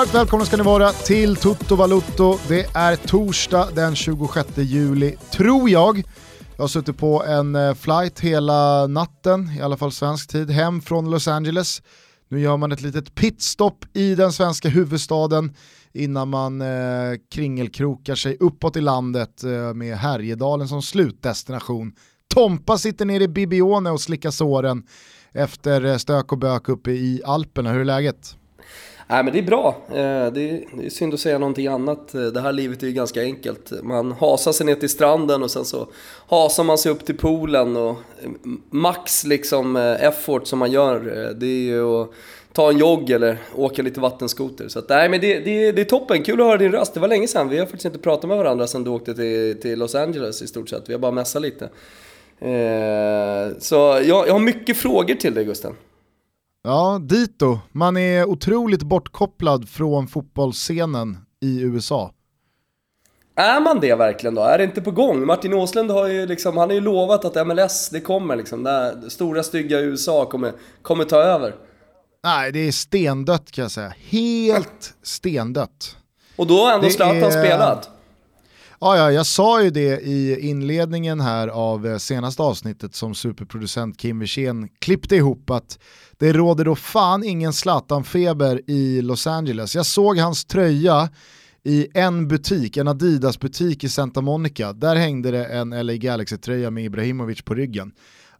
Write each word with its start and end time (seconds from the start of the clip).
Varmt 0.00 0.14
välkomna 0.14 0.44
ska 0.44 0.56
ni 0.56 0.62
vara 0.62 0.90
till 0.92 1.36
Toto 1.36 1.76
Balutto. 1.76 2.38
Det 2.48 2.76
är 2.76 2.96
torsdag 2.96 3.68
den 3.74 3.96
26 3.96 4.48
juli, 4.56 5.16
tror 5.30 5.70
jag. 5.70 6.02
Jag 6.56 6.62
har 6.62 6.68
suttit 6.68 6.98
på 6.98 7.24
en 7.24 7.54
eh, 7.54 7.74
flight 7.74 8.20
hela 8.20 8.86
natten, 8.86 9.50
i 9.58 9.62
alla 9.62 9.76
fall 9.76 9.92
svensk 9.92 10.30
tid, 10.30 10.50
hem 10.50 10.80
från 10.80 11.10
Los 11.10 11.28
Angeles. 11.28 11.82
Nu 12.28 12.40
gör 12.40 12.56
man 12.56 12.72
ett 12.72 12.80
litet 12.80 13.14
pitstop 13.14 13.84
i 13.92 14.14
den 14.14 14.32
svenska 14.32 14.68
huvudstaden 14.68 15.54
innan 15.92 16.28
man 16.28 16.60
eh, 16.60 17.18
kringelkrokar 17.34 18.14
sig 18.14 18.36
uppåt 18.40 18.76
i 18.76 18.80
landet 18.80 19.44
eh, 19.44 19.74
med 19.74 19.96
Härjedalen 19.96 20.68
som 20.68 20.82
slutdestination. 20.82 21.92
Tompa 22.34 22.78
sitter 22.78 23.04
nere 23.04 23.24
i 23.24 23.28
Bibione 23.28 23.90
och 23.90 24.00
slickar 24.00 24.30
såren 24.30 24.82
efter 25.32 25.84
eh, 25.84 25.96
stök 25.96 26.32
och 26.32 26.38
bök 26.38 26.68
uppe 26.68 26.90
i 26.90 27.22
Alperna. 27.24 27.72
Hur 27.72 27.80
är 27.80 27.84
läget? 27.84 28.36
Nej 29.10 29.24
men 29.24 29.32
det 29.32 29.38
är 29.38 29.42
bra. 29.42 29.76
Eh, 29.88 30.32
det 30.32 30.40
är 30.40 30.90
synd 30.90 31.14
att 31.14 31.20
säga 31.20 31.38
någonting 31.38 31.66
annat. 31.66 32.14
Eh, 32.14 32.22
det 32.22 32.40
här 32.40 32.52
livet 32.52 32.82
är 32.82 32.86
ju 32.86 32.92
ganska 32.92 33.22
enkelt. 33.22 33.72
Man 33.82 34.12
hasar 34.12 34.52
sig 34.52 34.66
ner 34.66 34.74
till 34.74 34.88
stranden 34.88 35.42
och 35.42 35.50
sen 35.50 35.64
så 35.64 35.88
hasar 36.26 36.64
man 36.64 36.78
sig 36.78 36.92
upp 36.92 37.04
till 37.04 37.16
poolen 37.16 37.76
och 37.76 37.90
eh, 37.90 38.30
max 38.70 39.24
liksom 39.24 39.76
effort 39.76 40.46
som 40.46 40.58
man 40.58 40.72
gör 40.72 41.00
det 41.34 41.46
är 41.46 41.60
ju 41.60 42.02
att 42.02 42.10
ta 42.52 42.70
en 42.70 42.78
jogg 42.78 43.10
eller 43.10 43.38
åka 43.54 43.82
lite 43.82 44.00
vattenskoter. 44.00 44.68
Så 44.68 44.78
att, 44.78 44.88
nej 44.88 45.08
men 45.08 45.20
det, 45.20 45.40
det, 45.40 45.72
det 45.72 45.80
är 45.80 45.84
toppen, 45.84 46.22
kul 46.22 46.40
att 46.40 46.46
höra 46.46 46.58
din 46.58 46.72
röst. 46.72 46.94
Det 46.94 47.00
var 47.00 47.08
länge 47.08 47.28
sedan, 47.28 47.48
vi 47.48 47.58
har 47.58 47.66
faktiskt 47.66 47.84
inte 47.84 47.98
pratat 47.98 48.28
med 48.28 48.38
varandra 48.38 48.66
sedan 48.66 48.84
du 48.84 48.90
åkte 48.90 49.14
till, 49.14 49.60
till 49.60 49.78
Los 49.78 49.94
Angeles 49.94 50.42
i 50.42 50.46
stort 50.46 50.68
sett. 50.68 50.88
Vi 50.88 50.92
har 50.92 51.00
bara 51.00 51.12
messat 51.12 51.42
lite. 51.42 51.68
Så 53.58 53.74
jag, 53.76 54.28
jag 54.28 54.32
har 54.32 54.38
mycket 54.38 54.76
frågor 54.76 55.14
till 55.14 55.34
dig 55.34 55.44
Gusten. 55.44 55.74
Ja, 56.62 56.98
dito. 57.02 57.58
Man 57.72 57.96
är 57.96 58.24
otroligt 58.24 58.82
bortkopplad 58.82 59.68
från 59.68 60.08
fotbollsscenen 60.08 61.18
i 61.40 61.60
USA. 61.60 62.12
Är 63.36 63.60
man 63.60 63.80
det 63.80 63.94
verkligen 63.94 64.34
då? 64.34 64.42
Är 64.42 64.58
det 64.58 64.64
inte 64.64 64.80
på 64.80 64.90
gång? 64.90 65.26
Martin 65.26 65.54
Åslund 65.54 65.90
har 65.90 66.06
ju 66.06 66.26
liksom, 66.26 66.56
han 66.56 66.68
har 66.68 66.74
ju 66.74 66.80
lovat 66.80 67.24
att 67.24 67.46
MLS, 67.46 67.90
det 67.90 68.00
kommer 68.00 68.36
liksom. 68.36 68.62
Det 68.62 69.10
stora 69.10 69.42
stygga 69.42 69.80
USA 69.80 70.24
kommer, 70.24 70.52
kommer 70.82 71.04
ta 71.04 71.16
över. 71.16 71.54
Nej, 72.24 72.52
det 72.52 72.58
är 72.58 72.72
stendött 72.72 73.50
kan 73.50 73.62
jag 73.62 73.70
säga. 73.70 73.94
Helt 73.98 74.94
stendött. 75.02 75.96
Och 76.36 76.46
då 76.46 76.64
har 76.64 76.74
ändå 76.74 76.90
Zlatan 76.90 77.22
är... 77.22 77.30
spelat? 77.30 77.90
Ja, 78.82 78.96
ja, 78.96 79.12
jag 79.12 79.26
sa 79.26 79.62
ju 79.62 79.70
det 79.70 80.00
i 80.00 80.48
inledningen 80.48 81.20
här 81.20 81.48
av 81.48 81.86
eh, 81.86 81.96
senaste 81.96 82.42
avsnittet 82.42 82.94
som 82.94 83.14
superproducent 83.14 83.96
Kim 83.96 84.18
Wirsén 84.18 84.68
klippte 84.78 85.16
ihop 85.16 85.50
att 85.50 85.78
det 86.18 86.32
råder 86.32 86.64
då 86.64 86.76
fan 86.76 87.24
ingen 87.24 87.52
Zlatan-feber 87.52 88.60
i 88.66 89.02
Los 89.02 89.26
Angeles. 89.26 89.74
Jag 89.74 89.86
såg 89.86 90.18
hans 90.18 90.44
tröja 90.44 91.08
i 91.64 91.88
en 91.94 92.28
butik, 92.28 92.76
en 92.76 92.88
Adidas-butik 92.88 93.84
i 93.84 93.88
Santa 93.88 94.20
Monica. 94.20 94.72
Där 94.72 94.96
hängde 94.96 95.30
det 95.30 95.44
en 95.44 95.86
LA 95.86 95.92
Galaxy-tröja 95.92 96.70
med 96.70 96.84
Ibrahimovic 96.84 97.42
på 97.42 97.54
ryggen. 97.54 97.92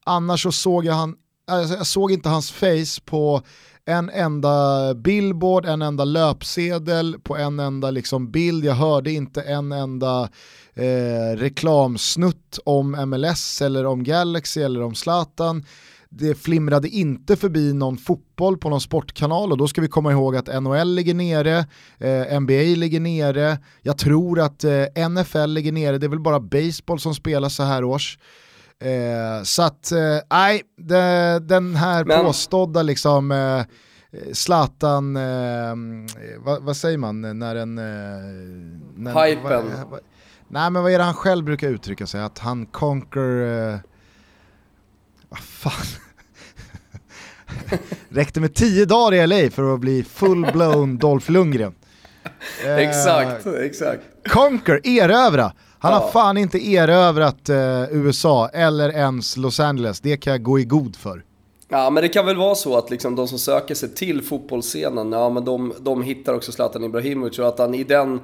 Annars 0.04 0.42
så 0.42 0.52
såg 0.52 0.84
jag 0.84 0.94
han, 0.94 1.14
alltså 1.50 1.74
jag 1.74 1.86
såg 1.86 2.12
inte 2.12 2.28
hans 2.28 2.50
face 2.50 3.00
på 3.04 3.42
en 3.84 4.10
enda 4.10 4.94
billboard, 4.94 5.66
en 5.66 5.82
enda 5.82 6.04
löpsedel 6.04 7.16
på 7.22 7.36
en 7.36 7.60
enda 7.60 7.90
liksom 7.90 8.30
bild. 8.30 8.64
Jag 8.64 8.74
hörde 8.74 9.12
inte 9.12 9.42
en 9.42 9.72
enda 9.72 10.28
eh, 10.74 11.36
reklamsnutt 11.36 12.58
om 12.64 12.90
MLS 12.90 13.62
eller 13.62 13.86
om 13.86 14.04
Galaxy 14.04 14.62
eller 14.62 14.82
om 14.82 14.94
Zlatan. 14.94 15.64
Det 16.12 16.34
flimrade 16.34 16.88
inte 16.88 17.36
förbi 17.36 17.72
någon 17.72 17.96
fotboll 17.96 18.58
på 18.58 18.68
någon 18.68 18.80
sportkanal 18.80 19.52
och 19.52 19.58
då 19.58 19.68
ska 19.68 19.80
vi 19.80 19.88
komma 19.88 20.12
ihåg 20.12 20.36
att 20.36 20.62
NHL 20.62 20.94
ligger 20.94 21.14
nere, 21.14 21.66
eh, 21.98 22.40
NBA 22.40 22.76
ligger 22.76 23.00
nere, 23.00 23.58
jag 23.82 23.98
tror 23.98 24.40
att 24.40 24.64
eh, 24.64 25.08
NFL 25.08 25.46
ligger 25.46 25.72
nere, 25.72 25.98
det 25.98 26.06
är 26.06 26.08
väl 26.08 26.20
bara 26.20 26.40
baseball 26.40 27.00
som 27.00 27.14
spelas 27.14 27.54
så 27.54 27.62
här 27.62 27.84
års. 27.84 28.18
Eh, 28.80 29.42
så 29.42 29.62
att, 29.62 29.92
eh, 29.92 30.18
nej, 30.30 30.62
eh, 30.78 31.40
den 31.40 31.76
här 31.76 32.04
Men... 32.04 32.24
påstådda 32.24 32.82
liksom 32.82 33.32
eh, 33.32 33.62
Zlatan, 34.32 35.16
eh, 35.16 35.74
vad, 36.38 36.62
vad, 36.62 36.76
säger 36.76 36.98
man 36.98 37.38
när 37.38 37.56
en... 37.56 37.78
Eh, 37.78 37.84
när, 38.96 39.26
Hypen. 39.26 39.64
Nej 40.48 40.70
men 40.70 40.82
vad 40.82 40.92
är 40.92 40.98
det 40.98 41.04
han 41.04 41.14
själv 41.14 41.44
brukar 41.44 41.68
uttrycka 41.68 42.06
sig? 42.06 42.20
Att 42.20 42.38
han 42.38 42.66
conquer... 42.66 43.80
Vad 45.28 45.40
fan? 45.40 45.72
Räckte 48.08 48.40
med 48.40 48.54
tio 48.54 48.84
dagar 48.84 49.12
i 49.12 49.26
LA 49.26 49.50
för 49.50 49.74
att 49.74 49.80
bli 49.80 50.02
full-blown 50.02 50.98
Dolph 50.98 51.30
Lundgren. 51.30 51.74
Exakt, 52.64 53.46
exakt. 53.46 54.02
Conquer, 54.28 54.80
erövra. 54.86 55.52
Han 55.82 55.92
ja. 55.92 55.98
har 55.98 56.10
fan 56.10 56.36
inte 56.36 56.58
erövrat 56.58 57.48
eh, 57.48 57.82
USA 57.90 58.48
eller 58.48 58.88
ens 58.88 59.36
Los 59.36 59.60
Angeles, 59.60 60.00
det 60.00 60.16
kan 60.16 60.30
jag 60.30 60.42
gå 60.42 60.58
i 60.58 60.64
god 60.64 60.96
för. 60.96 61.24
Ja, 61.68 61.90
men 61.90 62.02
det 62.02 62.08
kan 62.08 62.26
väl 62.26 62.36
vara 62.36 62.54
så 62.54 62.76
att 62.76 62.90
liksom 62.90 63.16
de 63.16 63.28
som 63.28 63.38
söker 63.38 63.74
sig 63.74 63.94
till 63.94 64.22
fotbollsscenen, 64.22 65.12
ja 65.12 65.30
men 65.30 65.44
de, 65.44 65.72
de 65.80 66.02
hittar 66.02 66.34
också 66.34 66.52
Zlatan 66.52 66.84
Ibrahimovic 66.84 67.38
och 67.38 67.48
att 67.48 67.58
han 67.58 67.74
i 67.74 67.84
den, 67.84 68.20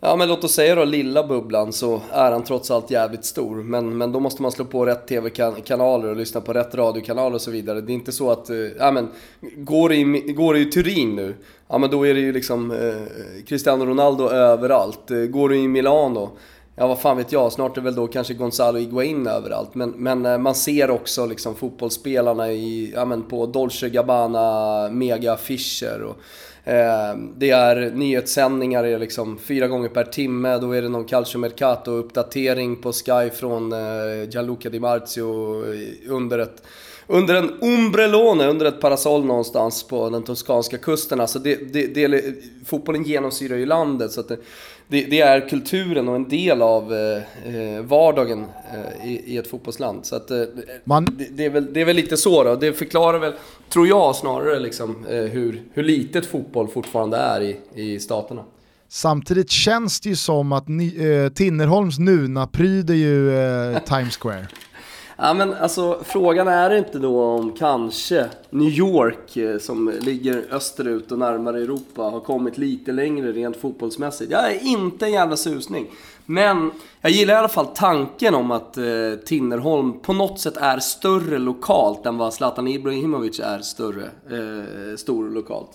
ja 0.00 0.16
men 0.16 0.28
låt 0.28 0.44
oss 0.44 0.52
säga 0.52 0.74
då 0.74 0.84
lilla 0.84 1.26
bubblan 1.26 1.72
så 1.72 2.00
är 2.12 2.32
han 2.32 2.44
trots 2.44 2.70
allt 2.70 2.90
jävligt 2.90 3.24
stor. 3.24 3.56
Men, 3.56 3.98
men 3.98 4.12
då 4.12 4.20
måste 4.20 4.42
man 4.42 4.52
slå 4.52 4.64
på 4.64 4.86
rätt 4.86 5.06
tv-kanaler 5.06 6.08
och 6.08 6.16
lyssna 6.16 6.40
på 6.40 6.52
rätt 6.52 6.74
radiokanaler 6.74 7.34
och 7.34 7.40
så 7.40 7.50
vidare. 7.50 7.80
Det 7.80 7.92
är 7.92 7.94
inte 7.94 8.12
så 8.12 8.30
att, 8.30 8.50
eh, 8.50 8.56
ja 8.56 8.90
men, 8.90 9.08
går 9.56 9.88
det 9.88 9.96
i, 9.96 10.32
går 10.32 10.54
det 10.54 10.60
i 10.60 10.64
Turin 10.64 11.16
nu, 11.16 11.34
ja 11.68 11.78
men 11.78 11.90
då 11.90 12.06
är 12.06 12.14
det 12.14 12.20
ju 12.20 12.32
liksom 12.32 12.70
eh, 12.70 13.44
Cristiano 13.46 13.86
Ronaldo 13.86 14.28
överallt. 14.28 15.10
Eh, 15.10 15.18
går 15.18 15.48
du 15.48 15.56
i 15.56 15.68
Milano, 15.68 16.30
ja 16.82 16.88
vad 16.88 17.00
fan 17.00 17.16
vet 17.16 17.32
jag, 17.32 17.52
snart 17.52 17.76
är 17.76 17.80
väl 17.80 17.94
då 17.94 18.06
kanske 18.06 18.34
Gonzalo 18.34 18.78
Higuain 18.78 19.26
överallt. 19.26 19.74
Men, 19.74 19.90
men 19.90 20.26
eh, 20.26 20.38
man 20.38 20.54
ser 20.54 20.90
också 20.90 21.26
liksom 21.26 21.54
fotbollsspelarna 21.54 22.52
i, 22.52 22.92
ja, 22.94 23.04
men 23.04 23.22
på 23.22 23.46
Dolce 23.46 23.88
Gabbana 23.88 24.88
mega-affischer. 24.88 26.14
Eh, 26.64 27.16
det 27.36 27.50
är 27.50 27.90
nyhetssändningar 27.94 28.84
är 28.84 28.98
liksom 28.98 29.38
fyra 29.38 29.68
gånger 29.68 29.88
per 29.88 30.04
timme, 30.04 30.58
då 30.58 30.72
är 30.72 30.82
det 30.82 30.88
någon 30.88 31.04
Calcio 31.04 31.38
Mercato-uppdatering 31.38 32.82
på 32.82 32.92
Sky 32.92 33.30
från 33.30 33.72
eh, 33.72 34.28
Gianluca 34.30 34.70
Di 34.70 34.80
Marzio 34.80 35.62
eh, 35.74 36.12
under 36.12 36.38
ett 36.38 36.62
under 37.06 37.34
en 37.34 37.50
umbrellone, 37.60 38.46
under 38.46 38.66
ett 38.66 38.80
parasoll 38.80 39.24
någonstans 39.24 39.82
på 39.82 40.10
den 40.10 40.22
toskanska 40.22 40.78
kusten. 40.78 41.20
Alltså 41.20 41.38
det, 41.38 41.72
det, 41.72 41.86
det, 41.86 42.34
fotbollen 42.66 43.04
genomsyrar 43.04 43.56
ju 43.56 43.66
landet. 43.66 44.12
Så 44.12 44.20
att 44.20 44.28
det, 44.28 44.36
det, 44.88 45.04
det, 45.04 45.20
är 45.20 45.48
kulturen 45.48 46.08
och 46.08 46.16
en 46.16 46.28
del 46.28 46.62
av 46.62 46.94
eh, 46.94 47.56
eh, 47.56 47.82
vardagen 47.82 48.44
eh, 48.74 49.10
i, 49.10 49.22
i, 49.26 49.36
ett 49.36 49.46
fotbollsland. 49.46 50.06
Så 50.06 50.16
att, 50.16 50.30
eh, 50.30 50.42
Man... 50.84 51.04
det, 51.18 51.28
det, 51.30 51.44
är 51.44 51.50
väl, 51.50 51.72
det 51.72 51.80
är 51.80 51.84
väl 51.84 51.96
lite 51.96 52.16
så 52.16 52.44
då. 52.44 52.56
Det 52.56 52.72
förklarar 52.72 53.18
väl, 53.18 53.32
tror 53.68 53.88
jag, 53.88 54.16
snarare 54.16 54.60
liksom, 54.60 55.06
eh, 55.06 55.16
hur, 55.16 55.62
hur 55.72 55.82
litet 55.82 56.26
fotboll 56.26 56.68
fortfarande 56.68 57.16
är 57.16 57.40
i, 57.40 57.56
i 57.74 58.00
staterna. 58.00 58.44
Samtidigt 58.88 59.50
känns 59.50 60.00
det 60.00 60.08
ju 60.08 60.16
som 60.16 60.52
att 60.52 60.68
ni, 60.68 60.86
eh, 60.86 61.32
Tinnerholms 61.32 61.98
Nuna 61.98 62.46
pryder 62.46 62.94
ju 62.94 63.30
Times 63.86 64.16
Square. 64.16 64.46
Ja 65.24 65.34
men 65.34 65.54
alltså 65.54 65.98
frågan 66.04 66.48
är 66.48 66.74
inte 66.74 66.98
då 66.98 67.24
om 67.24 67.52
kanske 67.52 68.28
New 68.50 68.68
York 68.68 69.36
eh, 69.36 69.58
som 69.58 69.92
ligger 70.00 70.44
österut 70.50 71.12
och 71.12 71.18
närmare 71.18 71.58
Europa 71.58 72.02
har 72.02 72.20
kommit 72.20 72.58
lite 72.58 72.92
längre 72.92 73.32
rent 73.32 73.56
fotbollsmässigt. 73.56 74.32
Jag 74.32 74.52
är 74.52 74.64
inte 74.64 75.06
en 75.06 75.12
jävla 75.12 75.36
susning. 75.36 75.86
Men 76.26 76.70
jag 77.00 77.12
gillar 77.12 77.34
i 77.34 77.36
alla 77.36 77.48
fall 77.48 77.66
tanken 77.66 78.34
om 78.34 78.50
att 78.50 78.76
eh, 78.76 78.84
Tinnerholm 79.24 80.00
på 80.00 80.12
något 80.12 80.40
sätt 80.40 80.56
är 80.56 80.78
större 80.78 81.38
lokalt 81.38 82.06
än 82.06 82.18
vad 82.18 82.34
Zlatan 82.34 82.68
Ibrahimovic 82.68 83.40
är 83.40 83.58
större, 83.58 84.04
eh, 84.04 84.96
stor 84.96 85.30
lokalt. 85.30 85.70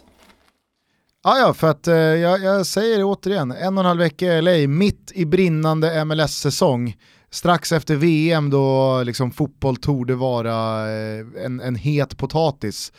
Ja, 1.23 1.37
ja, 1.39 1.53
för 1.53 1.67
att 1.67 1.87
eh, 1.87 1.95
jag, 1.95 2.43
jag, 2.43 2.65
säger 2.65 2.97
det 2.97 3.03
återigen, 3.03 3.51
en 3.51 3.77
och 3.77 3.83
en 3.83 3.87
halv 3.87 3.99
vecka 3.99 4.25
i 4.25 4.41
LA, 4.41 4.67
mitt 4.67 5.11
i 5.15 5.25
brinnande 5.25 6.05
MLS-säsong 6.05 6.95
strax 7.31 7.71
efter 7.71 7.95
VM 7.95 8.49
då 8.49 9.03
liksom 9.03 9.31
fotboll 9.31 9.77
torde 9.77 10.15
vara 10.15 10.89
eh, 10.91 11.25
en, 11.45 11.59
en 11.59 11.75
het 11.75 12.17
potatis. 12.17 12.91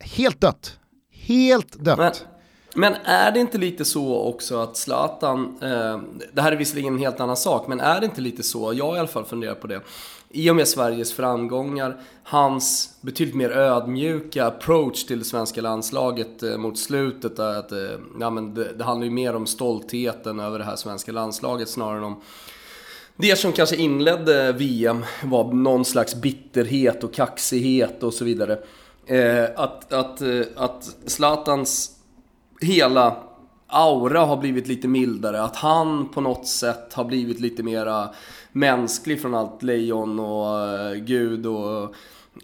Helt 0.00 0.40
dött. 0.40 0.78
Helt 1.12 1.84
dött. 1.84 2.26
Men, 2.74 2.92
men 2.92 3.02
är 3.04 3.32
det 3.32 3.40
inte 3.40 3.58
lite 3.58 3.84
så 3.84 4.18
också 4.18 4.58
att 4.58 4.76
Zlatan, 4.76 5.58
eh, 5.62 6.00
det 6.32 6.42
här 6.42 6.52
är 6.52 6.56
visserligen 6.56 6.94
en 6.94 7.00
helt 7.00 7.20
annan 7.20 7.36
sak, 7.36 7.68
men 7.68 7.80
är 7.80 8.00
det 8.00 8.06
inte 8.06 8.20
lite 8.20 8.42
så, 8.42 8.72
jag 8.74 8.96
i 8.96 8.98
alla 8.98 9.08
fall 9.08 9.24
funderar 9.24 9.54
på 9.54 9.66
det, 9.66 9.80
i 10.32 10.50
och 10.50 10.56
med 10.56 10.68
Sveriges 10.68 11.12
framgångar, 11.12 12.00
hans 12.22 12.94
betydligt 13.00 13.34
mer 13.34 13.50
ödmjuka 13.50 14.46
approach 14.46 15.04
till 15.04 15.18
det 15.18 15.24
svenska 15.24 15.60
landslaget 15.60 16.42
eh, 16.42 16.56
mot 16.56 16.78
slutet, 16.78 17.38
att, 17.38 17.72
eh, 17.72 17.78
ja, 18.20 18.30
men 18.30 18.54
det, 18.54 18.72
det 18.72 18.84
handlar 18.84 19.04
ju 19.04 19.10
mer 19.10 19.36
om 19.36 19.46
stoltheten 19.46 20.40
över 20.40 20.58
det 20.58 20.64
här 20.64 20.76
svenska 20.76 21.12
landslaget 21.12 21.68
snarare 21.68 21.98
än 21.98 22.04
om 22.04 22.20
det 23.20 23.36
som 23.38 23.52
kanske 23.52 23.76
inledde 23.76 24.52
VM 24.52 25.04
var 25.24 25.52
någon 25.52 25.84
slags 25.84 26.14
bitterhet 26.14 27.04
och 27.04 27.14
kaxighet 27.14 28.02
och 28.02 28.14
så 28.14 28.24
vidare. 28.24 28.58
Eh, 29.06 29.44
att, 29.56 29.92
att, 29.92 30.20
eh, 30.20 30.40
att 30.56 30.96
Zlatans 31.06 31.90
hela 32.60 33.16
aura 33.66 34.20
har 34.20 34.36
blivit 34.36 34.66
lite 34.66 34.88
mildare. 34.88 35.42
Att 35.42 35.56
han 35.56 36.08
på 36.08 36.20
något 36.20 36.46
sätt 36.46 36.94
har 36.94 37.04
blivit 37.04 37.40
lite 37.40 37.62
mera 37.62 38.08
mänsklig 38.52 39.22
från 39.22 39.34
allt 39.34 39.62
lejon 39.62 40.20
och 40.20 40.68
eh, 40.68 40.94
gud 40.94 41.46
och 41.46 41.82
eh, 41.82 41.90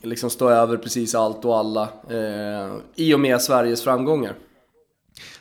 liksom 0.02 0.30
stå 0.30 0.48
över 0.48 0.76
precis 0.76 1.14
allt 1.14 1.44
och 1.44 1.58
alla. 1.58 1.88
Eh, 2.10 2.72
I 2.94 3.14
och 3.14 3.20
med 3.20 3.42
Sveriges 3.42 3.84
framgångar. 3.84 4.34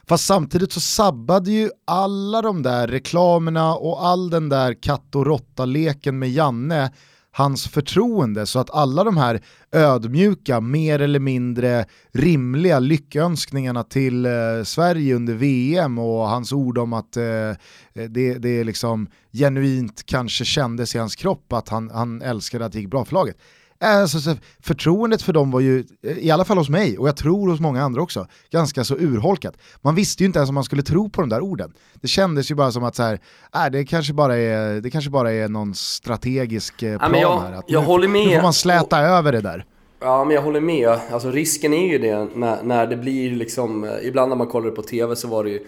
Fast 0.08 0.26
samtidigt 0.26 0.72
så 0.72 0.80
sabbade 0.80 1.52
ju 1.52 1.70
alla 1.88 2.42
de 2.42 2.64
där 2.64 2.88
reklamerna 2.88 3.76
och 3.76 4.06
all 4.06 4.30
den 4.30 4.50
där 4.50 4.74
katt 4.82 5.16
och 5.16 5.26
råtta-leken 5.26 6.20
med 6.20 6.32
Janne 6.32 6.92
hans 7.36 7.68
förtroende 7.68 8.46
så 8.46 8.60
att 8.60 8.70
alla 8.70 9.04
de 9.04 9.18
här 9.18 9.42
ödmjuka, 9.72 10.62
mer 10.62 11.02
eller 11.02 11.20
mindre 11.20 11.86
rimliga 12.12 12.80
lyckönskningarna 12.80 13.84
till 13.84 14.26
eh, 14.26 14.32
Sverige 14.64 15.16
under 15.16 15.34
VM 15.34 16.00
och 16.00 16.28
hans 16.28 16.52
ord 16.52 16.78
om 16.78 16.94
att 16.94 17.18
eh, 17.18 17.26
eh 17.26 17.56
det, 17.94 18.34
det 18.34 18.64
liksom 18.64 19.08
genuint 19.32 20.06
kanske 20.06 20.46
kändes 20.46 20.96
i 20.96 20.98
hans 20.98 21.16
kropp 21.16 21.54
att 21.54 21.70
han, 21.70 21.90
han 21.90 22.22
älskade 22.22 22.66
att 22.66 22.72
det 22.72 22.80
gick 22.80 22.90
bra 22.90 23.06
för 23.06 23.14
laget. 23.14 23.38
Alltså, 23.86 24.36
förtroendet 24.60 25.22
för 25.22 25.34
dem 25.34 25.52
var 25.52 25.60
ju, 25.60 25.84
i 26.02 26.32
alla 26.32 26.46
fall 26.46 26.58
hos 26.58 26.70
mig, 26.70 26.98
och 26.98 27.08
jag 27.08 27.18
tror 27.18 27.50
hos 27.50 27.60
många 27.60 27.84
andra 27.84 28.02
också, 28.02 28.28
ganska 28.52 28.84
så 28.84 28.96
urholkat. 28.96 29.58
Man 29.82 29.96
visste 29.96 30.24
ju 30.24 30.28
inte 30.28 30.40
ens 30.40 30.50
om 30.50 30.56
man 30.56 30.64
skulle 30.64 30.84
tro 30.84 31.10
på 31.10 31.22
de 31.22 31.30
där 31.30 31.42
orden. 31.42 31.74
Det 31.94 32.08
kändes 32.08 32.52
ju 32.52 32.56
bara 32.56 32.72
som 32.72 32.84
att 32.84 32.96
så 32.96 33.04
här, 33.04 33.20
äh, 33.56 33.72
det, 33.72 33.86
kanske 33.86 34.14
bara 34.14 34.38
är, 34.38 34.82
det 34.82 34.90
kanske 34.90 35.10
bara 35.10 35.32
är 35.32 35.48
någon 35.48 35.76
strategisk 35.76 36.84
eh, 36.84 36.98
plan 36.98 37.22
ja, 37.22 37.40
här. 37.40 37.54
Att 37.54 37.66
jag 37.68 37.82
nu, 37.82 37.88
håller 37.88 38.08
med. 38.08 38.28
Nu 38.28 38.36
får 38.36 38.42
man 38.42 38.54
släta 38.54 39.00
och, 39.00 39.08
över 39.08 39.32
det 39.32 39.42
där. 39.42 39.66
Ja, 40.00 40.24
men 40.26 40.36
jag 40.36 40.42
håller 40.42 40.62
med. 40.62 41.00
Alltså 41.12 41.32
risken 41.32 41.74
är 41.74 41.88
ju 41.88 41.98
det 41.98 42.28
när, 42.36 42.64
när 42.64 42.88
det 42.88 42.98
blir 42.98 43.32
liksom, 43.32 43.84
eh, 43.84 43.90
ibland 44.02 44.30
när 44.30 44.36
man 44.36 44.48
kollar 44.48 44.72
på 44.72 44.82
TV 44.82 45.16
så 45.16 45.28
var 45.28 45.44
det 45.44 45.50
ju 45.50 45.60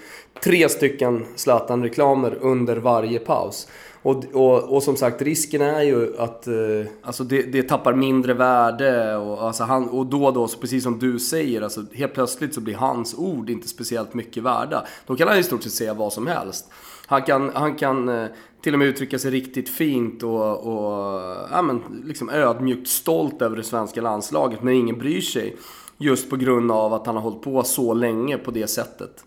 tre 0.43 0.69
stycken 0.69 1.25
Zlatan-reklamer 1.35 2.37
under 2.41 2.77
varje 2.77 3.19
paus. 3.19 3.67
Och, 4.01 4.23
och, 4.33 4.75
och 4.75 4.83
som 4.83 4.95
sagt, 4.95 5.21
risken 5.21 5.61
är 5.61 5.81
ju 5.81 6.17
att 6.17 6.47
eh, 6.47 6.53
alltså 7.01 7.23
det, 7.23 7.41
det 7.41 7.63
tappar 7.63 7.93
mindre 7.93 8.33
värde. 8.33 9.15
Och, 9.15 9.43
alltså 9.43 9.63
han, 9.63 9.89
och 9.89 10.05
då 10.05 10.25
och 10.25 10.33
då, 10.33 10.47
så 10.47 10.59
precis 10.59 10.83
som 10.83 10.99
du 10.99 11.19
säger, 11.19 11.61
alltså 11.61 11.83
helt 11.93 12.13
plötsligt 12.13 12.53
så 12.53 12.61
blir 12.61 12.75
hans 12.75 13.15
ord 13.17 13.49
inte 13.49 13.67
speciellt 13.67 14.13
mycket 14.13 14.43
värda. 14.43 14.85
Då 15.05 15.15
kan 15.15 15.27
han 15.27 15.37
i 15.37 15.43
stort 15.43 15.63
sett 15.63 15.71
säga 15.71 15.93
vad 15.93 16.13
som 16.13 16.27
helst. 16.27 16.69
Han 17.07 17.21
kan, 17.21 17.51
han 17.53 17.75
kan 17.75 18.09
eh, 18.09 18.27
till 18.61 18.73
och 18.73 18.79
med 18.79 18.87
uttrycka 18.87 19.19
sig 19.19 19.31
riktigt 19.31 19.69
fint 19.69 20.23
och, 20.23 20.57
och 20.57 21.21
ja, 21.51 21.61
men, 21.61 21.81
liksom 22.05 22.29
ödmjukt 22.29 22.87
stolt 22.87 23.41
över 23.41 23.55
det 23.55 23.63
svenska 23.63 24.01
landslaget, 24.01 24.63
men 24.63 24.73
ingen 24.73 24.97
bryr 24.97 25.21
sig. 25.21 25.55
Just 25.97 26.29
på 26.29 26.35
grund 26.35 26.71
av 26.71 26.93
att 26.93 27.05
han 27.05 27.15
har 27.15 27.23
hållit 27.23 27.41
på 27.41 27.63
så 27.63 27.93
länge 27.93 28.37
på 28.37 28.51
det 28.51 28.67
sättet. 28.67 29.23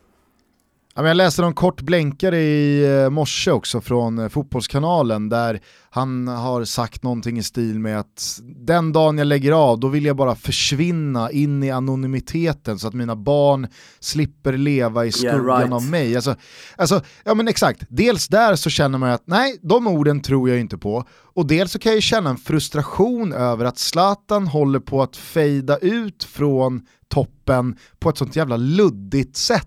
Jag 0.95 1.17
läste 1.17 1.43
någon 1.43 1.55
kort 1.55 1.81
blänkare 1.81 2.41
i 2.41 2.85
eh, 3.03 3.11
morse 3.11 3.51
också 3.51 3.81
från 3.81 4.19
eh, 4.19 4.29
Fotbollskanalen 4.29 5.29
där 5.29 5.61
han 5.91 6.29
har 6.29 6.65
sagt 6.65 7.03
någonting 7.03 7.39
i 7.39 7.43
stil 7.43 7.79
med 7.79 8.01
att 8.01 8.41
den 8.43 8.93
dagen 8.93 9.19
jag 9.19 9.27
lägger 9.27 9.53
av 9.53 9.81
då 9.81 9.89
vill 9.89 10.05
jag 10.05 10.17
bara 10.17 10.35
försvinna 10.35 11.31
in 11.31 11.63
i 11.63 11.71
anonymiteten 11.71 12.79
så 12.79 12.89
att 12.89 12.95
mina 12.95 13.17
barn 13.17 13.69
slipper 14.01 14.53
leva 14.53 15.07
i 15.07 15.13
skuggan 15.13 15.47
yeah, 15.47 15.61
right. 15.61 15.73
av 15.73 15.85
mig. 15.91 16.17
Alltså, 16.17 16.37
alltså, 16.77 17.03
ja 17.25 17.35
men 17.35 17.49
exakt, 17.49 17.83
dels 17.89 18.29
där 18.29 18.57
så 18.57 18.71
känner 18.71 18.99
man 18.99 19.11
att 19.11 19.27
nej, 19.27 19.59
de 19.63 19.87
orden 19.87 20.21
tror 20.21 20.49
jag 20.49 20.61
inte 20.61 20.79
på 20.79 21.05
och 21.11 21.47
dels 21.47 21.73
så 21.73 21.79
kan 21.79 21.93
jag 21.93 22.03
känna 22.03 22.31
en 22.31 22.37
frustration 22.37 23.33
över 23.33 23.65
att 23.65 23.79
Zlatan 23.79 24.47
håller 24.47 24.81
på 24.81 25.03
att 25.03 25.17
fejda 25.17 25.77
ut 25.77 26.25
från 26.25 26.83
toppen 27.09 27.77
på 27.99 28.11
ett 28.11 28.19
sånt 28.19 28.37
jävla 28.37 28.57
luddigt 28.57 29.37
sätt. 29.37 29.67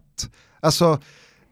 Alltså, 0.63 0.99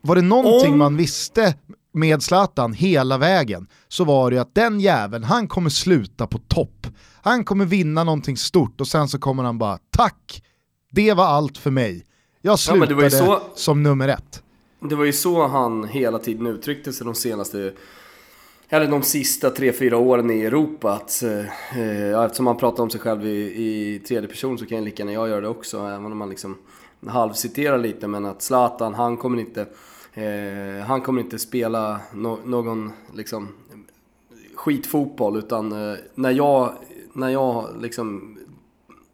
var 0.01 0.15
det 0.15 0.21
någonting 0.21 0.71
Om... 0.71 0.77
man 0.77 0.97
visste 0.97 1.55
med 1.93 2.23
Zlatan 2.23 2.73
hela 2.73 3.17
vägen 3.17 3.67
så 3.87 4.03
var 4.03 4.31
det 4.31 4.37
att 4.37 4.55
den 4.55 4.79
jäveln, 4.79 5.23
han 5.23 5.47
kommer 5.47 5.69
sluta 5.69 6.27
på 6.27 6.37
topp. 6.37 6.87
Han 7.21 7.45
kommer 7.45 7.65
vinna 7.65 8.03
någonting 8.03 8.37
stort 8.37 8.81
och 8.81 8.87
sen 8.87 9.07
så 9.07 9.19
kommer 9.19 9.43
han 9.43 9.57
bara 9.57 9.77
tack, 9.89 10.43
det 10.91 11.13
var 11.13 11.25
allt 11.25 11.57
för 11.57 11.71
mig. 11.71 12.05
Jag 12.41 12.59
slutade 12.59 13.03
ja, 13.03 13.09
så... 13.09 13.41
som 13.55 13.83
nummer 13.83 14.07
ett. 14.07 14.43
Det 14.79 14.95
var 14.95 15.05
ju 15.05 15.13
så 15.13 15.47
han 15.47 15.83
hela 15.83 16.19
tiden 16.19 16.47
uttryckte 16.47 16.93
sig 16.93 17.05
de 17.05 17.15
senaste 17.15 17.73
eller 18.69 18.87
de 18.87 19.03
sista 19.03 19.49
tre 19.49 19.73
fyra 19.73 19.97
åren 19.97 20.31
i 20.31 20.41
Europa. 20.41 20.93
Att, 20.93 21.23
eh, 21.23 22.23
eftersom 22.25 22.47
han 22.47 22.57
pratar 22.57 22.83
om 22.83 22.89
sig 22.89 23.01
själv 23.01 23.27
i, 23.27 23.29
i 23.29 23.99
tredje 24.07 24.29
person 24.29 24.57
så 24.57 24.65
kan 24.65 24.77
jag 24.77 24.85
lika 24.85 25.03
gärna 25.03 25.13
jag 25.13 25.29
göra 25.29 25.41
det 25.41 25.47
också. 25.47 25.77
Även 25.77 26.05
om 26.05 26.17
man 26.17 26.29
liksom 26.29 26.57
halvciterar 27.07 27.77
lite. 27.77 28.07
Men 28.07 28.25
att 28.25 28.41
Zlatan, 28.41 28.93
han 28.93 29.17
kommer 29.17 29.39
inte 29.39 29.65
Eh, 30.13 30.85
han 30.85 31.01
kommer 31.01 31.21
inte 31.21 31.39
spela 31.39 31.99
no 32.13 32.39
någon 32.45 32.91
liksom, 33.15 33.47
skitfotboll 34.55 35.37
utan 35.37 35.71
eh, 35.71 35.97
när 36.15 36.31
jag, 36.31 36.71
när 37.13 37.29
jag 37.29 37.65
liksom 37.81 38.37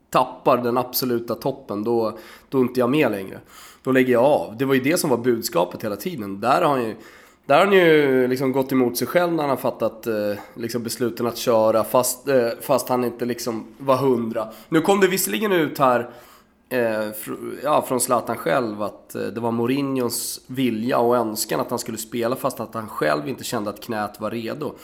tappar 0.10 0.58
den 0.58 0.78
absoluta 0.78 1.36
toppen 1.36 1.84
då, 1.84 2.18
då 2.50 2.58
är 2.58 2.62
inte 2.62 2.80
jag 2.80 2.90
med 2.90 3.12
längre. 3.12 3.40
Då 3.84 3.92
lägger 3.92 4.14
jag 4.14 4.24
av. 4.24 4.58
Det 4.58 4.66
var 4.66 4.74
ju 4.74 4.82
det 4.82 4.98
som 4.98 5.10
var 5.10 5.18
budskapet 5.18 5.84
hela 5.84 5.96
tiden. 5.96 6.40
Där 6.40 6.62
har 6.62 6.70
han 6.70 6.84
ju, 6.84 6.96
där 7.46 7.58
har 7.58 7.66
han 7.66 7.76
ju 7.76 8.28
liksom 8.28 8.52
gått 8.52 8.72
emot 8.72 8.98
sig 8.98 9.08
själv 9.08 9.34
när 9.34 9.44
han 9.44 9.50
har 9.50 9.58
fattat 9.58 10.08
eh, 10.08 10.14
liksom 10.54 10.84
besluten 10.84 11.28
att 11.28 11.38
köra 11.38 11.84
fast, 11.84 12.28
eh, 12.28 12.50
fast 12.62 12.90
han 12.90 13.04
inte 13.04 13.26
liksom 13.26 13.66
var 13.78 13.98
hundra. 13.98 14.48
Nu 14.70 14.82
kom 14.82 15.00
det 15.00 15.08
visserligen 15.08 15.52
ut 15.52 15.78
här 15.78 16.10
eh, 16.70 17.12
fr 17.12 17.32
ja, 17.64 17.82
från 17.82 18.00
Zlatan 18.00 18.38
själv 18.38 18.82
att 18.82 19.16
eh, 19.16 19.22
det 19.22 19.40
var 19.40 19.52
Mourinhos 19.52 20.42
vilja 20.48 21.00
och 21.00 21.18
önskan 21.18 21.60
att 21.60 21.70
han 21.70 21.80
skulle 21.80 21.98
spela 21.98 22.36
fast 22.36 22.60
att 22.60 22.74
han 22.74 22.90
själv 22.90 23.30
inte 23.30 23.44
kände 23.44 23.70
att 23.70 23.82
knät 23.82 24.20
var 24.20 24.32
redo. 24.32 24.76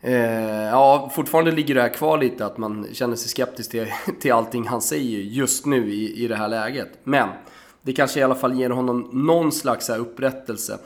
Eh, 0.00 0.64
ja, 0.64 1.10
fortfarande 1.14 1.52
ligger 1.52 1.74
det 1.74 1.82
här 1.82 1.94
kvar 1.94 2.18
lite 2.18 2.46
att 2.46 2.58
man 2.58 2.86
känner 2.92 3.16
sig 3.16 3.28
skeptisk 3.28 3.70
till, 3.70 3.86
till 4.20 4.32
allting 4.32 4.66
han 4.66 4.82
säger 4.82 5.18
just 5.18 5.66
nu 5.66 5.92
i, 5.92 6.24
i 6.24 6.28
det 6.28 6.36
här 6.36 6.48
läget. 6.48 6.98
Men 7.04 7.28
det 7.82 7.92
kanske 7.92 8.20
i 8.20 8.22
alla 8.22 8.34
fall 8.34 8.58
ger 8.58 8.70
honom 8.70 9.08
någon 9.12 9.52
slags 9.52 9.88
upprättelse. 9.90 10.78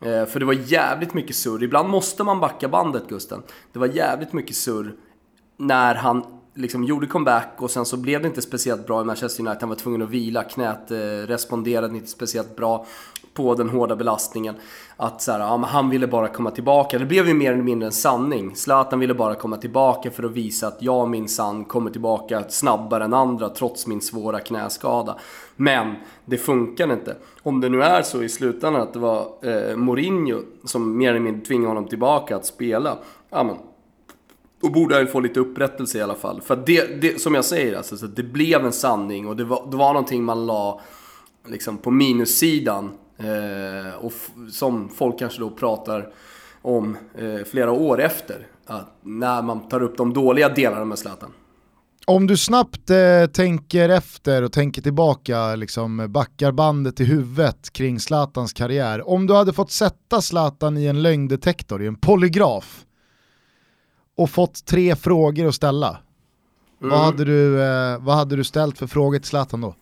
Eh, 0.00 0.26
för 0.26 0.40
det 0.40 0.46
var 0.46 0.52
jävligt 0.52 1.14
mycket 1.14 1.36
surr. 1.36 1.62
Ibland 1.62 1.88
måste 1.88 2.24
man 2.24 2.40
backa 2.40 2.68
bandet 2.68 3.08
Gusten. 3.08 3.42
Det 3.72 3.78
var 3.78 3.86
jävligt 3.86 4.32
mycket 4.32 4.56
surr 4.56 4.94
när 5.56 5.94
han 5.94 6.37
liksom 6.54 6.84
gjorde 6.84 7.06
comeback 7.06 7.54
och 7.58 7.70
sen 7.70 7.84
så 7.84 7.96
blev 7.96 8.22
det 8.22 8.28
inte 8.28 8.42
speciellt 8.42 8.86
bra 8.86 9.00
i 9.00 9.04
Manchester 9.04 9.42
United. 9.42 9.60
Han 9.60 9.68
var 9.68 9.76
tvungen 9.76 10.02
att 10.02 10.10
vila, 10.10 10.44
knät 10.44 10.90
eh, 10.90 10.96
responderade 11.26 11.96
inte 11.96 12.08
speciellt 12.08 12.56
bra 12.56 12.86
på 13.34 13.54
den 13.54 13.68
hårda 13.68 13.96
belastningen. 13.96 14.54
Att 14.96 15.22
så 15.22 15.32
här, 15.32 15.40
ja, 15.40 15.56
han 15.56 15.90
ville 15.90 16.06
bara 16.06 16.28
komma 16.28 16.50
tillbaka. 16.50 16.98
Det 16.98 17.06
blev 17.06 17.28
ju 17.28 17.34
mer 17.34 17.52
eller 17.52 17.62
mindre 17.62 17.86
en 17.86 17.92
sanning. 17.92 18.56
Zlatan 18.56 18.98
ville 18.98 19.14
bara 19.14 19.34
komma 19.34 19.56
tillbaka 19.56 20.10
för 20.10 20.22
att 20.22 20.30
visa 20.30 20.66
att 20.66 20.82
jag 20.82 21.08
minsann 21.08 21.64
kommer 21.64 21.90
tillbaka 21.90 22.44
snabbare 22.48 23.04
än 23.04 23.14
andra 23.14 23.48
trots 23.48 23.86
min 23.86 24.00
svåra 24.00 24.40
knäskada. 24.40 25.18
Men 25.56 25.94
det 26.24 26.38
funkar 26.38 26.92
inte. 26.92 27.16
Om 27.42 27.60
det 27.60 27.68
nu 27.68 27.82
är 27.82 28.02
så 28.02 28.22
i 28.22 28.28
slutändan 28.28 28.82
att 28.82 28.92
det 28.92 28.98
var 28.98 29.28
eh, 29.42 29.76
Mourinho 29.76 30.40
som 30.64 30.98
mer 30.98 31.10
eller 31.10 31.20
mindre 31.20 31.46
tvingade 31.46 31.68
honom 31.68 31.88
tillbaka 31.88 32.36
att 32.36 32.46
spela. 32.46 32.98
Ja, 33.30 33.42
men 33.42 33.56
då 34.60 34.68
borde 34.68 34.96
han 34.96 35.06
få 35.06 35.20
lite 35.20 35.40
upprättelse 35.40 35.98
i 35.98 36.02
alla 36.02 36.14
fall. 36.14 36.40
För 36.40 36.56
det, 36.66 37.00
det 37.00 37.20
som 37.20 37.34
jag 37.34 37.44
säger, 37.44 37.76
alltså, 37.76 37.96
så 37.96 38.06
det 38.06 38.22
blev 38.22 38.66
en 38.66 38.72
sanning 38.72 39.28
och 39.28 39.36
det 39.36 39.44
var, 39.44 39.68
det 39.70 39.76
var 39.76 39.92
någonting 39.92 40.24
man 40.24 40.46
la 40.46 40.80
liksom, 41.48 41.78
på 41.78 41.90
minussidan. 41.90 42.90
Eh, 43.18 44.04
och 44.04 44.12
som 44.50 44.88
folk 44.88 45.18
kanske 45.18 45.40
då 45.40 45.50
pratar 45.50 46.12
om 46.62 46.96
eh, 47.18 47.44
flera 47.50 47.72
år 47.72 48.00
efter. 48.00 48.46
Att 48.66 48.98
när 49.02 49.42
man 49.42 49.68
tar 49.68 49.82
upp 49.82 49.96
de 49.96 50.12
dåliga 50.12 50.48
delarna 50.48 50.84
med 50.84 50.98
Zlatan. 50.98 51.30
Om 52.06 52.26
du 52.26 52.36
snabbt 52.36 52.90
eh, 52.90 53.26
tänker 53.32 53.88
efter 53.88 54.42
och 54.42 54.52
tänker 54.52 54.82
tillbaka, 54.82 55.54
liksom 55.54 56.06
backar 56.12 56.52
bandet 56.52 57.00
i 57.00 57.04
huvudet 57.04 57.72
kring 57.72 58.00
Zlatans 58.00 58.52
karriär. 58.52 59.08
Om 59.08 59.26
du 59.26 59.34
hade 59.34 59.52
fått 59.52 59.70
sätta 59.70 60.20
Zlatan 60.20 60.78
i 60.78 60.86
en 60.86 61.02
lögndetektor, 61.02 61.82
i 61.82 61.86
en 61.86 61.96
polygraf, 61.96 62.84
och 64.18 64.30
fått 64.30 64.64
tre 64.64 64.96
frågor 64.96 65.48
att 65.48 65.54
ställa. 65.54 65.88
Mm. 65.88 66.90
Vad, 66.90 67.00
hade 67.00 67.24
du, 67.24 67.62
eh, 67.62 67.98
vad 67.98 68.16
hade 68.16 68.36
du 68.36 68.44
ställt 68.44 68.78
för 68.78 68.86
frågor 68.86 69.18
till 69.18 69.28
Zlatan 69.28 69.60
då? 69.60 69.74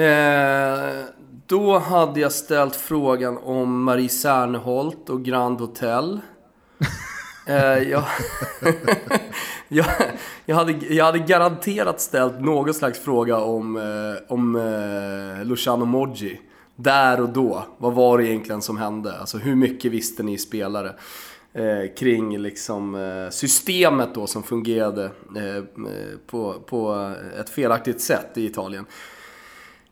Eh, 0.00 1.04
då 1.46 1.78
hade 1.78 2.20
jag 2.20 2.32
ställt 2.32 2.76
frågan 2.76 3.38
om 3.38 3.82
Marie 3.82 4.08
Serneholt 4.08 5.10
och 5.10 5.24
Grand 5.24 5.60
Hotel. 5.60 6.20
eh, 7.46 7.56
jag, 7.56 8.04
jag, 9.68 9.86
jag, 10.46 10.56
hade, 10.56 10.72
jag 10.72 11.04
hade 11.04 11.18
garanterat 11.18 12.00
ställt 12.00 12.40
någon 12.40 12.74
slags 12.74 12.98
fråga 12.98 13.38
om, 13.38 13.76
eh, 13.76 14.32
om 14.32 14.56
eh, 14.56 15.44
Luciano 15.46 15.84
Moggi. 15.84 16.40
Där 16.76 17.20
och 17.20 17.28
då, 17.28 17.64
vad 17.78 17.92
var 17.92 18.18
det 18.18 18.26
egentligen 18.26 18.62
som 18.62 18.76
hände? 18.76 19.18
Alltså 19.18 19.38
hur 19.38 19.54
mycket 19.54 19.92
visste 19.92 20.22
ni 20.22 20.38
spelare? 20.38 20.94
Eh, 21.54 21.94
kring 21.96 22.38
liksom, 22.38 22.94
eh, 22.94 23.30
systemet 23.30 24.14
då 24.14 24.26
som 24.26 24.42
fungerade 24.42 25.04
eh, 25.04 25.64
på, 26.26 26.54
på 26.66 27.12
ett 27.40 27.50
felaktigt 27.50 28.00
sätt 28.00 28.30
i 28.34 28.44
Italien. 28.44 28.86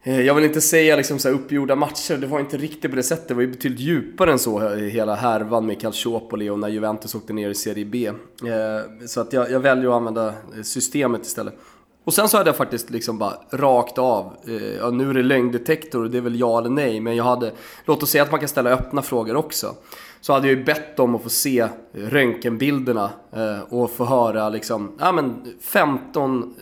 Eh, 0.05 0.21
jag 0.21 0.35
vill 0.35 0.45
inte 0.45 0.61
säga 0.61 0.97
liksom 0.97 1.19
så 1.19 1.29
uppgjorda 1.29 1.77
matcher, 1.77 2.17
det 2.17 2.27
var 2.27 2.41
inte 2.41 2.57
riktigt 2.57 2.91
på 2.91 2.97
det 2.97 3.03
sättet. 3.03 3.29
Det 3.29 3.35
var 3.35 3.43
ju 3.43 3.49
betydligt 3.49 3.81
djupare 3.81 4.33
än 4.33 4.39
så, 4.39 4.73
eh, 4.73 4.77
hela 4.77 5.15
härvan 5.15 5.67
med 5.67 5.81
Calciopoli 5.81 6.51
och 6.51 6.59
när 6.59 6.69
Juventus 6.69 7.15
åkte 7.15 7.33
ner 7.33 7.51
i 7.51 7.55
Serie 7.55 7.85
B. 7.85 8.07
Eh, 8.07 9.07
så 9.07 9.21
att 9.21 9.33
jag, 9.33 9.51
jag 9.51 9.61
väljer 9.61 9.89
att 9.89 9.95
använda 9.95 10.35
systemet 10.63 11.27
istället. 11.27 11.55
Och 12.05 12.15
sen 12.15 12.29
så 12.29 12.37
hade 12.37 12.49
jag 12.49 12.57
faktiskt 12.57 12.91
liksom 12.91 13.19
bara 13.19 13.35
rakt 13.51 13.99
av, 13.99 14.37
ja, 14.79 14.91
nu 14.91 15.11
är 15.11 15.15
det 15.15 15.23
lögndetektor 15.23 16.05
och 16.05 16.11
det 16.11 16.19
är 16.19 16.23
väl 16.23 16.41
ja 16.41 16.59
eller 16.59 16.71
nej, 16.71 17.01
men 17.01 17.17
jag 17.17 17.25
hade, 17.25 17.53
låt 17.85 18.03
oss 18.03 18.11
säga 18.11 18.23
att 18.23 18.31
man 18.31 18.41
kan 18.41 18.49
ställa 18.49 18.71
öppna 18.71 19.03
frågor 19.03 19.37
också. 19.37 19.75
Så 20.23 20.33
hade 20.33 20.49
jag 20.49 20.59
ju 20.59 20.65
bett 20.65 20.99
om 20.99 21.15
att 21.15 21.23
få 21.23 21.29
se 21.29 21.69
röntgenbilderna 21.93 23.11
och 23.69 23.91
få 23.91 24.05
höra 24.05 24.49
liksom, 24.49 24.93
ja 24.99 25.13
men 25.13 25.35
15 25.61 26.55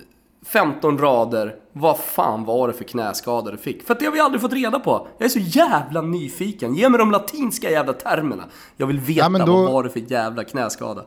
15 0.47 0.99
rader. 0.99 1.57
Vad 1.73 1.99
fan 1.99 2.45
var 2.45 2.69
det 2.69 2.75
för 2.75 2.85
knäskada 2.85 3.51
du 3.51 3.57
fick? 3.57 3.87
För 3.87 3.97
det 3.99 4.05
har 4.05 4.13
vi 4.13 4.21
aldrig 4.21 4.41
fått 4.41 4.53
reda 4.53 4.81
på. 4.81 5.09
Jag 5.19 5.25
är 5.25 5.29
så 5.29 5.39
jävla 5.39 6.03
nyfiken. 6.03 6.75
Ge 6.75 6.89
mig 6.89 6.99
de 6.99 7.11
latinska 7.11 7.71
jävla 7.71 7.93
termerna. 7.93 8.45
Jag 8.77 8.87
vill 8.87 9.01
veta 9.01 9.31
ja, 9.33 9.47
då... 9.47 9.63
vad 9.63 9.73
var 9.73 9.83
det 9.83 9.91
för 9.91 10.01
jävla 10.01 10.45
knäskada. 10.45 11.05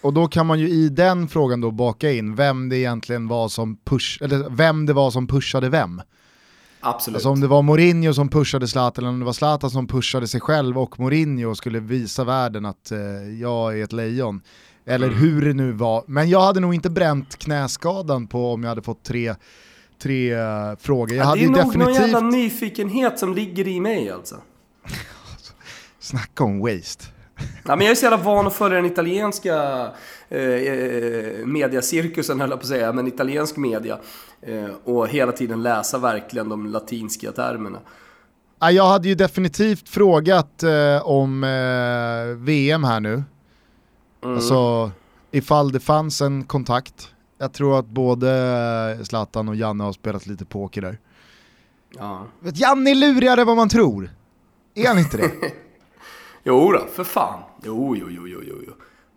Och 0.00 0.12
då 0.12 0.28
kan 0.28 0.46
man 0.46 0.60
ju 0.60 0.68
i 0.68 0.88
den 0.88 1.28
frågan 1.28 1.60
då 1.60 1.70
baka 1.70 2.10
in 2.10 2.34
vem 2.34 2.68
det 2.68 2.76
egentligen 2.76 3.28
var 3.28 3.48
som 3.48 3.76
push, 3.84 4.22
eller 4.22 4.50
vem 4.50 4.86
det 4.86 4.92
var 4.92 5.10
som 5.10 5.26
pushade 5.26 5.68
vem. 5.68 6.02
Absolut. 6.84 7.16
Alltså 7.16 7.28
om 7.28 7.40
det 7.40 7.46
var 7.46 7.62
Mourinho 7.62 8.14
som 8.14 8.28
pushade 8.28 8.68
Zlatan 8.68 9.04
eller 9.04 9.12
om 9.12 9.18
det 9.18 9.24
var 9.24 9.32
Zlatan 9.32 9.70
som 9.70 9.86
pushade 9.86 10.28
sig 10.28 10.40
själv 10.40 10.78
och 10.78 11.00
Mourinho 11.00 11.54
skulle 11.54 11.80
visa 11.80 12.24
världen 12.24 12.66
att 12.66 12.90
eh, 12.90 12.98
jag 13.40 13.78
är 13.78 13.84
ett 13.84 13.92
lejon. 13.92 14.40
Eller 14.86 15.06
mm. 15.06 15.18
hur 15.18 15.44
det 15.44 15.54
nu 15.54 15.72
var. 15.72 16.04
Men 16.06 16.30
jag 16.30 16.40
hade 16.40 16.60
nog 16.60 16.74
inte 16.74 16.90
bränt 16.90 17.38
knäskadan 17.38 18.26
på 18.26 18.52
om 18.52 18.62
jag 18.62 18.68
hade 18.68 18.82
fått 18.82 19.02
tre, 19.02 19.34
tre 20.02 20.34
uh, 20.34 20.76
frågor. 20.80 21.16
Jag 21.16 21.24
ja, 21.24 21.28
hade 21.28 21.40
det 21.40 21.46
är 21.46 21.48
nog 21.48 21.56
definitivt... 21.56 21.98
någon 21.98 22.10
jävla 22.10 22.20
nyfikenhet 22.20 23.18
som 23.18 23.34
ligger 23.34 23.68
i 23.68 23.80
mig 23.80 24.10
alltså. 24.10 24.36
Snacka 25.98 26.44
om 26.44 26.60
waste. 26.60 27.04
Ja, 27.64 27.76
men 27.76 27.80
jag 27.80 27.90
är 27.90 27.94
så 27.94 28.04
jävla 28.04 28.16
van 28.16 28.46
att 28.46 28.54
följa 28.54 28.76
den 28.76 28.86
italienska 28.86 29.88
eh, 30.32 30.40
eh, 30.40 31.46
mediacirkusen, 31.46 32.40
höll 32.40 32.50
jag 32.50 32.58
på 32.58 32.62
att 32.62 32.68
säga, 32.68 32.92
men 32.92 33.06
italiensk 33.06 33.56
media. 33.56 33.98
Eh, 34.40 34.70
och 34.84 35.08
hela 35.08 35.32
tiden 35.32 35.62
läsa 35.62 35.98
verkligen 35.98 36.48
de 36.48 36.66
latinska 36.66 37.32
termerna. 37.32 37.78
jag 38.58 38.86
hade 38.86 39.08
ju 39.08 39.14
definitivt 39.14 39.88
frågat 39.88 40.62
eh, 40.62 41.06
om 41.06 41.44
eh, 41.44 42.44
VM 42.44 42.84
här 42.84 43.00
nu. 43.00 43.22
Mm. 44.22 44.34
Alltså 44.34 44.90
ifall 45.30 45.72
det 45.72 45.80
fanns 45.80 46.20
en 46.20 46.44
kontakt. 46.44 47.08
Jag 47.38 47.52
tror 47.52 47.78
att 47.78 47.86
både 47.86 48.98
Zlatan 49.02 49.48
och 49.48 49.56
Janne 49.56 49.84
har 49.84 49.92
spelat 49.92 50.26
lite 50.26 50.44
poker 50.44 50.82
där. 50.82 50.98
Ja. 51.98 52.26
Vet, 52.40 52.60
Janne 52.60 52.90
är 52.90 52.94
lurigare 52.94 53.40
än 53.40 53.46
vad 53.46 53.56
man 53.56 53.68
tror. 53.68 54.10
Är 54.74 54.88
han 54.88 54.98
inte 54.98 55.16
det? 55.16 55.30
jo 56.42 56.72
då, 56.72 56.86
för 56.92 57.04
fan. 57.04 57.42
Jo, 57.64 57.96
jo, 57.96 58.06
jo, 58.10 58.26
jo, 58.26 58.40
jo. 58.66 58.72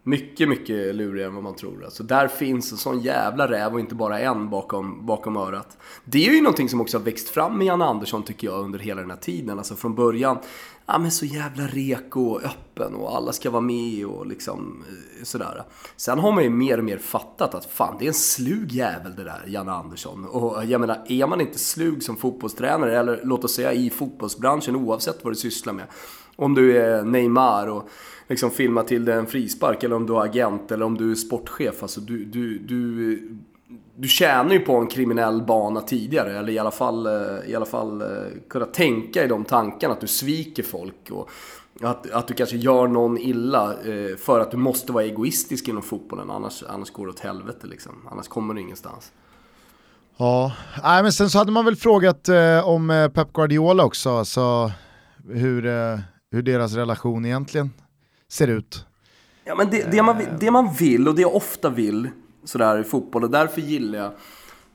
Mycket, 0.07 0.49
mycket 0.49 0.95
lurigare 0.95 1.27
än 1.27 1.35
vad 1.35 1.43
man 1.43 1.55
tror. 1.55 1.85
Alltså, 1.85 2.03
där 2.03 2.27
finns 2.27 2.71
en 2.71 2.77
sån 2.77 2.99
jävla 2.99 3.51
räv 3.51 3.73
och 3.73 3.79
inte 3.79 3.95
bara 3.95 4.19
en 4.19 4.49
bakom, 4.49 5.05
bakom 5.05 5.37
örat. 5.37 5.77
Det 6.03 6.27
är 6.27 6.33
ju 6.33 6.41
någonting 6.41 6.69
som 6.69 6.81
också 6.81 6.97
har 6.97 7.03
växt 7.03 7.29
fram 7.29 7.57
med 7.57 7.67
Janne 7.67 7.85
Andersson 7.85 8.23
tycker 8.23 8.47
jag 8.47 8.59
under 8.59 8.79
hela 8.79 9.01
den 9.01 9.09
här 9.09 9.17
tiden. 9.17 9.57
Alltså 9.57 9.75
från 9.75 9.95
början, 9.95 10.37
ja 10.85 10.97
men 10.97 11.11
så 11.11 11.25
jävla 11.25 11.67
reko 11.67 12.21
och 12.21 12.43
öppen 12.43 12.95
och 12.95 13.15
alla 13.15 13.31
ska 13.31 13.49
vara 13.49 13.61
med 13.61 14.05
och 14.05 14.27
liksom 14.27 14.83
eh, 14.89 15.23
sådär. 15.23 15.63
Sen 15.95 16.19
har 16.19 16.31
man 16.31 16.43
ju 16.43 16.49
mer 16.49 16.77
och 16.77 16.83
mer 16.83 16.97
fattat 16.97 17.55
att 17.55 17.65
fan, 17.65 17.95
det 17.99 18.05
är 18.05 18.07
en 18.07 18.13
slug 18.13 18.71
jävel 18.71 19.15
det 19.15 19.23
där, 19.23 19.43
Janne 19.47 19.71
Andersson. 19.71 20.25
Och 20.25 20.63
eh, 20.63 20.71
jag 20.71 20.81
menar, 20.81 21.05
är 21.07 21.27
man 21.27 21.41
inte 21.41 21.59
slug 21.59 22.03
som 22.03 22.17
fotbollstränare, 22.17 22.99
eller 22.99 23.21
låt 23.23 23.43
oss 23.43 23.55
säga 23.55 23.73
i 23.73 23.89
fotbollsbranschen 23.89 24.75
oavsett 24.75 25.23
vad 25.23 25.33
du 25.33 25.37
sysslar 25.37 25.73
med. 25.73 25.85
Om 26.35 26.53
du 26.53 26.77
är 26.77 27.03
Neymar 27.03 27.67
och 27.67 27.89
liksom 28.27 28.51
filma 28.51 28.83
till 28.83 29.05
dig 29.05 29.15
en 29.15 29.25
frispark 29.25 29.83
eller 29.83 29.95
om 29.95 30.05
du 30.05 30.15
är 30.15 30.21
agent 30.21 30.71
eller 30.71 30.85
om 30.85 30.97
du 30.97 31.11
är 31.11 31.15
sportchef. 31.15 31.81
Alltså 31.81 32.01
du, 32.01 32.25
du, 32.25 32.57
du, 32.57 33.19
du 33.95 34.07
tjänar 34.07 34.53
ju 34.53 34.59
på 34.59 34.75
en 34.75 34.87
kriminell 34.87 35.41
bana 35.41 35.81
tidigare. 35.81 36.39
Eller 36.39 36.53
i 36.53 36.59
alla 36.59 36.71
fall, 36.71 37.05
eh, 37.05 37.49
i 37.49 37.55
alla 37.55 37.65
fall 37.65 38.01
eh, 38.01 38.07
kunna 38.49 38.65
tänka 38.65 39.23
i 39.23 39.27
de 39.27 39.45
tankarna 39.45 39.93
att 39.93 40.01
du 40.01 40.07
sviker 40.07 40.63
folk. 40.63 41.11
Och 41.11 41.29
att, 41.81 42.11
att 42.11 42.27
du 42.27 42.33
kanske 42.33 42.57
gör 42.57 42.87
någon 42.87 43.17
illa 43.17 43.73
eh, 43.73 44.15
för 44.17 44.39
att 44.39 44.51
du 44.51 44.57
måste 44.57 44.91
vara 44.91 45.03
egoistisk 45.03 45.67
inom 45.67 45.83
fotbollen. 45.83 46.31
Annars, 46.31 46.63
annars 46.63 46.91
går 46.91 47.05
det 47.05 47.11
åt 47.11 47.19
helvete 47.19 47.67
liksom. 47.67 47.91
Annars 48.11 48.27
kommer 48.27 48.53
du 48.53 48.61
ingenstans. 48.61 49.11
Ja, 50.17 50.53
Nej, 50.83 51.03
men 51.03 51.13
sen 51.13 51.29
så 51.29 51.37
hade 51.37 51.51
man 51.51 51.65
väl 51.65 51.75
frågat 51.75 52.29
eh, 52.29 52.67
om 52.67 52.89
eh, 52.89 53.07
Pep 53.07 53.33
Guardiola 53.33 53.85
också. 53.85 54.09
Alltså, 54.09 54.71
hur, 55.29 55.65
eh, 55.65 55.99
hur 56.31 56.41
deras 56.41 56.73
relation 56.73 57.25
egentligen 57.25 57.71
ser 58.31 58.47
ut. 58.47 58.85
Ja, 59.43 59.55
men 59.55 59.69
det, 59.69 59.91
det, 59.91 60.03
man, 60.03 60.17
det 60.39 60.51
man 60.51 60.73
vill 60.73 61.07
och 61.07 61.15
det 61.15 61.21
jag 61.21 61.35
ofta 61.35 61.69
vill 61.69 62.09
sådär 62.43 62.79
i 62.79 62.83
fotboll 62.83 63.23
och 63.23 63.29
därför 63.29 63.61
gillar 63.61 63.99
jag 63.99 64.11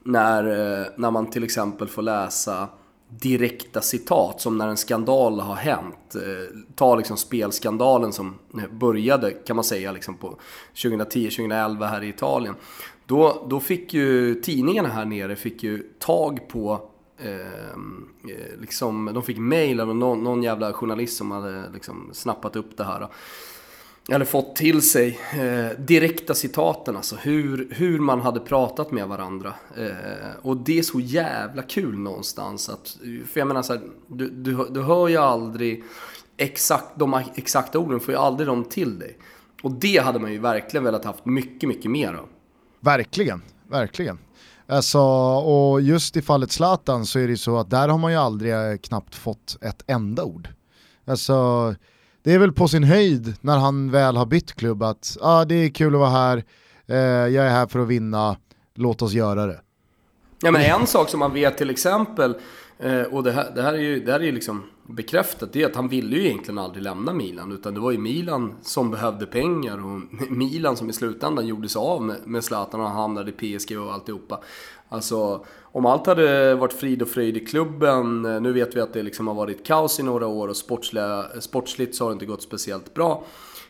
när, 0.04 0.44
eh, 0.44 0.86
när 0.96 1.10
man 1.10 1.30
till 1.30 1.44
exempel 1.44 1.88
får 1.88 2.02
läsa 2.02 2.68
direkta 3.08 3.80
citat 3.80 4.40
som 4.40 4.58
när 4.58 4.68
en 4.68 4.76
skandal 4.76 5.40
har 5.40 5.54
hänt. 5.54 6.14
Eh, 6.14 6.56
ta 6.74 6.96
liksom 6.96 7.16
spelskandalen 7.16 8.12
som 8.12 8.38
började 8.70 9.30
kan 9.30 9.56
man 9.56 9.64
säga 9.64 9.92
liksom 9.92 10.16
på 10.16 10.38
2010-2011 10.74 11.86
här 11.86 12.02
i 12.02 12.08
Italien. 12.08 12.54
Då, 13.06 13.46
då 13.50 13.60
fick 13.60 13.94
ju 13.94 14.34
tidningarna 14.34 14.88
här 14.88 15.04
nere 15.04 15.36
fick 15.36 15.62
ju 15.62 15.82
tag 15.98 16.48
på 16.48 16.89
Ehm, 17.24 18.08
eh, 18.28 18.60
liksom, 18.60 19.10
de 19.14 19.22
fick 19.22 19.38
mail 19.38 19.80
av 19.80 19.96
någon, 19.96 20.24
någon 20.24 20.42
jävla 20.42 20.72
journalist 20.72 21.16
som 21.16 21.30
hade 21.30 21.64
liksom 21.74 22.10
snappat 22.12 22.56
upp 22.56 22.76
det 22.76 22.84
här 22.84 23.08
eller 24.08 24.24
fått 24.24 24.56
till 24.56 24.82
sig 24.82 25.18
eh, 25.32 25.78
direkta 25.78 26.34
citaten, 26.34 26.96
alltså 26.96 27.16
hur, 27.16 27.68
hur 27.70 27.98
man 27.98 28.20
hade 28.20 28.40
pratat 28.40 28.90
med 28.90 29.08
varandra. 29.08 29.54
Eh, 29.76 30.36
och 30.42 30.56
det 30.56 30.78
är 30.78 30.82
så 30.82 31.00
jävla 31.00 31.62
kul 31.62 31.98
någonstans. 31.98 32.68
Att, 32.68 32.98
för 33.02 33.40
jag 33.40 33.48
menar 33.48 33.62
så 33.62 33.72
här, 33.72 33.82
du, 34.06 34.30
du, 34.30 34.66
du 34.70 34.82
hör 34.82 35.08
ju 35.08 35.16
aldrig 35.16 35.84
exakt, 36.36 36.86
de 36.96 37.22
exakta 37.34 37.78
orden, 37.78 38.00
får 38.00 38.14
ju 38.14 38.20
aldrig 38.20 38.48
dem 38.48 38.64
till 38.64 38.98
dig. 38.98 39.18
Och 39.62 39.70
det 39.70 39.98
hade 39.98 40.18
man 40.18 40.32
ju 40.32 40.38
verkligen 40.38 40.84
velat 40.84 41.04
haft 41.04 41.26
mycket, 41.26 41.68
mycket 41.68 41.90
mer 41.90 42.14
av. 42.14 42.28
Verkligen, 42.80 43.42
verkligen. 43.68 44.18
Alltså, 44.70 44.98
och 44.98 45.80
just 45.80 46.16
i 46.16 46.22
fallet 46.22 46.52
Zlatan 46.52 47.06
så 47.06 47.18
är 47.18 47.22
det 47.22 47.30
ju 47.30 47.36
så 47.36 47.58
att 47.58 47.70
där 47.70 47.88
har 47.88 47.98
man 47.98 48.12
ju 48.12 48.18
aldrig 48.18 48.52
eh, 48.52 48.76
knappt 48.82 49.14
fått 49.14 49.58
ett 49.60 49.82
enda 49.86 50.24
ord. 50.24 50.48
Alltså, 51.06 51.74
det 52.22 52.34
är 52.34 52.38
väl 52.38 52.52
på 52.52 52.68
sin 52.68 52.84
höjd 52.84 53.34
när 53.40 53.58
han 53.58 53.90
väl 53.90 54.16
har 54.16 54.26
bytt 54.26 54.52
klubb 54.52 54.82
att 54.82 55.16
ah, 55.20 55.44
det 55.44 55.54
är 55.54 55.70
kul 55.70 55.94
att 55.94 56.00
vara 56.00 56.10
här, 56.10 56.44
eh, 56.86 56.96
jag 57.34 57.46
är 57.46 57.50
här 57.50 57.66
för 57.66 57.78
att 57.78 57.88
vinna, 57.88 58.36
låt 58.74 59.02
oss 59.02 59.12
göra 59.12 59.46
det. 59.46 59.60
Ja 60.42 60.50
men 60.50 60.62
en 60.62 60.86
sak 60.86 61.08
som 61.08 61.20
man 61.20 61.32
vet 61.32 61.58
till 61.58 61.70
exempel, 61.70 62.36
eh, 62.78 63.02
och 63.02 63.22
det 63.22 63.32
här, 63.32 63.52
det 63.54 63.62
här 63.62 63.74
är 63.74 63.78
ju 63.78 64.04
det 64.04 64.12
här 64.12 64.20
är 64.20 64.24
ju 64.24 64.32
liksom 64.32 64.62
bekräftat, 64.94 65.52
det 65.52 65.62
är 65.62 65.66
att 65.66 65.76
han 65.76 65.88
ville 65.88 66.16
ju 66.16 66.26
egentligen 66.26 66.58
aldrig 66.58 66.82
lämna 66.82 67.12
Milan. 67.12 67.52
Utan 67.52 67.74
det 67.74 67.80
var 67.80 67.90
ju 67.90 67.98
Milan 67.98 68.54
som 68.62 68.90
behövde 68.90 69.26
pengar 69.26 69.78
och 69.84 70.00
Milan 70.30 70.76
som 70.76 70.90
i 70.90 70.92
slutändan 70.92 71.46
gjorde 71.46 71.68
sig 71.68 71.80
av 71.80 72.02
med, 72.02 72.16
med 72.24 72.44
Zlatan 72.44 72.80
och 72.80 72.86
han 72.86 72.96
hamnade 72.96 73.32
i 73.36 73.58
PSG 73.58 73.78
och 73.78 73.92
alltihopa. 73.92 74.40
Alltså, 74.88 75.44
om 75.62 75.86
allt 75.86 76.06
hade 76.06 76.54
varit 76.54 76.72
frid 76.72 77.02
och 77.02 77.08
fröjd 77.08 77.36
i 77.36 77.46
klubben, 77.46 78.24
eh, 78.24 78.40
nu 78.40 78.52
vet 78.52 78.76
vi 78.76 78.80
att 78.80 78.92
det 78.92 79.02
liksom 79.02 79.28
har 79.28 79.34
varit 79.34 79.66
kaos 79.66 80.00
i 80.00 80.02
några 80.02 80.26
år 80.26 80.48
och 80.48 80.56
sportsliga, 80.56 81.18
eh, 81.34 81.40
sportsligt 81.40 81.94
så 81.94 82.04
har 82.04 82.10
det 82.10 82.12
inte 82.12 82.26
gått 82.26 82.42
speciellt 82.42 82.94
bra. 82.94 83.24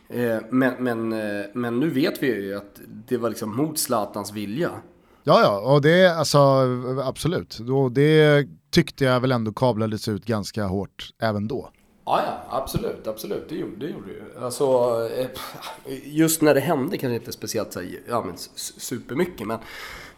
Eh, 0.09 0.37
men, 0.49 0.83
men, 0.83 1.09
men 1.53 1.79
nu 1.79 1.89
vet 1.89 2.23
vi 2.23 2.27
ju 2.27 2.55
att 2.55 2.81
det 3.07 3.17
var 3.17 3.29
liksom 3.29 3.55
mot 3.55 3.79
Zlatans 3.79 4.33
vilja. 4.33 4.71
Ja, 5.23 5.41
ja, 5.41 5.73
och 5.73 5.81
det, 5.81 6.07
alltså 6.17 6.37
absolut. 7.03 7.59
Och 7.59 7.91
det 7.91 8.47
tyckte 8.71 9.05
jag 9.05 9.19
väl 9.19 9.31
ändå 9.31 9.53
kablades 9.53 10.07
ut 10.07 10.25
ganska 10.25 10.63
hårt 10.63 11.09
även 11.19 11.47
då. 11.47 11.69
Ja, 12.05 12.21
ja, 12.25 12.57
absolut, 12.57 13.07
absolut. 13.07 13.49
Det 13.49 13.55
gjorde 13.55 13.85
det. 13.85 13.91
Gjorde. 13.91 14.11
Alltså, 14.41 14.63
eh, 15.17 15.27
just 16.03 16.41
när 16.41 16.53
det 16.53 16.59
hände 16.59 16.97
kanske 16.97 17.15
inte 17.15 17.31
speciellt 17.31 17.73
så, 17.73 17.81
ja, 18.09 18.23
men 18.25 18.37
supermycket, 18.77 19.47
men 19.47 19.59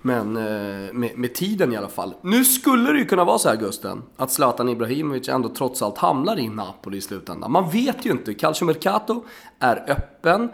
men 0.05 0.38
eh, 0.38 0.93
med, 0.93 1.17
med, 1.17 1.36
tiden 1.36 1.74
i 1.74 1.77
alla 1.77 1.88
fall. 1.88 2.13
Nu 2.22 2.45
skulle 2.45 2.91
det 2.91 3.00
ju 3.00 3.05
kunna 3.05 3.25
vara 3.25 3.38
så 3.38 3.50
här 3.50 3.55
Gusten, 3.55 4.03
att 4.17 4.31
Zlatan 4.31 4.69
Ibrahimovic 4.69 5.29
ändå 5.29 5.50
trots 5.50 5.81
allt 5.81 5.98
hamnar 5.98 6.39
i 6.39 6.50
Napoli 6.50 6.98
i 6.98 7.01
slutändan. 7.01 7.51
Man 7.51 7.69
vet 7.69 8.05
ju 8.05 8.12
inte. 8.12 8.33
Calcio 8.33 8.65
Mercato 8.65 9.24
är 9.60 9.91
öppen. 9.91 10.50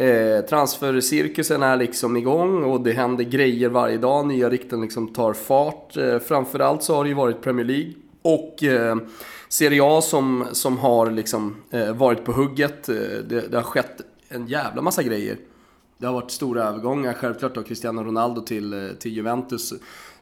Eh, 0.00 0.40
transfercirkusen 0.40 1.62
är 1.62 1.76
liksom 1.76 2.16
igång 2.16 2.64
och 2.64 2.80
det 2.80 2.92
händer 2.92 3.24
grejer 3.24 3.68
varje 3.68 3.98
dag. 3.98 4.26
Nya 4.26 4.50
rykten 4.50 4.80
liksom 4.80 5.08
tar 5.08 5.32
fart. 5.32 5.96
Eh, 5.96 6.18
framförallt 6.18 6.82
så 6.82 6.94
har 6.94 7.04
det 7.04 7.08
ju 7.08 7.14
varit 7.14 7.42
Premier 7.42 7.66
League 7.66 7.92
och 8.22 8.64
eh, 8.64 8.96
Serie 9.48 9.82
A 9.84 10.02
som, 10.02 10.46
som 10.52 10.78
har 10.78 11.10
liksom, 11.10 11.56
eh, 11.70 11.92
varit 11.92 12.24
på 12.24 12.32
hugget. 12.32 12.88
Eh, 12.88 12.94
det, 13.28 13.50
det 13.50 13.56
har 13.56 13.62
skett 13.62 14.00
en 14.28 14.46
jävla 14.46 14.82
massa 14.82 15.02
grejer. 15.02 15.36
Det 15.98 16.06
har 16.06 16.14
varit 16.14 16.30
stora 16.30 16.64
övergångar, 16.64 17.12
självklart 17.12 17.54
då 17.54 17.62
Cristiano 17.62 18.04
Ronaldo 18.04 18.40
till, 18.40 18.72
eh, 18.72 18.88
till 18.98 19.12
Juventus 19.12 19.72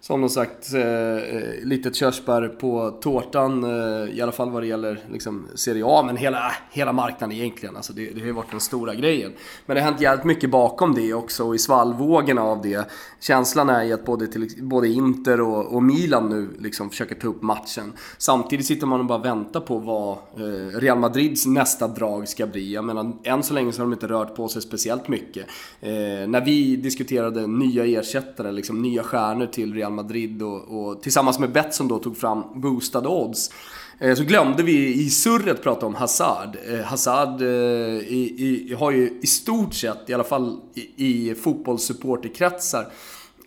som 0.00 0.21
de 0.21 0.31
sagt, 0.31 0.75
eh, 0.75 0.83
eh, 0.83 1.64
litet 1.64 1.97
körsbär 1.97 2.49
på 2.49 2.90
tårtan, 3.00 3.64
eh, 3.64 4.17
i 4.17 4.23
alla 4.23 4.33
fall 4.33 4.50
vad 4.50 4.62
det 4.62 4.67
gäller 4.67 5.00
liksom, 5.12 5.47
Serie 5.55 5.85
A, 5.87 6.02
men 6.07 6.17
hela, 6.17 6.52
hela 6.71 6.93
marknaden 6.93 7.37
egentligen. 7.37 7.76
Alltså 7.76 7.93
det, 7.93 8.11
det 8.14 8.21
har 8.21 8.26
ju 8.26 8.33
varit 8.33 8.50
den 8.50 8.61
stora 8.61 8.95
grejen. 8.95 9.33
Men 9.67 9.75
det 9.75 9.81
har 9.81 9.90
hänt 9.90 10.00
jävligt 10.00 10.25
mycket 10.25 10.50
bakom 10.50 10.95
det 10.95 11.14
också, 11.14 11.45
och 11.45 11.55
i 11.55 11.59
svallvågorna 11.59 12.43
av 12.43 12.62
det. 12.62 12.90
Känslan 13.21 13.71
är 13.71 13.85
ju 13.85 13.93
att 13.93 14.05
både, 14.05 14.26
till, 14.26 14.49
både 14.62 14.88
Inter 14.88 15.40
och, 15.40 15.75
och, 15.75 15.83
Milan 15.83 16.28
nu 16.28 16.49
liksom 16.59 16.90
försöker 16.90 17.14
ta 17.14 17.28
upp 17.28 17.43
matchen. 17.43 17.93
Samtidigt 18.19 18.67
sitter 18.67 18.87
man 18.87 19.00
och 19.00 19.07
bara 19.07 19.19
väntar 19.19 19.61
på 19.61 19.78
vad 19.78 20.12
eh, 20.12 20.78
Real 20.78 20.99
Madrids 20.99 21.47
nästa 21.47 21.88
drag 21.88 22.28
ska 22.28 22.47
bli. 22.47 22.75
Jag 22.75 22.85
menar, 22.85 23.12
än 23.25 23.43
så 23.43 23.55
länge 23.55 23.73
så 23.73 23.81
har 23.81 23.87
de 23.87 23.93
inte 23.93 24.09
rört 24.09 24.37
på 24.37 24.49
sig 24.49 24.62
speciellt 24.62 25.09
mycket. 25.09 25.47
Eh, 25.81 25.90
när 26.28 26.45
vi 26.45 26.76
diskuterade 26.76 27.47
nya 27.47 28.00
ersättare, 28.00 28.52
liksom 28.52 28.83
nya 28.83 29.02
stjärnor 29.02 29.47
till 29.47 29.75
Real 29.75 29.88
Real 29.88 29.95
Madrid 29.95 30.42
och, 30.42 30.88
och 30.88 31.02
tillsammans 31.02 31.38
med 31.38 31.52
Betsson 31.52 31.88
då 31.88 31.99
tog 31.99 32.16
fram 32.16 32.45
boostad 32.54 33.07
odds. 33.07 33.50
Eh, 33.99 34.14
så 34.14 34.25
glömde 34.25 34.62
vi 34.62 34.95
i 34.95 35.11
surret 35.11 35.62
prata 35.62 35.87
om 35.87 35.95
Hazard. 35.95 36.57
Eh, 36.68 36.80
Hazard 36.80 37.42
eh, 37.42 37.49
i, 37.49 38.35
i, 38.38 38.75
har 38.75 38.90
ju 38.90 39.18
i 39.23 39.26
stort 39.26 39.75
sett, 39.75 40.11
i 40.11 40.14
alla 40.14 40.25
fall 40.25 40.61
i, 40.75 41.07
i 41.07 41.35
fotbollssupporterkretsar, 41.35 42.92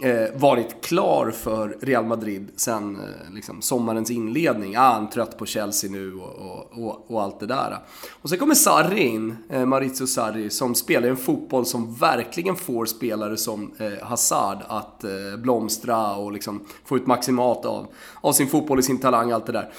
Eh, 0.03 0.27
varit 0.35 0.81
klar 0.81 1.31
för 1.31 1.77
Real 1.81 2.05
Madrid 2.05 2.47
sen 2.55 2.95
eh, 2.95 3.33
liksom, 3.33 3.61
sommarens 3.61 4.11
inledning. 4.11 4.75
Ah, 4.77 4.93
han 4.93 5.05
är 5.05 5.07
trött 5.07 5.37
på 5.37 5.45
Chelsea 5.45 5.91
nu 5.91 6.13
och, 6.13 6.35
och, 6.35 6.83
och, 6.83 7.11
och, 7.11 7.21
allt 7.21 7.39
det 7.39 7.45
där. 7.45 7.77
Och 8.21 8.29
sen 8.29 8.39
kommer 8.39 8.55
Sarri 8.55 9.01
in, 9.03 9.35
eh, 9.49 9.65
Maurizio 9.65 10.05
Sarri, 10.05 10.49
som 10.49 10.75
spelar 10.75 11.07
en 11.07 11.17
fotboll 11.17 11.65
som 11.65 11.93
verkligen 11.93 12.55
får 12.55 12.85
spelare 12.85 13.37
som 13.37 13.71
eh, 13.77 14.07
Hazard 14.07 14.57
att 14.67 15.03
eh, 15.03 15.11
blomstra 15.37 16.15
och 16.15 16.31
liksom 16.31 16.65
få 16.85 16.97
ut 16.97 17.07
maximalt 17.07 17.65
av, 17.65 17.87
av 18.21 18.33
sin 18.33 18.47
fotboll, 18.47 18.77
och 18.77 18.83
sin 18.83 18.99
talang, 18.99 19.31
allt 19.31 19.45
det 19.45 19.51
där. 19.51 19.71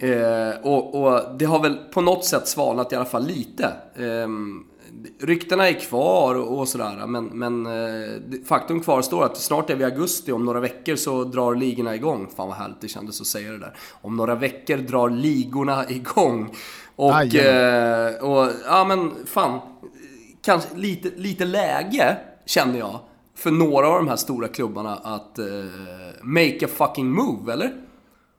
Eh, 0.00 0.60
och, 0.62 0.94
och, 0.94 1.38
det 1.38 1.44
har 1.44 1.62
väl 1.62 1.76
på 1.76 2.00
något 2.00 2.24
sätt 2.24 2.48
svalnat 2.48 2.92
i 2.92 2.96
alla 2.96 3.04
fall 3.04 3.26
lite. 3.26 3.64
Eh, 3.94 4.28
ryktena 5.20 5.68
är 5.68 5.72
kvar 5.72 6.34
och, 6.34 6.68
sådär, 6.68 7.06
men, 7.06 7.24
men 7.24 7.66
eh, 7.66 8.20
faktum 8.44 8.80
kvarstår 8.80 9.24
att 9.24 9.36
snart 9.36 9.70
är 9.70 9.76
vi 9.76 9.82
i 9.82 9.84
augusti, 9.84 10.32
om 10.32 10.44
några 10.44 10.60
veckor 10.60 10.96
så 10.96 11.24
drar 11.24 11.54
ligorna 11.54 11.94
igång. 11.94 12.28
Fan 12.36 12.48
vad 12.48 12.56
härligt 12.56 12.80
det 12.80 12.88
kändes 12.88 13.20
att 13.20 13.26
säga 13.26 13.52
det 13.52 13.58
där. 13.58 13.76
Om 14.02 14.16
några 14.16 14.34
veckor 14.34 14.76
drar 14.76 15.10
ligorna 15.10 15.84
igång. 15.90 16.54
Och, 16.96 17.34
eh, 17.34 18.14
och 18.14 18.50
ja 18.66 18.84
men 18.84 19.12
fan, 19.26 19.60
kanske 20.42 20.76
lite, 20.76 21.10
lite 21.16 21.44
läge 21.44 22.16
känner 22.46 22.78
jag 22.78 23.00
för 23.34 23.50
några 23.50 23.88
av 23.88 23.94
de 23.94 24.08
här 24.08 24.16
stora 24.16 24.48
klubbarna 24.48 24.96
att 24.96 25.38
eh, 25.38 25.44
make 26.22 26.64
a 26.64 26.68
fucking 26.76 27.10
move, 27.10 27.52
eller? 27.52 27.87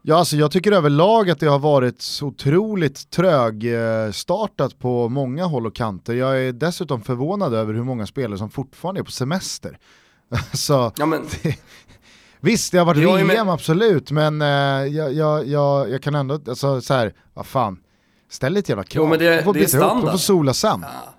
Ja, 0.02 0.16
alltså 0.16 0.36
jag 0.36 0.52
tycker 0.52 0.72
överlag 0.72 1.30
att 1.30 1.40
det 1.40 1.48
har 1.48 1.60
varit 1.60 2.20
otroligt 2.22 3.10
trögstartat 3.10 4.80
på 4.80 5.10
många 5.10 5.46
håll 5.46 5.68
och 5.68 5.76
kanter. 5.76 6.14
Jag 6.14 6.44
är 6.44 6.54
dessutom 6.54 7.02
förvånad 7.02 7.54
över 7.54 7.74
hur 7.74 7.84
många 7.84 8.06
spelare 8.06 8.38
som 8.38 8.50
fortfarande 8.50 9.02
är 9.02 9.04
på 9.04 9.12
semester. 9.12 9.78
så, 10.54 10.92
ja, 10.98 11.06
men... 11.06 11.26
det, 11.44 11.56
visst, 12.40 12.72
det 12.72 12.78
har 12.78 12.86
varit 12.86 12.98
VM 12.98 13.28
med... 13.28 13.50
absolut, 13.50 14.12
men 14.12 14.42
eh, 14.42 14.48
jag, 14.48 15.14
jag, 15.14 15.48
jag, 15.48 15.90
jag, 15.90 16.02
kan 16.02 16.16
ändå, 16.16 16.40
alltså 16.48 16.82
så 16.82 16.94
här, 16.94 17.14
vad 17.34 17.46
fan, 17.46 17.78
ställ 18.30 18.54
lite 18.54 18.72
jävla 18.72 18.84
krav. 18.84 19.04
Jo, 19.04 19.10
men 19.10 19.20
det, 19.20 19.36
de 19.36 19.44
får 19.44 19.54
det 19.54 19.64
är 19.64 19.68
standard. 19.68 20.06
De 20.06 20.12
får 20.12 20.18
sola 20.18 20.54
sen. 20.54 20.86
Ja. 20.88 21.19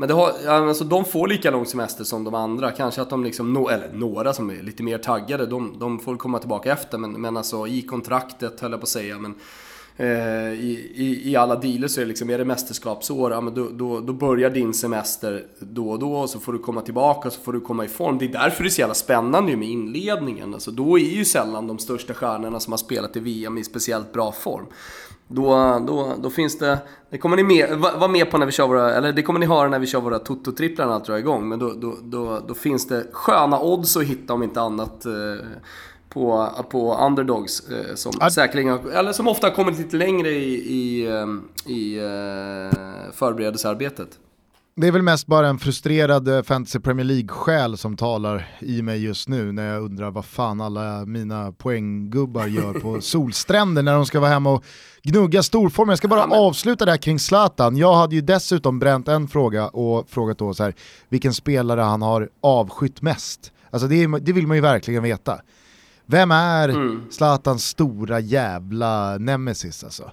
Men 0.00 0.08
det 0.08 0.14
har, 0.14 0.46
alltså, 0.48 0.84
de 0.84 1.04
får 1.04 1.28
lika 1.28 1.50
lång 1.50 1.66
semester 1.66 2.04
som 2.04 2.24
de 2.24 2.34
andra. 2.34 2.70
Kanske 2.70 3.02
att 3.02 3.10
de 3.10 3.24
liksom, 3.24 3.52
no, 3.52 3.68
eller 3.68 3.90
några 3.92 4.32
som 4.32 4.50
är 4.50 4.62
lite 4.62 4.82
mer 4.82 4.98
taggade, 4.98 5.46
de, 5.46 5.78
de 5.78 5.98
får 5.98 6.16
komma 6.16 6.38
tillbaka 6.38 6.72
efter. 6.72 6.98
Men, 6.98 7.12
men 7.12 7.36
alltså 7.36 7.66
i 7.66 7.82
kontraktet 7.82 8.60
höll 8.60 8.70
jag 8.70 8.80
på 8.80 8.84
att 8.84 8.88
säga. 8.88 9.18
Men, 9.18 9.34
eh, 9.96 10.52
i, 10.52 10.92
i, 10.94 11.30
i, 11.30 11.36
alla 11.36 11.56
dealer 11.56 11.88
så 11.88 12.00
är 12.00 12.04
det 12.04 12.08
liksom, 12.08 12.30
är 12.30 12.38
det 12.38 12.44
mästerskapsår, 12.44 13.32
ja, 13.32 13.40
men 13.40 13.54
då, 13.54 13.68
då, 13.72 14.00
då, 14.00 14.12
börjar 14.12 14.50
din 14.50 14.74
semester 14.74 15.44
då 15.58 15.90
och 15.90 15.98
då 15.98 16.12
och 16.12 16.30
så 16.30 16.40
får 16.40 16.52
du 16.52 16.58
komma 16.58 16.80
tillbaka 16.80 17.28
och 17.28 17.34
så 17.34 17.40
får 17.40 17.52
du 17.52 17.60
komma 17.60 17.84
i 17.84 17.88
form. 17.88 18.18
Det 18.18 18.24
är 18.24 18.32
därför 18.32 18.62
det 18.62 18.68
är 18.68 18.70
så 18.70 18.80
jävla 18.80 18.94
spännande 18.94 19.56
med 19.56 19.68
inledningen. 19.68 20.54
Alltså, 20.54 20.70
då 20.70 20.98
är 20.98 21.02
ju 21.02 21.24
sällan 21.24 21.66
de 21.66 21.78
största 21.78 22.14
stjärnorna 22.14 22.60
som 22.60 22.72
har 22.72 22.78
spelat 22.78 23.16
i 23.16 23.20
VM 23.20 23.58
i 23.58 23.64
speciellt 23.64 24.12
bra 24.12 24.32
form. 24.32 24.66
Då, 25.32 25.78
då, 25.86 26.14
då 26.22 26.30
finns 26.30 26.58
det, 26.58 26.78
det 27.10 27.18
kommer 27.18 27.36
ni 27.36 27.42
med, 27.42 27.78
vara 27.78 28.08
med 28.08 28.30
på 28.30 28.38
när 28.38 28.46
vi 28.46 28.52
kör 28.52 28.66
våra, 28.66 28.94
eller 28.94 29.12
det 29.12 29.22
kommer 29.22 29.40
ni 29.40 29.46
höra 29.46 29.68
när 29.68 29.78
vi 29.78 29.86
kör 29.86 30.00
våra 30.00 30.18
toto-tripplar 30.18 30.86
när 30.86 30.92
allt 30.92 31.04
drar 31.04 31.16
igång. 31.16 31.48
Men 31.48 31.58
då, 31.58 31.72
då, 31.76 31.96
då, 32.02 32.40
då, 32.48 32.54
finns 32.54 32.88
det 32.88 33.06
sköna 33.12 33.60
odds 33.60 33.96
att 33.96 34.02
hitta 34.02 34.34
om 34.34 34.42
inte 34.42 34.60
annat 34.60 35.06
eh, 35.06 35.12
på, 36.08 36.48
på 36.70 36.96
underdogs. 37.06 37.70
Eh, 37.70 37.94
som 37.94 38.12
Ad... 38.20 38.32
säkerligen, 38.32 38.78
eller 38.92 39.12
som 39.12 39.28
ofta 39.28 39.46
har 39.46 39.54
kommit 39.54 39.78
lite 39.78 39.96
längre 39.96 40.28
i, 40.30 40.54
i, 40.54 41.06
eh, 41.06 41.72
i 41.72 42.00
förberedelsearbetet. 43.12 44.08
Det 44.76 44.86
är 44.86 44.92
väl 44.92 45.02
mest 45.02 45.26
bara 45.26 45.48
en 45.48 45.58
frustrerad 45.58 46.46
Fantasy 46.46 46.80
Premier 46.80 47.04
League-själ 47.04 47.76
som 47.76 47.96
talar 47.96 48.48
i 48.60 48.82
mig 48.82 49.04
just 49.04 49.28
nu 49.28 49.52
när 49.52 49.72
jag 49.72 49.82
undrar 49.82 50.10
vad 50.10 50.24
fan 50.24 50.60
alla 50.60 51.06
mina 51.06 51.52
poänggubbar 51.52 52.46
gör 52.46 52.72
på 52.72 53.00
solstränder 53.00 53.82
när 53.82 53.94
de 53.94 54.06
ska 54.06 54.20
vara 54.20 54.30
hemma 54.30 54.50
och 54.50 54.64
gnugga 55.02 55.42
storform. 55.42 55.88
Jag 55.88 55.98
ska 55.98 56.08
bara 56.08 56.26
ja, 56.30 56.36
avsluta 56.36 56.84
det 56.84 56.90
här 56.90 56.98
kring 56.98 57.18
Zlatan. 57.18 57.76
Jag 57.76 57.94
hade 57.94 58.14
ju 58.14 58.20
dessutom 58.20 58.78
bränt 58.78 59.08
en 59.08 59.28
fråga 59.28 59.68
och 59.68 60.10
frågat 60.10 60.38
då 60.38 60.54
så 60.54 60.62
här, 60.62 60.74
vilken 61.08 61.34
spelare 61.34 61.80
han 61.80 62.02
har 62.02 62.28
avskytt 62.40 63.02
mest. 63.02 63.52
Alltså 63.70 63.88
det, 63.88 64.02
är, 64.02 64.20
det 64.20 64.32
vill 64.32 64.46
man 64.46 64.56
ju 64.56 64.60
verkligen 64.60 65.02
veta. 65.02 65.40
Vem 66.06 66.30
är 66.30 66.68
mm. 66.68 67.02
Zlatans 67.10 67.66
stora 67.66 68.20
jävla 68.20 69.18
nemesis 69.18 69.84
alltså? 69.84 70.10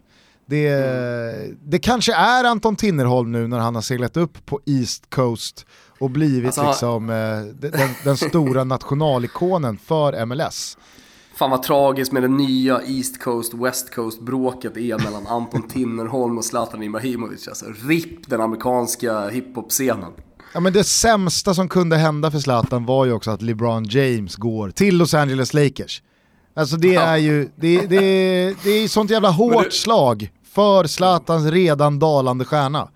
Det, 0.49 0.67
mm. 0.67 1.57
det 1.63 1.79
kanske 1.79 2.13
är 2.13 2.43
Anton 2.43 2.75
Tinnerholm 2.75 3.31
nu 3.31 3.47
när 3.47 3.59
han 3.59 3.75
har 3.75 3.81
seglat 3.81 4.17
upp 4.17 4.45
på 4.45 4.59
East 4.65 5.09
Coast 5.09 5.65
och 5.99 6.09
blivit 6.09 6.45
alltså, 6.45 6.67
liksom, 6.67 7.09
eh, 7.09 7.69
den, 7.71 7.89
den, 8.03 8.17
stora 8.17 8.63
nationalikonen 8.63 9.77
för 9.77 10.25
MLS. 10.25 10.77
Fan 11.35 11.51
vad 11.51 11.63
tragiskt 11.63 12.11
med 12.11 12.23
det 12.23 12.27
nya 12.27 12.81
East 12.81 13.21
Coast 13.21 13.53
West 13.53 13.95
Coast 13.95 14.21
bråket 14.21 14.77
är 14.77 15.03
mellan 15.03 15.27
Anton 15.27 15.67
Tinnerholm 15.67 16.37
och 16.37 16.45
Zlatan 16.45 16.83
Ibrahimovic. 16.83 17.47
Alltså 17.47 17.65
RIP 17.87 18.29
den 18.29 18.41
amerikanska 18.41 19.29
hiphop-scenen. 19.29 20.11
Ja 20.53 20.59
men 20.59 20.73
det 20.73 20.83
sämsta 20.83 21.53
som 21.53 21.69
kunde 21.69 21.97
hända 21.97 22.31
för 22.31 22.39
Zlatan 22.39 22.85
var 22.85 23.05
ju 23.05 23.11
också 23.11 23.31
att 23.31 23.41
LeBron 23.41 23.83
James 23.83 24.35
går 24.35 24.69
till 24.69 24.97
Los 24.97 25.13
Angeles 25.13 25.53
Lakers. 25.53 26.01
Alltså 26.55 26.77
det 26.77 26.95
är 26.95 27.17
ju, 27.17 27.49
det, 27.55 27.85
det, 27.85 27.99
det 28.63 28.69
är 28.69 28.87
sånt 28.87 29.11
jävla 29.11 29.29
hårt 29.29 29.63
du... 29.63 29.71
slag 29.71 30.31
för 30.57 30.83
Zlatans 30.83 31.45
redan 31.45 31.99
dalande 31.99 32.45
stjärna. 32.45 32.89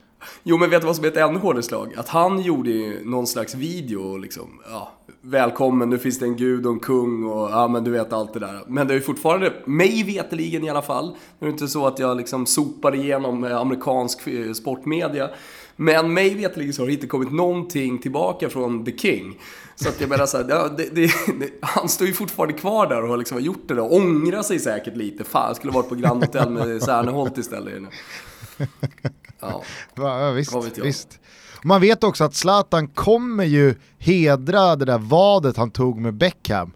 Jo 0.43 0.57
men 0.57 0.69
vet 0.69 0.81
du 0.81 0.87
vad 0.87 0.95
som 0.95 1.05
är 1.05 1.09
ett 1.09 1.17
ännu 1.17 1.39
hårdare 1.39 1.63
slag? 1.63 1.93
Att 1.97 2.07
han 2.07 2.41
gjorde 2.41 2.69
ju 2.69 3.05
någon 3.05 3.27
slags 3.27 3.55
video 3.55 4.17
liksom, 4.17 4.59
ja, 4.69 4.91
välkommen, 5.21 5.89
nu 5.89 5.97
finns 5.97 6.19
det 6.19 6.25
en 6.25 6.35
gud 6.35 6.65
och 6.65 6.73
en 6.73 6.79
kung 6.79 7.23
och 7.23 7.51
ja 7.51 7.67
men 7.67 7.83
du 7.83 7.91
vet 7.91 8.13
allt 8.13 8.33
det 8.33 8.39
där. 8.39 8.63
Men 8.67 8.87
det 8.87 8.93
är 8.93 8.95
ju 8.95 9.01
fortfarande, 9.01 9.53
mig 9.65 10.03
veteligen 10.03 10.63
i 10.63 10.69
alla 10.69 10.81
fall, 10.81 11.15
det 11.39 11.45
är 11.45 11.49
inte 11.49 11.67
så 11.67 11.87
att 11.87 11.99
jag 11.99 12.17
liksom 12.17 12.45
sopar 12.45 12.95
igenom 12.95 13.43
eh, 13.43 13.57
amerikansk 13.57 14.27
eh, 14.27 14.53
sportmedia. 14.53 15.29
Men 15.75 16.13
mig 16.13 16.35
veteligen 16.35 16.73
så 16.73 16.81
har 16.81 16.87
det 16.87 16.93
inte 16.93 17.07
kommit 17.07 17.31
någonting 17.31 17.99
tillbaka 17.99 18.49
från 18.49 18.85
The 18.85 18.97
King. 18.97 19.39
Så 19.75 19.89
att 19.89 20.01
jag 20.01 20.09
menar 20.09 20.25
så 20.25 20.37
här, 20.37 20.43
det, 20.77 20.89
det, 20.95 21.11
det, 21.39 21.49
han 21.61 21.89
står 21.89 22.07
ju 22.07 22.13
fortfarande 22.13 22.53
kvar 22.53 22.87
där 22.87 23.01
och 23.01 23.09
har 23.09 23.17
liksom 23.17 23.41
gjort 23.41 23.67
det 23.67 23.81
och 23.81 23.95
ångrar 23.95 24.43
sig 24.43 24.59
säkert 24.59 24.95
lite. 24.95 25.23
Fan, 25.23 25.47
jag 25.47 25.55
skulle 25.55 25.73
varit 25.73 25.89
på 25.89 25.95
Grand 25.95 26.23
Hotel 26.23 26.49
med 26.49 26.83
Serneholt 26.83 27.37
istället. 27.37 27.83
Ja, 29.39 29.63
ja 29.95 30.31
visst, 30.31 30.77
visst. 30.77 31.19
Man 31.63 31.81
vet 31.81 32.03
också 32.03 32.23
att 32.23 32.35
Zlatan 32.35 32.87
kommer 32.87 33.43
ju 33.43 33.75
hedra 33.97 34.75
det 34.75 34.85
där 34.85 34.97
vadet 34.97 35.57
han 35.57 35.71
tog 35.71 35.99
med 35.99 36.13
Beckham 36.13 36.71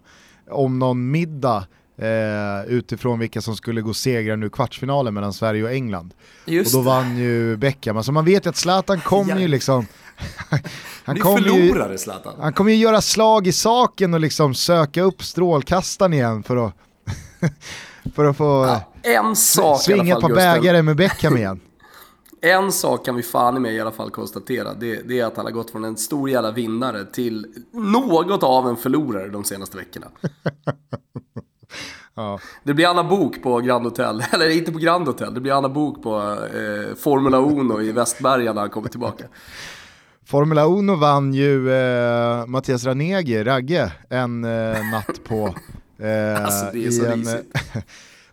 om 0.50 0.78
någon 0.78 1.10
middag 1.10 1.66
eh, 1.98 2.64
utifrån 2.68 3.18
vilka 3.18 3.40
som 3.40 3.56
skulle 3.56 3.80
gå 3.80 3.94
segra 3.94 4.36
nu 4.36 4.50
kvartsfinalen 4.50 5.14
mellan 5.14 5.32
Sverige 5.32 5.64
och 5.64 5.72
England. 5.72 6.14
Just 6.44 6.74
och 6.74 6.84
då 6.84 6.90
vann 6.90 7.18
ju 7.18 7.56
Beckham. 7.56 7.96
Alltså 7.96 8.12
man 8.12 8.24
vet 8.24 8.46
ju 8.46 8.50
att 8.50 8.56
Zlatan 8.56 9.00
kommer 9.00 9.34
ja. 9.34 9.40
ju 9.40 9.48
liksom 9.48 9.86
han 11.04 11.20
kommer 11.20 11.40
ju, 11.40 11.98
Zlatan. 11.98 12.34
Han 12.40 12.52
kommer 12.52 12.70
ju 12.70 12.76
göra 12.76 13.00
slag 13.00 13.46
i 13.46 13.52
saken 13.52 14.14
och 14.14 14.20
liksom 14.20 14.54
söka 14.54 15.02
upp 15.02 15.22
strålkastaren 15.22 16.12
igen 16.12 16.42
för 16.42 16.56
att, 16.56 16.72
för 18.14 18.24
att 18.24 18.36
få 18.36 18.66
ja, 18.66 18.92
en 19.02 19.36
sak 19.36 19.82
svinga 19.82 20.16
ett 20.16 20.22
par 20.22 20.34
bägare 20.34 20.82
med 20.82 20.96
Beckham 20.96 21.36
igen. 21.36 21.60
En 22.40 22.72
sak 22.72 23.04
kan 23.04 23.16
vi 23.16 23.22
fan 23.22 23.56
i 23.56 23.60
mig 23.60 23.74
i 23.74 23.80
alla 23.80 23.92
fall 23.92 24.10
konstatera. 24.10 24.74
Det, 24.74 25.08
det, 25.08 25.20
är 25.20 25.24
att 25.24 25.36
han 25.36 25.44
har 25.44 25.52
gått 25.52 25.70
från 25.70 25.84
en 25.84 25.96
stor 25.96 26.30
jävla 26.30 26.50
vinnare 26.50 27.04
till 27.04 27.46
något 27.72 28.42
av 28.42 28.68
en 28.68 28.76
förlorare 28.76 29.28
de 29.28 29.44
senaste 29.44 29.76
veckorna. 29.76 30.06
ja. 32.14 32.38
Det 32.62 32.74
blir 32.74 32.86
Anna 32.86 33.04
Bok 33.04 33.42
på 33.42 33.60
Grand 33.60 33.84
Hotel. 33.84 34.24
Eller 34.32 34.50
inte 34.50 34.72
på 34.72 34.78
Grand 34.78 35.06
Hotel, 35.06 35.34
det 35.34 35.40
blir 35.40 35.52
Anna 35.52 35.68
Bok 35.68 36.02
på 36.02 36.38
eh, 36.54 36.96
Formula 36.96 37.38
Uno 37.38 37.82
i 37.82 37.92
Västberga 37.92 38.52
när 38.52 38.60
han 38.60 38.70
kommer 38.70 38.88
tillbaka. 38.88 39.24
Formula 40.26 40.62
1 40.62 40.98
vann 40.98 41.34
ju 41.34 41.72
eh, 41.72 42.46
Mattias 42.46 42.84
Ranegi, 42.84 43.44
Ragge, 43.44 43.92
en 44.10 44.44
eh, 44.44 44.90
natt 44.90 45.24
på 45.24 45.46
eh, 45.98 46.44
alltså, 46.44 46.76
i 46.76 47.06
en, 47.06 47.26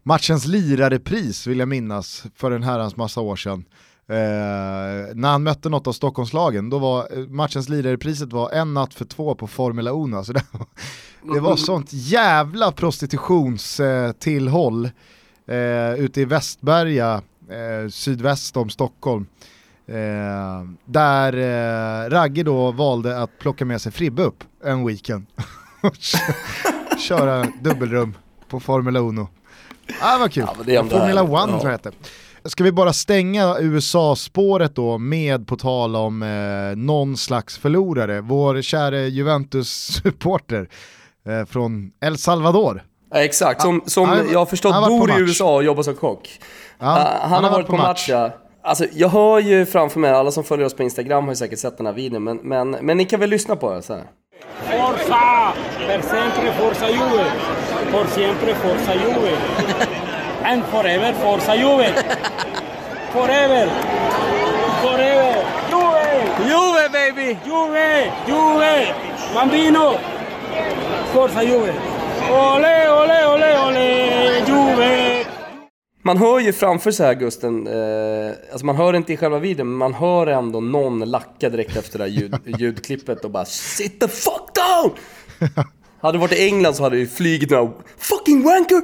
matchens 0.03 0.45
lirarepris 0.45 1.47
vill 1.47 1.59
jag 1.59 1.67
minnas 1.67 2.23
för 2.35 2.51
en 2.51 2.63
herrans 2.63 2.95
massa 2.95 3.21
år 3.21 3.35
sedan. 3.35 3.65
Eh, 4.07 4.15
när 5.15 5.31
han 5.31 5.43
mötte 5.43 5.69
något 5.69 5.87
av 5.87 5.91
Stockholmslagen, 5.91 6.69
då 6.69 6.79
var 6.79 7.17
eh, 7.17 7.27
matchens 7.27 7.69
lirarepriset 7.69 8.33
var 8.33 8.51
en 8.51 8.73
natt 8.73 8.93
för 8.93 9.05
två 9.05 9.35
på 9.35 9.47
Formula 9.47 9.91
1. 9.91 9.95
Alltså 10.15 10.33
det, 10.43 10.43
det 11.33 11.39
var 11.39 11.55
sånt 11.55 11.89
jävla 11.91 12.71
prostitutionstillhåll 12.71 14.89
eh, 15.47 15.93
ute 15.93 16.21
i 16.21 16.25
Västberga, 16.25 17.21
eh, 17.49 17.89
sydväst 17.89 18.57
om 18.57 18.69
Stockholm. 18.69 19.25
Eh, 19.87 20.63
där 20.85 21.33
eh, 21.33 22.09
Ragge 22.09 22.43
då 22.43 22.71
valde 22.71 23.21
att 23.21 23.39
plocka 23.39 23.65
med 23.65 23.81
sig 23.81 23.91
Fribbe 23.91 24.23
upp 24.23 24.43
en 24.63 24.87
weekend. 24.87 25.25
Köra 27.07 27.47
dubbelrum 27.61 28.17
på 28.49 28.59
Formula 28.59 28.99
1. 29.23 29.29
Ah, 30.01 30.17
vad 30.19 30.31
kul. 30.31 30.45
Ja, 30.65 30.83
Formula 30.83 31.23
1 31.23 31.29
ja. 31.31 31.47
tror 31.47 31.63
jag 31.63 31.71
heter. 31.71 31.93
Ska 32.45 32.63
vi 32.63 32.71
bara 32.71 32.93
stänga 32.93 33.57
USA-spåret 33.59 34.75
då 34.75 34.97
med 34.97 35.47
på 35.47 35.55
tal 35.55 35.95
om 35.95 36.23
eh, 36.23 36.77
någon 36.77 37.17
slags 37.17 37.57
förlorare. 37.57 38.21
Vår 38.21 38.61
käre 38.61 39.07
Juventus-supporter 39.07 40.69
eh, 41.27 41.45
från 41.45 41.91
El 42.01 42.17
Salvador. 42.17 42.83
Ja, 43.11 43.23
exakt, 43.23 43.61
som, 43.61 43.83
som 43.85 44.09
han, 44.09 44.31
jag 44.31 44.39
har 44.39 44.45
förstått 44.45 44.87
bor 44.87 45.11
i 45.11 45.21
USA 45.21 45.55
och 45.55 45.63
jobbar 45.63 45.83
som 45.83 45.95
kock. 45.95 46.39
Ja, 46.79 46.85
uh, 46.85 46.91
han, 46.91 47.31
han, 47.31 47.43
har 47.43 47.51
varit, 47.51 47.67
på 47.67 47.77
match. 47.77 48.09
match. 48.09 48.33
Alltså, 48.65 48.85
jag 48.91 49.09
hör 49.09 49.39
ju 49.39 49.65
framför 49.65 49.99
mig, 49.99 50.11
alla 50.11 50.31
som 50.31 50.43
följer 50.43 50.65
oss 50.65 50.73
på 50.73 50.83
Instagram 50.83 51.23
har 51.23 51.31
ju 51.31 51.35
säkert 51.35 51.59
sett 51.59 51.77
den 51.77 51.85
här 51.85 51.93
videon, 51.93 52.23
men, 52.23 52.37
men, 52.37 52.69
men 52.71 52.97
ni 52.97 53.05
kan 53.05 53.19
väl 53.19 53.29
lyssna 53.29 53.55
på 53.55 53.71
den 53.73 53.83
så 53.83 53.93
här. 53.93 54.03
Forza! 54.63 55.53
Per 55.87 56.01
sempre 56.01 56.53
Forza 56.59 56.89
Juve! 56.89 57.25
For 57.91 58.05
siempre 58.05 58.55
Forza 58.55 58.93
Juve! 58.93 59.37
And 60.43 60.63
forever 60.63 61.13
Forza 61.13 61.55
Juve! 61.55 61.93
Forever! 63.11 63.67
Forever! 64.81 65.35
Juve! 65.71 66.23
Juve 66.47 66.89
baby! 66.91 67.37
Juve! 67.45 68.11
Juve! 68.27 68.93
Bambino! 69.35 69.93
Forza 71.13 71.43
Juve! 71.43 71.73
Ole, 72.31 72.91
ole, 72.91 73.27
ole, 73.27 73.67
ole! 73.67 74.43
Juve! 74.47 75.02
Man 76.05 76.17
hör 76.17 76.39
ju 76.39 76.53
framför 76.53 76.91
sig 76.91 77.05
här 77.05 77.13
Gusten, 77.13 77.67
eh, 77.67 78.33
alltså 78.51 78.65
man 78.65 78.75
hör 78.75 78.93
inte 78.93 79.13
i 79.13 79.17
själva 79.17 79.39
videon, 79.39 79.67
men 79.67 79.77
man 79.77 79.93
hör 79.93 80.27
ändå 80.27 80.59
någon 80.59 80.99
lacka 80.99 81.49
direkt 81.49 81.75
efter 81.75 81.97
det 81.97 82.03
här 82.03 82.11
ljud, 82.11 82.35
ljudklippet 82.59 83.25
och 83.25 83.31
bara 83.31 83.45
Sit 83.45 83.99
the 83.99 84.07
fuck 84.07 84.55
down! 84.55 84.91
hade 86.01 86.17
det 86.17 86.21
varit 86.21 86.33
i 86.33 86.45
England 86.45 86.73
så 86.75 86.83
hade 86.83 86.99
det 86.99 87.07
flugit 87.07 87.49
några 87.49 87.71
fucking 87.97 88.43
wanker! 88.43 88.81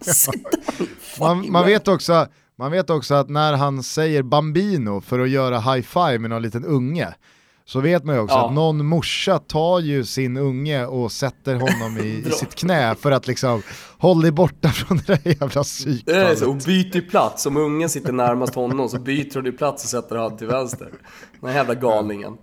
Sit 0.00 0.42
down! 0.42 0.88
man, 1.20 1.52
man, 1.52 1.66
vet 1.66 1.88
också, 1.88 2.26
man 2.58 2.72
vet 2.72 2.90
också 2.90 3.14
att 3.14 3.28
när 3.28 3.52
han 3.52 3.82
säger 3.82 4.22
bambino 4.22 5.00
för 5.00 5.18
att 5.18 5.30
göra 5.30 5.60
high 5.60 5.86
five 5.86 6.18
med 6.18 6.30
någon 6.30 6.42
liten 6.42 6.64
unge, 6.64 7.14
så 7.66 7.80
vet 7.80 8.04
man 8.04 8.14
ju 8.14 8.20
också 8.20 8.36
ja. 8.36 8.46
att 8.46 8.54
någon 8.54 8.86
morsa 8.86 9.38
tar 9.38 9.80
ju 9.80 10.04
sin 10.04 10.36
unge 10.36 10.86
och 10.86 11.12
sätter 11.12 11.54
honom 11.54 11.98
i, 11.98 12.24
i 12.28 12.30
sitt 12.30 12.54
knä 12.54 12.94
för 12.94 13.10
att 13.10 13.26
liksom 13.26 13.62
håll 13.98 14.20
dig 14.20 14.30
borta 14.30 14.68
från 14.68 14.96
det 14.96 15.06
där 15.06 15.36
jävla 15.40 15.62
psykfallet. 15.62 16.42
Och 16.42 16.56
byter 16.56 17.10
plats, 17.10 17.46
om 17.46 17.56
ungen 17.56 17.88
sitter 17.88 18.12
närmast 18.12 18.54
honom 18.54 18.88
så 18.88 18.98
byter 18.98 19.42
du 19.42 19.52
plats 19.52 19.84
och 19.84 19.90
sätter 19.90 20.16
han 20.16 20.36
till 20.36 20.46
vänster. 20.46 20.88
Den 21.40 21.50
här 21.50 21.56
jävla 21.56 21.74
galningen. 21.74 22.36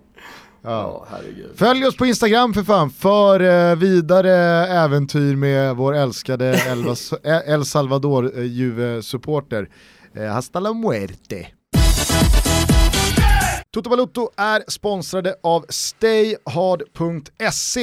Ja. 0.62 1.06
Ja, 1.10 1.18
Följ 1.54 1.86
oss 1.86 1.96
på 1.96 2.06
Instagram 2.06 2.54
för 2.54 2.62
fan, 2.62 2.90
för 2.90 3.40
eh, 3.40 3.76
vidare 3.76 4.32
äventyr 4.66 5.36
med 5.36 5.76
vår 5.76 5.94
älskade 5.94 6.60
El 7.46 7.64
Salvador 7.64 8.38
eh, 8.38 8.44
Juve-supporter. 8.44 9.68
Eh, 10.14 10.26
hasta 10.26 10.60
la 10.60 10.72
muerte. 10.72 11.46
Toto 13.74 13.90
Balutto 13.90 14.30
är 14.36 14.64
sponsrade 14.68 15.36
av 15.42 15.66
Stayhard.se, 15.68 16.42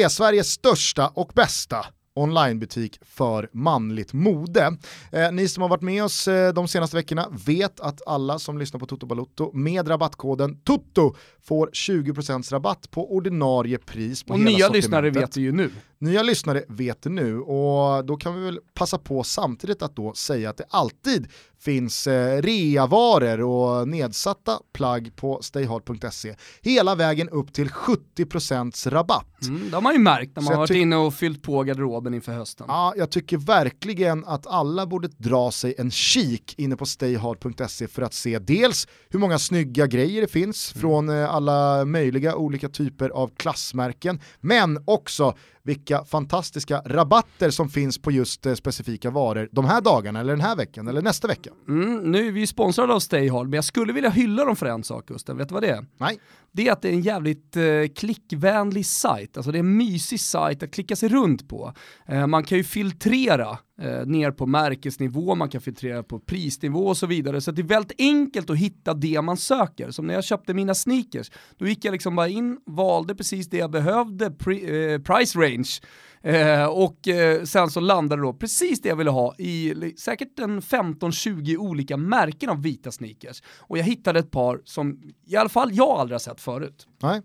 Sveriges 0.10 0.52
största 0.52 1.08
och 1.08 1.32
bästa 1.36 1.86
onlinebutik 2.20 3.00
för 3.02 3.50
manligt 3.54 4.14
mode. 4.14 4.78
Eh, 5.12 5.32
ni 5.32 5.48
som 5.48 5.62
har 5.62 5.70
varit 5.70 5.82
med 5.82 6.04
oss 6.04 6.28
eh, 6.28 6.54
de 6.54 6.68
senaste 6.68 6.96
veckorna 6.96 7.28
vet 7.46 7.80
att 7.80 8.08
alla 8.08 8.40
som 8.40 8.58
lyssnar 8.58 8.80
på 8.80 8.86
Toto 8.86 9.06
Balutto 9.06 9.52
med 9.54 9.90
rabattkoden 9.90 10.60
TOTO 10.64 11.16
får 11.42 11.70
20% 11.74 12.52
rabatt 12.52 12.92
på 12.92 13.16
ordinarie 13.16 13.78
pris 13.78 14.24
på 14.24 14.34
och 14.34 14.40
hela 14.40 14.52
nya 14.52 14.70
lyssnare 14.70 15.10
vet 15.10 15.32
det 15.32 15.42
ju 15.42 15.52
nu. 15.52 15.72
Nya 15.98 16.24
lyssnare 16.24 16.64
vet 16.68 17.02
det 17.02 17.10
nu 17.10 17.40
och 17.40 18.06
då 18.06 18.18
kan 18.18 18.36
vi 18.36 18.46
väl 18.46 18.60
passa 18.74 18.98
på 18.98 19.24
samtidigt 19.24 19.82
att 19.82 19.96
då 19.96 20.14
säga 20.14 20.50
att 20.50 20.58
det 20.58 20.66
alltid 20.70 21.28
finns 21.60 22.08
eh, 22.08 22.42
reavaror 22.42 23.42
och 23.42 23.88
nedsatta 23.88 24.60
plagg 24.74 25.16
på 25.16 25.40
stayhard.se 25.42 26.36
hela 26.62 26.96
vägen 26.96 27.30
upp 27.30 27.54
till 27.54 27.70
70% 27.70 28.90
rabatt. 28.90 29.48
Mm, 29.48 29.70
det 29.70 29.76
har 29.76 29.82
man 29.82 29.94
ju 29.94 30.00
märkt 30.00 30.36
när 30.36 30.44
man 30.44 30.54
har 30.54 30.60
varit 30.60 30.72
inne 30.72 30.96
och 30.96 31.14
fyllt 31.14 31.42
på 31.42 31.64
garderoben 31.64 32.09
inför 32.14 32.32
hösten. 32.32 32.66
Ja, 32.70 32.94
jag 32.98 33.10
tycker 33.10 33.38
verkligen 33.38 34.26
att 34.26 34.48
alla 34.48 34.86
borde 34.86 35.08
dra 35.08 35.52
sig 35.52 35.76
en 35.78 35.92
kik 35.92 36.56
inne 36.58 36.76
på 36.76 36.86
stayhard.se 36.86 37.88
för 37.88 38.02
att 38.02 38.14
se 38.14 38.40
dels 38.40 38.88
hur 39.10 39.20
många 39.20 39.40
snygga 39.40 39.88
grejer 39.88 40.22
det 40.22 40.28
finns 40.28 40.74
mm. 40.74 40.82
från 40.82 41.10
eh, 41.10 41.34
alla 41.34 41.86
möjliga 41.86 42.36
olika 42.36 42.70
typer 42.70 43.10
av 43.10 43.32
klassmärken, 43.38 44.20
men 44.40 44.84
också 44.86 45.36
vilka 45.70 46.06
fantastiska 46.06 46.82
rabatter 46.86 47.50
som 47.50 47.70
finns 47.70 47.98
på 47.98 48.12
just 48.12 48.46
eh, 48.46 48.54
specifika 48.54 49.10
varor 49.10 49.50
de 49.52 49.66
här 49.66 49.82
dagarna, 49.82 50.20
eller 50.20 50.34
den 50.34 50.42
här 50.42 50.56
veckan, 50.56 50.88
eller 50.88 51.02
nästa 51.02 51.28
vecka. 51.28 51.50
Mm, 51.68 52.12
nu 52.12 52.28
är 52.28 52.32
vi 52.32 52.48
sponsrade 52.48 52.94
av 52.94 53.00
Stayhard, 53.00 53.46
men 53.46 53.54
jag 53.54 53.66
skulle 53.66 53.94
vilja 53.94 54.10
hylla 54.10 54.46
dem 54.46 54.56
för 54.56 54.66
en 54.66 54.84
sak 54.84 55.08
Gusten, 55.08 55.38
vet 55.38 55.48
du 55.48 55.54
vad 55.54 55.64
det 55.64 55.70
är? 55.70 55.86
Nej. 55.98 56.20
Det 56.52 56.68
är 56.68 56.72
att 56.72 56.82
det 56.82 56.90
är 56.90 56.94
en 56.94 57.02
jävligt 57.02 57.56
eh, 57.56 57.64
klickvänlig 57.96 58.86
sajt, 58.86 59.38
alltså 59.38 59.52
det 59.52 59.58
är 59.58 59.60
en 59.60 59.78
mysig 59.78 60.20
sajt 60.20 60.64
att 60.64 60.72
klicka 60.72 60.96
sig 60.96 61.10
runt 61.10 61.50
på. 61.50 61.74
Eh, 62.08 62.28
man 62.28 62.44
kan 62.44 62.58
ju 62.58 62.64
filtrera 62.64 63.58
eh, 63.82 64.06
ner 64.06 64.32
på 64.32 64.46
märkesnivå, 64.46 65.36
man 65.36 65.50
kan 65.50 65.62
filtrera 65.62 66.04
på 66.04 66.20
prisnivå 66.20 66.88
och 66.88 66.98
så 66.98 67.08
vidare. 67.08 67.42
Så 67.42 67.52
det 67.52 67.62
är 67.62 67.64
väldigt 67.64 68.02
enkelt 68.02 68.50
att 68.50 68.58
hitta 68.58 68.94
det 68.94 69.22
man 69.22 69.38
söker. 69.38 69.92
Som 69.92 70.08
när 70.08 70.14
jag 70.14 70.24
köpte 70.24 70.54
mina 70.54 70.76
sneakers, 70.76 71.32
då 71.58 71.68
gick 71.68 71.86
jag 71.86 71.92
liksom 71.92 72.16
bara 72.16 72.28
in, 72.28 72.58
valde 72.66 73.16
precis 73.16 73.50
det 73.50 73.58
jag 73.58 73.72
behövde, 73.72 74.32
pri, 74.32 74.92
eh, 74.94 75.00
price 75.00 75.40
range, 75.40 75.80
Eh, 76.22 76.66
och 76.66 77.08
eh, 77.08 77.44
sen 77.44 77.70
så 77.70 77.80
landade 77.80 78.22
då 78.22 78.34
precis 78.34 78.82
det 78.82 78.90
jag 78.90 78.96
ville 78.96 79.10
ha 79.10 79.36
i 79.38 79.94
säkert 79.98 80.40
en 80.40 80.62
15-20 80.62 81.58
olika 81.58 81.98
märken 81.98 82.50
av 82.50 82.62
vita 82.62 82.92
sneakers. 82.92 83.44
Och 83.60 83.78
jag 83.78 83.84
hittade 83.84 84.20
ett 84.20 84.32
par 84.32 84.62
som 84.64 85.02
i 85.28 85.36
alla 85.36 85.50
fall 85.50 85.70
jag 85.74 85.90
aldrig 85.90 86.14
har 86.14 86.20
sett 86.20 86.42
förut. 86.42 86.88
Nej. 87.02 87.22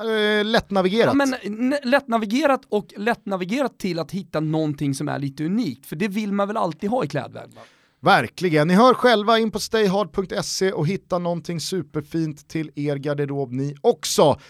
Eh, 0.00 0.44
lättnavigerat. 0.44 1.14
Ja, 1.18 1.26
men, 1.42 1.74
lättnavigerat 1.82 2.60
och 2.68 2.86
lättnavigerat 2.96 3.78
till 3.78 3.98
att 3.98 4.10
hitta 4.10 4.40
någonting 4.40 4.94
som 4.94 5.08
är 5.08 5.18
lite 5.18 5.44
unikt, 5.44 5.86
för 5.86 5.96
det 5.96 6.08
vill 6.08 6.32
man 6.32 6.48
väl 6.48 6.56
alltid 6.56 6.90
ha 6.90 7.04
i 7.04 7.08
klädvärlden? 7.08 7.58
Verkligen, 8.02 8.68
ni 8.68 8.74
hör 8.74 8.94
själva 8.94 9.38
in 9.38 9.50
på 9.50 9.60
stayhard.se 9.60 10.72
och 10.72 10.86
hitta 10.86 11.18
någonting 11.18 11.60
superfint 11.60 12.48
till 12.48 12.70
er 12.74 12.96
garderob 12.96 13.52
ni 13.52 13.74
också. 13.80 14.40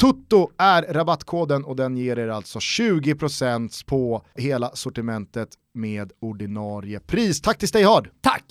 Tutto 0.00 0.50
är 0.58 0.82
rabattkoden 0.82 1.64
och 1.64 1.76
den 1.76 1.96
ger 1.96 2.18
er 2.18 2.28
alltså 2.28 2.58
20% 2.58 3.86
på 3.86 4.26
hela 4.34 4.70
sortimentet 4.74 5.48
med 5.74 6.12
ordinarie 6.20 7.00
pris. 7.00 7.40
Tack 7.40 7.58
till 7.58 7.68
Stayhard! 7.68 8.10
Tack! 8.20 8.44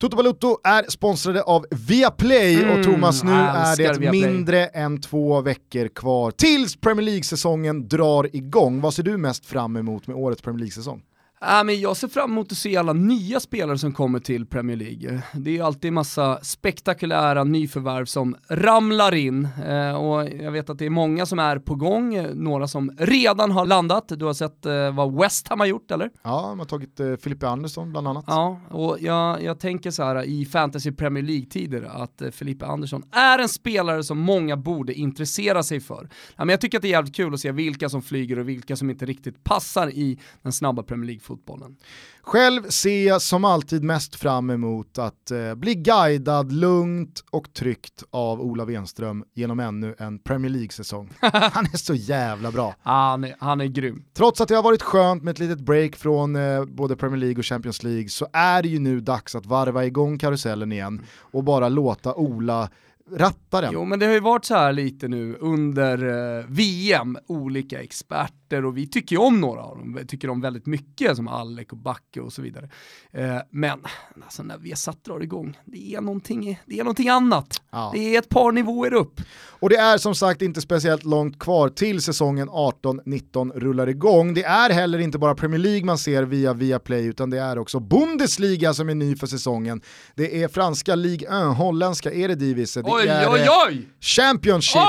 Toto 0.00 0.16
Balutto 0.16 0.58
är 0.64 0.90
sponsrade 0.90 1.42
av 1.42 1.66
Viaplay 1.70 2.62
mm, 2.62 2.78
och 2.78 2.84
Thomas 2.84 3.22
nu 3.24 3.32
är 3.32 3.76
det 3.76 3.98
Viaplay. 3.98 4.10
mindre 4.10 4.66
än 4.66 5.00
två 5.00 5.40
veckor 5.40 5.88
kvar 5.88 6.30
tills 6.30 6.76
Premier 6.76 7.04
League-säsongen 7.04 7.88
drar 7.88 8.36
igång. 8.36 8.80
Vad 8.80 8.94
ser 8.94 9.02
du 9.02 9.16
mest 9.16 9.46
fram 9.46 9.76
emot 9.76 10.06
med 10.06 10.16
årets 10.16 10.42
Premier 10.42 10.58
League-säsong? 10.58 11.02
Äh, 11.42 11.64
men 11.64 11.80
jag 11.80 11.96
ser 11.96 12.08
fram 12.08 12.30
emot 12.30 12.52
att 12.52 12.58
se 12.58 12.76
alla 12.76 12.92
nya 12.92 13.40
spelare 13.40 13.78
som 13.78 13.92
kommer 13.92 14.18
till 14.18 14.46
Premier 14.46 14.76
League. 14.76 15.22
Det 15.34 15.50
är 15.50 15.54
ju 15.54 15.60
alltid 15.60 15.92
massa 15.92 16.38
spektakulära 16.42 17.44
nyförvärv 17.44 18.04
som 18.04 18.36
ramlar 18.48 19.14
in 19.14 19.48
eh, 19.66 19.94
och 19.94 20.28
jag 20.30 20.52
vet 20.52 20.70
att 20.70 20.78
det 20.78 20.86
är 20.86 20.90
många 20.90 21.26
som 21.26 21.38
är 21.38 21.58
på 21.58 21.74
gång, 21.74 22.26
några 22.34 22.68
som 22.68 22.90
redan 22.98 23.50
har 23.50 23.66
landat. 23.66 24.12
Du 24.16 24.24
har 24.24 24.34
sett 24.34 24.66
eh, 24.66 24.94
vad 24.94 25.16
West 25.16 25.48
Ham 25.48 25.60
har 25.60 25.66
gjort 25.66 25.90
eller? 25.90 26.10
Ja, 26.22 26.46
de 26.48 26.58
har 26.58 26.66
tagit 26.66 27.00
eh, 27.00 27.14
Filippe 27.16 27.48
Andersson 27.48 27.90
bland 27.90 28.08
annat. 28.08 28.24
Ja, 28.26 28.60
och 28.70 28.96
jag, 29.00 29.42
jag 29.42 29.60
tänker 29.60 29.90
så 29.90 30.02
här 30.02 30.24
i 30.24 30.44
fantasy 30.46 30.92
Premier 30.92 31.24
League-tider 31.24 31.82
att 31.82 32.22
eh, 32.22 32.30
Filippe 32.30 32.66
Andersson 32.66 33.02
är 33.12 33.38
en 33.38 33.48
spelare 33.48 34.04
som 34.04 34.18
många 34.18 34.56
borde 34.56 34.94
intressera 34.94 35.62
sig 35.62 35.80
för. 35.80 36.08
Ja, 36.36 36.44
men 36.44 36.48
jag 36.48 36.60
tycker 36.60 36.78
att 36.78 36.82
det 36.82 36.88
är 36.88 36.90
jävligt 36.90 37.16
kul 37.16 37.34
att 37.34 37.40
se 37.40 37.52
vilka 37.52 37.88
som 37.88 38.02
flyger 38.02 38.38
och 38.38 38.48
vilka 38.48 38.76
som 38.76 38.90
inte 38.90 39.06
riktigt 39.06 39.44
passar 39.44 39.88
i 39.88 40.18
den 40.42 40.52
snabba 40.52 40.82
Premier 40.82 41.06
League 41.06 41.25
fotbollen. 41.26 41.76
Själv 42.22 42.68
ser 42.68 43.06
jag 43.06 43.22
som 43.22 43.44
alltid 43.44 43.82
mest 43.82 44.14
fram 44.14 44.50
emot 44.50 44.98
att 44.98 45.30
eh, 45.30 45.54
bli 45.54 45.74
guidad 45.74 46.52
lugnt 46.52 47.24
och 47.30 47.52
tryggt 47.52 48.04
av 48.10 48.40
Ola 48.40 48.64
Wenström 48.64 49.24
genom 49.34 49.60
ännu 49.60 49.94
en 49.98 50.18
Premier 50.18 50.50
League-säsong. 50.50 51.12
Han 51.20 51.64
är 51.64 51.76
så 51.76 51.94
jävla 51.94 52.50
bra. 52.50 52.74
Han 52.82 53.24
är, 53.24 53.34
han 53.38 53.60
är 53.60 53.64
grym. 53.64 54.04
Trots 54.14 54.40
att 54.40 54.48
det 54.48 54.56
har 54.56 54.62
varit 54.62 54.82
skönt 54.82 55.22
med 55.22 55.32
ett 55.32 55.38
litet 55.38 55.60
break 55.60 55.96
från 55.96 56.36
eh, 56.36 56.64
både 56.64 56.96
Premier 56.96 57.20
League 57.20 57.38
och 57.38 57.46
Champions 57.46 57.82
League 57.82 58.08
så 58.08 58.26
är 58.32 58.62
det 58.62 58.68
ju 58.68 58.78
nu 58.78 59.00
dags 59.00 59.34
att 59.34 59.46
varva 59.46 59.84
igång 59.84 60.18
karusellen 60.18 60.72
igen 60.72 61.02
och 61.18 61.44
bara 61.44 61.68
låta 61.68 62.14
Ola 62.14 62.68
ratta 63.10 63.60
den. 63.60 63.72
Jo 63.72 63.84
men 63.84 63.98
det 63.98 64.06
har 64.06 64.12
ju 64.12 64.20
varit 64.20 64.44
så 64.44 64.54
här 64.54 64.72
lite 64.72 65.08
nu 65.08 65.36
under 65.40 66.08
eh, 66.38 66.44
VM, 66.48 67.18
olika 67.26 67.82
experter 67.82 68.64
och 68.64 68.76
vi 68.76 68.86
tycker 68.86 69.16
ju 69.16 69.22
om 69.22 69.40
några 69.40 69.62
av 69.62 69.78
dem, 69.78 69.94
vi 69.94 70.06
tycker 70.06 70.30
om 70.30 70.40
väldigt 70.40 70.66
mycket 70.66 71.16
som 71.16 71.28
Alec 71.28 71.68
och 71.70 71.78
Backe 71.78 72.20
och 72.20 72.32
så 72.32 72.42
vidare. 72.42 72.68
Eh, 73.12 73.38
men 73.50 73.78
alltså 74.22 74.42
när 74.42 74.58
Viasat 74.58 75.04
drar 75.04 75.20
igång, 75.20 75.58
det 75.64 75.94
är 75.94 76.00
någonting, 76.00 76.60
det 76.66 76.78
är 76.78 76.84
någonting 76.84 77.08
annat. 77.08 77.62
Ja. 77.70 77.90
Det 77.94 78.14
är 78.14 78.18
ett 78.18 78.28
par 78.28 78.52
nivåer 78.52 78.92
upp. 78.94 79.20
Och 79.60 79.68
det 79.68 79.76
är 79.76 79.98
som 79.98 80.14
sagt 80.14 80.42
inte 80.42 80.60
speciellt 80.60 81.04
långt 81.04 81.38
kvar 81.38 81.68
till 81.68 82.02
säsongen 82.02 82.48
18-19 82.50 83.52
rullar 83.52 83.86
igång. 83.86 84.34
Det 84.34 84.44
är 84.44 84.70
heller 84.70 84.98
inte 84.98 85.18
bara 85.18 85.34
Premier 85.34 85.58
League 85.58 85.84
man 85.84 85.98
ser 85.98 86.22
via 86.22 86.52
Viaplay 86.52 87.06
utan 87.06 87.30
det 87.30 87.38
är 87.38 87.58
också 87.58 87.80
Bundesliga 87.80 88.74
som 88.74 88.88
är 88.88 88.94
ny 88.94 89.16
för 89.16 89.26
säsongen. 89.26 89.80
Det 90.14 90.42
är 90.42 90.48
franska 90.48 90.94
Ligue 90.94 91.28
1, 91.50 91.56
holländska 91.56 92.12
Eredivisie, 92.12 92.82
Oj, 92.96 93.08
är 93.08 93.30
oj, 93.30 93.48
oj! 93.68 93.88
Championship, 94.00 94.82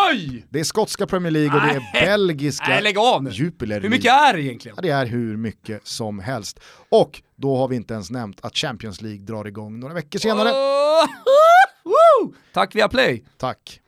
det 0.49 0.59
är 0.59 0.63
skotska 0.63 1.07
Premier 1.07 1.31
League 1.31 1.59
och 1.59 1.67
det 1.67 1.73
är 1.73 2.05
belgiska 2.05 2.67
Nej 2.67 2.81
lägg 2.83 2.97
av 2.97 3.23
nu! 3.23 3.29
Jupiler 3.29 3.81
Hur 3.81 3.89
mycket 3.89 4.11
är 4.11 4.33
det 4.33 4.41
egentligen? 4.41 4.75
Ja, 4.77 4.81
det 4.81 4.89
är 4.89 5.05
hur 5.05 5.37
mycket 5.37 5.87
som 5.87 6.19
helst. 6.19 6.59
Och 6.89 7.21
då 7.35 7.57
har 7.57 7.67
vi 7.67 7.75
inte 7.75 7.93
ens 7.93 8.11
nämnt 8.11 8.39
att 8.41 8.57
Champions 8.57 9.01
League 9.01 9.19
drar 9.25 9.45
igång 9.45 9.79
några 9.79 9.93
veckor 9.93 10.19
senare. 10.19 10.51
Woo! 11.83 12.33
Tack 12.53 12.75
via 12.75 12.87
Play. 12.87 13.23
Tack. 13.37 13.81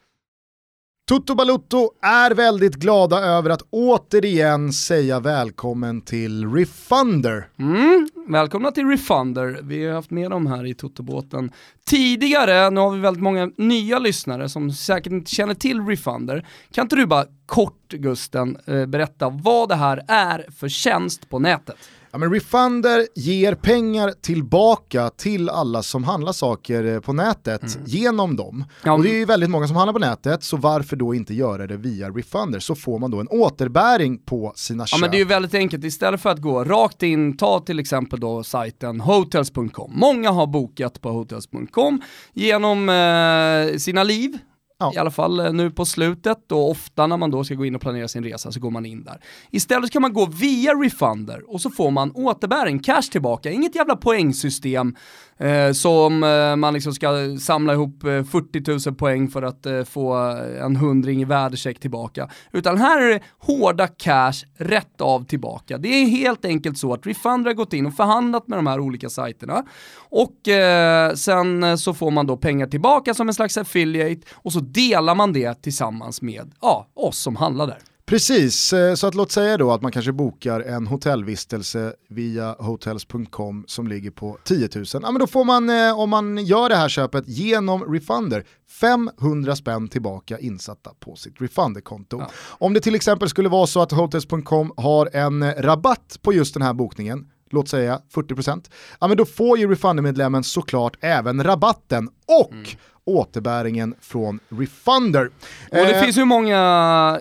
Toto 1.09 1.35
Balutto 1.35 1.91
är 2.01 2.31
väldigt 2.31 2.75
glada 2.75 3.19
över 3.19 3.49
att 3.49 3.61
återigen 3.69 4.73
säga 4.73 5.19
välkommen 5.19 6.01
till 6.01 6.53
Refunder. 6.53 7.49
Mm, 7.59 8.09
välkomna 8.27 8.71
till 8.71 8.85
Refunder. 8.85 9.59
Vi 9.63 9.85
har 9.85 9.93
haft 9.93 10.11
med 10.11 10.31
dem 10.31 10.47
här 10.47 10.65
i 10.65 10.73
Totobåten 10.73 11.51
tidigare. 11.85 12.69
Nu 12.69 12.79
har 12.79 12.91
vi 12.91 12.99
väldigt 12.99 13.23
många 13.23 13.51
nya 13.57 13.99
lyssnare 13.99 14.49
som 14.49 14.71
säkert 14.71 15.13
inte 15.13 15.31
känner 15.31 15.53
till 15.53 15.81
Refunder. 15.81 16.47
Kan 16.71 16.85
inte 16.85 16.95
du 16.95 17.05
bara 17.05 17.25
kort 17.45 17.89
Gusten 17.89 18.57
eh, 18.65 18.85
berätta 18.85 19.29
vad 19.29 19.69
det 19.69 19.75
här 19.75 20.03
är 20.07 20.45
för 20.59 20.69
tjänst 20.69 21.29
på 21.29 21.39
nätet? 21.39 21.75
Ja, 22.11 22.17
men 22.17 22.33
Refunder 22.33 23.07
ger 23.15 23.55
pengar 23.55 24.13
tillbaka 24.21 25.09
till 25.09 25.49
alla 25.49 25.83
som 25.83 26.03
handlar 26.03 26.31
saker 26.31 26.83
eh, 26.85 26.99
på 26.99 27.13
nätet 27.13 27.79
genom 27.85 28.35
dem. 28.35 28.55
Mm. 28.55 28.67
Ja, 28.83 28.93
och 28.93 29.03
det 29.03 29.09
är 29.09 29.17
ju 29.17 29.25
väldigt 29.25 29.49
många 29.49 29.67
som 29.67 29.75
handlar 29.75 29.93
på 29.93 29.99
nätet, 29.99 30.43
så 30.43 30.57
varför 30.57 30.95
då 30.95 31.15
inte 31.15 31.33
göra 31.33 31.67
det 31.67 31.77
via 31.77 32.09
Refunder? 32.09 32.59
Så 32.59 32.75
får 32.75 32.99
man 32.99 33.11
då 33.11 33.19
en 33.19 33.27
återbäring 33.27 34.17
på 34.17 34.53
sina 34.55 34.83
Ja 34.83 34.87
köp. 34.87 34.99
men 35.01 35.11
det 35.11 35.17
är 35.17 35.19
ju 35.19 35.25
väldigt 35.25 35.53
enkelt, 35.53 35.83
istället 35.83 36.21
för 36.21 36.29
att 36.29 36.41
gå 36.41 36.63
rakt 36.63 37.03
in, 37.03 37.37
ta 37.37 37.59
till 37.59 37.79
exempel 37.79 38.19
då 38.19 38.43
sajten 38.43 39.01
hotels.com. 39.01 39.91
Många 39.95 40.31
har 40.31 40.47
bokat 40.47 41.01
på 41.01 41.09
hotels.com 41.09 42.01
genom 42.33 42.89
eh, 42.89 43.77
sina 43.77 44.03
liv, 44.03 44.37
Ja. 44.79 44.91
i 44.95 44.97
alla 44.97 45.11
fall 45.11 45.39
eh, 45.39 45.53
nu 45.53 45.71
på 45.71 45.85
slutet 45.85 46.51
och 46.51 46.69
ofta 46.71 47.07
när 47.07 47.17
man 47.17 47.31
då 47.31 47.43
ska 47.43 47.55
gå 47.55 47.65
in 47.65 47.75
och 47.75 47.81
planera 47.81 48.07
sin 48.07 48.23
resa 48.23 48.51
så 48.51 48.59
går 48.59 48.71
man 48.71 48.85
in 48.85 49.03
där. 49.03 49.21
Istället 49.51 49.91
kan 49.91 50.01
man 50.01 50.13
gå 50.13 50.25
via 50.25 50.71
Refunder 50.73 51.53
och 51.53 51.61
så 51.61 51.69
får 51.69 51.91
man 51.91 52.11
återbäring, 52.11 52.79
cash 52.79 53.01
tillbaka, 53.11 53.51
inget 53.51 53.75
jävla 53.75 53.95
poängsystem 53.95 54.95
eh, 55.37 55.71
som 55.71 56.23
eh, 56.23 56.55
man 56.55 56.73
liksom 56.73 56.93
ska 56.93 57.37
samla 57.39 57.73
ihop 57.73 58.03
eh, 58.03 58.23
40 58.23 58.89
000 58.89 58.95
poäng 58.95 59.27
för 59.27 59.41
att 59.41 59.65
eh, 59.65 59.83
få 59.83 60.29
eh, 60.29 60.65
en 60.65 60.75
hundring 60.75 61.21
i 61.21 61.25
värdecheck 61.25 61.79
tillbaka. 61.79 62.29
Utan 62.51 62.77
här 62.77 63.01
är 63.01 63.09
det 63.09 63.19
hårda 63.39 63.87
cash 63.87 64.45
rätt 64.57 65.01
av 65.01 65.25
tillbaka. 65.25 65.77
Det 65.77 65.87
är 65.87 66.05
helt 66.05 66.45
enkelt 66.45 66.77
så 66.77 66.93
att 66.93 67.07
Refunder 67.07 67.49
har 67.49 67.55
gått 67.55 67.73
in 67.73 67.85
och 67.85 67.93
förhandlat 67.93 68.47
med 68.47 68.57
de 68.57 68.67
här 68.67 68.79
olika 68.79 69.09
sajterna 69.09 69.63
och 69.95 70.47
eh, 70.47 71.13
sen 71.13 71.63
eh, 71.63 71.75
så 71.75 71.93
får 71.93 72.11
man 72.11 72.27
då 72.27 72.37
pengar 72.37 72.67
tillbaka 72.67 73.13
som 73.13 73.27
en 73.27 73.33
slags 73.33 73.57
affiliate 73.57 74.21
och 74.33 74.53
så 74.53 74.59
delar 74.73 75.15
man 75.15 75.33
det 75.33 75.61
tillsammans 75.61 76.21
med 76.21 76.51
ja, 76.61 76.87
oss 76.93 77.17
som 77.17 77.35
handlar 77.35 77.67
där. 77.67 77.79
Precis, 78.09 78.73
eh, 78.73 78.95
så 78.95 79.07
att 79.07 79.15
låt 79.15 79.31
säga 79.31 79.57
då 79.57 79.71
att 79.71 79.81
man 79.81 79.91
kanske 79.91 80.11
bokar 80.11 80.61
en 80.61 80.87
hotellvistelse 80.87 81.93
via 82.07 82.55
hotels.com 82.59 83.63
som 83.67 83.87
ligger 83.87 84.11
på 84.11 84.37
10 84.43 84.69
000. 84.75 84.85
Ja, 84.93 84.99
men 84.99 85.19
då 85.19 85.27
får 85.27 85.43
man, 85.43 85.69
eh, 85.69 85.99
om 85.99 86.09
man 86.09 86.45
gör 86.45 86.69
det 86.69 86.75
här 86.75 86.89
köpet 86.89 87.27
genom 87.27 87.93
Refunder, 87.93 88.45
500 88.79 89.55
spänn 89.55 89.87
tillbaka 89.87 90.39
insatta 90.39 90.91
på 90.99 91.15
sitt 91.15 91.41
Refunder-konto. 91.41 92.17
Ja. 92.19 92.29
Om 92.47 92.73
det 92.73 92.79
till 92.79 92.95
exempel 92.95 93.29
skulle 93.29 93.49
vara 93.49 93.67
så 93.67 93.81
att 93.81 93.91
hotels.com 93.91 94.73
har 94.77 95.09
en 95.13 95.43
eh, 95.43 95.53
rabatt 95.57 96.19
på 96.21 96.33
just 96.33 96.53
den 96.53 96.63
här 96.63 96.73
bokningen, 96.73 97.27
låt 97.51 97.69
säga 97.69 98.01
40%, 98.13 98.69
ja 98.99 99.07
men 99.07 99.17
då 99.17 99.25
får 99.25 99.57
ju 99.57 99.69
Refunder-medlemmen 99.71 100.43
såklart 100.43 100.97
även 101.01 101.43
rabatten 101.43 102.09
och 102.27 102.75
återbäringen 103.09 103.95
från 104.01 104.39
Refunder. 104.49 105.25
Och 105.25 105.31
det 105.77 105.95
Eh, 105.95 106.03
finns 106.03 106.17
hur 106.17 106.25
många 106.25 106.59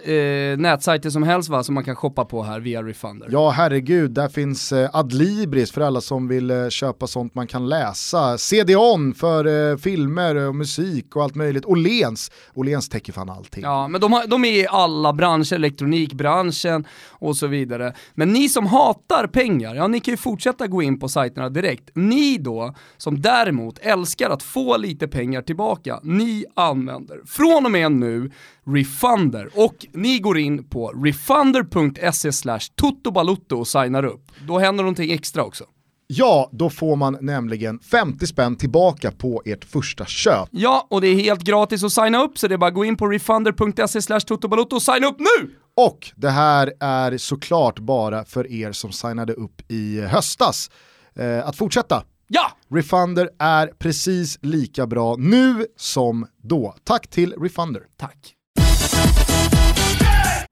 eh, 0.04 0.58
nätsajter 0.58 1.10
som 1.10 1.22
helst 1.22 1.48
va, 1.48 1.62
som 1.62 1.74
man 1.74 1.84
kan 1.84 1.96
shoppa 1.96 2.24
på 2.24 2.42
här 2.42 2.60
via 2.60 2.82
Refunder. 2.82 3.28
Ja 3.32 3.50
herregud, 3.50 4.10
där 4.10 4.28
finns 4.28 4.72
eh, 4.72 4.90
Adlibris 4.92 5.72
för 5.72 5.80
alla 5.80 6.00
som 6.00 6.28
vill 6.28 6.50
eh, 6.50 6.68
köpa 6.68 7.06
sånt 7.06 7.34
man 7.34 7.46
kan 7.46 7.68
läsa. 7.68 8.38
CD-ON 8.38 9.14
för 9.14 9.70
eh, 9.70 9.76
filmer 9.76 10.34
och 10.34 10.54
musik 10.54 11.16
och 11.16 11.22
allt 11.22 11.34
möjligt. 11.34 11.64
Åhléns, 11.64 12.30
Åhléns 12.54 12.88
täcker 12.88 13.12
fan 13.12 13.30
allting. 13.30 13.62
Ja, 13.62 13.88
men 13.88 14.00
de, 14.00 14.12
har, 14.12 14.26
de 14.26 14.44
är 14.44 14.52
i 14.52 14.66
alla 14.66 15.12
branscher, 15.12 15.54
elektronikbranschen 15.54 16.84
och 17.08 17.36
så 17.36 17.46
vidare. 17.46 17.92
Men 18.14 18.32
ni 18.32 18.48
som 18.48 18.66
hatar 18.66 19.26
pengar, 19.26 19.74
ja 19.74 19.86
ni 19.86 20.00
kan 20.00 20.12
ju 20.12 20.16
fortsätta 20.16 20.66
gå 20.66 20.82
in 20.82 21.00
på 21.00 21.08
sajterna 21.08 21.48
direkt. 21.48 21.90
Ni 21.94 22.38
då, 22.38 22.74
som 22.96 23.20
däremot 23.20 23.78
älskar 23.78 24.30
att 24.30 24.42
få 24.42 24.76
lite 24.76 25.08
pengar 25.08 25.42
tillbaka, 25.42 25.77
ni 26.02 26.44
använder 26.54 27.20
från 27.26 27.64
och 27.64 27.70
med 27.70 27.92
nu 27.92 28.30
Refunder 28.66 29.48
och 29.54 29.86
ni 29.92 30.18
går 30.18 30.38
in 30.38 30.64
på 30.64 30.88
refunder.se 30.88 32.32
slash 32.32 32.60
totobalutto 32.74 33.58
och 33.58 33.68
signar 33.68 34.04
upp. 34.04 34.32
Då 34.46 34.58
händer 34.58 34.84
någonting 34.84 35.12
extra 35.12 35.44
också. 35.44 35.64
Ja, 36.06 36.48
då 36.52 36.70
får 36.70 36.96
man 36.96 37.18
nämligen 37.20 37.78
50 37.78 38.26
spänn 38.26 38.56
tillbaka 38.56 39.10
på 39.10 39.42
ert 39.44 39.64
första 39.64 40.06
köp. 40.06 40.48
Ja, 40.50 40.86
och 40.90 41.00
det 41.00 41.08
är 41.08 41.14
helt 41.14 41.42
gratis 41.42 41.84
att 41.84 41.92
signa 41.92 42.22
upp 42.22 42.38
så 42.38 42.48
det 42.48 42.54
är 42.54 42.58
bara 42.58 42.68
att 42.68 42.74
gå 42.74 42.84
in 42.84 42.96
på 42.96 43.06
refunder.se 43.06 44.02
slash 44.02 44.20
totobalutto 44.20 44.76
och 44.76 44.82
signa 44.82 45.06
upp 45.06 45.18
nu! 45.18 45.50
Och 45.76 46.10
det 46.16 46.30
här 46.30 46.72
är 46.80 47.18
såklart 47.18 47.78
bara 47.78 48.24
för 48.24 48.52
er 48.52 48.72
som 48.72 48.92
signade 48.92 49.32
upp 49.32 49.62
i 49.68 50.00
höstas. 50.00 50.70
Eh, 51.14 51.48
att 51.48 51.56
fortsätta. 51.56 52.02
Ja! 52.30 52.52
Refunder 52.70 53.30
är 53.38 53.66
precis 53.66 54.38
lika 54.42 54.86
bra 54.86 55.16
nu 55.18 55.66
som 55.76 56.26
då. 56.42 56.74
Tack 56.84 57.08
till 57.08 57.32
Refunder. 57.32 57.82
Tack. 57.96 58.34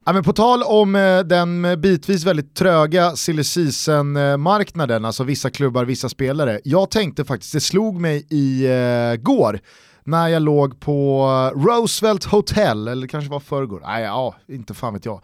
Ja, 0.06 0.12
men 0.12 0.22
på 0.24 0.32
tal 0.32 0.62
om 0.62 0.96
eh, 0.96 1.18
den 1.18 1.80
bitvis 1.80 2.24
väldigt 2.24 2.54
tröga 2.54 3.16
silly 3.16 3.44
season-marknaden, 3.44 5.04
alltså 5.04 5.24
vissa 5.24 5.50
klubbar, 5.50 5.84
vissa 5.84 6.08
spelare. 6.08 6.60
Jag 6.64 6.90
tänkte 6.90 7.24
faktiskt, 7.24 7.52
det 7.52 7.60
slog 7.60 8.00
mig 8.00 8.26
i 8.30 8.66
eh, 8.66 9.22
går 9.22 9.60
när 10.04 10.28
jag 10.28 10.42
låg 10.42 10.80
på 10.80 11.26
Roosevelt 11.54 12.24
Hotel, 12.24 12.88
eller 12.88 13.06
kanske 13.06 13.30
var 13.30 13.40
förrgår, 13.40 13.80
nej 13.84 14.02
ja, 14.02 14.34
inte 14.48 14.74
fan 14.74 14.94
vet 14.94 15.04
jag. 15.04 15.22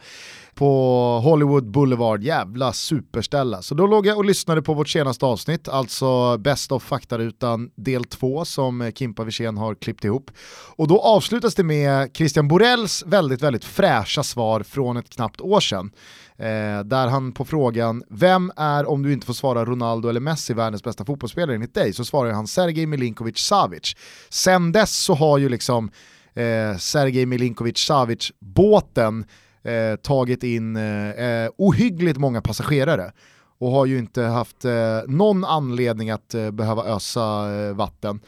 På 0.55 1.19
Hollywood 1.23 1.71
Boulevard, 1.71 2.23
jävla 2.23 2.73
superställa. 2.73 3.61
Så 3.61 3.75
då 3.75 3.87
låg 3.87 4.05
jag 4.05 4.17
och 4.17 4.25
lyssnade 4.25 4.61
på 4.61 4.73
vårt 4.73 4.89
senaste 4.89 5.25
avsnitt, 5.25 5.67
alltså 5.67 6.37
Best 6.37 6.71
of 6.71 6.83
faktarutan 6.83 7.71
del 7.75 8.03
2 8.03 8.45
som 8.45 8.91
Kimpa 8.95 9.23
Wirsén 9.23 9.57
har 9.57 9.75
klippt 9.75 10.03
ihop. 10.03 10.31
Och 10.75 10.87
då 10.87 10.99
avslutas 10.99 11.55
det 11.55 11.63
med 11.63 12.09
Christian 12.13 12.47
Borells 12.47 13.03
väldigt, 13.05 13.41
väldigt 13.41 13.65
fräscha 13.65 14.23
svar 14.23 14.63
från 14.63 14.97
ett 14.97 15.09
knappt 15.09 15.41
år 15.41 15.59
sedan. 15.59 15.91
Eh, 16.37 16.83
där 16.85 17.07
han 17.07 17.31
på 17.31 17.45
frågan, 17.45 18.03
vem 18.09 18.51
är 18.57 18.89
om 18.89 19.03
du 19.03 19.13
inte 19.13 19.25
får 19.25 19.33
svara 19.33 19.65
Ronaldo 19.65 20.09
eller 20.09 20.19
Messi 20.19 20.53
världens 20.53 20.83
bästa 20.83 21.05
fotbollsspelare 21.05 21.55
enligt 21.55 21.73
dig? 21.73 21.93
Så 21.93 22.05
svarar 22.05 22.31
han 22.31 22.47
Sergej 22.47 22.85
Milinkovic 22.85 23.37
Savic. 23.37 23.95
Sen 24.29 24.71
dess 24.71 24.97
så 24.97 25.13
har 25.13 25.37
ju 25.37 25.49
liksom 25.49 25.91
eh, 26.33 26.77
Sergej 26.77 27.25
Milinkovic 27.25 27.77
Savic 27.77 28.31
båten 28.39 29.25
eh, 29.63 29.95
tagit 29.95 30.43
in 30.43 30.75
eh, 30.75 31.09
eh, 31.09 31.49
ohyggligt 31.57 32.17
många 32.17 32.41
passagerare 32.41 33.11
och 33.57 33.71
har 33.71 33.85
ju 33.85 33.97
inte 33.97 34.21
haft 34.21 34.65
eh, 34.65 34.99
någon 35.07 35.45
anledning 35.45 36.09
att 36.09 36.33
eh, 36.33 36.51
behöva 36.51 36.83
ösa 36.83 37.53
eh, 37.53 37.73
vatten. 37.73 38.19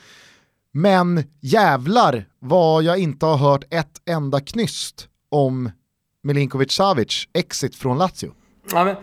Men 0.72 1.24
jävlar 1.42 2.26
vad 2.40 2.84
jag 2.84 2.98
inte 2.98 3.26
har 3.26 3.38
hört 3.38 3.64
ett 3.70 4.02
enda 4.06 4.40
knyst 4.40 5.08
om 5.30 5.72
Milinkovic 6.24 6.72
Savic 6.72 7.28
exit 7.34 7.76
från 7.76 7.98
Lazio. 7.98 8.32
Ja, 8.72 8.84
men, 8.84 8.96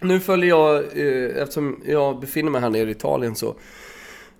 nu 0.00 0.20
följer 0.20 0.48
jag, 0.48 0.76
eh, 0.76 1.42
eftersom 1.42 1.82
jag 1.86 2.20
befinner 2.20 2.50
mig 2.50 2.60
här 2.60 2.70
nere 2.70 2.88
i 2.88 2.90
Italien 2.90 3.34
så 3.34 3.56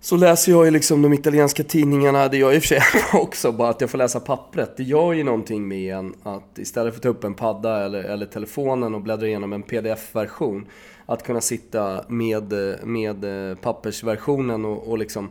så 0.01 0.17
läser 0.17 0.53
jag 0.53 0.65
ju 0.65 0.71
liksom 0.71 1.03
de 1.03 1.13
italienska 1.13 1.65
tidningarna, 1.65 2.29
det 2.29 2.37
gör 2.37 2.47
jag 2.49 2.57
i 2.57 2.59
och 2.59 2.63
för 2.63 2.69
sig 2.69 2.83
också, 3.21 3.53
bara 3.53 3.71
att 3.71 3.81
jag 3.81 3.91
får 3.91 3.99
läsa 3.99 4.21
pappret. 4.21 4.77
Det 4.77 4.83
gör 4.83 5.13
ju 5.13 5.25
någonting 5.25 5.69
med 5.69 5.95
en 5.95 6.15
att 6.23 6.59
istället 6.59 6.93
för 6.93 6.99
att 6.99 7.03
ta 7.03 7.09
upp 7.09 7.25
en 7.25 7.35
padda 7.35 7.85
eller, 7.85 8.03
eller 8.03 8.27
telefonen 8.27 8.95
och 8.95 9.01
bläddra 9.01 9.27
igenom 9.27 9.53
en 9.53 9.63
pdf-version, 9.63 10.67
att 11.07 11.23
kunna 11.23 11.41
sitta 11.41 12.05
med, 12.09 12.53
med 12.83 13.25
pappersversionen 13.61 14.65
och, 14.65 14.89
och 14.89 14.99
liksom 14.99 15.31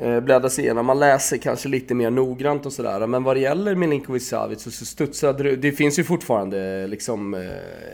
Eh, 0.00 0.20
bläddra 0.20 0.50
sig 0.50 0.64
igenom. 0.64 0.86
Man 0.86 0.98
läser 0.98 1.36
kanske 1.36 1.68
lite 1.68 1.94
mer 1.94 2.10
noggrant 2.10 2.66
och 2.66 2.72
sådär. 2.72 3.06
Men 3.06 3.22
vad 3.22 3.36
det 3.36 3.40
gäller 3.40 3.74
Milinkovic 3.74 4.28
Savic 4.28 4.62
så 4.62 4.70
studsade 4.70 5.42
det... 5.42 5.56
Det 5.56 5.72
finns 5.72 5.98
ju 5.98 6.04
fortfarande 6.04 6.86
liksom 6.86 7.34
eh, 7.34 7.40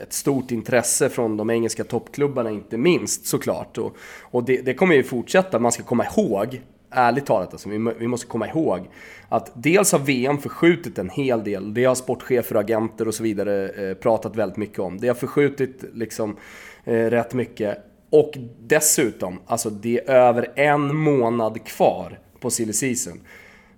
ett 0.01 0.13
stort 0.13 0.51
intresse 0.51 1.09
från 1.09 1.37
de 1.37 1.49
engelska 1.49 1.83
toppklubbarna 1.83 2.51
inte 2.51 2.77
minst 2.77 3.25
såklart. 3.25 3.77
Och, 3.77 3.97
och 4.21 4.43
det, 4.43 4.61
det 4.61 4.73
kommer 4.73 4.95
ju 4.95 5.03
fortsätta. 5.03 5.59
Man 5.59 5.71
ska 5.71 5.83
komma 5.83 6.05
ihåg 6.05 6.61
ärligt 6.89 7.25
talat, 7.25 7.51
alltså, 7.51 7.69
vi, 7.69 7.93
vi 7.99 8.07
måste 8.07 8.27
komma 8.27 8.47
ihåg 8.47 8.89
att 9.29 9.51
dels 9.53 9.91
har 9.91 9.99
VM 9.99 10.37
förskjutit 10.37 10.97
en 10.97 11.09
hel 11.09 11.43
del. 11.43 11.73
Det 11.73 11.85
har 11.85 11.95
sportchefer, 11.95 12.55
agenter 12.55 13.07
och 13.07 13.13
så 13.13 13.23
vidare 13.23 13.69
eh, 13.69 13.93
pratat 13.93 14.35
väldigt 14.35 14.57
mycket 14.57 14.79
om. 14.79 14.99
Det 14.99 15.07
har 15.07 15.15
förskjutit 15.15 15.83
liksom 15.93 16.37
eh, 16.83 16.93
rätt 16.93 17.33
mycket. 17.33 17.77
Och 18.09 18.37
dessutom, 18.59 19.39
alltså 19.45 19.69
det 19.69 19.99
är 19.99 20.09
över 20.09 20.51
en 20.55 20.95
månad 20.95 21.65
kvar 21.65 22.19
på 22.39 22.49
silly 22.49 22.73
season. 22.73 23.21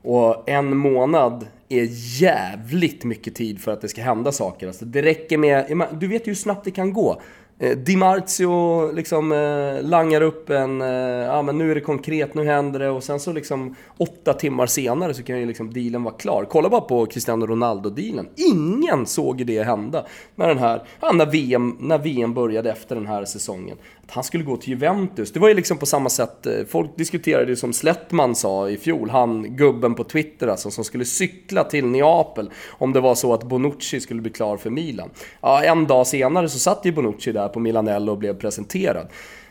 Och 0.03 0.49
en 0.49 0.77
månad 0.77 1.47
är 1.69 1.87
jävligt 2.21 3.03
mycket 3.03 3.35
tid 3.35 3.61
för 3.61 3.71
att 3.71 3.81
det 3.81 3.87
ska 3.87 4.01
hända 4.01 4.31
saker. 4.31 4.67
Alltså 4.67 4.85
det 4.85 5.01
räcker 5.01 5.37
med, 5.37 5.87
du 5.99 6.07
vet 6.07 6.27
ju 6.27 6.31
hur 6.31 6.35
snabbt 6.35 6.65
det 6.65 6.71
kan 6.71 6.93
gå. 6.93 7.21
Eh, 7.59 7.77
Di 7.77 7.95
Marzio 7.95 8.91
liksom 8.91 9.31
eh, 9.31 9.83
langar 9.83 10.21
upp 10.21 10.49
en, 10.49 10.81
eh, 10.81 10.87
ja 10.87 11.41
men 11.41 11.57
nu 11.57 11.71
är 11.71 11.75
det 11.75 11.81
konkret, 11.81 12.33
nu 12.33 12.45
händer 12.45 12.79
det 12.79 12.89
och 12.89 13.03
sen 13.03 13.19
så 13.19 13.33
liksom 13.33 13.75
åtta 13.97 14.33
timmar 14.33 14.65
senare 14.65 15.13
så 15.13 15.23
kan 15.23 15.39
ju 15.39 15.45
liksom 15.45 15.73
dealen 15.73 16.03
vara 16.03 16.13
klar. 16.13 16.45
Kolla 16.49 16.69
bara 16.69 16.81
på 16.81 17.05
Cristiano 17.05 17.45
Ronaldo-dealen. 17.45 18.27
Ingen 18.35 19.05
såg 19.05 19.39
ju 19.39 19.45
det 19.45 19.63
hända 19.63 20.05
när 20.35 20.47
den 20.47 20.57
här, 20.57 20.83
ja, 21.01 21.11
när 21.11 21.25
VM, 21.25 21.77
när 21.79 21.97
VM 21.97 22.33
började 22.33 22.71
efter 22.71 22.95
den 22.95 23.07
här 23.07 23.25
säsongen. 23.25 23.77
Att 24.07 24.13
han 24.13 24.23
skulle 24.23 24.43
gå 24.43 24.57
till 24.57 24.69
Juventus, 24.69 25.31
det 25.31 25.39
var 25.39 25.47
ju 25.47 25.53
liksom 25.53 25.77
på 25.77 25.85
samma 25.85 26.09
sätt, 26.09 26.45
eh, 26.45 26.53
folk 26.69 26.97
diskuterade 26.97 27.49
ju 27.49 27.55
som 27.55 27.73
Slättman 27.73 28.35
sa 28.35 28.69
i 28.69 28.77
fjol, 28.77 29.09
han 29.09 29.55
gubben 29.55 29.95
på 29.95 30.03
Twitter 30.03 30.47
alltså, 30.47 30.71
som 30.71 30.83
skulle 30.83 31.05
cykla 31.05 31.63
till 31.63 31.85
Neapel 31.85 32.51
om 32.69 32.93
det 32.93 32.99
var 32.99 33.15
så 33.15 33.33
att 33.33 33.43
Bonucci 33.43 33.99
skulle 33.99 34.21
bli 34.21 34.31
klar 34.31 34.57
för 34.57 34.69
Milan. 34.69 35.09
Ja, 35.41 35.63
en 35.63 35.87
dag 35.87 36.07
senare 36.07 36.49
så 36.49 36.59
satt 36.59 36.85
ju 36.85 36.91
Bonucci 36.91 37.31
där 37.31 37.47
på 37.47 37.59
Milanello 37.59 38.11
och 38.11 38.17
blev 38.17 38.33
presenterad. 38.33 39.07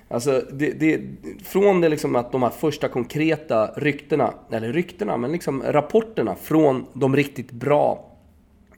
Alltså, 0.09 0.43
det, 0.53 0.71
det, 0.71 1.01
från 1.45 1.81
det 1.81 1.89
liksom 1.89 2.17
att 2.17 2.33
de 2.33 2.43
här 2.43 2.51
första 2.51 2.89
konkreta 2.89 3.67
ryktena, 3.67 4.35
eller 4.53 4.73
ryktena, 4.73 5.17
men 5.17 5.33
liksom 5.33 5.63
rapporterna 5.63 6.35
från 6.43 6.87
de 6.93 7.17
riktigt 7.17 7.51
bra 7.51 8.06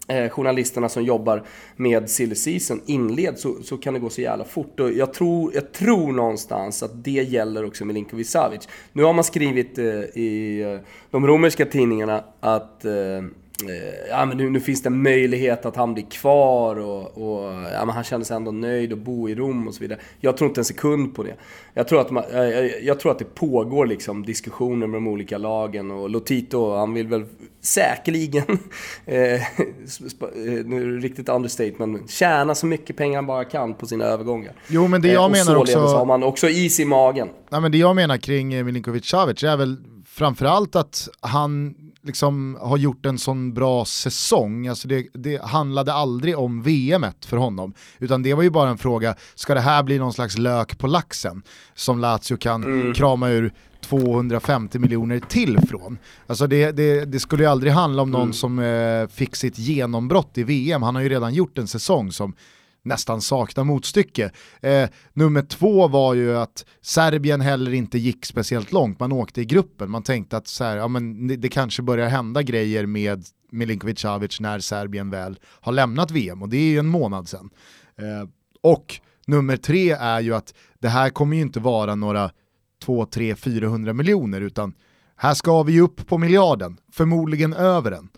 eh, 0.08 0.28
journalisterna 0.28 0.88
som 0.88 1.04
jobbar 1.04 1.42
med 1.76 2.10
silly 2.10 2.34
season 2.34 2.80
inleds 2.86 3.42
så, 3.42 3.54
så 3.62 3.76
kan 3.76 3.94
det 3.94 4.00
gå 4.00 4.10
så 4.10 4.20
jävla 4.20 4.44
fort. 4.44 4.80
Och 4.80 4.92
jag 4.92 5.12
tror, 5.12 5.54
jag 5.54 5.72
tror 5.72 6.12
någonstans 6.12 6.82
att 6.82 7.04
det 7.04 7.10
gäller 7.10 7.64
också 7.64 7.84
Milinkovic 7.84 8.30
Savic. 8.30 8.68
Nu 8.92 9.02
har 9.02 9.12
man 9.12 9.24
skrivit 9.24 9.78
eh, 9.78 9.84
i 10.14 10.62
eh, 10.62 10.88
de 11.10 11.26
romerska 11.26 11.66
tidningarna 11.66 12.24
att 12.40 12.84
Eh, 12.84 13.22
ja, 14.08 14.26
men 14.26 14.36
nu, 14.36 14.50
nu, 14.50 14.60
finns 14.60 14.82
det 14.82 14.90
möjlighet 14.90 15.66
att 15.66 15.76
han 15.76 15.94
blir 15.94 16.04
kvar 16.10 16.76
och, 16.76 17.02
och 17.02 17.52
ja, 17.72 17.84
men 17.84 17.88
han 17.94 18.04
känner 18.04 18.24
sig 18.24 18.36
ändå 18.36 18.50
nöjd 18.50 18.92
att 18.92 18.98
bo 18.98 19.28
i 19.28 19.34
Rom 19.34 19.68
och 19.68 19.74
så 19.74 19.80
vidare. 19.80 19.98
Jag 20.20 20.36
tror 20.36 20.48
inte 20.48 20.60
en 20.60 20.64
sekund 20.64 21.14
på 21.14 21.22
det. 21.22 21.34
Jag 21.74 21.88
tror 21.88 22.00
att, 22.00 22.10
man, 22.10 22.24
jag, 22.32 22.82
jag, 22.82 23.00
tror 23.00 23.12
att 23.12 23.18
det 23.18 23.34
pågår 23.34 23.86
liksom 23.86 24.24
diskussioner 24.24 24.86
med 24.86 24.96
de 24.96 25.08
olika 25.08 25.38
lagen 25.38 25.90
och 25.90 26.10
Lotito, 26.10 26.76
han 26.76 26.94
vill 26.94 27.06
väl 27.06 27.24
säkerligen, 27.60 28.44
eh, 29.06 29.34
eh, 29.34 29.40
nu 30.64 30.82
är 30.82 30.86
det 30.94 31.06
riktigt 31.06 31.28
understatement, 31.28 32.10
tjäna 32.10 32.54
så 32.54 32.66
mycket 32.66 32.96
pengar 32.96 33.16
han 33.18 33.26
bara 33.26 33.44
kan 33.44 33.74
på 33.74 33.86
sina 33.86 34.04
övergångar. 34.04 34.52
Jo 34.68 34.88
men 34.88 35.02
det 35.02 35.08
jag 35.08 35.24
och 35.24 35.30
menar 35.30 35.56
också... 35.56 35.78
har 35.78 36.04
man 36.04 36.22
också 36.22 36.48
is 36.48 36.80
i 36.80 36.84
magen. 36.84 37.28
Nej, 37.50 37.60
men 37.60 37.72
det 37.72 37.78
jag 37.78 37.96
menar 37.96 38.16
kring 38.16 38.64
Milinkovic 38.64 39.06
Savic 39.06 39.42
är 39.42 39.56
väl 39.56 39.76
framförallt 40.06 40.76
att 40.76 41.08
han 41.20 41.74
liksom 42.02 42.58
har 42.60 42.76
gjort 42.76 43.06
en 43.06 43.18
sån 43.18 43.54
bra 43.54 43.84
säsong. 43.84 44.66
Alltså 44.66 44.88
det, 44.88 45.06
det 45.14 45.42
handlade 45.42 45.92
aldrig 45.92 46.38
om 46.38 46.62
VM 46.62 47.06
för 47.26 47.36
honom, 47.36 47.74
utan 47.98 48.22
det 48.22 48.34
var 48.34 48.42
ju 48.42 48.50
bara 48.50 48.70
en 48.70 48.78
fråga, 48.78 49.14
ska 49.34 49.54
det 49.54 49.60
här 49.60 49.82
bli 49.82 49.98
någon 49.98 50.12
slags 50.12 50.38
lök 50.38 50.78
på 50.78 50.86
laxen 50.86 51.42
som 51.74 51.98
Lazio 51.98 52.36
kan 52.36 52.64
mm. 52.64 52.94
krama 52.94 53.28
ur 53.28 53.52
250 53.80 54.78
miljoner 54.78 55.20
till 55.20 55.58
från. 55.58 55.98
Alltså 56.26 56.46
det, 56.46 56.72
det, 56.72 57.04
det, 57.04 57.20
skulle 57.20 57.42
ju 57.42 57.48
aldrig 57.48 57.72
handla 57.72 58.02
om 58.02 58.10
någon 58.10 58.22
mm. 58.22 58.32
som 58.32 58.58
eh, 58.58 59.08
fick 59.08 59.36
sitt 59.36 59.58
genombrott 59.58 60.38
i 60.38 60.42
VM, 60.42 60.82
han 60.82 60.94
har 60.94 61.02
ju 61.02 61.08
redan 61.08 61.34
gjort 61.34 61.58
en 61.58 61.66
säsong 61.66 62.12
som 62.12 62.34
nästan 62.82 63.20
saknar 63.20 63.64
motstycke. 63.64 64.30
Eh, 64.60 64.88
nummer 65.12 65.42
två 65.42 65.88
var 65.88 66.14
ju 66.14 66.36
att 66.36 66.64
Serbien 66.80 67.40
heller 67.40 67.74
inte 67.74 67.98
gick 67.98 68.26
speciellt 68.26 68.72
långt, 68.72 69.00
man 69.00 69.12
åkte 69.12 69.40
i 69.40 69.44
gruppen, 69.44 69.90
man 69.90 70.02
tänkte 70.02 70.36
att 70.36 70.46
så 70.46 70.64
här, 70.64 70.76
ja, 70.76 70.88
men 70.88 71.28
det, 71.40 71.48
kanske 71.48 71.82
börjar 71.82 72.08
hända 72.08 72.42
grejer 72.42 72.86
med 72.86 73.24
Milinkovic 73.50 74.00
Savic 74.00 74.40
när 74.40 74.58
Serbien 74.58 75.10
väl 75.10 75.38
har 75.60 75.72
lämnat 75.72 76.10
VM 76.10 76.42
och 76.42 76.48
det 76.48 76.56
är 76.56 76.70
ju 76.70 76.78
en 76.78 76.86
månad 76.86 77.28
sedan. 77.28 77.50
Eh, 77.96 78.28
och 78.62 79.00
nummer 79.26 79.56
tre 79.56 79.90
är 79.90 80.20
ju 80.20 80.34
att 80.34 80.54
det 80.78 80.88
här 80.88 81.10
kommer 81.10 81.36
ju 81.36 81.42
inte 81.42 81.60
vara 81.60 81.94
några 81.94 82.30
2, 82.82 83.06
3, 83.06 83.34
400 83.34 83.92
miljoner 83.92 84.40
utan 84.40 84.74
här 85.16 85.34
ska 85.34 85.62
vi 85.62 85.80
upp 85.80 86.06
på 86.06 86.18
miljarden, 86.18 86.76
förmodligen 86.92 87.52
över 87.52 87.90
den. 87.90 88.08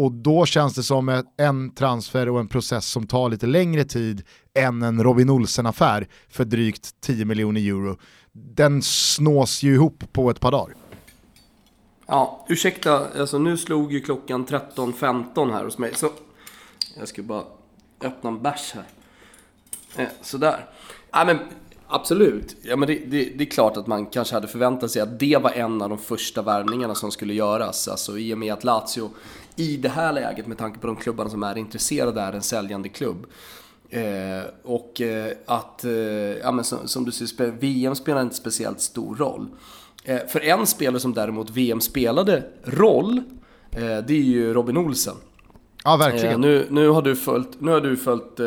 Och 0.00 0.12
då 0.12 0.46
känns 0.46 0.74
det 0.74 0.82
som 0.82 1.22
en 1.36 1.74
transfer 1.74 2.28
och 2.28 2.40
en 2.40 2.48
process 2.48 2.86
som 2.86 3.06
tar 3.06 3.28
lite 3.28 3.46
längre 3.46 3.84
tid 3.84 4.22
än 4.54 4.82
en 4.82 5.02
Robin 5.02 5.30
Olsen-affär 5.30 6.08
för 6.28 6.44
drygt 6.44 7.00
10 7.00 7.24
miljoner 7.24 7.60
euro. 7.60 7.96
Den 8.32 8.82
snås 8.82 9.62
ju 9.62 9.74
ihop 9.74 10.04
på 10.12 10.30
ett 10.30 10.40
par 10.40 10.50
dagar. 10.50 10.76
Ja, 12.06 12.46
ursäkta, 12.48 13.20
alltså 13.20 13.38
nu 13.38 13.56
slog 13.56 13.92
ju 13.92 14.00
klockan 14.00 14.46
13.15 14.46 15.52
här 15.52 15.64
hos 15.64 15.78
mig, 15.78 15.94
så 15.94 16.10
jag 16.98 17.08
ska 17.08 17.22
bara 17.22 17.44
öppna 18.00 18.30
en 18.30 18.42
bärs 18.42 18.74
här. 18.74 18.86
Eh, 19.96 20.08
sådär. 20.22 20.66
Ja, 21.10 21.24
men 21.24 21.38
Absolut. 21.92 22.56
Ja, 22.62 22.76
men 22.76 22.88
det, 22.88 22.94
det, 22.94 23.24
det, 23.24 23.44
är 23.44 23.50
klart 23.50 23.76
att 23.76 23.86
man 23.86 24.06
kanske 24.06 24.34
hade 24.34 24.48
förväntat 24.48 24.90
sig 24.90 25.02
att 25.02 25.18
det 25.18 25.36
var 25.42 25.50
en 25.50 25.82
av 25.82 25.88
de 25.88 25.98
första 25.98 26.42
värvningarna 26.42 26.94
som 26.94 27.10
skulle 27.10 27.34
göras. 27.34 27.88
Alltså 27.88 28.18
i 28.18 28.34
och 28.34 28.38
med 28.38 28.52
att 28.52 28.64
Lazio 28.64 29.10
i 29.60 29.76
det 29.76 29.88
här 29.88 30.12
läget, 30.12 30.46
med 30.46 30.58
tanke 30.58 30.78
på 30.78 30.86
de 30.86 30.96
klubbarna 30.96 31.30
som 31.30 31.42
är 31.42 31.58
intresserade, 31.58 32.20
är 32.20 32.32
en 32.32 32.42
säljande 32.42 32.88
klubb. 32.88 33.26
Eh, 33.90 34.44
och 34.62 35.00
eh, 35.00 35.32
att, 35.46 35.84
eh, 35.84 35.92
ja, 36.42 36.52
men 36.52 36.64
som, 36.64 36.88
som, 36.88 37.04
du 37.04 37.12
säger, 37.12 37.50
VM 37.50 37.94
spelar 37.94 38.20
inte 38.20 38.36
speciellt 38.36 38.80
stor 38.80 39.16
roll. 39.16 39.46
Eh, 40.04 40.26
för 40.28 40.40
en 40.40 40.66
spelare 40.66 41.00
som 41.00 41.14
däremot 41.14 41.50
VM 41.50 41.80
spelade 41.80 42.42
roll, 42.64 43.22
eh, 43.70 43.80
det 43.80 44.14
är 44.14 44.22
ju 44.22 44.54
Robin 44.54 44.76
Olsen. 44.76 45.14
Ja, 45.84 45.96
verkligen. 45.96 46.32
Eh, 46.34 46.38
nu, 46.38 46.66
nu 46.70 46.88
har 46.88 47.02
du 47.02 47.16
följt, 47.16 47.60
nu 47.60 47.70
har 47.70 47.80
du 47.80 47.96
följt 47.96 48.40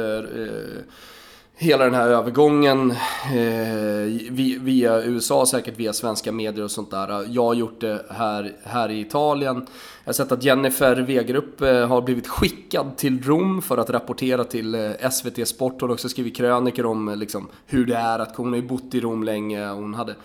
hela 1.55 1.83
den 1.83 1.93
här 1.93 2.09
övergången 2.09 2.91
eh, 2.91 4.31
via 4.59 5.03
USA, 5.03 5.45
säkert 5.45 5.79
via 5.79 5.93
svenska 5.93 6.31
medier 6.31 6.63
och 6.63 6.71
sånt 6.71 6.91
där. 6.91 7.25
Jag 7.29 7.43
har 7.43 7.53
gjort 7.53 7.81
det 7.81 8.05
här, 8.09 8.55
här 8.63 8.89
i 8.89 8.99
Italien. 8.99 9.67
Jag 10.05 10.07
har 10.07 10.13
sett 10.13 10.31
att 10.31 10.43
Jennifer 10.43 10.95
Wegerup 10.95 11.61
eh, 11.61 11.87
har 11.87 12.01
blivit 12.01 12.27
skickad 12.27 12.97
till 12.97 13.23
Rom 13.23 13.61
för 13.61 13.77
att 13.77 13.89
rapportera 13.89 14.43
till 14.43 14.75
eh, 14.75 15.09
SVT 15.11 15.47
Sport. 15.47 15.81
Hon 15.81 15.89
har 15.89 15.93
också 15.93 16.09
skrivit 16.09 16.35
krönikor 16.35 16.85
om 16.85 17.07
eh, 17.09 17.15
liksom, 17.15 17.47
hur 17.65 17.85
det 17.85 17.95
är 17.95 18.19
att 18.19 18.35
hon 18.35 18.49
har 18.49 18.55
ju 18.55 18.67
bott 18.67 18.93
i 18.93 18.99
Rom 18.99 19.23
länge. 19.23 19.67
Hon 19.67 19.93
hade 19.93 20.15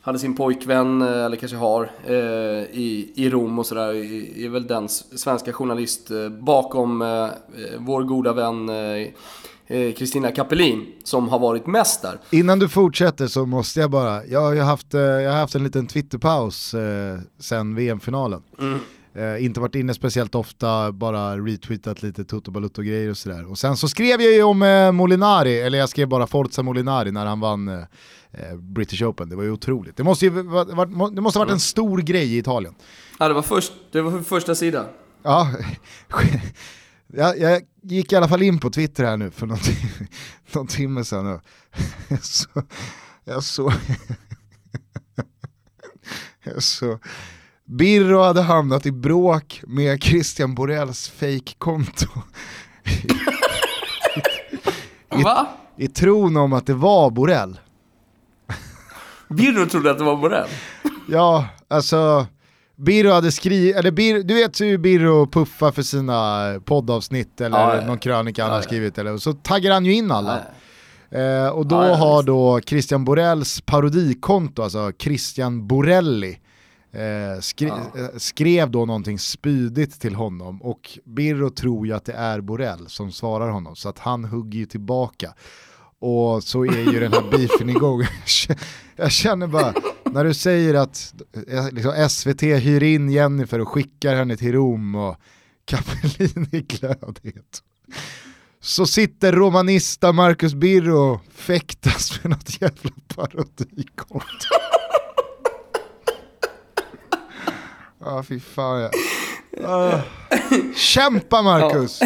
hade 0.00 0.18
sin 0.18 0.36
pojkvän, 0.36 1.02
eller 1.02 1.36
kanske 1.36 1.56
har, 1.56 1.90
i, 2.72 3.12
i 3.14 3.30
Rom 3.30 3.58
och 3.58 3.66
sådär. 3.66 3.94
Är 4.44 4.48
väl 4.48 4.66
den 4.66 4.88
svenska 4.88 5.52
journalist 5.52 6.10
bakom 6.40 6.98
vår 7.78 8.02
goda 8.02 8.32
vän 8.32 8.70
Kristina 9.96 10.30
Kapelin 10.30 10.86
som 11.04 11.28
har 11.28 11.38
varit 11.38 11.66
mest 11.66 12.02
där. 12.02 12.18
Innan 12.30 12.58
du 12.58 12.68
fortsätter 12.68 13.26
så 13.26 13.46
måste 13.46 13.80
jag 13.80 13.90
bara, 13.90 14.24
jag 14.24 14.40
har 14.40 14.56
haft, 14.56 14.92
jag 14.92 15.30
har 15.30 15.38
haft 15.38 15.54
en 15.54 15.64
liten 15.64 15.86
Twitterpaus 15.86 16.74
eh, 16.74 17.18
sen 17.38 17.74
VM-finalen. 17.74 18.42
Mm. 18.58 18.78
Eh, 19.16 19.44
inte 19.44 19.60
varit 19.60 19.74
inne 19.74 19.94
speciellt 19.94 20.34
ofta, 20.34 20.92
bara 20.92 21.38
retweetat 21.38 22.02
lite 22.02 22.24
Toto 22.24 22.50
Balutto-grejer 22.50 23.10
och 23.10 23.16
sådär. 23.16 23.50
Och 23.50 23.58
sen 23.58 23.76
så 23.76 23.88
skrev 23.88 24.20
jag 24.20 24.32
ju 24.32 24.42
om 24.42 24.62
eh, 24.62 24.92
Molinari, 24.92 25.60
eller 25.60 25.78
jag 25.78 25.88
skrev 25.88 26.08
bara 26.08 26.26
Forza 26.26 26.62
Molinari 26.62 27.12
när 27.12 27.26
han 27.26 27.40
vann 27.40 27.68
eh, 27.68 28.56
British 28.56 29.02
Open. 29.02 29.28
Det 29.28 29.36
var 29.36 29.42
ju 29.42 29.50
otroligt. 29.50 29.96
Det 29.96 30.04
måste, 30.04 30.24
ju, 30.24 30.30
var, 30.30 31.10
det 31.14 31.20
måste 31.20 31.38
ha 31.38 31.44
varit 31.44 31.52
en 31.52 31.60
stor 31.60 31.98
grej 31.98 32.34
i 32.34 32.38
Italien. 32.38 32.74
Ja, 33.18 33.28
det 33.28 33.34
var, 33.34 33.42
först, 33.42 33.72
det 33.92 34.02
var 34.02 34.22
första 34.22 34.54
sidan. 34.54 34.86
Ja, 35.22 35.50
jag, 37.06 37.38
jag, 37.38 37.62
gick 37.82 38.12
i 38.12 38.16
alla 38.16 38.28
fall 38.28 38.42
in 38.42 38.58
på 38.58 38.70
Twitter 38.70 39.04
här 39.04 39.16
nu 39.16 39.30
för 39.30 39.46
någon, 39.46 39.58
någon 40.52 40.66
timme 40.66 41.04
sedan. 41.04 41.40
Jag 42.08 42.22
så, 42.24 42.48
jag 43.24 43.42
så, 43.42 43.72
jag 46.44 46.62
så, 46.62 46.98
Birro 47.66 48.22
hade 48.22 48.42
hamnat 48.42 48.86
i 48.86 48.92
bråk 48.92 49.60
med 49.66 50.02
Christian 50.02 50.54
Borells 50.54 51.08
fake-konto. 51.08 52.06
Va? 55.24 55.46
I 55.76 55.88
tron 55.88 56.36
om 56.36 56.52
att 56.52 56.66
det 56.66 56.74
var 56.74 57.10
Borell. 57.10 57.58
Birro 59.28 59.66
trodde 59.68 59.90
att 59.90 59.98
det 59.98 60.04
var 60.04 60.16
Borrell? 60.16 60.48
Ja, 61.08 61.46
alltså 61.68 62.26
Birro 62.76 63.10
hade 63.10 63.32
skrivit, 63.32 63.76
eller 63.76 63.90
Bir, 63.90 64.22
du 64.22 64.34
vet 64.34 64.60
hur 64.60 64.78
Birro 64.78 65.26
puffar 65.26 65.72
för 65.72 65.82
sina 65.82 66.42
poddavsnitt 66.64 67.40
eller 67.40 67.58
Ja, 67.58 67.76
ja. 67.76 67.86
någon 67.86 67.98
krönika 67.98 68.42
han 68.42 68.50
Ja, 68.50 68.56
har 68.56 68.62
skrivit 68.62 68.98
eller 68.98 69.12
och 69.12 69.22
så 69.22 69.32
taggar 69.32 69.72
han 69.72 69.84
ju 69.84 69.94
in 69.94 70.10
alla. 70.10 70.40
Eh, 71.10 71.48
och 71.48 71.66
då 71.66 71.76
har 71.76 72.22
då 72.22 72.60
Christian 72.60 73.04
Borells 73.04 73.60
parodikonto, 73.60 74.62
alltså 74.62 74.92
Christian 74.98 75.66
Borelli, 75.66 76.38
eh, 76.94 77.40
skri 77.40 77.66
Ja. 77.68 77.78
eh, 77.96 78.08
skrev 78.16 78.70
då 78.70 78.84
någonting 78.84 79.18
spydigt 79.18 80.00
till 80.00 80.14
honom 80.14 80.62
och 80.62 80.98
Birro 81.04 81.50
tror 81.50 81.86
ju 81.86 81.92
att 81.92 82.04
det 82.04 82.12
är 82.12 82.40
Borell 82.40 82.88
som 82.88 83.12
svarar 83.12 83.48
honom 83.50 83.76
så 83.76 83.88
att 83.88 83.98
han 83.98 84.24
hugger 84.24 84.58
ju 84.58 84.66
tillbaka. 84.66 85.34
Och 85.98 86.44
så 86.44 86.64
är 86.64 86.92
ju 86.92 87.00
den 87.00 87.12
här 87.12 87.30
beefen 87.30 87.70
igång. 87.70 88.02
Jag 88.96 89.12
känner 89.12 89.46
bara, 89.46 89.74
när 90.04 90.24
du 90.24 90.34
säger 90.34 90.74
att 90.74 91.14
eh, 91.48 91.70
liksom, 91.70 92.08
SVT 92.08 92.42
hyr 92.42 92.82
in 92.82 93.10
Jennifer 93.10 93.60
och 93.60 93.68
skickar 93.68 94.14
henne 94.16 94.36
till 94.36 94.52
Rom 94.52 94.94
och 94.94 95.16
Capellini 95.64 96.48
i 96.52 96.60
glödhet. 96.60 97.62
Så 98.60 98.86
sitter 98.86 99.32
romanista 99.32 100.12
Marcus 100.12 100.54
Birro 100.54 100.98
och 101.12 101.20
fäktas 101.34 102.22
med 102.22 102.30
något 102.30 102.60
jävla 102.62 102.90
parodikonto. 103.14 104.48
Ja, 108.04 108.22
fy 108.22 108.40
fan. 108.40 108.80
Ja. 108.80 108.90
Ah. 109.64 109.98
Kämpa 110.76 111.42
Marcus! 111.42 112.00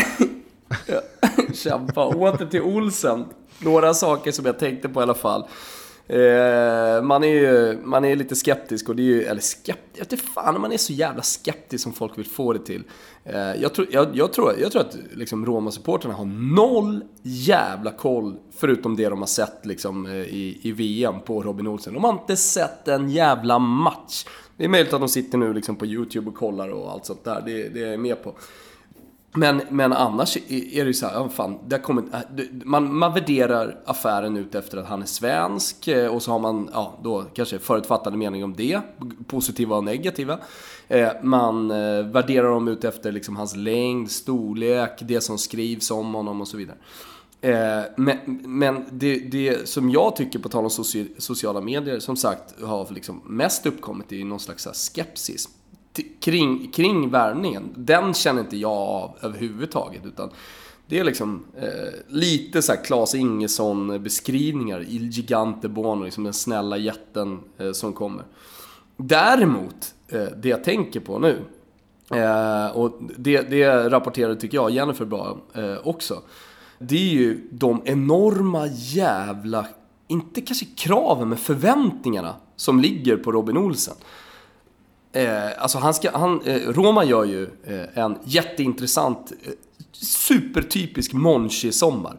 Kämpa. 1.54 2.06
Åter 2.06 2.46
till 2.46 2.62
Olsen. 2.62 3.24
Några 3.58 3.94
saker 3.94 4.32
som 4.32 4.46
jag 4.46 4.58
tänkte 4.58 4.88
på 4.88 5.00
i 5.00 5.02
alla 5.02 5.14
fall. 5.14 5.46
Eh, 6.08 7.02
man 7.02 7.24
är 7.24 7.28
ju 7.28 7.78
man 7.84 8.04
är 8.04 8.16
lite 8.16 8.36
skeptisk 8.36 8.88
och 8.88 8.96
det 8.96 9.02
är 9.02 9.04
ju, 9.04 9.22
eller 9.22 9.40
skeptisk, 9.40 9.88
jag 9.94 10.04
vet 10.04 10.12
om 10.12 10.18
fan 10.18 10.60
man 10.60 10.72
är 10.72 10.76
så 10.76 10.92
jävla 10.92 11.22
skeptisk 11.22 11.82
som 11.82 11.92
folk 11.92 12.18
vill 12.18 12.26
få 12.26 12.52
det 12.52 12.58
till. 12.58 12.82
Eh, 13.24 13.38
jag, 13.38 13.74
tror, 13.74 13.86
jag, 13.90 14.16
jag, 14.16 14.32
tror, 14.32 14.52
jag 14.60 14.72
tror 14.72 14.82
att 14.82 14.96
liksom 15.12 15.46
Roma-supporterna 15.46 16.14
har 16.14 16.24
noll 16.56 17.04
jävla 17.22 17.90
koll, 17.90 18.36
förutom 18.56 18.96
det 18.96 19.08
de 19.08 19.18
har 19.18 19.26
sett 19.26 19.66
liksom, 19.66 20.06
eh, 20.06 20.12
i, 20.12 20.60
i 20.62 20.72
VM 20.72 21.20
på 21.20 21.42
Robin 21.42 21.66
Olsen. 21.66 21.94
De 21.94 22.04
har 22.04 22.12
inte 22.12 22.36
sett 22.36 22.88
en 22.88 23.10
jävla 23.10 23.58
match. 23.58 24.24
Det 24.56 24.64
är 24.64 24.68
möjligt 24.68 24.92
att 24.92 25.00
de 25.00 25.08
sitter 25.08 25.38
nu 25.38 25.52
liksom 25.52 25.76
på 25.76 25.86
YouTube 25.86 26.28
och 26.30 26.36
kollar 26.36 26.68
och 26.68 26.90
allt 26.90 27.06
sånt 27.06 27.24
där, 27.24 27.42
det, 27.46 27.68
det 27.68 27.82
är 27.82 27.90
jag 27.90 28.00
med 28.00 28.24
på. 28.24 28.34
Men, 29.38 29.62
men 29.70 29.92
annars 29.92 30.36
är 30.36 30.84
det 30.84 30.86
ju 30.86 30.94
så 30.94 31.06
här, 31.06 31.14
ja, 31.14 31.28
fan, 31.28 31.58
det 31.66 31.76
har 31.76 31.82
kommit, 31.82 32.04
äh, 32.14 32.20
man, 32.64 32.94
man 32.94 33.14
värderar 33.14 33.80
affären 33.84 34.36
ut 34.36 34.54
efter 34.54 34.78
att 34.78 34.86
han 34.86 35.02
är 35.02 35.06
svensk 35.06 35.88
eh, 35.88 36.14
och 36.14 36.22
så 36.22 36.30
har 36.30 36.38
man 36.38 36.70
ja, 36.72 36.98
då 37.02 37.24
kanske 37.34 37.58
förutfattade 37.58 38.16
mening 38.16 38.44
om 38.44 38.54
det, 38.56 38.80
positiva 39.26 39.76
och 39.76 39.84
negativa. 39.84 40.38
Eh, 40.88 41.08
man 41.22 41.70
eh, 41.70 42.02
värderar 42.06 42.48
dem 42.48 42.68
ut 42.68 42.84
efter 42.84 43.12
liksom 43.12 43.36
hans 43.36 43.56
längd, 43.56 44.10
storlek, 44.10 44.98
det 45.00 45.20
som 45.20 45.38
skrivs 45.38 45.90
om 45.90 46.14
honom 46.14 46.40
och 46.40 46.48
så 46.48 46.56
vidare. 46.56 46.76
Men, 47.96 48.18
men 48.44 48.84
det, 48.90 49.18
det 49.18 49.68
som 49.68 49.90
jag 49.90 50.16
tycker, 50.16 50.38
på 50.38 50.48
tal 50.48 50.64
om 50.64 50.70
sociala 51.18 51.60
medier, 51.60 51.98
som 51.98 52.16
sagt 52.16 52.62
har 52.62 52.94
liksom 52.94 53.22
mest 53.26 53.66
uppkommit 53.66 54.12
i 54.12 54.24
någon 54.24 54.40
slags 54.40 54.90
skepsis 54.94 55.48
kring, 56.20 56.70
kring 56.70 57.10
värvningen. 57.10 57.68
Den 57.76 58.14
känner 58.14 58.40
inte 58.40 58.56
jag 58.56 58.72
av 58.72 59.16
överhuvudtaget. 59.20 60.06
Utan 60.06 60.30
det 60.86 60.98
är 60.98 61.04
liksom 61.04 61.44
eh, 61.56 61.68
lite 62.08 62.62
så 62.62 62.72
här 62.72 62.84
Klas 62.84 63.14
Ingesson 63.14 64.02
beskrivningar. 64.02 64.84
Il 64.88 65.08
Gigante 65.08 65.68
buono, 65.68 66.04
liksom 66.04 66.24
den 66.24 66.32
snälla 66.32 66.76
jätten 66.76 67.40
eh, 67.58 67.72
som 67.72 67.92
kommer. 67.92 68.24
Däremot, 68.96 69.94
eh, 70.08 70.26
det 70.36 70.48
jag 70.48 70.64
tänker 70.64 71.00
på 71.00 71.18
nu. 71.18 71.38
Eh, 72.10 72.76
och 72.76 73.00
det, 73.16 73.50
det 73.50 73.88
rapporterade, 73.88 74.36
tycker 74.36 74.56
jag, 74.56 74.70
Jennifer 74.70 75.04
bra 75.04 75.38
eh, 75.54 75.76
också. 75.84 76.22
Det 76.78 76.96
är 76.96 77.12
ju 77.12 77.48
de 77.50 77.82
enorma 77.84 78.66
jävla, 78.66 79.66
inte 80.08 80.40
kanske 80.40 80.66
kraven, 80.76 81.28
men 81.28 81.38
förväntningarna 81.38 82.34
som 82.56 82.80
ligger 82.80 83.16
på 83.16 83.32
Robin 83.32 83.56
Olsen. 83.56 83.94
Eh, 85.12 85.62
alltså 85.62 85.78
han 85.78 85.94
ska, 85.94 86.18
han, 86.18 86.40
eh, 86.40 86.54
Roma 86.54 87.04
gör 87.04 87.24
ju 87.24 87.42
eh, 87.64 87.98
en 88.04 88.18
jätteintressant, 88.24 89.32
eh, 89.42 89.52
supertypisk 89.92 91.12
Monchi-sommar. 91.12 92.18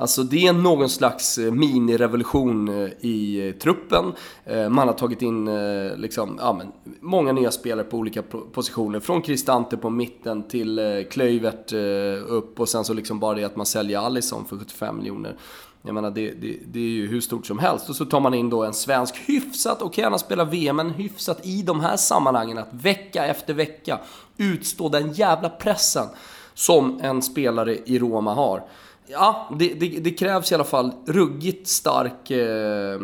Alltså 0.00 0.22
det 0.22 0.46
är 0.46 0.52
någon 0.52 0.88
slags 0.88 1.38
eh, 1.38 1.52
minirevolution 1.52 2.68
eh, 2.68 2.90
i 3.00 3.48
eh, 3.48 3.54
truppen. 3.54 4.12
Eh, 4.44 4.68
man 4.68 4.88
har 4.88 4.94
tagit 4.94 5.22
in 5.22 5.48
eh, 5.48 5.96
liksom, 5.96 6.38
ja, 6.40 6.52
men, 6.52 6.72
många 7.00 7.32
nya 7.32 7.50
spelare 7.50 7.84
på 7.84 7.96
olika 7.96 8.22
positioner. 8.52 9.00
Från 9.00 9.22
Kristante 9.22 9.76
på 9.76 9.90
mitten 9.90 10.48
till 10.48 10.78
eh, 10.78 10.84
Klöivert 11.10 11.72
eh, 11.72 12.32
upp 12.32 12.60
och 12.60 12.68
sen 12.68 12.84
så 12.84 12.94
liksom 12.94 13.20
bara 13.20 13.34
det 13.34 13.44
att 13.44 13.56
man 13.56 13.66
säljer 13.66 13.98
Alisson 13.98 14.44
för 14.44 14.56
75 14.56 14.98
miljoner. 14.98 15.36
Jag 15.82 15.94
menar, 15.94 16.10
det, 16.10 16.30
det, 16.30 16.58
det 16.66 16.78
är 16.78 16.90
ju 16.90 17.06
hur 17.06 17.20
stort 17.20 17.46
som 17.46 17.58
helst. 17.58 17.88
Och 17.88 17.96
så 17.96 18.04
tar 18.04 18.20
man 18.20 18.34
in 18.34 18.50
då 18.50 18.64
en 18.64 18.74
svensk 18.74 19.16
hyfsat, 19.16 19.82
okej 19.82 20.04
han 20.04 20.12
har 20.12 20.18
spelat 20.18 20.52
VM, 20.52 20.76
men 20.76 20.90
hyfsat 20.90 21.46
i 21.46 21.62
de 21.62 21.80
här 21.80 21.96
sammanhangen 21.96 22.58
att 22.58 22.68
vecka 22.70 23.26
efter 23.26 23.54
vecka 23.54 23.98
utstå 24.36 24.88
den 24.88 25.12
jävla 25.12 25.48
pressen 25.48 26.06
som 26.54 27.00
en 27.02 27.22
spelare 27.22 27.78
i 27.84 27.98
Roma 27.98 28.34
har. 28.34 28.62
Ja, 29.06 29.48
det, 29.58 29.74
det, 29.74 29.88
det 29.88 30.10
krävs 30.10 30.52
i 30.52 30.54
alla 30.54 30.64
fall 30.64 30.92
ruggigt 31.06 31.68
stark 31.68 32.30
eh, 32.30 33.00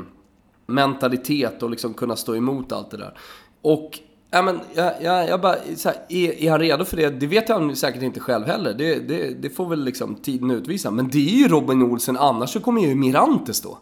mentalitet 0.67 1.63
och 1.63 1.71
liksom 1.71 1.95
kunna 1.95 2.17
stå 2.17 2.37
emot 2.37 2.73
allt 2.73 2.91
det 2.91 2.97
där. 2.97 3.19
Och 3.63 3.99
Ja, 4.37 4.43
men, 4.43 4.61
jag, 4.75 4.93
jag, 5.03 5.29
jag 5.29 5.41
bara, 5.41 5.57
så 5.77 5.89
här, 5.89 5.99
är, 6.09 6.43
är 6.43 6.51
han 6.51 6.61
redo 6.61 6.85
för 6.85 6.97
det? 6.97 7.11
Det 7.11 7.27
vet 7.27 7.49
han 7.49 7.77
säkert 7.77 8.03
inte 8.03 8.21
själv 8.21 8.47
heller. 8.47 8.75
Det, 8.75 8.99
det, 8.99 9.43
det 9.43 9.51
får 9.51 9.69
väl 9.69 9.85
liksom 9.85 10.15
tiden 10.15 10.51
utvisa. 10.51 10.91
Men 10.91 11.09
det 11.09 11.19
är 11.19 11.37
ju 11.39 11.49
Robin 11.49 11.83
Olsen, 11.83 12.17
annars 12.17 12.51
så 12.51 12.61
kommer 12.61 12.81
ju 12.83 12.95
Mirantes 12.95 13.61
då. 13.61 13.79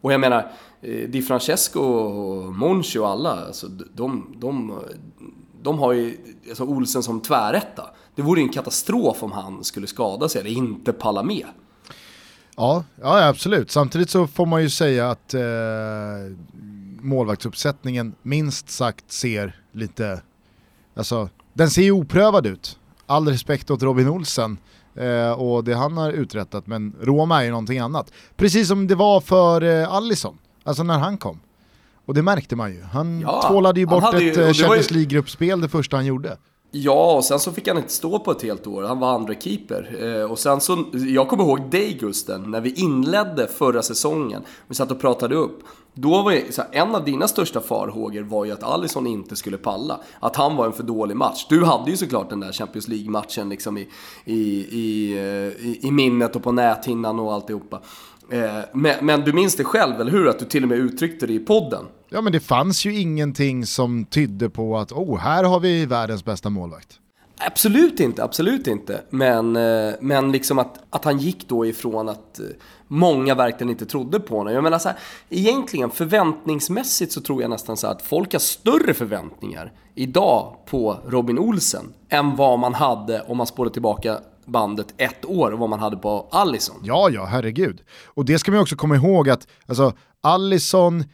Och 0.00 0.12
jag 0.12 0.20
menar, 0.20 0.52
eh, 0.80 1.08
Di 1.08 1.22
Francesco 1.22 1.80
och 1.80 2.54
Monchi 2.54 2.98
och 2.98 3.08
alla, 3.08 3.46
alltså, 3.46 3.66
de, 3.68 4.36
de, 4.38 4.78
de 5.62 5.78
har 5.78 5.92
ju 5.92 6.16
alltså 6.48 6.64
Olsen 6.64 7.02
som 7.02 7.20
tvärrätta. 7.20 7.84
Det 8.14 8.22
vore 8.22 8.40
ju 8.40 8.46
en 8.46 8.52
katastrof 8.52 9.22
om 9.22 9.32
han 9.32 9.64
skulle 9.64 9.86
skada 9.86 10.28
sig 10.28 10.40
eller 10.40 10.50
inte 10.50 10.92
palla 10.92 11.22
med. 11.22 11.46
Ja, 12.56 12.84
ja 13.00 13.28
absolut. 13.28 13.70
Samtidigt 13.70 14.10
så 14.10 14.26
får 14.26 14.46
man 14.46 14.62
ju 14.62 14.70
säga 14.70 15.10
att 15.10 15.34
eh, 15.34 15.40
målvaktsuppsättningen 17.02 18.14
minst 18.22 18.70
sagt 18.70 19.12
ser 19.12 19.60
lite, 19.72 20.22
alltså 20.96 21.28
den 21.52 21.70
ser 21.70 21.82
ju 21.82 21.90
oprövad 21.92 22.46
ut. 22.46 22.78
All 23.06 23.28
respekt 23.28 23.70
åt 23.70 23.82
Robin 23.82 24.08
Olsen 24.08 24.58
eh, 24.94 25.30
och 25.32 25.64
det 25.64 25.74
han 25.74 25.96
har 25.96 26.10
uträttat, 26.12 26.66
men 26.66 26.94
Roma 27.00 27.40
är 27.40 27.44
ju 27.44 27.50
någonting 27.50 27.78
annat. 27.78 28.12
Precis 28.36 28.68
som 28.68 28.86
det 28.86 28.94
var 28.94 29.20
för 29.20 29.62
eh, 29.62 29.92
Allison, 29.92 30.38
alltså 30.64 30.82
när 30.82 30.98
han 30.98 31.18
kom. 31.18 31.40
Och 32.06 32.14
det 32.14 32.22
märkte 32.22 32.56
man 32.56 32.72
ju. 32.72 32.82
Han 32.82 33.20
Ja, 33.20 33.44
tvålade 33.48 33.80
ju 33.80 33.86
bort 33.86 34.20
ju- 34.20 34.30
ett 34.30 34.36
eh, 34.36 34.46
ju- 34.48 34.54
Champions 34.54 34.90
League-gruppspel 34.90 35.60
det 35.60 35.68
första 35.68 35.96
han 35.96 36.06
gjorde. 36.06 36.36
Ja, 36.72 37.16
och 37.16 37.24
sen 37.24 37.40
så 37.40 37.52
fick 37.52 37.68
han 37.68 37.76
inte 37.76 37.92
stå 37.92 38.18
på 38.18 38.30
ett 38.30 38.42
helt 38.42 38.66
år. 38.66 38.82
Han 38.82 38.98
var 38.98 39.14
andra 39.14 39.34
keeper. 39.34 39.98
Eh, 40.02 40.30
och 40.30 40.38
sen 40.38 40.60
så, 40.60 40.84
jag 40.92 41.28
kommer 41.28 41.44
ihåg 41.44 41.70
dig 41.70 41.92
Gusten, 42.00 42.50
när 42.50 42.60
vi 42.60 42.72
inledde 42.72 43.46
förra 43.46 43.82
säsongen. 43.82 44.42
Vi 44.66 44.74
satt 44.74 44.90
och 44.90 45.00
pratade 45.00 45.34
upp. 45.34 45.58
Då 45.94 46.22
var 46.22 46.32
jag, 46.32 46.54
så 46.54 46.62
här, 46.62 46.70
en 46.72 46.94
av 46.94 47.04
dina 47.04 47.28
största 47.28 47.60
farhågor 47.60 48.22
var 48.22 48.44
ju 48.44 48.52
att 48.52 48.62
Alisson 48.62 49.06
inte 49.06 49.36
skulle 49.36 49.56
palla. 49.56 50.00
Att 50.20 50.36
han 50.36 50.56
var 50.56 50.66
en 50.66 50.72
för 50.72 50.82
dålig 50.82 51.16
match. 51.16 51.46
Du 51.48 51.64
hade 51.64 51.90
ju 51.90 51.96
såklart 51.96 52.30
den 52.30 52.40
där 52.40 52.52
Champions 52.52 52.88
League-matchen 52.88 53.48
liksom 53.48 53.78
i, 53.78 53.88
i, 54.24 54.40
i, 54.70 55.12
eh, 55.18 55.66
i, 55.66 55.78
i 55.82 55.90
minnet 55.90 56.36
och 56.36 56.42
på 56.42 56.52
näthinnan 56.52 57.20
och 57.20 57.32
alltihopa. 57.32 57.80
Eh, 58.30 58.58
men, 58.72 59.06
men 59.06 59.20
du 59.20 59.32
minns 59.32 59.56
det 59.56 59.64
själv, 59.64 60.00
eller 60.00 60.12
hur? 60.12 60.28
Att 60.28 60.38
du 60.38 60.44
till 60.44 60.62
och 60.62 60.68
med 60.68 60.78
uttryckte 60.78 61.26
det 61.26 61.32
i 61.32 61.38
podden. 61.38 61.84
Ja 62.08 62.20
men 62.20 62.32
det 62.32 62.40
fanns 62.40 62.84
ju 62.84 63.00
ingenting 63.00 63.66
som 63.66 64.04
tydde 64.04 64.50
på 64.50 64.78
att 64.78 64.92
oh, 64.92 65.18
här 65.18 65.44
har 65.44 65.60
vi 65.60 65.86
världens 65.86 66.24
bästa 66.24 66.50
målvakt. 66.50 67.00
Absolut 67.46 68.00
inte, 68.00 68.24
absolut 68.24 68.66
inte. 68.66 69.00
Men, 69.10 69.56
eh, 69.56 69.94
men 70.00 70.32
liksom 70.32 70.58
att, 70.58 70.78
att 70.90 71.04
han 71.04 71.18
gick 71.18 71.48
då 71.48 71.66
ifrån 71.66 72.08
att 72.08 72.40
eh, 72.40 72.46
många 72.88 73.34
verkligen 73.34 73.70
inte 73.70 73.86
trodde 73.86 74.20
på 74.20 74.36
honom. 74.36 74.54
Jag 74.54 74.64
menar 74.64 74.78
så 74.78 74.88
här, 74.88 74.98
egentligen 75.28 75.90
förväntningsmässigt 75.90 77.12
så 77.12 77.20
tror 77.20 77.42
jag 77.42 77.50
nästan 77.50 77.76
så 77.76 77.86
här 77.86 77.94
att 77.94 78.02
folk 78.02 78.32
har 78.32 78.40
större 78.40 78.94
förväntningar 78.94 79.72
idag 79.94 80.56
på 80.66 80.96
Robin 81.06 81.38
Olsen 81.38 81.92
än 82.08 82.36
vad 82.36 82.58
man 82.58 82.74
hade 82.74 83.20
om 83.20 83.36
man 83.36 83.46
spårar 83.46 83.70
tillbaka 83.70 84.18
bandet 84.46 84.94
ett 84.96 85.24
år 85.24 85.52
vad 85.52 85.70
man 85.70 85.80
hade 85.80 85.96
på 85.96 86.28
Allison. 86.30 86.76
Ja, 86.84 87.10
ja, 87.10 87.24
herregud. 87.24 87.82
Och 88.04 88.24
det 88.24 88.38
ska 88.38 88.52
man 88.52 88.60
också 88.60 88.76
komma 88.76 88.96
ihåg 88.96 89.30
att 89.30 89.46
alltså, 89.66 89.92
Allison 90.20 91.04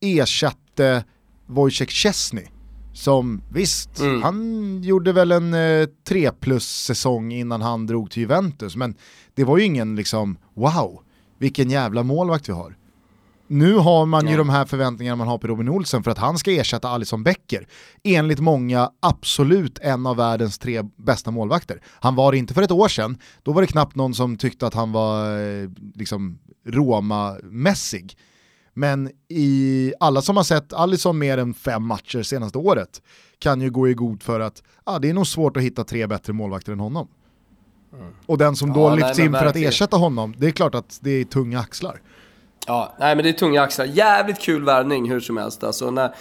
ersatte 0.00 1.04
Wojciech 1.46 1.90
Szczesny. 1.90 2.46
Som 2.92 3.42
visst, 3.52 4.00
mm. 4.00 4.22
han 4.22 4.82
gjorde 4.82 5.12
väl 5.12 5.32
en 5.32 5.54
eh, 5.54 5.88
3 6.08 6.30
plus 6.30 6.84
säsong 6.84 7.32
innan 7.32 7.62
han 7.62 7.86
drog 7.86 8.10
till 8.10 8.20
Juventus, 8.20 8.76
men 8.76 8.94
det 9.34 9.44
var 9.44 9.58
ju 9.58 9.64
ingen 9.64 9.96
liksom, 9.96 10.38
wow, 10.54 11.00
vilken 11.38 11.70
jävla 11.70 12.02
målvakt 12.02 12.48
vi 12.48 12.52
har. 12.52 12.76
Nu 13.54 13.74
har 13.74 14.06
man 14.06 14.28
ju 14.28 14.36
de 14.36 14.48
här 14.48 14.64
förväntningarna 14.64 15.16
man 15.16 15.28
har 15.28 15.38
på 15.38 15.46
Robin 15.46 15.68
Olsen 15.68 16.02
för 16.02 16.10
att 16.10 16.18
han 16.18 16.38
ska 16.38 16.50
ersätta 16.50 16.88
Alison 16.88 17.22
Becker. 17.22 17.66
Enligt 18.04 18.40
många 18.40 18.90
absolut 19.00 19.78
en 19.78 20.06
av 20.06 20.16
världens 20.16 20.58
tre 20.58 20.82
bästa 20.96 21.30
målvakter. 21.30 21.82
Han 22.00 22.14
var 22.14 22.32
det 22.32 22.38
inte 22.38 22.54
för 22.54 22.62
ett 22.62 22.70
år 22.70 22.88
sedan, 22.88 23.18
då 23.42 23.52
var 23.52 23.60
det 23.60 23.66
knappt 23.66 23.96
någon 23.96 24.14
som 24.14 24.36
tyckte 24.36 24.66
att 24.66 24.74
han 24.74 24.92
var 24.92 25.38
eh, 25.38 25.70
liksom 25.94 26.38
Roma-mässig. 26.66 28.16
Men 28.72 29.10
i 29.28 29.92
alla 30.00 30.22
som 30.22 30.36
har 30.36 30.44
sett 30.44 30.72
Alisson 30.72 31.18
mer 31.18 31.38
än 31.38 31.54
fem 31.54 31.86
matcher 31.86 32.22
senaste 32.22 32.58
året 32.58 33.02
kan 33.38 33.60
ju 33.60 33.70
gå 33.70 33.88
i 33.88 33.94
god 33.94 34.22
för 34.22 34.40
att 34.40 34.62
ah, 34.84 34.98
det 34.98 35.10
är 35.10 35.14
nog 35.14 35.26
svårt 35.26 35.56
att 35.56 35.62
hitta 35.62 35.84
tre 35.84 36.06
bättre 36.06 36.32
målvakter 36.32 36.72
än 36.72 36.80
honom. 36.80 37.08
Mm. 37.92 38.12
Och 38.26 38.38
den 38.38 38.56
som 38.56 38.72
då 38.72 38.80
ja, 38.80 38.94
lyfts 38.94 39.18
nej, 39.18 39.26
in 39.26 39.32
för 39.32 39.46
att 39.46 39.56
ersätta 39.56 39.96
honom, 39.96 40.34
det 40.38 40.46
är 40.46 40.50
klart 40.50 40.74
att 40.74 40.98
det 41.02 41.10
är 41.10 41.24
tunga 41.24 41.60
axlar. 41.60 42.00
Ja, 42.66 42.92
nej 42.98 43.16
men 43.16 43.22
det 43.22 43.28
är 43.28 43.32
tunga 43.32 43.62
axlar. 43.62 43.86
Jävligt 43.86 44.38
kul 44.38 44.64
värvning 44.64 45.10
hur 45.10 45.20
som 45.20 45.36
helst. 45.36 45.64
Alltså, 45.64 45.90
när, 45.90 46.14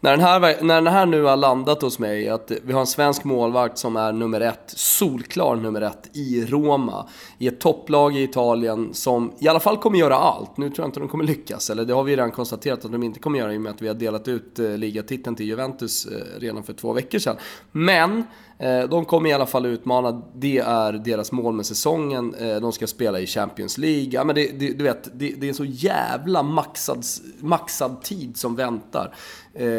när, 0.00 0.10
den 0.10 0.20
här, 0.20 0.62
när 0.62 0.74
den 0.74 0.86
här 0.86 1.06
nu 1.06 1.22
har 1.22 1.36
landat 1.36 1.82
hos 1.82 1.98
mig, 1.98 2.28
att 2.28 2.52
vi 2.64 2.72
har 2.72 2.80
en 2.80 2.86
svensk 2.86 3.24
målvakt 3.24 3.78
som 3.78 3.96
är 3.96 4.12
nummer 4.12 4.40
ett, 4.40 4.72
solklar 4.76 5.56
nummer 5.56 5.80
ett 5.80 6.16
i 6.16 6.44
Roma, 6.44 7.08
i 7.38 7.48
ett 7.48 7.60
topplag 7.60 8.16
i 8.16 8.22
Italien 8.22 8.94
som 8.94 9.32
i 9.38 9.48
alla 9.48 9.60
fall 9.60 9.76
kommer 9.76 9.98
göra 9.98 10.16
allt. 10.16 10.56
Nu 10.56 10.70
tror 10.70 10.84
jag 10.84 10.88
inte 10.88 11.00
de 11.00 11.08
kommer 11.08 11.24
lyckas, 11.24 11.70
eller 11.70 11.84
det 11.84 11.94
har 11.94 12.04
vi 12.04 12.12
redan 12.12 12.30
konstaterat 12.30 12.84
att 12.84 12.92
de 12.92 13.02
inte 13.02 13.20
kommer 13.20 13.38
göra 13.38 13.54
i 13.54 13.56
och 13.56 13.60
med 13.60 13.72
att 13.72 13.82
vi 13.82 13.88
har 13.88 13.94
delat 13.94 14.28
ut 14.28 14.58
eh, 14.58 14.76
ligatiteln 14.76 15.36
till 15.36 15.46
Juventus 15.46 16.06
eh, 16.06 16.40
redan 16.40 16.62
för 16.62 16.72
två 16.72 16.92
veckor 16.92 17.18
sedan. 17.18 17.36
Men 17.72 18.24
eh, 18.58 18.82
de 18.82 19.04
kommer 19.04 19.30
i 19.30 19.32
alla 19.32 19.46
fall 19.46 19.66
utmana, 19.66 20.22
det 20.34 20.58
är 20.58 20.92
deras 20.92 21.32
mål 21.32 21.54
med 21.54 21.66
säsongen. 21.66 22.34
De 22.60 22.72
ska 22.72 22.86
spela 22.86 23.20
i 23.20 23.26
Champions 23.26 23.78
League. 23.78 24.10
Ja, 24.12 24.24
men 24.24 24.34
det, 24.34 24.58
det, 24.58 24.72
du 24.72 24.84
vet, 24.84 25.04
det, 25.04 25.34
det, 25.38 25.46
är 25.46 25.48
en 25.48 25.54
så 25.54 25.64
jävla 25.64 26.42
maxad, 26.42 27.04
maxad 27.40 28.02
tid 28.02 28.36
som 28.36 28.56
väntar. 28.56 29.14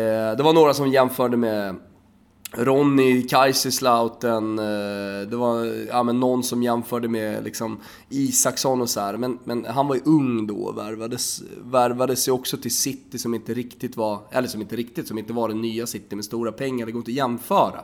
Eh, 0.09 0.37
det 0.37 0.43
var 0.43 0.53
några 0.53 0.73
som 0.73 0.87
jämförde 0.87 1.37
med 1.37 1.75
Ronny 2.51 3.27
Kaiserslautern, 3.27 4.59
eh, 4.59 5.29
det 5.29 5.35
var 5.35 5.65
ja, 5.65 6.03
men 6.03 6.19
någon 6.19 6.43
som 6.43 6.63
jämförde 6.63 7.07
med 7.07 7.43
liksom 7.43 7.79
Isaksson 8.09 8.81
och 8.81 8.89
så 8.89 8.99
här. 8.99 9.17
Men, 9.17 9.39
men 9.43 9.65
han 9.65 9.87
var 9.87 9.95
ju 9.95 10.01
ung 10.05 10.47
då 10.47 10.55
och 10.55 10.77
värvades, 10.77 11.41
värvades 11.57 12.27
ju 12.27 12.31
också 12.31 12.57
till 12.57 12.75
City 12.75 13.17
som 13.19 13.33
inte 13.33 13.53
riktigt 13.53 13.97
var, 13.97 14.19
eller 14.31 14.47
som 14.47 14.61
inte 14.61 14.75
riktigt, 14.75 15.07
som 15.07 15.17
inte 15.17 15.33
var 15.33 15.47
det 15.47 15.55
nya 15.55 15.87
City 15.87 16.15
med 16.15 16.25
stora 16.25 16.51
pengar. 16.51 16.85
Det 16.85 16.91
går 16.91 16.99
inte 16.99 17.11
att 17.11 17.15
jämföra. 17.15 17.83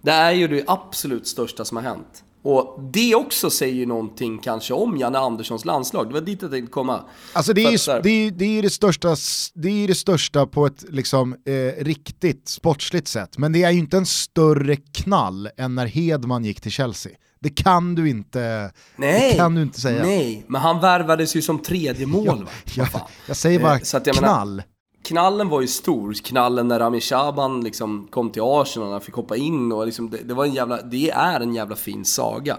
Det 0.00 0.12
är 0.12 0.32
ju 0.32 0.48
det 0.48 0.64
absolut 0.66 1.26
största 1.26 1.64
som 1.64 1.76
har 1.76 1.84
hänt. 1.84 2.24
Och 2.44 2.90
det 2.92 3.14
också 3.14 3.50
säger 3.50 3.74
ju 3.74 3.86
någonting 3.86 4.38
kanske 4.38 4.74
om 4.74 4.96
Janne 4.96 5.18
Anderssons 5.18 5.64
landslag. 5.64 6.08
Det 6.08 6.14
var 6.14 6.20
dit 6.20 6.42
jag 6.42 6.50
tänkte 6.50 6.72
komma. 6.72 7.04
Alltså 7.32 7.52
det 7.52 7.64
är 7.64 7.70
ju 7.70 8.00
det 8.02 8.10
är, 8.10 8.30
det 8.30 8.44
är 8.44 8.62
det, 8.62 8.70
största, 8.70 9.16
det, 9.54 9.68
är 9.68 9.88
det 9.88 9.94
största 9.94 10.46
på 10.46 10.66
ett 10.66 10.84
liksom, 10.88 11.36
eh, 11.46 11.84
riktigt 11.84 12.48
sportsligt 12.48 13.08
sätt. 13.08 13.38
Men 13.38 13.52
det 13.52 13.62
är 13.62 13.70
ju 13.70 13.78
inte 13.78 13.96
en 13.96 14.06
större 14.06 14.76
knall 14.76 15.48
än 15.56 15.74
när 15.74 15.86
Hedman 15.86 16.44
gick 16.44 16.60
till 16.60 16.72
Chelsea. 16.72 17.12
Det 17.40 17.50
kan 17.50 17.94
du 17.94 18.08
inte, 18.08 18.72
nej, 18.96 19.30
det 19.30 19.36
kan 19.36 19.54
du 19.54 19.62
inte 19.62 19.80
säga. 19.80 20.02
Nej, 20.02 20.44
men 20.46 20.60
han 20.60 20.80
värvades 20.80 21.36
ju 21.36 21.42
som 21.42 21.58
tredje 21.58 22.06
målvakt. 22.06 22.50
Ja, 22.76 22.88
jag, 22.92 23.02
jag 23.26 23.36
säger 23.36 23.60
bara 23.60 23.74
eh, 23.74 24.12
knall. 24.12 24.50
Menar, 24.50 24.64
knallen 25.04 25.48
var 25.48 25.60
ju 25.60 25.66
stor. 25.66 26.12
Knallen 26.12 26.68
när 26.68 26.78
Rami 26.78 27.00
Shaban 27.00 27.60
liksom 27.60 28.08
kom 28.10 28.30
till 28.30 28.42
Arsenal, 28.44 28.92
han 28.92 29.00
fick 29.00 29.14
hoppa 29.14 29.36
in 29.36 29.72
och 29.72 29.86
liksom, 29.86 30.10
det, 30.10 30.16
det, 30.16 30.34
var 30.34 30.44
en 30.44 30.52
jävla, 30.52 30.82
det 30.82 31.10
är 31.10 31.40
en 31.40 31.54
jävla 31.54 31.76
fin 31.76 32.04
saga. 32.04 32.58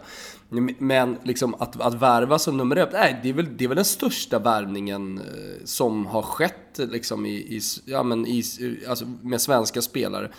Men 0.77 1.17
liksom 1.23 1.55
att, 1.59 1.81
att 1.81 1.93
värva 1.93 2.39
som 2.39 2.57
nummer 2.57 2.75
ett, 2.75 2.89
nej, 2.93 3.19
det 3.23 3.29
är 3.29 3.33
väl, 3.33 3.57
det 3.57 3.63
är 3.63 3.67
väl 3.67 3.75
den 3.75 3.85
största 3.85 4.39
värvningen 4.39 5.17
eh, 5.17 5.65
som 5.65 6.05
har 6.05 6.21
skett 6.21 6.77
liksom 6.77 7.25
i, 7.25 7.29
i, 7.29 7.61
ja, 7.85 8.03
men 8.03 8.27
i, 8.27 8.43
alltså 8.89 9.05
med 9.21 9.41
svenska 9.41 9.81
spelare. 9.81 10.31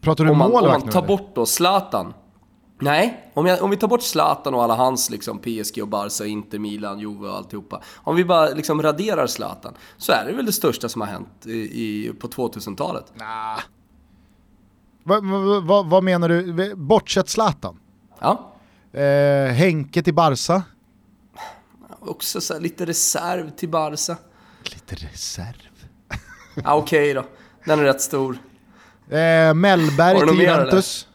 Pratar 0.00 0.24
du 0.24 0.30
om 0.30 0.38
målvakt 0.38 0.62
nu? 0.62 0.68
Om 0.68 0.80
man 0.80 0.88
tar 0.88 1.06
bort 1.06 1.34
då 1.34 1.46
Zlatan. 1.46 2.14
Nej, 2.80 3.30
om, 3.34 3.46
jag, 3.46 3.62
om 3.62 3.70
vi 3.70 3.76
tar 3.76 3.88
bort 3.88 4.02
Zlatan 4.02 4.54
och 4.54 4.62
alla 4.62 4.74
hans 4.74 5.10
liksom 5.10 5.38
PSG 5.38 5.82
och 5.82 5.88
Barca, 5.88 6.26
Inter, 6.26 6.58
Milan, 6.58 6.98
Juve 6.98 7.28
och 7.28 7.36
alltihopa. 7.36 7.82
Om 7.96 8.16
vi 8.16 8.24
bara 8.24 8.48
liksom 8.48 8.82
raderar 8.82 9.26
Zlatan 9.26 9.74
så 9.96 10.12
är 10.12 10.24
det 10.26 10.32
väl 10.32 10.46
det 10.46 10.52
största 10.52 10.88
som 10.88 11.00
har 11.00 11.08
hänt 11.08 11.46
i, 11.46 11.52
i 11.52 12.12
på 12.20 12.28
2000-talet. 12.28 13.04
Nah. 13.14 13.60
Vad 15.02 15.24
va, 15.24 15.60
va, 15.60 15.82
va 15.82 16.00
menar 16.00 16.28
du? 16.28 16.74
Bortsett 16.74 17.28
Zlatan? 17.28 17.80
Ja. 18.18 18.52
Eh, 18.92 19.52
Henke 19.52 20.02
till 20.02 20.14
Barca? 20.14 20.62
Också 22.00 22.40
så 22.40 22.58
lite 22.58 22.86
reserv 22.86 23.50
till 23.50 23.68
Barca. 23.68 24.16
Lite 24.64 24.94
reserv? 24.94 25.86
ja, 26.64 26.74
Okej 26.74 27.10
okay 27.10 27.14
då, 27.14 27.24
den 27.64 27.78
är 27.78 27.84
rätt 27.84 28.00
stor. 28.00 28.38
Eh, 29.08 29.54
Mellberg 29.54 30.28
till 30.28 30.40
Juventus? 30.40 31.08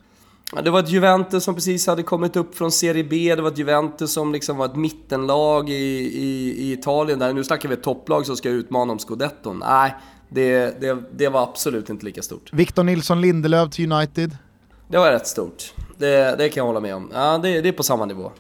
Det 0.62 0.70
var 0.70 0.80
ett 0.80 0.90
Juventus 0.90 1.44
som 1.44 1.56
precis 1.56 1.88
hade 1.88 2.04
kommit 2.04 2.36
upp 2.36 2.56
från 2.56 2.72
Serie 2.72 3.04
B, 3.04 3.36
det 3.36 3.42
var 3.42 3.52
ett 3.52 3.58
Juventus 3.58 4.14
som 4.14 4.34
liksom 4.34 4.58
var 4.58 4.66
ett 4.66 4.76
mittenlag 4.76 5.70
i, 5.70 5.74
i, 5.74 6.56
i 6.58 6.74
Italien 6.74 7.20
där. 7.20 7.34
Nu 7.34 7.44
snackar 7.44 7.70
vi 7.70 7.74
ett 7.74 7.84
topplag 7.84 8.26
som 8.26 8.38
ska 8.38 8.50
utmana 8.50 8.94
om 8.94 9.00
scudetton. 9.00 9.60
Nej, 9.60 9.96
det, 10.30 10.82
det, 10.82 10.98
det 11.16 11.30
var 11.30 11.44
absolut 11.44 11.90
inte 11.90 12.06
lika 12.06 12.22
stort. 12.22 12.54
Victor 12.54 12.84
Nilsson 12.84 13.22
Lindelöf 13.22 13.72
till 13.72 13.92
United? 13.92 14.38
Det 14.88 14.98
var 14.98 15.12
rätt 15.12 15.28
stort. 15.28 15.74
Det, 15.98 16.36
det 16.38 16.50
kan 16.50 16.62
jag 16.62 16.66
hålla 16.66 16.80
med 16.80 16.96
om. 16.96 17.12
Ja, 17.14 17.38
det, 17.38 17.62
det 17.62 17.70
är 17.70 17.74
på 17.74 17.84
samma 17.84 18.06
nivå. 18.06 18.32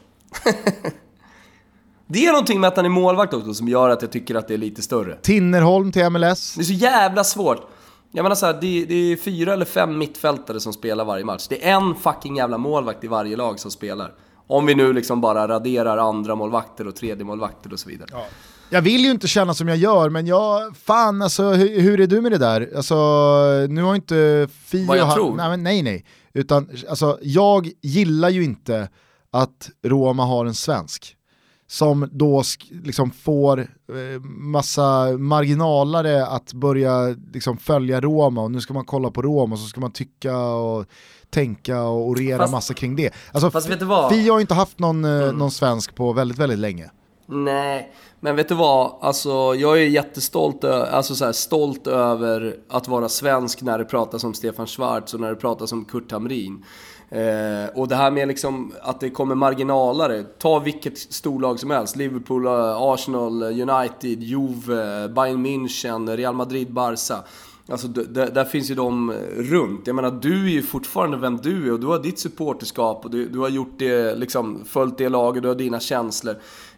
det 2.08 2.26
är 2.26 2.32
någonting 2.32 2.60
med 2.60 2.68
att 2.68 2.76
han 2.76 2.86
är 2.86 2.90
målvakt 2.90 3.34
också 3.34 3.54
som 3.54 3.68
gör 3.68 3.90
att 3.90 4.02
jag 4.02 4.12
tycker 4.12 4.36
att 4.36 4.48
det 4.48 4.54
är 4.54 4.58
lite 4.58 4.82
större. 4.82 5.18
Tinnerholm 5.22 5.92
till 5.92 6.10
MLS? 6.10 6.56
Det 6.56 6.62
är 6.62 6.66
så 6.66 6.74
jävla 6.74 7.24
svårt. 7.24 7.70
Jag 8.16 8.24
menar 8.24 8.36
såhär, 8.36 8.54
det, 8.54 8.86
det 8.86 8.96
är 8.96 9.18
fyra 9.18 9.54
eller 9.54 9.66
fem 9.66 9.98
mittfältare 9.98 10.60
som 10.60 10.74
spelar 10.74 11.06
varje 11.06 11.26
match. 11.26 11.48
Det 11.50 11.68
är 11.68 11.74
en 11.76 11.96
fucking 11.96 12.36
jävla 12.36 12.58
målvakt 12.58 13.04
i 13.04 13.08
varje 13.08 13.36
lag 13.36 13.60
som 13.60 13.72
spelar. 13.72 14.14
Om 14.48 14.66
vi 14.66 14.76
nu 14.76 14.94
liksom 14.94 15.22
bara 15.22 15.48
raderar 15.48 15.98
andra 15.98 16.36
målvakter 16.36 16.88
och 16.88 16.96
tredje 16.96 17.26
målvakter 17.26 17.74
och 17.74 17.80
så 17.80 17.90
vidare. 17.90 18.10
Ja. 18.12 18.26
Jag 18.70 18.82
vill 18.82 19.06
ju 19.06 19.12
inte 19.12 19.28
känna 19.28 19.54
som 19.54 19.68
jag 19.68 19.78
gör, 19.78 20.10
men 20.10 20.28
jag, 20.28 20.78
fan 20.78 21.22
alltså 21.22 21.52
hur, 21.52 21.80
hur 21.80 22.00
är 22.00 22.08
du 22.08 22.22
med 22.22 22.32
det 22.32 22.38
där? 22.38 22.70
Alltså, 22.76 22.96
nu 23.70 23.84
har 23.84 23.96
inte 23.96 24.48
Fio... 24.66 24.88
Vad 24.88 24.98
jag 24.98 25.06
ha, 25.06 25.16
tror? 25.16 25.36
Nej, 25.36 25.58
nej, 25.58 25.84
nej. 25.84 26.06
Utan, 26.34 26.70
alltså, 26.90 27.20
jag 27.22 27.70
gillar 27.82 28.30
ju 28.30 28.44
inte 28.44 28.90
att 29.32 29.70
Roma 29.86 30.26
har 30.26 30.46
en 30.46 30.56
svensk 30.56 31.16
som 31.74 32.10
då 32.12 32.44
liksom 32.84 33.12
får 33.12 33.60
eh, 33.60 34.22
massa 34.24 35.18
marginalare 35.18 36.26
att 36.26 36.54
börja 36.54 37.16
liksom 37.34 37.58
följa 37.58 38.02
Roma 38.02 38.42
och 38.42 38.52
nu 38.52 38.62
ska 38.62 38.74
man 38.74 38.86
kolla 38.86 39.12
på 39.12 39.22
Roma 39.22 39.54
och 39.54 39.60
så 39.60 39.68
ska 39.68 39.82
man 39.82 39.92
tycka 39.92 40.38
och 40.38 40.86
tänka 41.30 41.82
och 41.82 42.08
orera 42.08 42.38
fast, 42.38 42.52
massa 42.52 42.74
kring 42.74 42.96
det. 42.96 43.14
Alltså, 43.32 43.52
fast 43.52 43.70
vet 43.70 43.80
du 43.80 43.86
vad? 43.86 44.12
Fi 44.12 44.30
har 44.30 44.40
inte 44.40 44.54
haft 44.54 44.80
någon, 44.80 45.06
eh, 45.06 45.24
mm. 45.24 45.36
någon 45.36 45.52
svensk 45.52 45.96
på 45.96 46.14
väldigt, 46.14 46.38
väldigt 46.38 46.60
länge. 46.60 46.90
Nej, 47.28 47.94
men 48.20 48.36
vet 48.36 48.50
du 48.50 48.56
vad? 48.56 48.92
Alltså, 49.02 49.56
jag 49.56 49.82
är 49.82 49.88
jättestolt 49.88 50.64
alltså 50.64 51.16
så 51.16 51.26
här, 51.26 51.32
stolt 51.32 51.88
över 51.88 52.56
att 52.70 52.88
vara 52.88 53.10
svensk 53.10 53.62
när 53.62 53.78
det 53.78 53.86
pratas 53.86 54.24
om 54.24 54.34
Stefan 54.34 54.68
Schwarz 54.68 55.14
och 55.14 55.20
när 55.20 55.30
det 55.30 55.36
pratas 55.36 55.72
om 55.72 55.86
Kurt 55.86 56.12
Hamrin. 56.12 56.64
Eh, 57.14 57.70
och 57.74 57.88
det 57.88 57.96
här 57.96 58.12
med 58.12 58.28
liksom 58.28 58.74
att 58.82 59.00
det 59.00 59.10
kommer 59.10 59.36
marginalare. 59.36 60.24
Ta 60.24 60.60
vilket 60.60 60.98
storlag 60.98 61.60
som 61.60 61.72
helst. 61.72 61.96
Liverpool, 61.96 62.46
eh, 62.46 62.82
Arsenal, 62.82 63.42
eh, 63.42 63.48
United, 63.48 64.24
Juve, 64.24 65.04
eh, 65.04 65.08
Bayern 65.08 65.46
München, 65.46 66.18
Real 66.18 66.36
Madrid, 66.36 66.74
Barca. 66.74 67.24
Alltså 67.68 67.88
där 67.88 68.46
finns 68.46 68.72
ju 68.72 68.76
de 68.76 69.14
runt. 69.38 69.88
Jag 69.88 69.96
menar, 69.96 70.12
du 70.12 70.46
är 70.46 70.50
ju 70.50 70.62
fortfarande 70.62 71.18
vem 71.18 71.38
du 71.38 71.68
är 71.68 71.72
och 71.72 71.80
du 71.80 71.88
har 71.88 72.00
ditt 72.00 72.20
supporterskap 72.20 73.06
och 73.06 73.12
du, 73.12 73.30
du 73.30 73.40
har 73.40 73.50
gjort 73.50 73.74
det, 73.80 74.16
liksom, 74.16 74.62
följt 74.66 74.98
det 74.98 75.10
laget, 75.10 75.44
du 75.44 75.48
har 75.48 75.56
dina 75.56 75.80
känslor. 75.80 76.36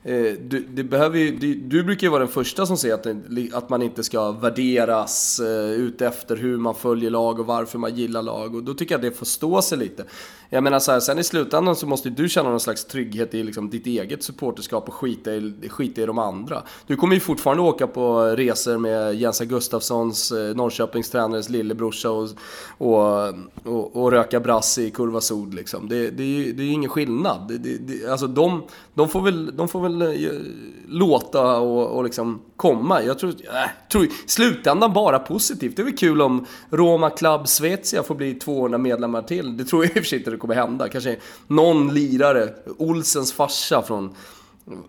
Eh, 0.08 0.34
du, 0.39 0.66
det 0.70 0.84
behöver 0.84 1.20
ju, 1.20 1.32
du, 1.32 1.56
du, 1.56 1.84
brukar 1.84 2.08
ju 2.08 2.12
vara 2.12 2.20
den 2.20 2.28
första 2.28 2.66
som 2.66 2.78
säger 2.78 2.95
att, 2.95 3.03
det, 3.03 3.49
att 3.53 3.70
man 3.70 3.82
inte 3.82 4.03
ska 4.03 4.32
värderas 4.32 5.39
eh, 5.39 5.72
utefter 5.72 6.36
hur 6.36 6.58
man 6.58 6.76
följer 6.76 7.10
lag 7.10 7.39
och 7.39 7.45
varför 7.45 7.80
man 7.80 7.95
gillar 7.95 8.22
lag. 8.22 8.56
Och 8.56 8.64
då 8.64 8.74
tycker 8.74 8.93
jag 8.93 8.99
att 9.06 9.12
det 9.12 9.18
får 9.18 9.26
stå 9.26 9.62
sig 9.62 9.78
lite. 9.78 10.06
Jag 10.49 10.64
menar 10.64 10.80
så 10.80 10.91
här, 10.91 10.99
sen 10.99 11.20
i 11.20 11.24
slutändan 11.24 11.76
så 11.76 11.88
måste 11.88 12.10
du 12.10 12.30
känna 12.30 12.49
någon 12.49 12.60
slags 12.60 12.86
trygghet 12.86 13.34
i 13.34 13.43
liksom 13.43 13.70
ditt 13.70 13.88
eget 13.88 14.24
supporterskap 14.24 14.88
och 14.88 14.93
skita 14.93 15.36
i, 15.36 15.70
skita 15.70 16.01
i 16.01 16.06
de 16.06 16.20
andra. 16.20 16.64
Du 16.88 16.95
kommer 16.95 17.14
ju 17.14 17.20
fortfarande 17.20 17.64
åka 17.64 17.88
på 17.88 18.24
resor 18.24 18.78
med 18.78 19.16
Jensa 19.16 19.45
Gustafssons, 19.45 20.32
eh, 20.32 20.56
Norrköpings 20.56 21.10
tränares 21.10 21.49
lillebrorsa 21.49 22.12
och, 22.12 22.30
och, 22.78 23.34
och, 23.64 23.95
och 23.95 24.12
röka 24.12 24.39
brass 24.39 24.78
i 24.78 24.91
Kurva 24.91 25.22
Sod 25.22 25.53
liksom. 25.53 25.89
Det, 25.89 26.10
det, 26.10 26.24
är 26.24 26.66
ju 26.66 26.72
ingen 26.72 26.89
skillnad. 26.89 27.47
Det, 27.47 27.78
det, 27.78 28.12
alltså 28.12 28.28
de, 28.28 28.64
de, 28.93 29.10
får 29.10 29.22
väl, 29.22 29.58
de 29.58 29.68
får 29.68 29.82
väl 29.82 29.95
eh, 30.02 30.32
låta 30.88 31.58
och, 31.60 31.98
och 31.98 32.04
liksom 32.04 32.41
komma. 32.56 33.04
Jag 33.04 33.20
tror, 33.20 33.30
äh, 33.30 33.89
tror 33.91 34.08
slutändan 34.26 34.93
bara 34.93 35.20
positivt. 35.20 35.76
Det 35.76 35.82
är 35.82 35.84
väl 35.84 35.98
kul 35.98 36.22
om 36.22 36.46
Roma 36.70 37.10
Club 37.10 37.48
Svezia 37.48 38.04
får 38.04 38.16
bli 38.16 38.34
200 38.34 38.78
medlemmar 38.78 39.22
till. 39.22 39.58
Det 39.58 39.66
tror 39.66 39.84
jag 39.86 39.89
i 39.89 40.00
och 40.00 40.04
för 40.04 40.10
sig 40.10 40.18
inte 40.18 40.32
det 40.32 40.38
kommer 40.38 40.56
hända. 40.56 40.89
Kanske 40.89 41.18
någon 41.48 41.93
lirare, 41.93 42.50
Olsens 42.78 43.34
farsa 43.34 43.82
från 43.82 44.16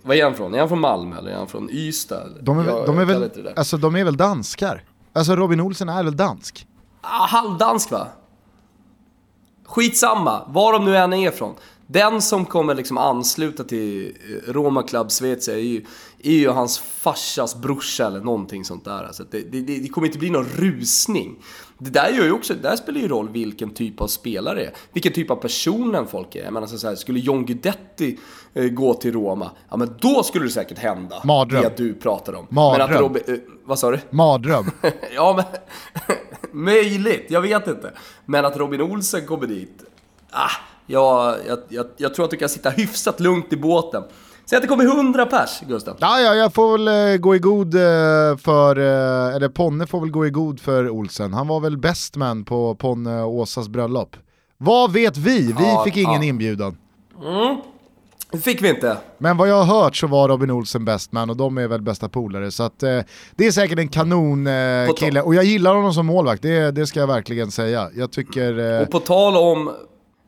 vad 0.02 0.16
är 0.16 0.24
han 0.24 0.34
från? 0.34 0.54
Är 0.54 0.58
han 0.58 0.68
från 0.68 0.80
Malmö 0.80 1.18
eller 1.18 1.30
är 1.30 1.36
han 1.36 1.48
från 1.48 1.70
Ystad? 1.70 2.28
De 2.40 2.58
är, 2.58 2.64
jag, 2.64 2.86
de 2.86 2.98
är 2.98 3.04
väl, 3.04 3.30
alltså, 3.56 3.76
de 3.76 3.96
är 3.96 4.04
väl 4.04 4.16
danskar? 4.16 4.84
Alltså 5.12 5.36
Robin 5.36 5.60
Olsen 5.60 5.88
är 5.88 6.04
väl 6.04 6.16
dansk? 6.16 6.66
Ah, 7.00 7.26
halvdansk 7.26 7.90
va? 7.90 8.06
Skitsamma, 9.64 10.42
var 10.48 10.72
de 10.72 10.84
nu 10.84 10.96
än 10.96 11.12
är 11.12 11.28
ifrån. 11.28 11.54
Den 11.86 12.22
som 12.22 12.44
kommer 12.44 12.74
liksom 12.74 12.98
ansluta 12.98 13.64
till 13.64 14.16
eh, 14.46 14.52
Roma 14.52 14.82
Club 14.82 15.10
Svezia 15.10 15.54
är 15.54 15.58
ju, 15.58 15.84
är 16.22 16.32
ju 16.32 16.48
hans 16.48 16.78
farsas 16.78 17.56
brorsa 17.56 18.06
eller 18.06 18.20
någonting 18.20 18.64
sånt 18.64 18.84
där. 18.84 19.04
Alltså 19.04 19.24
det, 19.30 19.42
det, 19.42 19.60
det, 19.60 19.88
kommer 19.88 20.06
inte 20.06 20.18
bli 20.18 20.30
någon 20.30 20.44
rusning. 20.44 21.36
Det 21.78 21.90
där 21.90 22.08
gör 22.08 22.24
ju 22.24 22.32
också, 22.32 22.54
det 22.54 22.60
där 22.60 22.76
spelar 22.76 23.00
ju 23.00 23.08
roll 23.08 23.28
vilken 23.28 23.70
typ 23.70 24.00
av 24.00 24.06
spelare 24.06 24.54
det 24.54 24.64
är. 24.64 24.72
Vilken 24.92 25.12
typ 25.12 25.30
av 25.30 25.36
personen 25.36 26.06
folk 26.06 26.34
är. 26.34 26.44
Jag 26.44 26.52
menar 26.52 26.66
så 26.66 26.88
här, 26.88 26.94
skulle 26.94 27.20
John 27.20 27.46
Guidetti 27.46 28.18
eh, 28.54 28.64
gå 28.64 28.94
till 28.94 29.12
Roma, 29.12 29.50
ja 29.70 29.76
men 29.76 29.94
då 30.00 30.22
skulle 30.22 30.44
det 30.44 30.50
säkert 30.50 30.78
hända. 30.78 31.22
Mardröm. 31.24 31.62
Det 31.62 31.76
du 31.76 31.94
pratar 31.94 32.32
om. 32.32 32.46
Mardröm. 32.48 32.88
Men 32.88 32.96
att 32.96 33.00
Robin, 33.00 33.22
eh, 33.26 33.34
vad 33.64 33.78
sa 33.78 33.90
du? 33.90 34.00
Mardröm. 34.10 34.70
ja 35.14 35.34
men, 35.36 35.44
möjligt, 36.64 37.26
jag 37.28 37.40
vet 37.40 37.68
inte. 37.68 37.92
Men 38.24 38.44
att 38.44 38.56
Robin 38.56 38.80
Olsen 38.80 39.26
kommer 39.26 39.46
dit, 39.46 39.84
ah, 40.30 40.50
jag, 40.86 41.36
jag, 41.46 41.58
jag, 41.68 41.86
jag 41.96 42.14
tror 42.14 42.24
att 42.24 42.30
du 42.30 42.36
kan 42.36 42.48
sitta 42.48 42.70
hyfsat 42.70 43.20
lugnt 43.20 43.52
i 43.52 43.56
båten. 43.56 44.02
Säg 44.44 44.56
att 44.56 44.62
det 44.62 44.68
kommer 44.68 44.84
100 44.84 45.26
pers, 45.26 45.60
Gustav. 45.68 45.96
Ja, 46.00 46.20
ja, 46.20 46.34
jag 46.34 46.54
får 46.54 46.78
väl 46.78 47.12
eh, 47.12 47.16
gå 47.16 47.34
i 47.34 47.38
god 47.38 47.74
eh, 47.74 48.36
för, 48.36 48.78
eh, 48.78 49.36
eller 49.36 49.48
Ponne 49.48 49.86
får 49.86 50.00
väl 50.00 50.10
gå 50.10 50.26
i 50.26 50.30
god 50.30 50.60
för 50.60 50.90
Olsen. 50.90 51.32
Han 51.32 51.48
var 51.48 51.60
väl 51.60 51.78
best 51.78 52.16
man 52.16 52.44
på 52.44 52.74
Ponne 52.74 53.22
och 53.22 53.34
Åsas 53.34 53.68
bröllop. 53.68 54.16
Vad 54.58 54.92
vet 54.92 55.16
vi? 55.16 55.38
Vi 55.38 55.64
ja, 55.64 55.84
fick 55.84 55.96
ingen 55.96 56.22
ja. 56.22 56.28
inbjudan. 56.28 56.76
Mm. 57.22 57.56
Det 58.30 58.38
fick 58.38 58.62
vi 58.62 58.68
inte. 58.68 58.96
Men 59.18 59.36
vad 59.36 59.48
jag 59.48 59.62
har 59.62 59.82
hört 59.82 59.96
så 59.96 60.06
var 60.06 60.28
Robin 60.28 60.50
Olsen 60.50 60.84
best 60.84 61.12
man 61.12 61.30
och 61.30 61.36
de 61.36 61.58
är 61.58 61.68
väl 61.68 61.82
bästa 61.82 62.08
polare. 62.08 62.50
Så 62.50 62.62
att, 62.62 62.82
eh, 62.82 63.00
det 63.36 63.46
är 63.46 63.50
säkert 63.50 63.78
en 63.78 63.88
kanonkille. 63.88 65.20
Eh, 65.20 65.26
och 65.26 65.34
jag 65.34 65.44
gillar 65.44 65.74
honom 65.74 65.94
som 65.94 66.06
målvakt, 66.06 66.42
det, 66.42 66.70
det 66.70 66.86
ska 66.86 67.00
jag 67.00 67.06
verkligen 67.06 67.50
säga. 67.50 67.90
Jag 67.94 68.12
tycker... 68.12 68.58
Eh... 68.58 68.82
Och 68.82 68.90
på 68.90 69.00
tal 69.00 69.36
om 69.36 69.70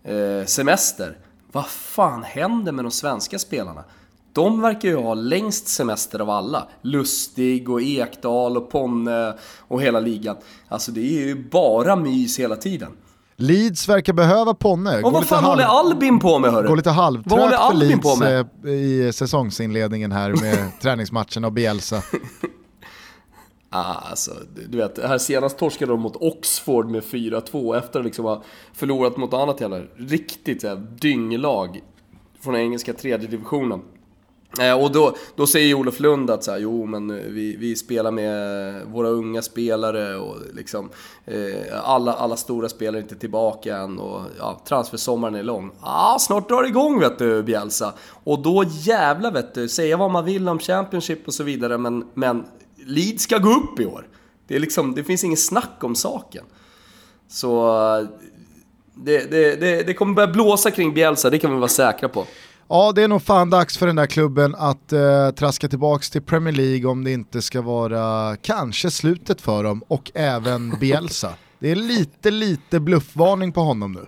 eh, 0.08 0.44
semester. 0.46 1.16
Vad 1.52 1.66
fan 1.66 2.22
händer 2.22 2.72
med 2.72 2.84
de 2.84 2.90
svenska 2.90 3.38
spelarna? 3.38 3.84
De 4.32 4.60
verkar 4.60 4.88
ju 4.88 4.96
ha 4.96 5.14
längst 5.14 5.68
semester 5.68 6.18
av 6.18 6.30
alla. 6.30 6.68
Lustig 6.82 7.70
och 7.70 7.82
Ekdal 7.82 8.56
och 8.56 8.70
Ponne 8.70 9.34
och 9.58 9.82
hela 9.82 10.00
ligan. 10.00 10.36
Alltså 10.68 10.92
det 10.92 11.00
är 11.00 11.26
ju 11.26 11.48
bara 11.50 11.96
mys 11.96 12.38
hela 12.38 12.56
tiden. 12.56 12.92
Leeds 13.36 13.88
verkar 13.88 14.12
behöva 14.12 14.54
Ponne. 14.54 15.02
Och 15.02 15.12
vad 15.12 15.24
fan 15.24 15.44
håller 15.44 15.64
Albin 15.64 16.18
på 16.18 16.38
med 16.38 16.50
hörru? 16.52 16.68
Går 16.68 16.76
lite 16.76 16.90
halvtrögt 16.90 17.54
för 17.54 17.74
Leeds 17.74 18.20
eh, 18.20 18.70
i 18.70 19.12
säsongsinledningen 19.12 20.12
här 20.12 20.30
med 20.30 20.70
träningsmatcherna 20.82 21.46
och 21.46 21.52
Bielsa. 21.52 22.02
Ah, 23.70 23.94
alltså, 24.10 24.32
du 24.68 24.78
vet, 24.78 24.98
här 24.98 25.18
senast 25.18 25.58
torskade 25.58 25.92
de 25.92 26.00
mot 26.00 26.16
Oxford 26.16 26.90
med 26.90 27.02
4-2 27.02 27.78
efter 27.78 27.98
att 27.98 28.04
liksom 28.04 28.24
ha 28.24 28.42
förlorat 28.72 29.16
mot 29.16 29.34
annat 29.34 29.60
jävla 29.60 29.80
riktigt 29.96 30.62
här, 30.62 30.76
dynglag 31.00 31.80
från 32.40 32.54
den 32.54 32.62
engelska 32.62 32.92
tredje 32.92 33.28
divisionen. 33.28 33.82
Eh, 34.60 34.82
och 34.82 34.92
då, 34.92 35.14
då 35.36 35.46
säger 35.46 35.74
Olof 35.74 36.00
Lund 36.00 36.30
att 36.30 36.44
så 36.44 36.50
här, 36.50 36.58
jo 36.58 36.86
men 36.86 37.10
eh, 37.10 37.16
vi, 37.16 37.56
vi 37.56 37.76
spelar 37.76 38.10
med 38.10 38.68
eh, 38.76 38.82
våra 38.86 39.08
unga 39.08 39.42
spelare 39.42 40.16
och 40.16 40.36
liksom 40.54 40.90
eh, 41.24 41.84
alla, 41.84 42.12
alla 42.12 42.36
stora 42.36 42.68
spelare 42.68 43.00
är 43.00 43.02
inte 43.02 43.16
tillbaka 43.16 43.76
än 43.76 43.98
och 43.98 44.22
ja, 44.38 44.60
transfersommaren 44.68 45.34
är 45.34 45.42
lång. 45.42 45.70
Ah, 45.80 46.18
snart 46.18 46.48
drar 46.48 46.62
det 46.62 46.68
igång 46.68 47.00
vet 47.00 47.18
du 47.18 47.42
Bjälsa. 47.42 47.92
Och 48.24 48.42
då 48.42 48.64
jävla 48.66 49.30
vet 49.30 49.54
du, 49.54 49.68
säga 49.68 49.96
vad 49.96 50.10
man 50.10 50.24
vill 50.24 50.48
om 50.48 50.58
Championship 50.58 51.28
och 51.28 51.34
så 51.34 51.42
vidare 51.44 51.78
men, 51.78 52.04
men 52.14 52.44
Leeds 52.88 53.22
ska 53.22 53.38
gå 53.38 53.50
upp 53.50 53.80
i 53.80 53.86
år. 53.86 54.06
Det, 54.46 54.56
är 54.56 54.60
liksom, 54.60 54.94
det 54.94 55.04
finns 55.04 55.24
inget 55.24 55.40
snack 55.40 55.78
om 55.80 55.94
saken. 55.94 56.44
Så 57.28 57.72
det, 58.94 59.30
det, 59.30 59.60
det, 59.60 59.82
det 59.82 59.94
kommer 59.94 60.14
börja 60.14 60.28
blåsa 60.28 60.70
kring 60.70 60.94
Bielsa, 60.94 61.30
det 61.30 61.38
kan 61.38 61.52
vi 61.52 61.56
vara 61.56 61.68
säkra 61.68 62.08
på. 62.08 62.24
Ja, 62.68 62.92
det 62.92 63.02
är 63.02 63.08
nog 63.08 63.22
fan 63.22 63.50
dags 63.50 63.78
för 63.78 63.86
den 63.86 63.96
där 63.96 64.06
klubben 64.06 64.54
att 64.54 64.92
eh, 64.92 65.30
traska 65.30 65.68
tillbaka 65.68 66.02
till 66.02 66.22
Premier 66.22 66.54
League 66.54 66.90
om 66.90 67.04
det 67.04 67.12
inte 67.12 67.42
ska 67.42 67.62
vara 67.62 68.36
kanske 68.36 68.90
slutet 68.90 69.40
för 69.40 69.64
dem 69.64 69.82
och 69.88 70.10
även 70.14 70.70
Bielsa. 70.80 71.32
Det 71.58 71.70
är 71.70 71.76
lite, 71.76 72.30
lite 72.30 72.80
bluffvarning 72.80 73.52
på 73.52 73.60
honom 73.60 73.92
nu. 73.92 74.06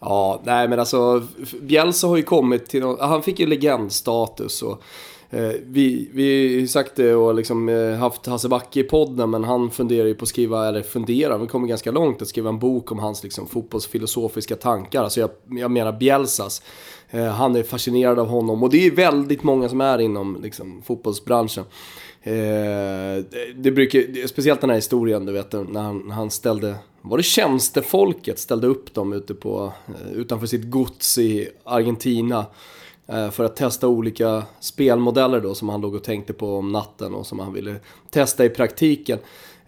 Ja, 0.00 0.42
nej 0.44 0.68
men 0.68 0.80
alltså 0.80 1.22
Bielsa 1.62 2.06
har 2.06 2.16
ju 2.16 2.22
kommit 2.22 2.66
till, 2.66 2.82
han 3.00 3.22
fick 3.22 3.40
ju 3.40 3.46
legendstatus 3.46 4.62
och 4.62 4.82
Eh, 4.82 5.13
Eh, 5.30 5.52
vi, 5.66 6.08
vi 6.12 6.60
har 6.60 6.66
sagt 6.66 6.96
det 6.96 7.14
och 7.14 7.34
liksom 7.34 7.68
eh, 7.68 7.94
haft 7.94 8.26
Hasse 8.26 8.48
Backe 8.48 8.80
i 8.80 8.82
podden 8.82 9.30
men 9.30 9.44
han 9.44 9.70
funderar 9.70 10.06
ju 10.06 10.14
på 10.14 10.22
att 10.22 10.28
skriva, 10.28 10.68
eller 10.68 10.82
funderar, 10.82 11.38
vi 11.38 11.46
kommer 11.46 11.68
ganska 11.68 11.90
långt 11.90 12.22
att 12.22 12.28
skriva 12.28 12.48
en 12.48 12.58
bok 12.58 12.92
om 12.92 12.98
hans 12.98 13.22
liksom, 13.22 13.46
fotbollsfilosofiska 13.46 14.56
tankar. 14.56 15.02
Alltså 15.04 15.20
jag, 15.20 15.30
jag 15.50 15.70
menar 15.70 15.92
Bielsas. 15.92 16.62
Eh, 17.10 17.26
han 17.26 17.56
är 17.56 17.62
fascinerad 17.62 18.18
av 18.18 18.26
honom 18.26 18.62
och 18.62 18.70
det 18.70 18.86
är 18.86 18.90
väldigt 18.90 19.42
många 19.42 19.68
som 19.68 19.80
är 19.80 19.98
inom 19.98 20.38
liksom, 20.42 20.82
fotbollsbranschen. 20.82 21.64
det 23.54 23.70
brukar, 23.74 24.26
speciellt 24.26 24.60
den 24.60 24.70
här 24.70 24.76
historien 24.76 25.26
du 25.26 25.32
vet 25.32 25.52
när 25.52 25.82
han, 25.82 26.10
han 26.10 26.30
ställde, 26.30 26.74
var 27.02 27.16
det 27.16 27.22
tjänstefolket 27.22 28.38
ställde 28.38 28.66
upp 28.66 28.94
dem 28.94 29.12
ute 29.12 29.34
på, 29.34 29.72
utanför 30.14 30.46
sitt 30.46 30.70
gods 30.70 31.18
i 31.18 31.48
Argentina. 31.64 32.46
Eh, 33.06 33.30
för 33.30 33.44
att 33.44 33.56
testa 33.56 33.88
olika 33.88 34.42
spelmodeller 34.60 35.40
då 35.40 35.54
som 35.54 35.68
han 35.68 35.80
låg 35.80 35.94
och 35.94 36.04
tänkte 36.04 36.32
på 36.32 36.56
om 36.56 36.72
natten 36.72 37.14
och 37.14 37.26
som 37.26 37.38
han 37.38 37.52
ville 37.52 37.74
testa 38.10 38.44
i 38.44 38.48
praktiken. 38.48 39.18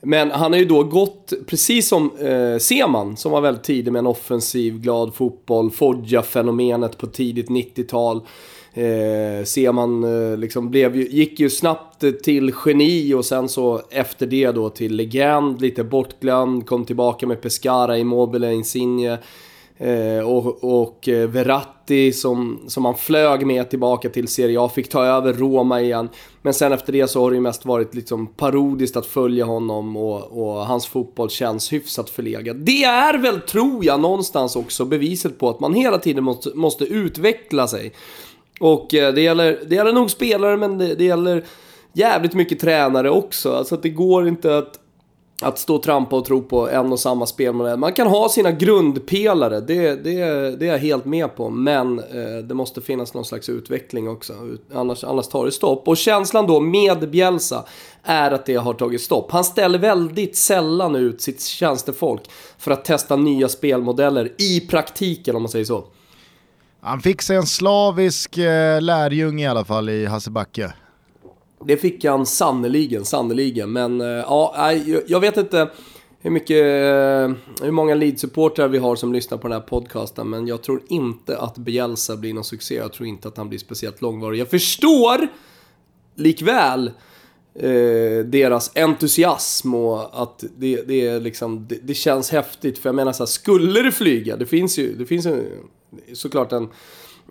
Men 0.01 0.31
han 0.31 0.53
har 0.53 0.59
ju 0.59 0.65
då 0.65 0.83
gått, 0.85 1.33
precis 1.47 1.89
som 1.89 2.11
eh, 2.19 2.59
Seman, 2.59 3.17
som 3.17 3.33
var 3.33 3.41
väldigt 3.41 3.65
tidig 3.65 3.93
med 3.93 3.99
en 3.99 4.07
offensiv, 4.07 4.81
glad 4.81 5.15
fotboll, 5.15 5.71
Foggia-fenomenet 5.71 6.99
på 6.99 7.07
tidigt 7.07 7.49
90-tal. 7.49 8.21
Eh, 8.75 9.45
Seman 9.45 10.05
eh, 10.05 10.39
liksom 10.39 10.71
blev, 10.71 10.97
gick 10.97 11.41
ju 11.41 11.51
snabbt 11.51 12.05
till 12.25 12.53
geni 12.65 13.15
och 13.15 13.25
sen 13.25 13.49
så 13.49 13.83
efter 13.91 14.27
det 14.27 14.53
då 14.53 14.71
till 14.71 14.97
legend, 14.97 15.61
lite 15.61 15.85
bortglömd, 15.85 16.67
kom 16.67 16.85
tillbaka 16.85 17.27
med 17.27 17.41
Pescara, 17.41 17.99
Immobile, 17.99 18.53
Insigne. 18.53 19.19
Eh, 19.79 20.29
och, 20.29 20.65
och 20.81 21.09
eh, 21.09 21.29
Verratti 21.29 22.13
som, 22.13 22.61
som 22.67 22.85
han 22.85 22.95
flög 22.95 23.47
med 23.47 23.71
tillbaka 23.71 24.09
till 24.09 24.29
Serie 24.29 24.61
A, 24.61 24.69
fick 24.75 24.89
ta 24.89 25.05
över 25.05 25.33
Roma 25.33 25.81
igen. 25.81 26.09
Men 26.43 26.55
sen 26.55 26.73
efter 26.73 26.93
det 26.93 27.09
så 27.09 27.21
har 27.21 27.31
det 27.31 27.35
ju 27.35 27.41
mest 27.41 27.65
varit 27.65 27.95
liksom 27.95 28.27
parodiskt 28.27 28.97
att 28.97 29.07
följa 29.07 29.45
honom 29.45 29.97
och, 29.97 30.23
och 30.23 30.67
hans 30.67 30.87
fotboll 30.87 31.31
känns 31.31 31.73
hyfsat 31.73 32.11
förlegad. 32.11 32.57
Det 32.57 32.85
är 32.85 33.19
väl, 33.19 33.41
tror 33.41 33.85
jag, 33.85 34.01
någonstans 34.01 34.57
också 34.57 34.85
beviset 34.85 35.39
på 35.39 35.51
att 35.51 35.61
man 35.61 35.75
hela 35.75 35.99
tiden 35.99 36.25
måste, 36.25 36.51
måste 36.55 36.85
utveckla 36.85 37.69
sig. 37.69 37.93
Och 38.61 38.95
eh, 38.95 39.15
det 39.15 39.21
gäller, 39.21 39.61
det 39.69 39.75
gäller 39.75 39.93
nog 39.93 40.11
spelare, 40.11 40.57
men 40.57 40.79
det, 40.79 40.95
det 40.95 41.05
gäller 41.05 41.45
jävligt 41.93 42.35
mycket 42.35 42.61
tränare 42.61 43.11
också. 43.11 43.53
Alltså 43.53 43.75
att 43.75 43.83
det 43.83 43.91
går 43.91 44.29
inte 44.29 44.59
att 44.59 44.81
att 45.41 45.59
stå 45.59 45.75
och 45.75 45.83
trampa 45.83 46.17
och 46.17 46.25
tro 46.25 46.43
på 46.43 46.69
en 46.71 46.93
och 46.93 47.01
samma 47.01 47.27
spelmodell. 47.27 47.79
Man 47.79 47.93
kan 47.93 48.07
ha 48.07 48.29
sina 48.29 48.53
grundpelare, 48.53 49.61
det, 49.61 50.05
det, 50.05 50.15
det 50.57 50.67
är 50.67 50.73
jag 50.73 50.79
helt 50.79 51.05
med 51.05 51.37
på. 51.37 51.51
Men 51.51 51.99
eh, 51.99 52.45
det 52.45 52.55
måste 52.55 52.81
finnas 52.81 53.15
någon 53.15 53.25
slags 53.25 53.49
utveckling 53.49 54.09
också, 54.09 54.33
annars, 54.75 55.05
annars 55.05 55.29
tar 55.29 55.45
det 55.45 55.53
stopp. 55.53 55.89
Och 55.89 55.97
känslan 55.97 56.47
då 56.47 56.61
med 56.61 57.11
Bielsa 57.11 57.65
är 58.03 58.31
att 58.31 58.47
det 58.47 58.55
har 58.55 58.75
tagit 58.75 59.01
stopp. 59.01 59.31
Han 59.31 59.45
ställer 59.45 59.79
väldigt 59.79 60.37
sällan 60.37 60.97
ut 60.97 61.21
sitt 61.21 61.43
tjänstefolk 61.43 62.23
för 62.59 62.71
att 62.71 62.85
testa 62.85 63.17
nya 63.17 63.49
spelmodeller 63.49 64.33
i 64.39 64.61
praktiken 64.61 65.37
om 65.37 65.43
man 65.43 65.49
säger 65.49 65.65
så. 65.65 65.85
Han 66.81 67.01
fick 67.01 67.23
sig 67.23 67.37
en 67.37 67.47
slavisk 67.47 68.39
eh, 68.39 68.81
lärjunge 68.81 69.45
i 69.45 69.47
alla 69.47 69.65
fall 69.65 69.89
i 69.89 70.07
Hasse 70.07 70.31
Backe. 70.31 70.73
Det 71.65 71.77
fick 71.77 72.05
han 72.05 72.27
sannoliken, 72.27 73.05
sannoliken. 73.05 73.73
Men 73.73 74.01
eh, 74.01 74.07
ja, 74.07 74.73
jag 75.07 75.21
vet 75.21 75.37
inte 75.37 75.71
hur, 76.21 76.31
mycket, 76.31 76.57
eh, 76.57 77.65
hur 77.65 77.71
många 77.71 77.95
Leeds-supportrar 77.95 78.69
vi 78.69 78.79
har 78.79 78.97
som 78.97 79.13
lyssnar 79.13 79.39
på 79.39 79.49
den 79.49 79.61
här 79.61 79.69
podcasten. 79.69 80.31
Men 80.31 80.47
jag 80.47 80.63
tror 80.63 80.83
inte 80.89 81.39
att 81.39 81.59
Bielsa 81.59 82.17
blir 82.17 82.35
någon 82.35 82.45
succé. 82.45 82.75
Jag 82.75 82.93
tror 82.93 83.09
inte 83.09 83.29
att 83.29 83.37
han 83.37 83.49
blir 83.49 83.59
speciellt 83.59 84.03
långvarig. 84.03 84.41
Jag 84.41 84.51
förstår 84.51 85.29
likväl 86.15 86.91
eh, 87.55 88.25
deras 88.25 88.77
entusiasm 88.77 89.75
och 89.75 90.23
att 90.23 90.45
det, 90.57 90.83
det 90.89 91.07
är 91.07 91.21
liksom, 91.21 91.67
det, 91.69 91.79
det, 91.83 91.95
känns 91.95 92.31
häftigt. 92.31 92.79
För 92.79 92.89
jag 92.89 92.95
menar 92.95 93.13
så 93.13 93.23
här, 93.23 93.27
skulle 93.27 93.83
det 93.83 93.93
flyga, 93.93 94.37
det 94.37 94.47
finns 94.47 94.79
ju, 94.79 94.95
det 94.95 95.07
finns 95.07 95.27
ju 95.27 95.63
såklart 96.13 96.53
en 96.53 96.69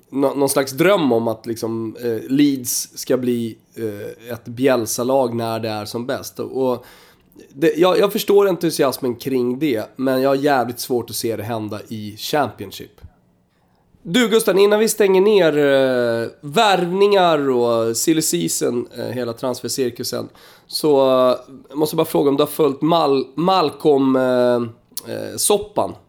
någon 0.10 0.50
slags 0.50 0.72
dröm 0.72 1.12
om 1.12 1.28
att 1.28 1.46
liksom, 1.46 1.96
eh, 2.04 2.32
Leeds 2.32 2.98
ska 2.98 3.18
bli 3.18 3.58
Eh, 3.78 4.34
ett 4.34 4.46
bjälsalag 4.46 5.36
när 5.36 5.60
det 5.60 5.70
är 5.70 5.86
som 5.86 6.06
bäst. 6.06 6.40
Och 6.40 6.86
det, 7.54 7.74
jag, 7.78 8.00
jag, 8.00 8.12
förstår 8.12 8.48
entusiasmen 8.48 9.16
kring 9.16 9.60
det, 9.60 9.90
men 9.96 10.22
jag 10.22 10.30
har 10.30 10.36
jävligt 10.36 10.80
svårt 10.80 11.10
att 11.10 11.16
se 11.16 11.36
det 11.36 11.44
hända 11.44 11.80
i 11.88 12.18
Championship. 12.18 13.02
Du 14.02 14.30
Gusten, 14.30 14.60
innan 14.60 14.80
vi 14.80 14.90
stänger 14.90 15.22
ner 15.22 15.58
eh, 15.58 16.28
värvningar 16.42 17.50
och 17.50 17.98
silly 17.98 18.22
season, 18.22 18.88
eh, 18.98 19.06
hela 19.06 19.34
transfercirkusen, 19.34 20.30
så 20.68 21.20
eh, 21.30 21.36
måste 21.76 21.94
jag 21.94 21.98
bara 21.98 22.06
fråga 22.06 22.30
om 22.30 22.38
du 22.38 22.44
har 22.44 22.48
följt 22.48 22.82
Mal 22.82 23.26
Malcolm-soppan? 23.36 25.90
Eh, 25.90 25.96
eh, 25.96 26.02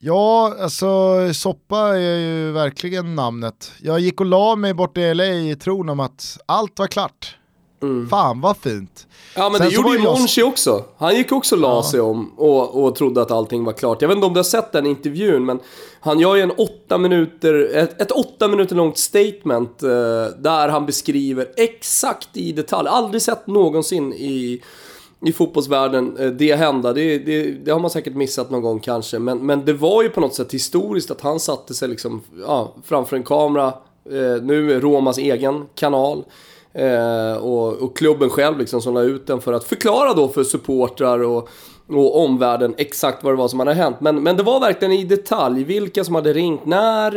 Ja, 0.00 0.54
alltså 0.60 0.86
soppa 1.34 1.78
är 1.78 2.18
ju 2.18 2.52
verkligen 2.52 3.14
namnet. 3.14 3.72
Jag 3.82 4.00
gick 4.00 4.20
och 4.20 4.26
la 4.26 4.56
mig 4.56 4.74
bort 4.74 4.98
i 4.98 5.14
LA 5.14 5.24
i 5.24 5.56
tron 5.56 5.88
om 5.88 6.00
att 6.00 6.38
allt 6.46 6.78
var 6.78 6.86
klart. 6.86 7.36
Mm. 7.82 8.08
Fan 8.08 8.40
vad 8.40 8.56
fint. 8.56 9.06
Ja 9.36 9.48
men 9.48 9.58
Sen 9.58 9.68
det 9.68 9.74
gjorde 9.74 9.92
ju 9.92 9.98
Monchi 9.98 10.40
jag... 10.40 10.48
också. 10.48 10.84
Han 10.96 11.16
gick 11.16 11.32
också 11.32 11.54
och 11.54 11.60
la 11.60 11.68
ja. 11.68 11.82
sig 11.82 12.00
om 12.00 12.32
och, 12.36 12.84
och 12.84 12.94
trodde 12.94 13.22
att 13.22 13.30
allting 13.30 13.64
var 13.64 13.72
klart. 13.72 14.02
Jag 14.02 14.08
vet 14.08 14.14
inte 14.14 14.26
om 14.26 14.32
du 14.32 14.38
har 14.38 14.44
sett 14.44 14.72
den 14.72 14.86
intervjun 14.86 15.44
men 15.44 15.60
han 16.00 16.18
gör 16.18 16.36
ju 16.36 16.42
en 16.42 16.50
åtta 16.50 16.98
minuter, 16.98 17.70
ett, 17.74 18.00
ett 18.00 18.10
åtta 18.10 18.48
minuter 18.48 18.76
långt 18.76 18.98
statement 18.98 19.82
eh, 19.82 19.88
där 20.38 20.68
han 20.68 20.86
beskriver 20.86 21.46
exakt 21.56 22.36
i 22.36 22.52
detalj, 22.52 22.88
aldrig 22.88 23.22
sett 23.22 23.46
någonsin 23.46 24.12
i 24.12 24.62
i 25.20 25.32
fotbollsvärlden 25.32 26.16
eh, 26.16 26.30
det 26.30 26.54
hända. 26.54 26.92
Det, 26.92 27.18
det, 27.18 27.50
det, 27.50 27.70
har 27.70 27.80
man 27.80 27.90
säkert 27.90 28.14
missat 28.14 28.50
någon 28.50 28.62
gång 28.62 28.80
kanske. 28.80 29.18
Men, 29.18 29.46
men 29.46 29.64
det 29.64 29.72
var 29.72 30.02
ju 30.02 30.08
på 30.08 30.20
något 30.20 30.34
sätt 30.34 30.54
historiskt 30.54 31.10
att 31.10 31.20
han 31.20 31.40
satte 31.40 31.74
sig 31.74 31.88
liksom, 31.88 32.22
ja, 32.46 32.74
framför 32.84 33.16
en 33.16 33.22
kamera. 33.22 33.66
Eh, 34.10 34.42
nu 34.42 34.80
Romas 34.80 35.18
egen 35.18 35.66
kanal. 35.74 36.24
Eh, 36.72 37.36
och, 37.36 37.72
och, 37.72 37.96
klubben 37.96 38.30
själv 38.30 38.58
liksom 38.58 38.82
som 38.82 38.94
la 38.94 39.02
ut 39.02 39.26
den 39.26 39.40
för 39.40 39.52
att 39.52 39.64
förklara 39.64 40.14
då 40.14 40.28
för 40.28 40.44
supportrar 40.44 41.18
och, 41.18 41.48
och 41.88 42.24
omvärlden 42.24 42.74
exakt 42.76 43.24
vad 43.24 43.32
det 43.32 43.36
var 43.36 43.48
som 43.48 43.58
hade 43.58 43.74
hänt. 43.74 43.96
Men, 44.00 44.22
men 44.22 44.36
det 44.36 44.42
var 44.42 44.60
verkligen 44.60 44.92
i 44.92 45.04
detalj 45.04 45.64
vilka 45.64 46.04
som 46.04 46.14
hade 46.14 46.32
ringt 46.32 46.66
när 46.66 47.16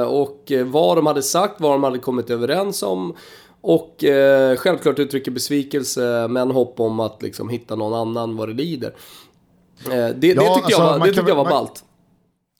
eh, 0.00 0.02
och 0.02 0.52
vad 0.64 0.96
de 0.98 1.06
hade 1.06 1.22
sagt, 1.22 1.60
vad 1.60 1.72
de 1.72 1.84
hade 1.84 1.98
kommit 1.98 2.30
överens 2.30 2.82
om. 2.82 3.14
Och 3.60 4.04
eh, 4.04 4.56
självklart 4.56 4.98
uttrycker 4.98 5.30
besvikelse 5.30 6.28
men 6.28 6.50
hopp 6.50 6.80
om 6.80 7.00
att 7.00 7.22
liksom 7.22 7.48
hitta 7.48 7.76
någon 7.76 7.94
annan 7.94 8.36
vad 8.36 8.48
det 8.48 8.54
lider. 8.54 8.94
Eh, 9.84 9.90
det, 9.90 9.96
ja, 9.96 10.14
det 10.16 10.24
tyckte 10.24 10.38
alltså, 10.38 10.70
jag 10.70 10.98
var, 10.98 11.06
det 11.06 11.12
tyckte 11.12 11.30
jag 11.30 11.36
var 11.36 11.44
man, 11.44 11.50
ballt. 11.50 11.84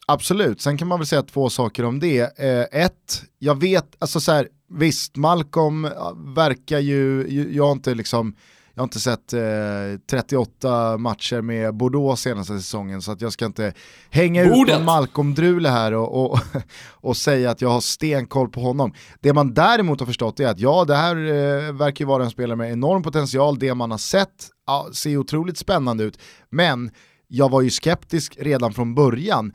Absolut, 0.07 0.61
sen 0.61 0.79
kan 0.79 0.89
man 0.89 0.99
väl 0.99 1.07
säga 1.07 1.23
två 1.23 1.51
saker 1.51 1.85
om 1.85 2.01
det. 2.01 2.39
Eh, 2.39 2.85
ett, 2.85 3.23
jag 3.39 3.61
vet, 3.61 3.97
alltså 3.99 4.21
så 4.21 4.33
här, 4.33 4.49
visst, 4.69 5.17
Malcolm 5.17 5.89
verkar 6.35 6.79
ju, 6.79 7.27
jag 7.53 7.65
har 7.65 7.73
inte 7.73 7.95
liksom 7.95 8.37
jag 8.81 8.83
har 8.83 8.87
inte 8.87 9.01
sett 9.01 9.33
eh, 9.33 10.01
38 10.11 10.99
matcher 10.99 11.41
med 11.41 11.75
Bordeaux 11.75 12.23
senaste 12.23 12.59
säsongen 12.59 13.03
så 13.03 13.13
att 13.13 13.21
jag 13.21 13.33
ska 13.33 13.47
inte 13.47 13.73
hänga 14.11 14.45
Bordet. 14.47 14.75
ut 14.75 14.81
en 14.81 14.85
Malcolm-drule 14.85 15.69
här 15.69 15.95
och, 15.95 16.25
och, 16.33 16.39
och, 16.91 17.17
säga 17.17 17.51
att 17.51 17.61
jag 17.61 17.69
har 17.69 17.81
stenkoll 17.81 18.49
på 18.49 18.61
honom. 18.61 18.93
Det 19.21 19.33
man 19.33 19.55
däremot 19.55 20.01
har 20.01 20.07
förstått 20.07 20.41
är 20.41 20.47
att 20.47 20.61
ja, 20.61 20.85
det 20.85 20.95
här 20.97 21.17
eh, 21.17 21.73
verkar 21.73 22.05
ju 22.05 22.09
vara 22.09 22.25
en 22.25 22.31
spelare 22.31 22.57
med 22.57 22.73
enorm 22.73 23.03
potential, 23.03 23.59
det 23.59 23.75
man 23.75 23.91
har 23.91 23.99
sett 23.99 24.49
ja, 24.67 24.89
ser 24.93 25.17
otroligt 25.17 25.59
spännande 25.59 26.05
ut, 26.05 26.19
men 26.51 26.91
jag 27.29 27.51
var 27.51 27.61
ju 27.63 27.71
skeptisk 27.71 28.37
redan 28.39 28.73
från 28.73 28.95
början 28.95 29.53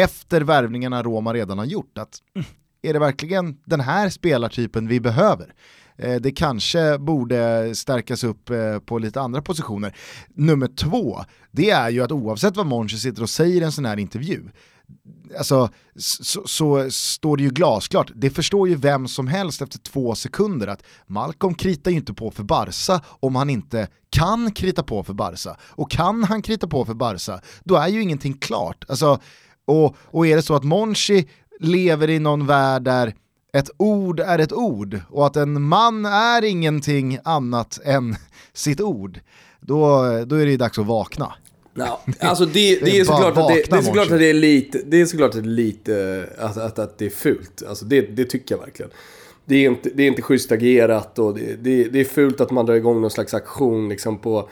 efter 0.00 0.40
värvningarna 0.40 1.02
Roma 1.02 1.34
redan 1.34 1.58
har 1.58 1.64
gjort. 1.64 1.98
att 1.98 2.18
Är 2.82 2.92
det 2.92 2.98
verkligen 2.98 3.56
den 3.64 3.80
här 3.80 4.10
spelartypen 4.10 4.88
vi 4.88 5.00
behöver? 5.00 5.54
Eh, 5.98 6.14
det 6.14 6.30
kanske 6.30 6.98
borde 6.98 7.74
stärkas 7.74 8.24
upp 8.24 8.50
eh, 8.50 8.78
på 8.78 8.98
lite 8.98 9.20
andra 9.20 9.42
positioner. 9.42 9.96
Nummer 10.34 10.68
två, 10.68 11.24
det 11.50 11.70
är 11.70 11.90
ju 11.90 12.02
att 12.02 12.12
oavsett 12.12 12.56
vad 12.56 12.66
Monchi 12.66 12.98
sitter 12.98 13.22
och 13.22 13.30
säger 13.30 13.60
i 13.60 13.64
en 13.64 13.72
sån 13.72 13.84
här 13.84 13.98
intervju, 13.98 14.42
alltså, 15.38 15.68
så, 15.96 16.42
så, 16.46 16.90
står 16.90 17.36
det 17.36 17.42
ju 17.42 17.50
glasklart, 17.50 18.10
det 18.14 18.30
förstår 18.30 18.68
ju 18.68 18.74
vem 18.74 19.08
som 19.08 19.26
helst 19.28 19.62
efter 19.62 19.78
två 19.78 20.14
sekunder 20.14 20.66
att 20.66 20.82
Malcolm 21.06 21.54
kritar 21.54 21.90
ju 21.90 21.96
inte 21.96 22.14
på 22.14 22.30
för 22.30 22.42
Barca 22.42 23.00
om 23.20 23.36
han 23.36 23.50
inte 23.50 23.88
kan 24.10 24.50
krita 24.50 24.82
på 24.82 25.02
för 25.02 25.14
Barca. 25.14 25.56
Och 25.60 25.90
kan 25.90 26.24
han 26.24 26.42
krita 26.42 26.66
på 26.66 26.84
för 26.84 26.94
Barca, 26.94 27.40
då 27.64 27.76
är 27.76 27.88
ju 27.88 28.02
ingenting 28.02 28.34
klart. 28.38 28.84
Alltså, 28.88 29.20
och, 29.66 29.96
och 29.98 30.26
är 30.26 30.36
det 30.36 30.42
så 30.42 30.54
att 30.54 30.64
Monchi 30.64 31.28
lever 31.60 32.10
i 32.10 32.18
någon 32.18 32.46
värld 32.46 32.82
där 32.82 33.14
ett 33.58 33.70
ord 33.76 34.20
är 34.20 34.38
ett 34.38 34.52
ord 34.52 35.00
och 35.10 35.26
att 35.26 35.36
en 35.36 35.62
man 35.62 36.04
är 36.06 36.44
ingenting 36.44 37.18
annat 37.24 37.80
än 37.84 38.16
sitt 38.52 38.80
ord, 38.80 39.20
då, 39.60 40.02
då 40.26 40.36
är 40.36 40.44
det 40.44 40.50
ju 40.50 40.56
dags 40.56 40.78
att 40.78 40.86
vakna. 40.86 41.32
No, 41.74 41.84
alltså 42.20 42.46
det, 42.46 42.52
det, 42.84 42.96
är, 42.96 43.00
är 43.00 43.04
såklart 43.04 43.36
att 43.36 43.48
det, 43.48 43.62
det, 43.70 43.76
är 43.76 43.82
såklart 43.82 44.10
att 44.10 44.18
det 44.18 44.30
är 44.30 44.34
lite, 44.34 44.80
det 44.86 45.00
är 45.00 45.06
såklart 45.06 45.34
att 45.34 45.42
det 45.42 45.48
är 45.48 45.50
lite, 45.50 46.26
att, 46.38 46.56
att, 46.56 46.78
att 46.78 46.98
det 46.98 47.06
är 47.06 47.10
fult. 47.10 47.62
Alltså 47.68 47.84
det, 47.84 48.00
det 48.00 48.24
tycker 48.24 48.54
jag 48.54 48.62
verkligen. 48.62 48.90
Det 49.44 49.56
är 49.56 49.70
inte, 49.70 49.90
det 49.94 50.02
är 50.02 50.06
inte 50.06 50.22
schysst 50.22 50.52
agerat 50.52 51.18
och 51.18 51.34
det, 51.34 51.56
det, 51.62 51.84
det 51.84 52.00
är 52.00 52.04
fult 52.04 52.40
att 52.40 52.50
man 52.50 52.66
drar 52.66 52.74
igång 52.74 53.00
någon 53.00 53.10
slags 53.10 53.34
aktion 53.34 53.88
liksom 53.88 54.18
på 54.18 54.48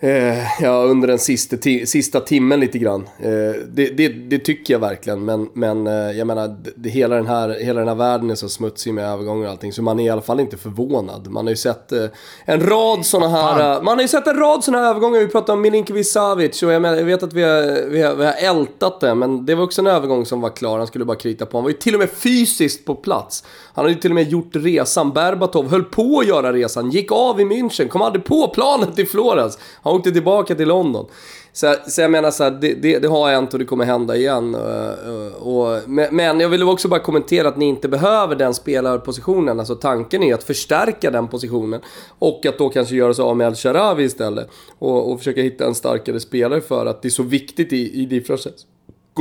Eh, 0.00 0.62
ja, 0.62 0.82
under 0.82 1.08
den 1.08 1.18
sista, 1.18 1.56
sista 1.86 2.20
timmen 2.20 2.60
lite 2.60 2.78
grann. 2.78 3.08
Eh, 3.18 3.62
det, 3.68 3.96
det, 3.96 4.08
det, 4.08 4.38
tycker 4.38 4.74
jag 4.74 4.78
verkligen, 4.78 5.24
men, 5.24 5.48
men 5.52 5.86
eh, 5.86 5.92
jag 5.92 6.26
menar, 6.26 6.56
det, 6.76 6.88
hela, 6.88 7.16
den 7.16 7.26
här, 7.26 7.48
hela 7.60 7.80
den 7.80 7.88
här 7.88 7.94
världen 7.94 8.30
är 8.30 8.34
så 8.34 8.48
smutsig 8.48 8.94
med 8.94 9.04
övergångar 9.04 9.44
och 9.44 9.50
allting, 9.50 9.72
så 9.72 9.82
man 9.82 10.00
är 10.00 10.04
i 10.04 10.08
alla 10.08 10.22
fall 10.22 10.40
inte 10.40 10.56
förvånad. 10.56 11.28
Man 11.30 11.46
har 11.46 11.50
ju 11.50 11.56
sett 11.56 11.92
eh, 11.92 12.04
en 12.44 12.60
rad 12.60 13.06
sådana 13.06 13.28
här, 13.28 13.76
eh, 13.76 13.82
man 13.82 13.94
har 13.94 14.02
ju 14.02 14.08
sett 14.08 14.26
en 14.26 14.36
rad 14.36 14.64
sådana 14.64 14.82
här 14.82 14.90
övergångar, 14.90 15.20
vi 15.20 15.26
pratade 15.26 15.52
om 15.52 15.60
Milinkovic 15.60 16.12
Savic, 16.12 16.62
och 16.62 16.72
jag, 16.72 16.82
menar, 16.82 16.96
jag 16.96 17.04
vet 17.04 17.22
att 17.22 17.32
vi 17.32 17.42
har, 17.42 17.88
vi, 17.88 18.02
har, 18.02 18.14
vi 18.14 18.24
har 18.24 18.34
ältat 18.38 19.00
det, 19.00 19.14
men 19.14 19.46
det 19.46 19.54
var 19.54 19.64
också 19.64 19.80
en 19.80 19.86
övergång 19.86 20.26
som 20.26 20.40
var 20.40 20.50
klar, 20.50 20.78
han 20.78 20.86
skulle 20.86 21.04
bara 21.04 21.16
krita 21.16 21.46
på. 21.46 21.56
Han 21.56 21.64
var 21.64 21.70
ju 21.70 21.76
till 21.76 21.94
och 21.94 22.00
med 22.00 22.10
fysiskt 22.10 22.84
på 22.84 22.94
plats. 22.94 23.44
Han 23.74 23.84
hade 23.84 23.94
ju 23.94 24.00
till 24.00 24.10
och 24.10 24.14
med 24.14 24.28
gjort 24.28 24.50
resan, 24.52 25.12
Berbatov 25.12 25.70
höll 25.70 25.84
på 25.84 26.18
att 26.18 26.26
göra 26.26 26.52
resan, 26.52 26.90
gick 26.90 27.12
av 27.12 27.40
i 27.40 27.44
München, 27.44 27.88
kom 27.88 28.02
aldrig 28.02 28.24
på 28.24 28.48
planet 28.48 28.96
till 28.96 29.08
Florens. 29.08 29.58
Han 29.88 29.96
åkte 29.96 30.12
tillbaka 30.12 30.54
till 30.54 30.68
London. 30.68 31.06
Så, 31.52 31.74
så 31.86 32.00
jag 32.00 32.10
menar 32.10 32.30
så 32.30 32.44
här, 32.44 32.50
det, 32.50 32.74
det, 32.74 32.98
det, 32.98 33.08
har 33.08 33.30
hänt 33.30 33.52
och 33.52 33.58
det 33.58 33.64
kommer 33.64 33.84
hända 33.84 34.16
igen. 34.16 34.54
Och, 34.54 35.72
och, 35.72 35.88
men 35.88 36.40
jag 36.40 36.48
vill 36.48 36.62
också 36.62 36.88
bara 36.88 37.00
kommentera 37.00 37.48
att 37.48 37.56
ni 37.56 37.64
inte 37.64 37.88
behöver 37.88 38.36
den 38.36 38.54
spelarpositionen. 38.54 39.58
Alltså 39.58 39.74
tanken 39.74 40.22
är 40.22 40.34
att 40.34 40.44
förstärka 40.44 41.10
den 41.10 41.28
positionen. 41.28 41.80
Och 42.18 42.46
att 42.46 42.58
då 42.58 42.68
kanske 42.68 42.94
göra 42.94 43.14
sig 43.14 43.22
av 43.22 43.36
med 43.36 43.46
El 43.46 43.54
Sharawi 43.54 44.04
istället. 44.04 44.48
Och, 44.78 45.12
och 45.12 45.18
försöka 45.18 45.42
hitta 45.42 45.66
en 45.66 45.74
starkare 45.74 46.20
spelare 46.20 46.60
för 46.60 46.86
att 46.86 47.02
det 47.02 47.08
är 47.08 47.10
så 47.10 47.22
viktigt 47.22 47.72
i, 47.72 48.02
i 48.02 48.06
difference 48.06 48.50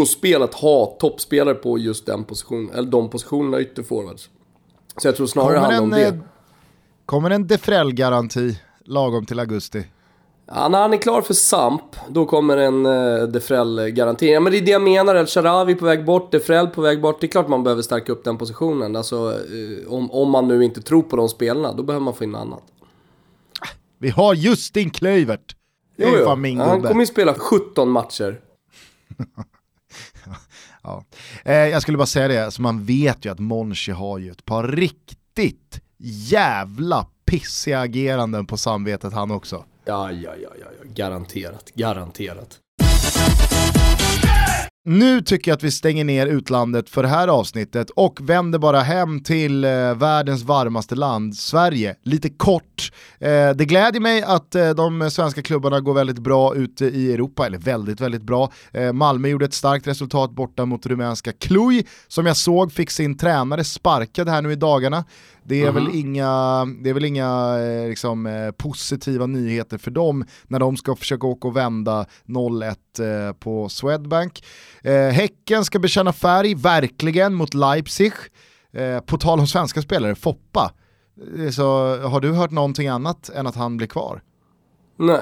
spel 0.07 0.43
att 0.43 0.53
ha 0.53 0.86
toppspelare 0.86 1.55
på 1.55 1.78
just 1.78 2.05
den 2.05 2.24
positionen, 2.24 2.76
eller 2.76 2.89
de 2.89 3.09
positionerna 3.09 3.61
ytterforwards. 3.61 4.30
Så 4.97 5.07
jag 5.07 5.15
tror 5.15 5.28
snarare 5.28 5.53
det 5.53 5.59
handlar 5.59 5.82
om 5.82 5.89
det. 5.89 6.07
Eh, 6.07 6.13
kommer 7.05 7.30
en 7.30 7.47
Defrell-garanti 7.47 8.59
lagom 8.86 9.26
till 9.26 9.39
augusti? 9.39 9.84
Ja, 10.47 10.67
när 10.67 10.81
han 10.81 10.93
är 10.93 10.97
klar 10.97 11.21
för 11.21 11.33
Samp, 11.33 11.95
då 12.09 12.25
kommer 12.25 12.57
en 12.57 12.85
uh, 12.85 13.27
Defrell-garanti. 13.27 14.31
Ja, 14.31 14.39
men 14.39 14.51
det 14.51 14.57
är 14.57 14.61
det 14.61 14.71
jag 14.71 14.81
menar, 14.81 15.15
El 15.15 15.27
Sharawi 15.27 15.75
på 15.75 15.85
väg 15.85 16.05
bort, 16.05 16.31
Defrell 16.31 16.67
på 16.67 16.81
väg 16.81 17.01
bort. 17.01 17.21
Det 17.21 17.27
är 17.27 17.31
klart 17.31 17.47
man 17.47 17.63
behöver 17.63 17.81
stärka 17.81 18.11
upp 18.11 18.23
den 18.23 18.37
positionen. 18.37 18.95
Alltså, 18.95 19.15
uh, 19.15 19.93
om, 19.93 20.11
om 20.11 20.31
man 20.31 20.47
nu 20.47 20.63
inte 20.63 20.81
tror 20.81 21.03
på 21.03 21.15
de 21.15 21.29
spelarna, 21.29 21.73
då 21.73 21.83
behöver 21.83 22.03
man 22.03 22.13
få 22.13 22.23
in 22.23 22.31
något 22.31 22.41
annat. 22.41 22.63
Vi 23.97 24.09
har 24.09 24.33
Justin 24.33 24.89
Klövert. 24.89 25.55
Det 25.97 26.03
är 26.03 26.19
jo, 26.19 26.25
fan 26.25 26.41
min 26.41 26.59
Han 26.59 26.81
kommer 26.81 26.99
ju 26.99 27.05
spela 27.05 27.33
17 27.33 27.89
matcher. 27.89 28.39
ja. 30.83 31.03
eh, 31.43 31.55
jag 31.55 31.81
skulle 31.81 31.97
bara 31.97 32.07
säga 32.07 32.27
det, 32.27 32.45
alltså 32.45 32.61
man 32.61 32.83
vet 32.85 33.25
ju 33.25 33.31
att 33.31 33.39
Monchi 33.39 33.91
har 33.91 34.17
ju 34.17 34.31
ett 34.31 34.45
par 34.45 34.67
riktigt 34.67 35.81
jävla 36.29 37.07
pissiga 37.25 37.79
ageranden 37.79 38.45
på 38.45 38.57
samvetet 38.57 39.13
han 39.13 39.31
också. 39.31 39.65
Ja, 39.88 40.11
ja, 40.11 40.35
ja, 40.35 40.51
ja, 40.59 40.67
garanterat, 40.95 41.71
garanterat 41.75 42.59
nu 44.88 45.21
tycker 45.21 45.51
jag 45.51 45.55
att 45.55 45.63
vi 45.63 45.71
stänger 45.71 46.03
ner 46.03 46.27
utlandet 46.27 46.89
för 46.89 47.03
det 47.03 47.09
här 47.09 47.27
avsnittet 47.27 47.89
och 47.89 48.29
vänder 48.29 48.59
bara 48.59 48.79
hem 48.79 49.19
till 49.19 49.63
eh, 49.63 49.69
världens 49.95 50.43
varmaste 50.43 50.95
land, 50.95 51.35
Sverige. 51.35 51.95
Lite 52.03 52.29
kort. 52.29 52.91
Eh, 53.19 53.49
det 53.49 53.65
gläder 53.65 53.99
mig 53.99 54.21
att 54.21 54.55
eh, 54.55 54.69
de 54.69 55.11
svenska 55.11 55.41
klubbarna 55.41 55.79
går 55.79 55.93
väldigt 55.93 56.19
bra 56.19 56.55
ute 56.55 56.85
i 56.85 57.13
Europa, 57.13 57.45
eller 57.45 57.57
väldigt, 57.57 58.01
väldigt 58.01 58.21
bra. 58.21 58.51
Eh, 58.71 58.93
Malmö 58.93 59.27
gjorde 59.27 59.45
ett 59.45 59.53
starkt 59.53 59.88
resultat 59.88 60.31
borta 60.31 60.65
mot 60.65 60.85
rumänska 60.85 61.31
Cluj, 61.31 61.88
som 62.07 62.25
jag 62.25 62.38
såg 62.38 62.71
fick 62.71 62.91
sin 62.91 63.17
tränare 63.17 63.63
sparkad 63.63 64.29
här 64.29 64.41
nu 64.41 64.51
i 64.51 64.55
dagarna. 64.55 65.05
Det 65.47 65.61
är, 65.61 65.69
mm 65.69 65.75
väl 65.75 65.95
inga, 65.95 66.65
det 66.81 66.89
är 66.89 66.93
väl 66.93 67.05
inga 67.05 67.59
eh, 67.59 67.89
liksom, 67.89 68.25
eh, 68.25 68.51
positiva 68.51 69.25
nyheter 69.25 69.77
för 69.77 69.91
dem 69.91 70.25
när 70.47 70.59
de 70.59 70.77
ska 70.77 70.95
försöka 70.95 71.27
åka 71.27 71.47
och 71.47 71.57
vända 71.57 72.05
0-1 72.25 73.27
eh, 73.27 73.33
på 73.33 73.69
Swedbank. 73.69 74.43
Häcken 75.13 75.65
ska 75.65 75.80
bekänna 75.80 76.13
färg, 76.13 76.55
verkligen, 76.55 77.34
mot 77.34 77.53
Leipzig. 77.53 78.13
på 79.05 79.17
tal 79.17 79.39
om 79.39 79.47
svenska 79.47 79.82
spelare, 79.82 80.15
Foppa. 80.15 80.71
Så 81.51 81.97
har 81.97 82.19
du 82.19 82.32
hört 82.32 82.51
någonting 82.51 82.88
annat 82.88 83.30
än 83.30 83.47
att 83.47 83.55
han 83.55 83.78
blir 83.78 83.88
kvar? 83.88 84.21
Nej. 84.97 85.21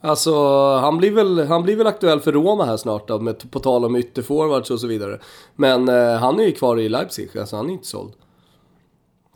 Alltså, 0.00 0.34
han 0.76 0.98
blir, 0.98 1.10
väl, 1.10 1.46
han 1.46 1.62
blir 1.62 1.76
väl 1.76 1.86
aktuell 1.86 2.20
för 2.20 2.32
Roma 2.32 2.64
här 2.64 2.76
snart 2.76 3.08
då, 3.08 3.20
med, 3.20 3.50
på 3.50 3.60
tal 3.60 3.84
om 3.84 3.96
ytterforwards 3.96 4.70
och 4.70 4.80
så 4.80 4.86
vidare. 4.86 5.20
Men 5.56 5.88
eh, 5.88 6.18
han 6.18 6.40
är 6.40 6.44
ju 6.44 6.52
kvar 6.52 6.80
i 6.80 6.88
Leipzig, 6.88 7.38
alltså 7.38 7.56
han 7.56 7.68
är 7.68 7.72
inte 7.72 7.86
såld. 7.86 8.12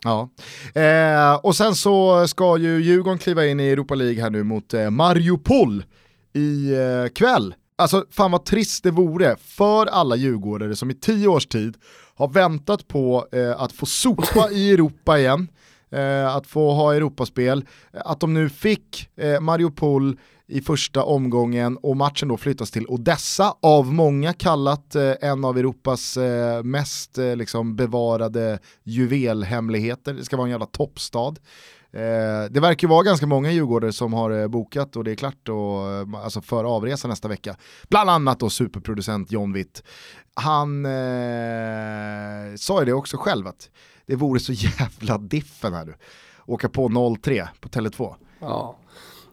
Ja, 0.03 0.29
eh, 0.81 1.35
och 1.35 1.55
sen 1.55 1.75
så 1.75 2.27
ska 2.27 2.57
ju 2.57 2.83
Djurgården 2.83 3.19
kliva 3.19 3.45
in 3.45 3.59
i 3.59 3.67
Europa 3.67 3.95
League 3.95 4.21
här 4.21 4.29
nu 4.29 4.43
mot 4.43 4.73
eh, 4.73 4.89
Mariupol 4.89 5.83
i 6.33 6.73
eh, 6.73 7.07
kväll. 7.15 7.53
Alltså 7.81 8.05
fan 8.11 8.31
vad 8.31 8.45
trist 8.45 8.83
det 8.83 8.91
vore 8.91 9.35
för 9.39 9.85
alla 9.85 10.15
djurgårdare 10.15 10.75
som 10.75 10.91
i 10.91 10.93
tio 10.93 11.27
års 11.27 11.47
tid 11.47 11.77
har 12.15 12.27
väntat 12.27 12.87
på 12.87 13.27
eh, 13.31 13.61
att 13.61 13.71
få 13.71 13.85
sopa 13.85 14.51
i 14.51 14.71
Europa 14.71 15.19
igen, 15.19 15.47
eh, 15.91 16.35
att 16.35 16.47
få 16.47 16.73
ha 16.73 16.93
Europaspel, 16.93 17.65
att 17.91 18.19
de 18.19 18.33
nu 18.33 18.49
fick 18.49 19.09
eh, 19.17 19.39
Mariupol 19.39 20.17
i 20.47 20.61
första 20.61 21.03
omgången 21.03 21.77
och 21.77 21.97
matchen 21.97 22.27
då 22.27 22.37
flyttas 22.37 22.71
till 22.71 22.85
Odessa, 22.87 23.55
av 23.61 23.93
många 23.93 24.33
kallat 24.33 24.95
eh, 24.95 25.13
en 25.21 25.45
av 25.45 25.57
Europas 25.57 26.17
eh, 26.17 26.63
mest 26.63 27.17
eh, 27.17 27.35
liksom 27.35 27.75
bevarade 27.75 28.59
juvelhemligheter. 28.83 30.13
Det 30.13 30.25
ska 30.25 30.37
vara 30.37 30.47
en 30.47 30.51
jävla 30.51 30.65
toppstad. 30.65 31.35
Eh, 31.93 32.51
det 32.51 32.59
verkar 32.59 32.87
ju 32.87 32.89
vara 32.89 33.03
ganska 33.03 33.27
många 33.27 33.51
djurgårdare 33.51 33.93
som 33.93 34.13
har 34.13 34.31
eh, 34.31 34.47
bokat 34.47 34.95
och 34.95 35.03
det 35.03 35.11
är 35.11 35.15
klart 35.15 35.49
och, 35.49 35.91
eh, 35.91 36.23
alltså 36.23 36.41
för 36.41 36.63
avresa 36.63 37.07
nästa 37.07 37.27
vecka. 37.27 37.55
Bland 37.89 38.09
annat 38.09 38.39
då 38.39 38.49
superproducent 38.49 39.31
John 39.31 39.53
Witt. 39.53 39.83
Han 40.33 40.85
eh, 40.85 42.55
sa 42.55 42.79
ju 42.79 42.85
det 42.85 42.93
också 42.93 43.17
själv 43.17 43.47
att 43.47 43.69
det 44.05 44.15
vore 44.15 44.39
så 44.39 44.53
jävla 44.53 45.17
diffen 45.17 45.73
här 45.73 45.85
nu. 45.85 45.93
Åka 46.45 46.69
på 46.69 46.89
0-3 46.89 47.47
på 47.59 47.69
Tele2. 47.69 48.15
Ja. 48.39 48.77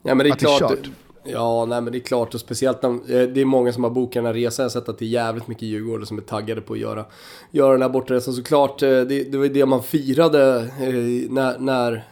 Ja 0.02 0.14
men 0.14 0.18
det 0.18 0.28
är 0.28 0.32
att 0.32 0.38
klart, 0.38 0.60
det 0.60 0.88
är 0.88 0.92
Ja, 1.32 1.64
nej 1.64 1.80
men 1.80 1.92
det 1.92 1.98
är 1.98 2.00
klart 2.00 2.34
och 2.34 2.40
speciellt 2.40 2.82
när, 2.82 2.90
eh, 2.90 3.28
det 3.28 3.40
är 3.40 3.44
många 3.44 3.72
som 3.72 3.84
har 3.84 3.90
bokat 3.90 4.14
den 4.14 4.26
här 4.26 4.34
resan. 4.34 4.62
Jag 4.62 4.70
har 4.70 4.80
sett 4.80 4.88
att 4.88 4.98
det 4.98 5.04
är 5.04 5.08
jävligt 5.08 5.48
mycket 5.48 5.62
Djurgårdare 5.62 6.06
som 6.06 6.18
är 6.18 6.22
taggade 6.22 6.60
på 6.60 6.72
att 6.72 6.78
göra, 6.78 7.04
göra 7.50 7.72
den 7.72 7.82
här 7.82 7.88
bortaresan. 7.88 8.34
Såklart, 8.34 8.82
eh, 8.82 8.88
det, 8.88 9.32
det 9.32 9.38
var 9.38 9.46
det 9.46 9.66
man 9.66 9.82
firade 9.82 10.58
eh, 10.58 11.30
när, 11.30 11.58
när, 11.58 12.04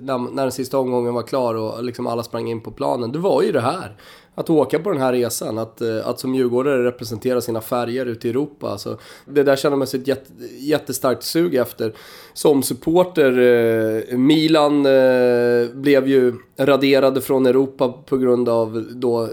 när, 0.00 0.18
när 0.18 0.42
den 0.42 0.52
sista 0.52 0.78
omgången 0.78 1.14
var 1.14 1.22
klar 1.22 1.54
och 1.54 1.84
liksom 1.84 2.06
alla 2.06 2.22
sprang 2.22 2.48
in 2.48 2.60
på 2.60 2.70
planen. 2.70 3.12
Det 3.12 3.18
var 3.18 3.42
ju 3.42 3.52
det 3.52 3.60
här 3.60 3.96
att 4.36 4.50
åka 4.50 4.78
på 4.78 4.90
den 4.90 5.00
här 5.00 5.12
resan, 5.12 5.58
att, 5.58 5.80
eh, 5.80 6.08
att 6.08 6.20
som 6.20 6.34
djurgårdare 6.34 6.84
representera 6.84 7.40
sina 7.40 7.60
färger 7.60 8.06
ute 8.06 8.28
i 8.28 8.30
Europa. 8.30 8.68
Alltså, 8.68 8.98
det 9.24 9.42
där 9.42 9.56
känner 9.56 9.76
man 9.76 9.86
sig 9.86 10.00
ett 10.00 10.08
jätte, 10.08 10.32
jättestarkt 10.58 11.22
sug 11.22 11.54
efter. 11.54 11.92
Som 12.34 12.62
supporter, 12.62 13.38
eh, 13.38 14.18
Milan 14.18 14.86
eh, 14.86 15.68
blev 15.74 16.08
ju 16.08 16.34
raderade 16.56 17.20
från 17.20 17.46
Europa 17.46 17.94
på 18.06 18.16
grund 18.16 18.48
av 18.48 18.86
då 18.90 19.22
eh, 19.22 19.28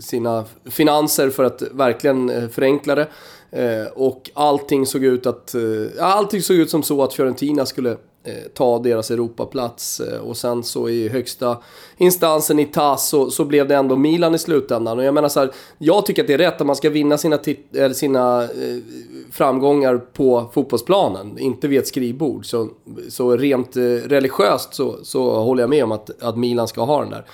sina 0.00 0.44
finanser 0.64 1.30
för 1.30 1.44
att 1.44 1.62
verkligen 1.72 2.30
eh, 2.30 2.48
förenkla 2.48 2.94
det. 2.94 3.06
Eh, 3.50 3.86
och 3.94 4.30
allting 4.34 4.86
såg 4.86 5.04
ut 5.04 5.26
att, 5.26 5.54
eh, 5.54 5.60
allting 6.06 6.42
såg 6.42 6.56
ut 6.56 6.70
som 6.70 6.82
så 6.82 7.02
att 7.02 7.14
Fiorentina 7.14 7.66
skulle 7.66 7.96
Eh, 8.24 8.34
ta 8.54 8.78
deras 8.78 9.10
Europaplats. 9.10 10.00
Eh, 10.00 10.20
och 10.20 10.36
sen 10.36 10.62
så 10.62 10.88
i 10.88 11.08
högsta 11.08 11.58
instansen 11.96 12.58
i 12.58 12.64
TAS 12.64 13.08
så, 13.08 13.30
så 13.30 13.44
blev 13.44 13.68
det 13.68 13.76
ändå 13.76 13.96
Milan 13.96 14.34
i 14.34 14.38
slutändan. 14.38 14.98
Och 14.98 15.04
jag 15.04 15.14
menar 15.14 15.28
så 15.28 15.40
här, 15.40 15.50
jag 15.78 16.06
tycker 16.06 16.22
att 16.22 16.26
det 16.26 16.34
är 16.34 16.38
rätt 16.38 16.60
att 16.60 16.66
man 16.66 16.76
ska 16.76 16.90
vinna 16.90 17.18
sina, 17.18 17.38
eller 17.74 17.94
sina 17.94 18.42
eh, 18.42 18.48
framgångar 19.32 19.96
på 19.96 20.50
fotbollsplanen, 20.52 21.38
inte 21.38 21.68
vid 21.68 21.78
ett 21.78 21.86
skrivbord. 21.86 22.46
Så, 22.46 22.68
så 23.08 23.36
rent 23.36 23.76
eh, 23.76 23.82
religiöst 23.82 24.74
så, 24.74 24.96
så 25.02 25.40
håller 25.40 25.62
jag 25.62 25.70
med 25.70 25.84
om 25.84 25.92
att, 25.92 26.22
att 26.22 26.36
Milan 26.36 26.68
ska 26.68 26.84
ha 26.84 27.00
den 27.00 27.10
där. 27.10 27.24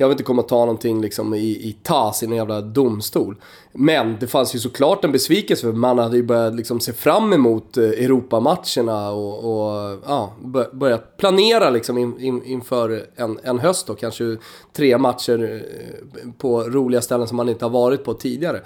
Jag 0.00 0.08
vill 0.08 0.14
inte 0.14 0.24
komma 0.24 0.42
och 0.42 0.48
ta 0.48 0.58
någonting 0.58 1.00
liksom 1.00 1.34
i, 1.34 1.38
i 1.38 1.76
TAS, 1.82 2.22
i 2.22 2.26
någon 2.26 2.36
jävla 2.36 2.60
domstol. 2.60 3.36
Men 3.72 4.16
det 4.20 4.26
fanns 4.26 4.54
ju 4.54 4.58
såklart 4.58 5.04
en 5.04 5.12
besvikelse 5.12 5.62
för 5.62 5.72
man 5.72 5.98
hade 5.98 6.16
ju 6.16 6.22
börjat 6.22 6.54
liksom 6.54 6.80
se 6.80 6.92
fram 6.92 7.32
emot 7.32 7.76
eh, 7.76 7.84
Europamatcherna 7.84 9.10
och, 9.10 9.38
och 9.44 9.98
ja, 10.06 10.32
börjat 10.72 11.16
planera 11.16 11.70
liksom 11.70 11.98
in, 11.98 12.20
in, 12.20 12.44
inför 12.44 13.06
en, 13.16 13.38
en 13.42 13.58
höst 13.58 13.86
då. 13.86 13.94
Kanske 13.94 14.36
tre 14.72 14.98
matcher 14.98 15.62
eh, 15.62 16.30
på 16.38 16.62
roliga 16.62 17.02
ställen 17.02 17.28
som 17.28 17.36
man 17.36 17.48
inte 17.48 17.64
har 17.64 17.70
varit 17.70 18.04
på 18.04 18.14
tidigare. 18.14 18.60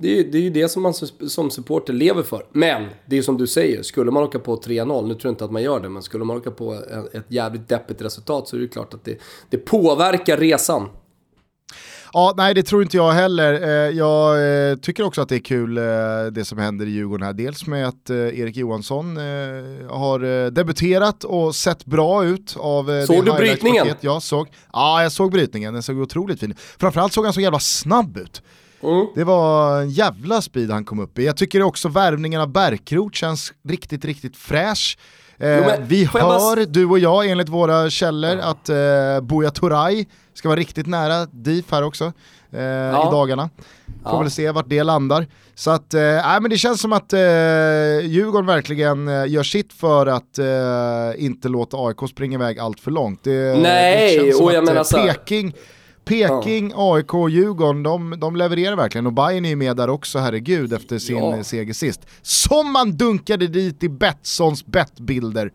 Det 0.00 0.08
är, 0.08 0.16
ju, 0.16 0.30
det 0.30 0.38
är 0.38 0.42
ju 0.42 0.50
det 0.50 0.68
som 0.68 0.82
man 0.82 0.94
som 1.28 1.50
supporter 1.50 1.92
lever 1.92 2.22
för. 2.22 2.46
Men, 2.52 2.82
det 3.06 3.14
är 3.14 3.16
ju 3.16 3.22
som 3.22 3.38
du 3.38 3.46
säger, 3.46 3.82
skulle 3.82 4.10
man 4.10 4.22
åka 4.22 4.38
på 4.38 4.56
3-0, 4.56 5.06
nu 5.06 5.14
tror 5.14 5.20
jag 5.22 5.32
inte 5.32 5.44
att 5.44 5.52
man 5.52 5.62
gör 5.62 5.80
det, 5.80 5.88
men 5.88 6.02
skulle 6.02 6.24
man 6.24 6.36
åka 6.36 6.50
på 6.50 6.74
ett 7.12 7.24
jävligt 7.28 7.68
deppigt 7.68 8.02
resultat 8.02 8.48
så 8.48 8.56
är 8.56 8.58
det 8.58 8.62
ju 8.62 8.68
klart 8.68 8.94
att 8.94 9.04
det, 9.04 9.18
det 9.50 9.58
påverkar 9.58 10.36
resan. 10.36 10.88
Ja, 12.12 12.34
nej 12.36 12.54
det 12.54 12.62
tror 12.62 12.82
inte 12.82 12.96
jag 12.96 13.12
heller. 13.12 13.62
Eh, 13.62 13.96
jag 13.96 14.70
eh, 14.70 14.76
tycker 14.76 15.02
också 15.02 15.20
att 15.20 15.28
det 15.28 15.36
är 15.36 15.40
kul 15.40 15.78
eh, 15.78 15.84
det 16.32 16.44
som 16.44 16.58
händer 16.58 16.86
i 16.86 16.90
Djurgården 16.90 17.26
här. 17.26 17.32
Dels 17.32 17.66
med 17.66 17.88
att 17.88 18.10
Erik 18.10 18.56
Johansson 18.56 19.16
har 19.90 20.50
debuterat 20.50 21.24
och 21.24 21.54
sett 21.54 21.84
bra 21.84 22.24
ut 22.24 22.56
av 22.58 23.06
Såg 23.06 23.24
du 23.24 23.32
brytningen? 23.32 23.86
Jag 24.00 24.22
såg. 24.22 24.48
Ja, 24.72 25.02
jag 25.02 25.12
såg 25.12 25.32
brytningen. 25.32 25.74
Den 25.74 25.82
såg 25.82 25.98
otroligt 25.98 26.40
fin 26.40 26.50
ut. 26.50 26.60
Framförallt 26.60 27.12
såg 27.12 27.24
han 27.24 27.34
så 27.34 27.40
jävla 27.40 27.60
snabb 27.60 28.16
ut. 28.16 28.42
Mm. 28.82 29.06
Det 29.14 29.24
var 29.24 29.80
en 29.80 29.90
jävla 29.90 30.42
speed 30.42 30.70
han 30.70 30.84
kom 30.84 30.98
upp 30.98 31.18
i. 31.18 31.24
Jag 31.24 31.36
tycker 31.36 31.62
också 31.62 31.88
värvningen 31.88 32.40
av 32.40 32.48
Bärkrot 32.48 33.14
känns 33.14 33.52
riktigt, 33.68 34.04
riktigt 34.04 34.36
fräsch. 34.36 34.98
Eh, 35.38 35.58
jo, 35.58 35.84
vi 35.86 36.04
hör, 36.04 36.20
bara... 36.20 36.64
du 36.64 36.86
och 36.86 36.98
jag 36.98 37.30
enligt 37.30 37.48
våra 37.48 37.90
källor, 37.90 38.36
ja. 38.36 38.44
att 38.44 38.68
eh, 38.68 39.20
Buya 39.20 39.50
Turay 39.50 40.06
ska 40.34 40.48
vara 40.48 40.60
riktigt 40.60 40.86
nära 40.86 41.26
DIF 41.26 41.70
här 41.70 41.82
också 41.82 42.12
eh, 42.52 42.60
ja. 42.62 43.08
i 43.08 43.12
dagarna. 43.12 43.50
Får 43.86 44.12
ja. 44.12 44.20
väl 44.20 44.30
se 44.30 44.50
vart 44.50 44.68
det 44.68 44.82
landar. 44.82 45.26
Så 45.54 45.70
att, 45.70 45.94
eh, 45.94 46.00
men 46.40 46.50
det 46.50 46.58
känns 46.58 46.80
som 46.80 46.92
att 46.92 47.12
eh, 47.12 47.20
Djurgården 48.02 48.46
verkligen 48.46 49.08
eh, 49.08 49.26
gör 49.26 49.42
sitt 49.42 49.72
för 49.72 50.06
att 50.06 50.38
eh, 50.38 51.24
inte 51.24 51.48
låta 51.48 51.76
AIK 51.76 52.10
springa 52.10 52.34
iväg 52.34 52.58
allt 52.58 52.80
för 52.80 52.90
långt. 52.90 53.24
Det, 53.24 53.58
Nej, 53.62 54.18
det 54.18 54.34
och 54.34 54.52
jag 54.52 54.64
menar 54.64 54.84
så 54.84 54.96
Peking 54.96 55.54
Peking, 56.08 56.70
ja. 56.70 56.94
AIK 56.94 57.12
Djurgården, 57.30 57.82
de, 57.82 58.20
de 58.20 58.36
levererar 58.36 58.76
verkligen. 58.76 59.06
Och 59.06 59.12
Bayern 59.12 59.44
är 59.44 59.48
ju 59.48 59.56
med 59.56 59.76
där 59.76 59.90
också, 59.90 60.18
herregud, 60.18 60.72
efter 60.72 60.98
sin 60.98 61.16
ja. 61.16 61.44
seger 61.44 61.72
sist. 61.72 62.00
Som 62.22 62.72
man 62.72 62.96
dunkade 62.96 63.46
dit 63.46 63.82
i 63.82 63.88
Betssons 63.88 64.66
bettbilder. 64.66 65.52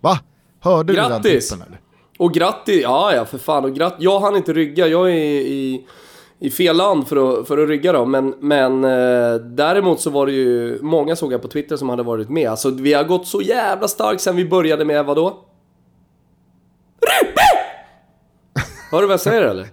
Va? 0.00 0.18
Hörde 0.60 0.94
grattis. 0.94 1.22
du 1.22 1.30
den 1.30 1.40
tippen 1.40 1.62
eller? 1.66 1.80
Och 2.18 2.34
grattis, 2.34 2.82
ja 2.82 3.14
ja 3.14 3.24
för 3.24 3.38
fan. 3.38 3.64
Och 3.64 3.74
gratt, 3.74 3.96
jag 3.98 4.20
hann 4.20 4.36
inte 4.36 4.52
rygga, 4.52 4.86
jag 4.86 5.10
är 5.10 5.14
i, 5.14 5.86
i 6.38 6.50
fel 6.50 6.76
land 6.76 7.08
för 7.08 7.40
att, 7.40 7.48
för 7.48 7.58
att 7.58 7.68
rygga 7.68 7.92
då. 7.92 8.04
Men, 8.04 8.34
men 8.40 8.84
eh, 8.84 9.34
däremot 9.34 10.00
så 10.00 10.10
var 10.10 10.26
det 10.26 10.32
ju 10.32 10.78
många 10.82 11.16
såg 11.16 11.32
jag 11.32 11.42
på 11.42 11.48
Twitter 11.48 11.76
som 11.76 11.88
hade 11.88 12.02
varit 12.02 12.28
med. 12.28 12.50
Alltså 12.50 12.70
vi 12.70 12.92
har 12.92 13.04
gått 13.04 13.26
så 13.26 13.40
jävla 13.40 13.88
starkt 13.88 14.20
sen 14.20 14.36
vi 14.36 14.44
började 14.44 14.84
med 14.84 15.04
vadå? 15.04 15.44
Ruppe! 17.00 17.40
Hör 18.90 19.00
du 19.00 19.06
vad 19.06 19.12
jag 19.12 19.20
säger 19.20 19.42
eller? 19.42 19.68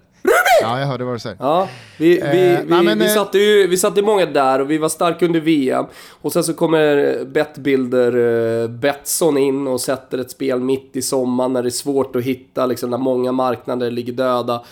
Ja, 0.62 0.80
jag 0.80 0.88
hörde 0.88 1.04
vad 1.04 1.16
du 1.16 1.20
säger. 1.20 1.38
Ja, 1.40 1.70
vi, 1.98 2.10
vi, 2.10 2.20
eh, 2.20 2.32
vi, 2.32 2.66
nej, 2.68 2.84
men, 2.84 3.00
vi, 3.00 3.06
eh, 3.06 3.12
satte 3.12 3.38
ju, 3.38 3.68
vi 3.68 3.78
satte 3.78 4.02
många 4.02 4.26
där 4.26 4.62
och 4.62 4.72
vi 4.72 4.78
var 4.78 4.90
starka 4.90 5.26
under 5.26 5.40
VM. 5.40 5.86
Och 6.22 6.34
sen 6.34 6.44
så 6.44 6.54
kommer 6.54 7.26
Bettbilder 7.26 8.16
uh, 8.16 8.70
Betsson 8.70 9.38
in 9.38 9.68
och 9.68 9.82
sätter 9.82 10.18
ett 10.18 10.32
spel 10.32 10.60
mitt 10.60 10.96
i 10.96 11.02
sommaren 11.02 11.54
när 11.54 11.64
det 11.64 11.70
är 11.70 11.72
svårt 11.72 12.16
att 12.16 12.24
hitta, 12.24 12.66
liksom, 12.66 12.90
när 12.90 12.98
många 12.98 13.32
marknader 13.32 13.92
ligger 13.92 14.14
döda. 14.14 14.64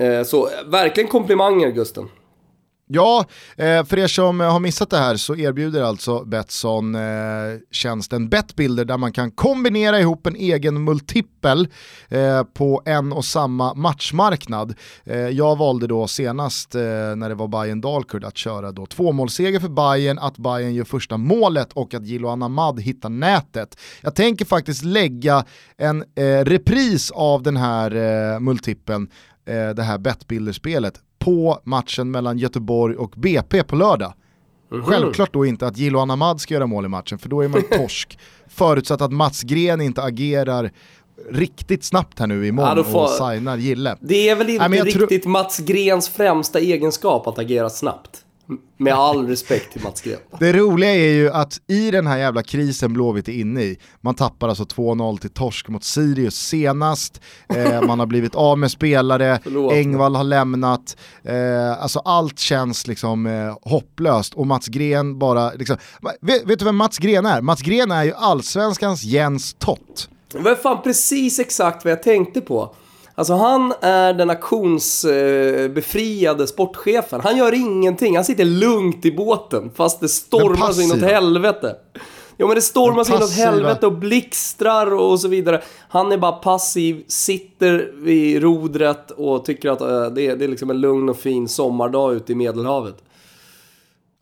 Uh, 0.00 0.22
så 0.22 0.48
verkligen 0.66 1.08
komplimanger 1.08 1.70
Gusten. 1.70 2.08
Ja, 2.92 3.24
eh, 3.56 3.84
för 3.84 3.98
er 3.98 4.06
som 4.06 4.40
har 4.40 4.60
missat 4.60 4.90
det 4.90 4.96
här 4.96 5.16
så 5.16 5.36
erbjuder 5.36 5.82
alltså 5.82 6.24
Betsson 6.24 6.94
eh, 6.94 7.00
tjänsten 7.70 8.28
Betbilder 8.28 8.84
där 8.84 8.96
man 8.96 9.12
kan 9.12 9.30
kombinera 9.30 10.00
ihop 10.00 10.26
en 10.26 10.36
egen 10.36 10.84
multipel 10.84 11.68
eh, 12.08 12.42
på 12.42 12.82
en 12.84 13.12
och 13.12 13.24
samma 13.24 13.74
matchmarknad. 13.74 14.74
Jag 15.32 15.58
valde 15.58 15.86
då 15.86 16.06
senast 16.06 16.74
när 16.74 17.28
det 17.28 17.34
var 17.34 17.48
Bayern 17.48 17.80
Dalkurd 17.80 18.24
att 18.24 18.36
köra 18.36 18.72
då 18.72 18.86
tvåmålsseger 18.86 19.60
för 19.60 19.68
Bayern, 19.68 20.18
att 20.18 20.38
Bayern 20.38 20.74
gör 20.74 20.84
första 20.84 21.16
målet 21.16 21.72
och 21.72 21.94
att 21.94 22.06
Jiloan 22.06 22.42
Ahmad 22.42 22.80
hittar 22.80 23.08
nätet. 23.08 23.78
Jag 24.00 24.14
tänker 24.14 24.44
faktiskt 24.44 24.84
lägga 24.84 25.44
en 25.76 26.04
repris 26.44 27.10
av 27.10 27.42
den 27.42 27.56
här 27.56 28.40
multipeln 28.40 29.08
det 29.74 29.82
här 29.82 29.98
Betbuilder-spelet 29.98 31.00
på 31.20 31.60
matchen 31.64 32.10
mellan 32.10 32.38
Göteborg 32.38 32.96
och 32.96 33.10
BP 33.16 33.62
på 33.62 33.76
lördag. 33.76 34.12
Mm. 34.72 34.84
Självklart 34.84 35.32
då 35.32 35.46
inte 35.46 35.66
att 35.66 35.78
Gilo 35.78 35.98
Anamad 35.98 36.40
ska 36.40 36.54
göra 36.54 36.66
mål 36.66 36.84
i 36.84 36.88
matchen, 36.88 37.18
för 37.18 37.28
då 37.28 37.40
är 37.40 37.48
man 37.48 37.62
torsk. 37.70 38.18
Förutsatt 38.48 39.00
att 39.00 39.12
Mats 39.12 39.42
Gren 39.42 39.80
inte 39.80 40.02
agerar 40.02 40.70
riktigt 41.30 41.84
snabbt 41.84 42.18
här 42.18 42.26
nu 42.26 42.46
imorgon 42.46 42.76
ja, 42.76 42.84
får... 42.84 43.02
och 43.02 43.10
signar 43.10 43.56
Gille. 43.56 43.96
Det 44.00 44.28
är 44.28 44.36
väl 44.36 44.50
inte 44.50 44.68
Nej, 44.68 44.80
riktigt 44.80 45.22
tro... 45.22 45.30
Mats 45.30 45.58
Grens 45.58 46.08
främsta 46.08 46.58
egenskap 46.60 47.26
att 47.26 47.38
agera 47.38 47.70
snabbt. 47.70 48.24
Med 48.76 48.94
all 48.94 49.26
respekt 49.26 49.72
till 49.72 49.82
Mats 49.82 50.00
Gren. 50.00 50.18
Det 50.38 50.52
roliga 50.52 50.90
är 50.90 51.12
ju 51.12 51.30
att 51.30 51.60
i 51.66 51.90
den 51.90 52.06
här 52.06 52.18
jävla 52.18 52.42
krisen 52.42 52.92
Blåvitt 52.92 53.28
är 53.28 53.32
inne 53.32 53.62
i, 53.62 53.78
man 54.00 54.14
tappar 54.14 54.48
alltså 54.48 54.64
2-0 54.64 55.18
till 55.18 55.30
torsk 55.30 55.68
mot 55.68 55.84
Sirius 55.84 56.34
senast, 56.34 57.20
eh, 57.54 57.82
man 57.86 57.98
har 57.98 58.06
blivit 58.06 58.34
av 58.34 58.58
med 58.58 58.70
spelare, 58.70 59.38
Engvall 59.72 60.16
har 60.16 60.24
lämnat, 60.24 60.96
eh, 61.22 61.82
alltså 61.82 61.98
allt 61.98 62.38
känns 62.38 62.86
liksom 62.86 63.26
eh, 63.26 63.56
hopplöst 63.62 64.34
och 64.34 64.46
Mats 64.46 64.66
Gren 64.66 65.18
bara, 65.18 65.52
liksom, 65.52 65.76
vet, 66.20 66.46
vet, 66.46 66.58
du 66.58 66.64
vem 66.64 66.76
Mats 66.76 66.98
Gren 66.98 67.26
är? 67.26 67.40
Mats 67.40 67.62
Gren 67.62 67.90
är 67.90 68.04
ju 68.04 68.12
allsvenskans 68.14 69.02
Jens 69.02 69.54
Tott. 69.58 70.08
Det 70.32 70.38
var 70.38 70.54
fan 70.54 70.82
precis 70.82 71.38
exakt 71.38 71.84
vad 71.84 71.92
jag 71.92 72.02
tänkte 72.02 72.40
på. 72.40 72.74
Alltså 73.20 73.34
han 73.34 73.74
är 73.80 74.12
den 74.12 74.30
auktionsbefriade 74.30 76.46
sportchefen. 76.46 77.20
Han 77.20 77.36
gör 77.36 77.54
ingenting, 77.54 78.16
han 78.16 78.24
sitter 78.24 78.44
lugnt 78.44 79.04
i 79.04 79.12
båten 79.12 79.70
fast 79.74 80.00
det 80.00 80.08
stormar 80.08 80.72
så 80.72 80.80
inåt 80.80 81.02
helvete. 81.02 81.76
Ja 82.36 82.46
men 82.46 82.54
det 82.54 82.62
stormar 82.62 83.04
så 83.04 83.16
inåt 83.16 83.32
helvete 83.32 83.86
och 83.86 83.92
blixtrar 83.92 84.94
och 84.94 85.20
så 85.20 85.28
vidare. 85.28 85.62
Han 85.88 86.12
är 86.12 86.18
bara 86.18 86.32
passiv, 86.32 87.04
sitter 87.06 87.92
vid 87.94 88.42
rodret 88.42 89.10
och 89.10 89.44
tycker 89.44 89.70
att 89.70 89.80
äh, 89.80 90.06
det, 90.06 90.26
är, 90.26 90.36
det 90.36 90.44
är 90.44 90.48
liksom 90.48 90.70
en 90.70 90.80
lugn 90.80 91.08
och 91.08 91.18
fin 91.18 91.48
sommardag 91.48 92.14
ute 92.14 92.32
i 92.32 92.34
Medelhavet. 92.34 92.96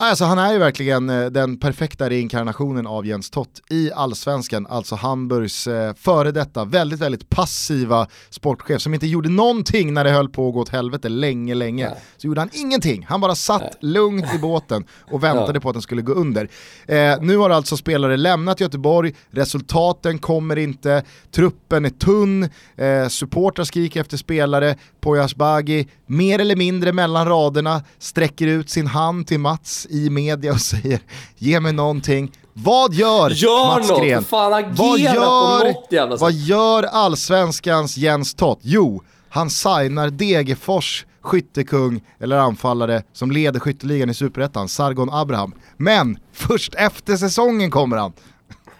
Alltså 0.01 0.24
han 0.24 0.38
är 0.38 0.53
ju 0.53 0.59
verkligen 0.59 1.11
eh, 1.11 1.26
den 1.26 1.59
perfekta 1.59 2.11
reinkarnationen 2.11 2.86
av 2.86 3.07
Jens 3.07 3.30
Tott 3.30 3.62
i 3.70 3.92
allsvenskan, 3.92 4.66
alltså 4.66 4.94
Hamburgs 4.94 5.66
eh, 5.66 5.94
före 5.94 6.32
detta 6.32 6.64
väldigt, 6.64 7.01
väldigt 7.01 7.28
passiva 7.28 8.07
sportchef 8.30 8.82
som 8.82 8.94
inte 8.94 9.07
gjorde 9.07 9.28
någonting 9.28 9.94
när 9.94 10.05
det 10.05 10.11
höll 10.11 10.28
på 10.28 10.49
att 10.49 10.55
gå 10.55 10.61
åt 10.61 10.68
helvete 10.68 11.09
länge, 11.09 11.55
länge. 11.55 11.88
Nej. 11.88 11.99
Så 12.16 12.26
gjorde 12.26 12.40
han 12.40 12.51
ingenting, 12.53 13.07
han 13.09 13.20
bara 13.20 13.34
satt 13.34 13.62
Nej. 13.62 13.72
lugnt 13.80 14.34
i 14.34 14.38
båten 14.38 14.84
och 15.11 15.24
väntade 15.24 15.55
ja. 15.55 15.61
på 15.61 15.68
att 15.68 15.74
den 15.74 15.82
skulle 15.82 16.03
gå 16.03 16.12
under. 16.12 16.49
Eh, 16.86 17.20
nu 17.20 17.36
har 17.36 17.51
alltså 17.51 17.76
spelare 17.76 18.16
lämnat 18.16 18.61
Göteborg, 18.61 19.14
resultaten 19.30 20.18
kommer 20.18 20.57
inte, 20.57 21.03
truppen 21.30 21.84
är 21.84 21.90
tunn, 21.90 22.49
eh, 22.76 23.09
supportrar 23.09 23.64
skriker 23.64 24.01
efter 24.01 24.16
spelare, 24.16 24.76
Poya 25.09 25.25
Asbaghi 25.25 25.89
mer 26.07 26.39
eller 26.39 26.57
mindre 26.57 26.93
mellan 26.93 27.27
raderna 27.29 27.83
sträcker 27.99 28.47
ut 28.47 28.71
sin 28.71 28.87
hand 28.87 29.27
till 29.27 29.41
Mats 29.41 29.87
i 29.91 30.11
media 30.11 30.53
och 30.53 30.61
säger 30.61 31.01
ge 31.37 31.61
mig 31.61 31.73
någonting. 31.73 32.33
Vad 32.53 32.95
gör, 32.95 33.31
gör 33.31 33.67
Mats 33.67 33.89
något, 33.89 34.03
Gren? 34.03 34.25
Fan, 34.25 34.75
vad 34.75 34.99
gör, 34.99 36.19
Vad 36.19 36.33
gör 36.33 36.83
allsvenskans 36.83 37.97
Jens 37.97 38.35
Tott? 38.35 38.59
Jo, 38.63 39.03
han 39.29 39.51
signar 39.51 40.11
Degerfors 40.11 41.07
skyttekung 41.23 42.01
eller 42.21 42.37
anfallare 42.37 43.03
som 43.13 43.31
leder 43.31 43.61
skytteligan 43.61 44.11
i 44.11 44.15
Superettan, 44.15 44.69
Sargon 44.69 45.11
Abraham. 45.11 45.55
Men 45.77 46.19
först 46.33 46.75
efter 46.75 47.17
säsongen 47.17 47.71
kommer 47.71 47.97
han. 47.97 48.13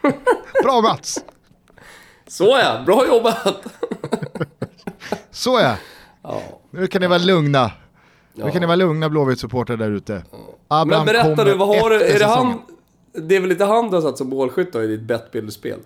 Bra 0.63 0.81
Mats! 0.81 1.19
Så 2.29 2.45
ja, 2.45 2.83
bra 2.87 3.07
jobbat! 3.07 3.67
Så 5.31 5.61
ja. 5.61 5.77
Ja. 6.29 6.61
Nu 6.71 6.87
kan 6.87 7.01
ni 7.01 7.07
vara 7.07 7.19
lugna. 7.19 7.71
Ja. 8.35 8.45
Nu 8.45 8.51
kan 8.51 8.61
ni 8.61 8.67
vara 8.67 8.77
lugna 8.77 9.09
Blåvitt-supportrar 9.09 9.77
där 9.77 9.91
ute. 9.91 10.23
Ja. 10.69 10.85
Men 10.85 11.07
berätta 11.07 11.45
du, 11.45 11.55
vad 11.55 11.69
har 11.69 11.91
du? 11.91 12.03
Är 12.03 12.19
det 12.19 12.25
han? 12.25 12.63
Det 13.13 13.37
är 13.37 13.41
väl 13.41 13.51
inte 13.51 13.65
han 13.65 13.91
du 13.91 13.97
har 13.97 14.03
satt 14.03 14.19
som 14.19 14.29
målskytt 14.29 14.75
i 14.75 14.87
ditt 14.87 15.03
bettbilderspel? 15.03 15.79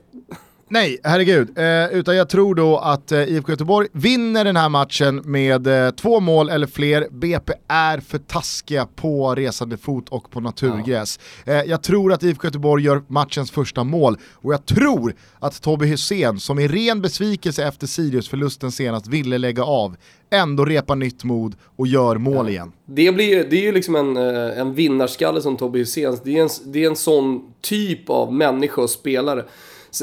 Nej, 0.72 0.98
herregud. 1.04 1.58
Eh, 1.58 1.98
utan 1.98 2.16
jag 2.16 2.28
tror 2.28 2.54
då 2.54 2.78
att 2.78 3.12
eh, 3.12 3.22
IFK 3.22 3.52
Göteborg 3.52 3.88
vinner 3.92 4.44
den 4.44 4.56
här 4.56 4.68
matchen 4.68 5.22
med 5.24 5.66
eh, 5.66 5.90
två 5.90 6.20
mål 6.20 6.48
eller 6.48 6.66
fler. 6.66 7.08
BP 7.10 7.52
är 7.68 8.00
för 8.00 8.18
taskiga 8.18 8.86
på 8.96 9.34
resande 9.34 9.76
fot 9.76 10.08
och 10.08 10.30
på 10.30 10.40
naturgräs. 10.40 11.20
Ja. 11.44 11.52
Eh, 11.52 11.62
jag 11.62 11.82
tror 11.82 12.12
att 12.12 12.22
IFK 12.22 12.46
Göteborg 12.46 12.84
gör 12.84 13.02
matchens 13.08 13.50
första 13.50 13.84
mål 13.84 14.16
och 14.32 14.52
jag 14.52 14.66
tror 14.66 15.14
att 15.38 15.62
Tobbe 15.62 15.86
Hysén, 15.86 16.40
som 16.40 16.58
i 16.58 16.68
ren 16.68 17.02
besvikelse 17.02 17.64
efter 17.64 17.86
Sirius-förlusten 17.86 18.72
senast 18.72 19.06
ville 19.06 19.38
lägga 19.38 19.64
av, 19.64 19.96
ändå 20.30 20.64
repar 20.64 20.96
nytt 20.96 21.24
mod 21.24 21.54
och 21.76 21.86
gör 21.86 22.16
mål 22.16 22.46
ja. 22.46 22.50
igen. 22.50 22.72
Det, 22.86 23.12
blir, 23.12 23.44
det 23.50 23.56
är 23.56 23.62
ju 23.62 23.72
liksom 23.72 23.96
en, 23.96 24.16
eh, 24.16 24.58
en 24.58 24.74
vinnarskalle 24.74 25.40
som 25.40 25.56
Tobbe 25.56 25.78
Hysén, 25.78 26.18
det, 26.24 26.38
är 26.38 26.42
en, 26.42 26.48
det 26.64 26.84
är 26.84 26.88
en 26.88 26.96
sån 26.96 27.52
typ 27.60 28.10
av 28.10 28.32
människa 28.32 28.82
och 28.82 28.90
spelare 28.90 29.44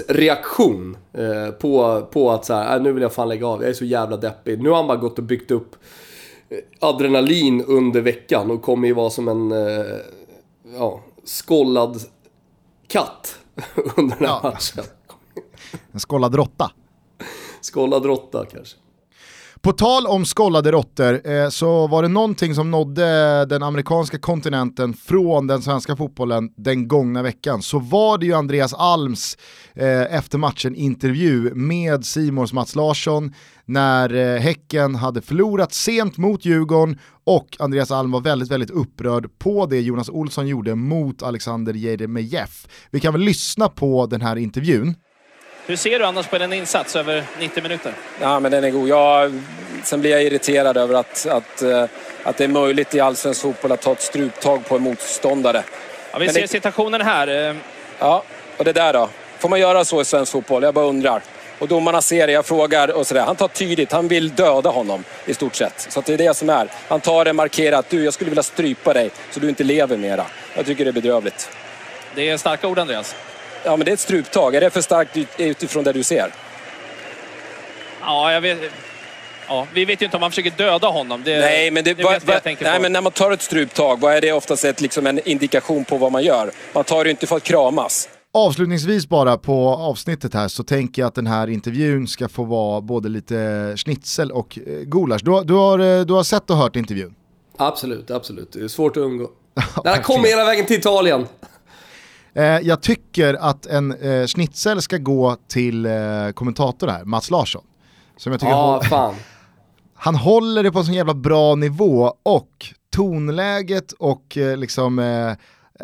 reaktion 0.08 0.98
eh, 1.14 1.52
på, 1.52 2.02
på 2.12 2.32
att 2.32 2.46
så 2.46 2.54
här, 2.54 2.78
äh, 2.78 2.84
nu 2.84 2.92
vill 2.92 3.04
jag 3.04 3.14
fan 3.14 3.30
lägga 3.30 3.48
av, 3.48 3.62
jag 3.62 3.70
är 3.70 3.74
så 3.74 3.86
jävla 3.86 4.18
deppig. 4.18 4.62
Nu 4.62 4.70
har 4.70 4.78
han 4.78 4.88
bara 4.88 4.98
gått 4.98 5.18
och 5.18 5.24
byggt 5.24 5.52
upp 5.52 5.76
eh, 6.50 6.58
adrenalin 6.80 7.64
under 7.64 8.02
veckan 8.02 8.52
och 8.52 8.62
kommer 8.62 8.88
ju 8.88 8.94
vara 8.94 9.10
som 9.10 9.28
en 9.28 9.52
eh, 9.52 9.98
ja, 10.78 11.04
skollad 11.24 12.02
katt 12.88 13.40
under 13.98 14.16
den 14.16 14.28
här 14.28 14.40
ja. 14.44 14.50
matchen. 14.50 14.84
En 15.92 16.00
skollad 16.00 16.36
råtta. 16.36 16.72
Skollad 17.62 18.06
råtta 18.06 18.46
kanske. 18.46 18.78
På 19.62 19.72
tal 19.72 20.08
om 20.08 20.26
skollade 20.26 20.72
råttor 20.72 21.28
eh, 21.32 21.50
så 21.50 21.88
var 21.88 22.02
det 22.02 22.08
någonting 22.08 22.56
som 22.56 22.72
nådde 22.72 23.46
den 23.46 23.64
amerikanska 23.64 24.20
kontinenten 24.20 24.94
från 24.94 25.48
den 25.48 25.62
svenska 25.62 25.96
fotbollen 25.96 26.50
den 26.58 26.88
gångna 26.88 27.24
veckan. 27.24 27.62
Så 27.62 27.80
var 27.80 28.18
det 28.18 28.26
ju 28.26 28.34
Andreas 28.34 28.74
Alms 28.74 29.38
eh, 29.74 30.16
efter 30.16 30.38
matchen 30.38 30.76
intervju 30.76 31.54
med 31.56 32.06
Simons 32.06 32.54
Mats 32.54 32.76
Larsson 32.76 33.34
när 33.66 34.14
eh, 34.14 34.42
Häcken 34.42 34.96
hade 34.96 35.22
förlorat 35.22 35.74
sent 35.74 36.18
mot 36.18 36.46
Djurgården 36.46 37.00
och 37.26 37.48
Andreas 37.60 37.92
Alm 37.92 38.12
var 38.12 38.22
väldigt, 38.22 38.52
väldigt 38.52 38.72
upprörd 38.72 39.40
på 39.40 39.66
det 39.66 39.82
Jonas 39.82 40.10
Olsson 40.10 40.48
gjorde 40.48 40.76
mot 40.76 41.24
Alexander 41.24 41.74
Jeremejeff. 41.74 42.68
Vi 42.92 43.00
kan 43.00 43.14
väl 43.14 43.22
lyssna 43.22 43.70
på 43.70 44.06
den 44.06 44.22
här 44.22 44.36
intervjun. 44.36 44.96
Hur 45.70 45.76
ser 45.76 46.00
du 46.00 46.06
annars 46.06 46.28
på 46.28 46.38
den 46.38 46.54
insats 46.54 46.96
över 46.96 47.24
90 47.40 47.64
minuter? 47.64 47.94
Ja, 48.22 48.40
men 48.40 48.52
den 48.52 48.64
är 48.64 48.70
god. 48.70 48.90
Jag, 48.90 49.42
sen 49.84 50.02
blir 50.02 50.12
jag 50.12 50.24
irriterad 50.24 50.78
över 50.78 50.96
att, 50.96 51.26
att, 51.26 51.62
eh, 51.62 51.86
att 52.24 52.38
det 52.38 52.44
är 52.44 52.48
möjligt 52.48 52.96
i 52.96 53.00
allsvensk 53.00 53.42
fotboll 53.42 53.72
att 53.72 53.82
ta 53.82 53.92
ett 53.92 54.02
struptag 54.02 54.66
på 54.66 54.76
en 54.76 54.82
motståndare. 54.82 55.64
Ja, 56.12 56.18
vi 56.20 56.26
men 56.26 56.34
ser 56.34 56.42
det... 56.42 56.48
situationen 56.48 57.02
här. 57.02 57.50
Eh. 57.50 57.56
Ja, 58.00 58.24
och 58.58 58.66
det 58.66 58.74
där 58.74 58.94
då? 58.94 59.10
Får 59.40 59.50
man 59.50 59.60
göra 59.60 59.86
så 59.86 60.02
i 60.02 60.06
svensk 60.06 60.32
fotboll? 60.32 60.64
Jag 60.64 60.74
bara 60.74 60.86
undrar. 60.86 61.22
Och 61.60 61.68
domarna 61.68 62.02
ser 62.02 62.28
det, 62.28 62.34
jag 62.34 62.46
frågar 62.46 62.88
och 62.92 63.08
sådär. 63.08 63.22
Han 63.22 63.36
tar 63.36 63.48
tydligt, 63.48 63.92
han 63.92 64.08
vill 64.08 64.30
döda 64.30 64.70
honom 64.70 65.04
i 65.26 65.34
stort 65.34 65.56
sett. 65.56 65.88
Så 65.90 66.02
det 66.02 66.14
är 66.14 66.18
det 66.18 66.34
som 66.34 66.50
är. 66.50 66.68
Han 66.88 67.00
tar 67.00 67.26
det, 67.26 67.34
markerar 67.34 67.80
att 67.80 67.90
du, 67.90 68.04
jag 68.04 68.14
skulle 68.14 68.30
vilja 68.30 68.44
strypa 68.44 68.94
dig 68.94 69.10
så 69.32 69.40
du 69.40 69.50
inte 69.50 69.64
lever 69.64 69.98
mera. 69.98 70.26
Jag 70.56 70.66
tycker 70.66 70.86
det 70.86 70.92
är 70.92 70.94
bedrövligt. 70.94 71.50
Det 72.16 72.30
är 72.30 72.38
starka 72.38 72.68
ord 72.68 72.80
Andreas. 72.80 73.16
Ja, 73.64 73.78
men 73.78 73.86
det 73.86 73.92
är 73.92 73.94
ett 73.94 74.00
struptag. 74.00 74.56
Är 74.56 74.62
det 74.62 74.70
för 74.70 74.82
starkt 74.82 75.18
utifrån 75.38 75.84
det 75.84 75.94
du 75.94 76.04
ser? 76.04 76.34
Ja, 78.02 78.34
jag 78.34 78.42
vet... 78.42 78.60
Ja, 79.48 79.68
vi 79.74 79.86
vet 79.86 80.02
ju 80.02 80.06
inte 80.06 80.18
om 80.18 80.22
man 80.22 80.32
försöker 80.32 80.52
döda 80.52 80.88
honom. 80.88 81.22
Det, 81.26 81.40
nej, 81.40 81.72
men, 81.72 81.84
det, 81.84 81.94
det 81.94 82.04
va, 82.04 82.20
va, 82.26 82.40
nej 82.44 82.80
men 82.82 82.94
när 82.94 83.02
man 83.02 83.12
tar 83.12 83.32
ett 83.32 83.42
struptag, 83.42 84.00
vad 84.00 84.14
är 84.14 84.22
det 84.22 84.32
oftast 84.32 84.66
ett, 84.66 84.82
liksom 84.82 85.08
en 85.08 85.30
indikation 85.30 85.86
på 85.86 85.98
vad 85.98 86.12
man 86.12 86.24
gör? 86.24 86.52
Man 86.74 86.84
tar 86.84 87.04
det 87.04 87.10
inte 87.10 87.28
för 87.28 87.36
att 87.36 87.44
kramas. 87.44 88.10
Avslutningsvis 88.34 89.10
bara 89.10 89.38
på 89.38 89.70
avsnittet 89.70 90.34
här 90.34 90.48
så 90.48 90.64
tänker 90.64 91.02
jag 91.02 91.08
att 91.08 91.16
den 91.16 91.28
här 91.28 91.48
intervjun 91.48 92.08
ska 92.08 92.30
få 92.30 92.44
vara 92.44 92.82
både 92.82 93.10
lite 93.10 93.74
schnitzel 93.78 94.32
och 94.32 94.60
eh, 94.68 94.74
gulasch. 94.74 95.22
Du, 95.24 95.44
du, 95.44 95.54
har, 95.54 95.80
eh, 95.80 96.06
du 96.06 96.14
har 96.14 96.24
sett 96.24 96.50
och 96.50 96.58
hört 96.58 96.76
intervjun? 96.76 97.16
Absolut, 97.58 98.12
absolut. 98.12 98.52
Det 98.52 98.64
är 98.64 98.68
svårt 98.68 98.98
att 98.98 99.04
undgå. 99.04 99.30
Den 99.84 99.94
har 99.94 100.04
kommit 100.04 100.32
hela 100.32 100.46
vägen 100.46 100.66
till 100.66 100.80
Italien. 100.80 101.28
Eh, 102.40 102.46
jag 102.46 102.82
tycker 102.82 103.34
att 103.34 103.66
en 103.66 103.92
eh, 103.92 104.28
schnitzel 104.28 104.82
ska 104.82 104.98
gå 104.98 105.38
till 105.48 105.86
eh, 105.86 105.92
kommentator 106.34 106.88
här, 106.88 107.06
Mats 107.06 107.32
Larsson. 107.32 107.64
Som 108.18 108.32
jag 108.32 108.42
tycker 108.42 108.54
ah, 108.54 108.84
fan. 108.84 109.16
han 109.96 110.16
håller 110.16 110.64
det 110.64 110.72
på 110.72 110.80
en 110.80 110.86
sån 110.86 110.94
jävla 110.94 111.14
bra 111.14 111.56
nivå 111.56 112.14
och 112.24 112.66
tonläget 112.94 113.92
och 113.92 114.38
eh, 114.38 114.58
liksom 114.58 115.00
eh, 115.00 115.34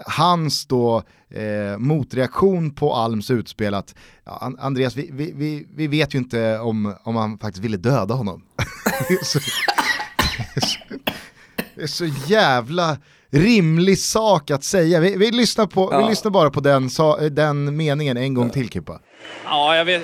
hans 0.05 0.65
då 0.65 1.03
eh, 1.29 1.77
motreaktion 1.77 2.71
på 2.71 2.93
Alms 2.93 3.31
utspel 3.31 3.73
att 3.73 3.95
ja, 4.25 4.51
Andreas, 4.59 4.95
vi, 4.95 5.09
vi, 5.13 5.31
vi, 5.35 5.67
vi, 5.75 5.87
vet 5.87 6.15
ju 6.15 6.19
inte 6.19 6.59
om, 6.59 6.95
om 7.03 7.15
han 7.15 7.37
faktiskt 7.37 7.65
ville 7.65 7.77
döda 7.77 8.13
honom. 8.13 8.43
det, 9.07 9.13
är 9.13 9.23
så, 9.23 9.39
det, 10.55 10.61
är 10.61 10.65
så, 10.65 10.79
det, 11.75 11.83
är 11.83 11.87
så, 11.87 12.05
jävla 12.05 12.97
rimlig 13.29 13.99
sak 13.99 14.51
att 14.51 14.63
säga. 14.63 14.99
Vi, 14.99 15.15
vi 15.15 15.31
lyssnar, 15.31 15.65
på, 15.65 15.89
ja. 15.91 15.97
vi 15.97 16.09
lyssnar 16.09 16.31
bara 16.31 16.49
på 16.49 16.59
den, 16.59 16.89
den 17.31 17.77
meningen 17.77 18.17
en 18.17 18.33
gång 18.33 18.49
till 18.49 18.69
Kippa. 18.69 18.99
Ja, 19.45 19.75
jag 19.75 19.85
vet. 19.85 20.01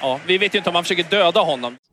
Ja, 0.00 0.20
vi 0.26 0.38
vet 0.38 0.54
ju 0.54 0.58
inte 0.58 0.70
om 0.70 0.74
han 0.74 0.84
försöker 0.84 1.04
döda 1.10 1.40
honom. 1.40 1.76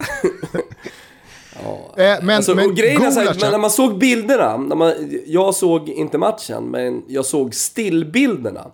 Ja. 1.63 2.03
Eh, 2.03 2.23
men, 2.23 2.35
alltså, 2.35 2.55
men, 2.55 2.75
grejen 2.75 3.01
är 3.01 3.11
så 3.11 3.19
här, 3.19 3.37
men 3.41 3.51
när 3.51 3.57
man 3.57 3.71
såg 3.71 3.97
bilderna, 3.97 4.57
när 4.57 4.75
man, 4.75 4.93
jag 5.25 5.55
såg 5.55 5.89
inte 5.89 6.17
matchen, 6.17 6.63
men 6.63 7.03
jag 7.07 7.25
såg 7.25 7.55
stillbilderna. 7.55 8.71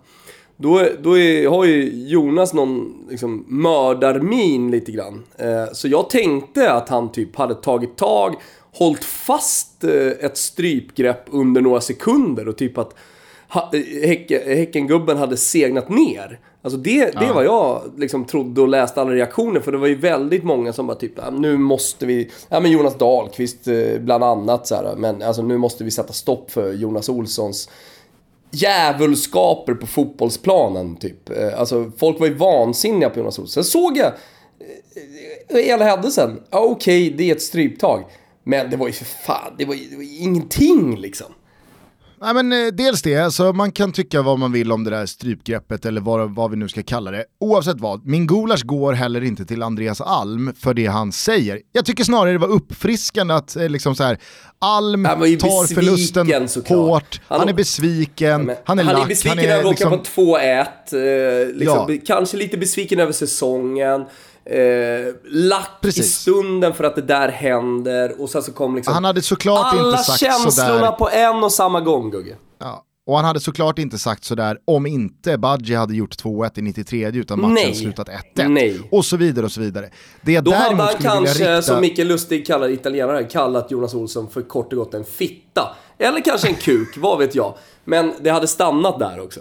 Då, 0.56 0.84
då 1.02 1.18
är, 1.18 1.48
har 1.48 1.64
ju 1.64 2.06
Jonas 2.08 2.52
någon 2.52 3.06
liksom, 3.10 3.44
mördarmin 3.48 4.70
lite 4.70 4.92
grann. 4.92 5.24
Eh, 5.38 5.72
så 5.72 5.88
jag 5.88 6.10
tänkte 6.10 6.72
att 6.72 6.88
han 6.88 7.12
typ 7.12 7.36
hade 7.36 7.54
tagit 7.54 7.96
tag, 7.96 8.34
hållit 8.78 9.04
fast 9.04 9.84
eh, 9.84 10.06
ett 10.20 10.36
strypgrepp 10.36 11.22
under 11.30 11.60
några 11.60 11.80
sekunder 11.80 12.48
och 12.48 12.56
typ 12.56 12.78
att 12.78 12.94
eh, 13.54 14.08
häck, 14.08 14.30
Häckengubben 14.30 15.16
hade 15.16 15.36
segnat 15.36 15.88
ner. 15.88 16.40
Alltså 16.62 16.78
det, 16.78 17.04
det 17.04 17.24
ja. 17.26 17.32
var 17.32 17.42
jag 17.42 17.82
liksom 17.96 18.24
trodde 18.24 18.60
och 18.60 18.68
läste 18.68 19.00
alla 19.00 19.10
reaktioner 19.10 19.60
för 19.60 19.72
det 19.72 19.78
var 19.78 19.86
ju 19.86 19.94
väldigt 19.94 20.44
många 20.44 20.72
som 20.72 20.86
bara 20.86 20.96
typ, 20.96 21.12
nu 21.32 21.58
måste 21.58 22.06
vi, 22.06 22.30
ja 22.48 22.60
men 22.60 22.70
Jonas 22.70 22.98
Dahlqvist 22.98 23.68
eh, 23.68 23.98
bland 24.00 24.24
annat 24.24 24.66
så 24.66 24.74
här, 24.74 24.96
men 24.96 25.22
alltså 25.22 25.42
nu 25.42 25.58
måste 25.58 25.84
vi 25.84 25.90
sätta 25.90 26.12
stopp 26.12 26.50
för 26.50 26.72
Jonas 26.72 27.08
Olssons 27.08 27.70
djävulskaper 28.50 29.74
på 29.74 29.86
fotbollsplanen 29.86 30.96
typ. 30.96 31.30
Alltså 31.56 31.90
folk 31.96 32.20
var 32.20 32.26
ju 32.26 32.34
vansinniga 32.34 33.10
på 33.10 33.18
Jonas 33.18 33.38
Olsson. 33.38 33.64
Sen 33.64 33.64
såg 33.64 33.96
jag 33.96 34.12
hela 35.48 35.84
händelsen, 35.84 36.40
okej 36.50 36.70
okay, 36.70 37.16
det 37.16 37.30
är 37.30 37.34
ett 37.34 37.42
stryptag. 37.42 38.04
Men 38.48 38.70
det 38.70 38.76
var 38.76 38.86
ju 38.86 38.92
för 38.92 39.04
fan, 39.04 39.52
det 39.58 39.64
var 39.64 39.74
ju, 39.74 39.88
det 39.90 39.96
var 39.96 40.02
ju 40.02 40.16
ingenting 40.16 40.96
liksom. 40.96 41.26
Nej, 42.20 42.34
men, 42.34 42.52
eh, 42.52 42.66
dels 42.72 43.02
det, 43.02 43.16
alltså, 43.16 43.52
man 43.52 43.72
kan 43.72 43.92
tycka 43.92 44.22
vad 44.22 44.38
man 44.38 44.52
vill 44.52 44.72
om 44.72 44.84
det 44.84 44.90
där 44.90 45.06
strypgreppet 45.06 45.86
eller 45.86 46.00
vad, 46.00 46.34
vad 46.34 46.50
vi 46.50 46.56
nu 46.56 46.68
ska 46.68 46.82
kalla 46.82 47.10
det. 47.10 47.24
Oavsett 47.40 47.80
vad, 47.80 48.06
min 48.06 48.26
gulasch 48.26 48.64
går 48.64 48.92
heller 48.92 49.24
inte 49.24 49.44
till 49.44 49.62
Andreas 49.62 50.00
Alm 50.00 50.54
för 50.58 50.74
det 50.74 50.86
han 50.86 51.12
säger. 51.12 51.60
Jag 51.72 51.84
tycker 51.84 52.04
snarare 52.04 52.32
det 52.32 52.38
var 52.38 52.48
uppfriskande 52.48 53.34
att 53.34 53.56
eh, 53.56 53.68
liksom 53.68 53.94
så 53.94 54.04
här, 54.04 54.18
Alm 54.58 55.04
tar 55.04 55.74
förlusten 55.74 56.48
såklart. 56.48 56.78
hårt, 56.78 57.20
han, 57.28 57.40
han, 57.40 57.48
är 57.48 57.52
besviken, 57.52 58.48
ja, 58.48 58.54
han 58.64 58.78
är 58.78 58.84
Han 58.84 58.94
lack, 58.94 59.04
är 59.04 59.08
besviken 59.08 59.38
över 59.38 59.64
att 59.64 59.70
liksom... 59.70 59.92
åka 59.92 60.02
på 60.14 60.22
2-1, 60.22 61.48
eh, 61.48 61.54
liksom, 61.54 61.86
ja. 61.88 62.00
kanske 62.06 62.36
lite 62.36 62.58
besviken 62.58 63.00
över 63.00 63.12
säsongen 63.12 64.04
eh, 64.48 65.14
lack 65.24 65.70
Precis. 65.80 66.06
i 66.06 66.08
stunden 66.08 66.74
för 66.74 66.84
att 66.84 66.94
det 66.96 67.02
där 67.02 67.28
händer 67.28 68.20
och 68.20 68.30
sen 68.30 68.42
så 68.42 68.52
kom 68.52 68.76
liksom 68.76 68.94
Han 68.94 69.04
hade 69.04 69.22
såklart 69.22 69.74
alla 69.74 69.90
inte 69.90 70.02
sagt 70.02 70.20
känslorna 70.20 70.78
sådär. 70.78 70.92
på 70.92 71.10
en 71.10 71.44
och 71.44 71.52
samma 71.52 71.80
gång 71.80 72.10
Gugge. 72.10 72.36
Ja. 72.58 72.84
Och 73.06 73.16
han 73.16 73.24
hade 73.24 73.40
såklart 73.40 73.78
inte 73.78 73.98
sagt 73.98 74.24
sådär 74.24 74.58
om 74.64 74.86
inte 74.86 75.38
Badji 75.38 75.74
hade 75.74 75.94
gjort 75.94 76.22
2-1 76.22 76.58
i 76.58 76.62
93 76.62 77.10
utan 77.14 77.40
matchen 77.40 77.54
Nej. 77.54 77.74
slutat 77.74 78.08
1-1. 78.36 78.48
Nej. 78.48 78.80
Och 78.90 79.04
så 79.04 79.16
vidare 79.16 79.46
och 79.46 79.52
så 79.52 79.60
vidare. 79.60 79.90
Det 80.22 80.40
Då 80.40 80.54
hade 80.54 80.82
han 80.82 80.94
kanske, 81.00 81.38
rikta... 81.38 81.62
som 81.62 81.80
Micke 81.80 81.98
Lustig 81.98 82.46
kallar 82.46 82.68
italienare, 82.68 83.24
kallat 83.24 83.70
Jonas 83.70 83.94
Olsson 83.94 84.30
för 84.30 84.42
kort 84.42 84.72
och 84.72 84.78
gott 84.78 84.94
en 84.94 85.04
fitta. 85.04 85.76
Eller 85.98 86.20
kanske 86.20 86.48
en 86.48 86.54
kuk, 86.54 86.88
vad 86.96 87.18
vet 87.18 87.34
jag. 87.34 87.54
Men 87.84 88.12
det 88.20 88.30
hade 88.30 88.46
stannat 88.46 88.98
där 88.98 89.20
också. 89.20 89.40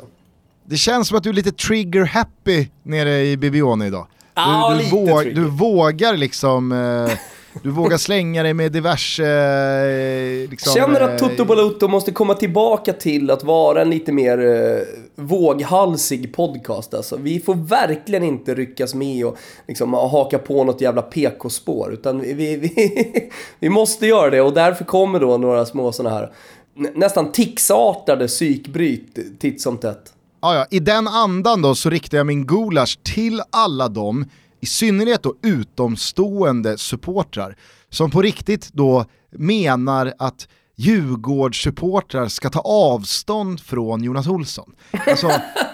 Det 0.66 0.78
känns 0.78 1.08
som 1.08 1.18
att 1.18 1.24
du 1.24 1.30
är 1.30 1.34
lite 1.34 1.52
trigger 1.52 2.06
happy 2.06 2.68
nere 2.84 3.26
i 3.26 3.38
Bibione 3.38 3.88
idag. 3.88 4.08
Du, 4.38 4.84
du, 4.84 4.90
våg, 4.90 5.36
du 5.36 5.44
vågar 5.44 6.18
liksom, 6.18 6.72
eh, 6.72 7.18
du 7.64 7.72
vågar 7.72 7.98
slänga 7.98 8.44
dig 8.44 8.54
med 8.54 8.72
diverse... 8.72 9.26
Eh, 9.26 10.50
liksom, 10.50 10.74
Känner 10.74 11.02
att 11.02 11.22
eh, 11.22 11.28
Toto 11.28 11.46
Balotto 11.46 11.88
måste 11.88 12.12
komma 12.12 12.34
tillbaka 12.34 12.94
till 12.94 13.32
att 13.32 13.44
vara 13.44 13.82
en 13.82 13.90
lite 13.90 14.12
mer 14.12 14.46
eh, 14.46 14.82
våghalsig 15.16 16.36
podcast 16.36 16.94
alltså. 16.94 17.18
Vi 17.18 17.40
får 17.40 17.56
verkligen 17.56 18.24
inte 18.24 18.56
ryckas 18.56 18.94
med 18.94 19.26
och 19.26 19.38
liksom 19.68 19.94
haka 19.94 20.40
på 20.40 20.64
något 20.64 20.82
jävla 20.82 21.02
PK-spår. 21.02 21.94
Utan 21.94 22.20
vi, 22.20 22.34
vi, 22.34 22.56
vi, 22.56 23.30
vi 23.60 23.70
måste 23.70 24.08
göra 24.08 24.30
det 24.30 24.42
och 24.42 24.54
därför 24.54 24.86
kommer 24.86 25.20
då 25.20 25.38
några 25.38 25.66
små 25.66 25.92
sådana 25.92 26.16
här 26.16 26.32
nästan 26.78 27.32
ticsartade 27.32 28.28
psykbryt 28.28 29.40
titt 29.40 29.62
som 29.62 29.78
tätt. 29.78 30.14
Ja, 30.48 30.56
ja. 30.56 30.66
I 30.70 30.80
den 30.80 31.08
andan 31.08 31.62
då 31.62 31.76
så 31.76 31.90
riktar 31.90 32.18
jag 32.18 32.28
min 32.28 32.46
gulasch 32.46 33.00
till 33.04 33.42
alla 33.52 33.88
dem, 33.88 34.26
i 34.62 34.66
synnerhet 34.66 35.24
då 35.24 35.36
utomstående 35.44 36.78
supportrar, 36.78 37.56
som 37.90 38.12
på 38.12 38.22
riktigt 38.22 38.70
då 38.74 39.06
menar 39.32 40.14
att 40.20 40.48
Djurgårdssupportrar 40.76 42.28
ska 42.28 42.50
ta 42.50 42.60
avstånd 42.60 43.62
från 43.62 44.04
Jonas 44.04 44.28
Olsson. 44.28 44.76
Alltså, 45.08 45.28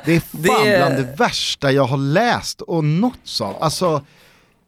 det 0.06 0.16
är 0.16 0.20
fan 0.48 0.66
det... 0.66 0.78
bland 0.78 0.96
det 0.96 1.16
värsta 1.18 1.72
jag 1.72 1.84
har 1.84 1.98
läst 1.98 2.62
och 2.62 2.84
nåtts 2.84 3.42
av. 3.42 3.56
Alltså, 3.60 4.02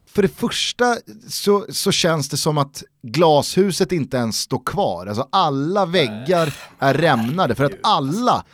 för 0.06 0.22
det 0.22 0.28
första 0.28 0.96
så, 1.28 1.66
så 1.68 1.92
känns 1.92 2.28
det 2.28 2.36
som 2.36 2.58
att 2.58 2.82
glashuset 3.02 3.92
inte 3.92 4.16
ens 4.16 4.40
står 4.40 4.62
kvar. 4.64 5.06
Alltså 5.06 5.28
alla 5.32 5.86
väggar 5.86 6.54
är 6.78 6.94
rämnade 6.94 7.54
för 7.54 7.64
att 7.64 7.78
alla 7.82 8.44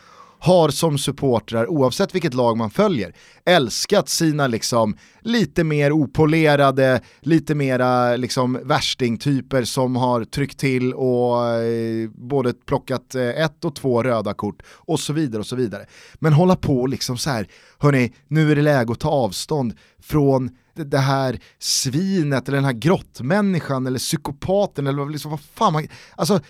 har 0.43 0.69
som 0.69 0.99
supportrar, 0.99 1.71
oavsett 1.71 2.15
vilket 2.15 2.35
lag 2.35 2.57
man 2.57 2.71
följer, 2.71 3.15
älskat 3.45 4.09
sina 4.09 4.47
liksom 4.47 4.97
lite 5.21 5.65
mer 5.65 5.93
opolerade, 5.93 7.01
lite 7.21 7.55
mera 7.55 8.17
liksom 8.17 8.59
värstingtyper 8.63 9.65
som 9.65 9.97
har 9.97 10.25
tryckt 10.25 10.59
till 10.59 10.95
och 10.95 11.49
eh, 11.49 12.11
både 12.11 12.53
plockat 12.53 13.15
eh, 13.15 13.29
ett 13.29 13.65
och 13.65 13.75
två 13.75 14.03
röda 14.03 14.35
kort 14.35 14.63
och 14.69 15.01
så 15.01 15.13
vidare 15.13 15.41
och 15.41 15.47
så 15.47 15.57
vidare. 15.57 15.87
Men 16.15 16.33
hålla 16.33 16.57
på 16.57 16.87
liksom 16.87 17.19
så 17.19 17.31
här, 17.31 17.49
hörni, 17.79 18.13
nu 18.29 18.53
är 18.53 18.57
det 18.57 18.63
läge 18.63 18.93
att 18.93 19.01
ta 19.01 19.11
avstånd 19.11 19.75
från 20.03 20.51
det 20.75 20.99
här 20.99 21.41
svinet 21.59 22.49
eller 22.49 22.59
den 22.59 22.65
här 22.65 22.73
grottmänniskan 22.73 23.87
eller 23.87 23.99
psykopaten 23.99 24.87
eller 24.87 25.11
liksom, 25.11 25.31
vad 25.31 25.41
fan 25.41 25.73
man, 25.73 25.89
alltså 26.17 26.41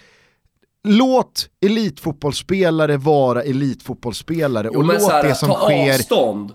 låt 0.88 1.48
elitfotbollsspelare 1.60 2.96
vara 2.96 3.42
elitfotbollsspelare 3.42 4.70
jo, 4.72 4.78
och 4.78 4.84
låt 4.84 5.10
här, 5.10 5.22
det 5.22 5.34
som 5.34 5.48
ta 5.48 5.54
sker... 5.54 5.94
avstånd. 5.94 6.52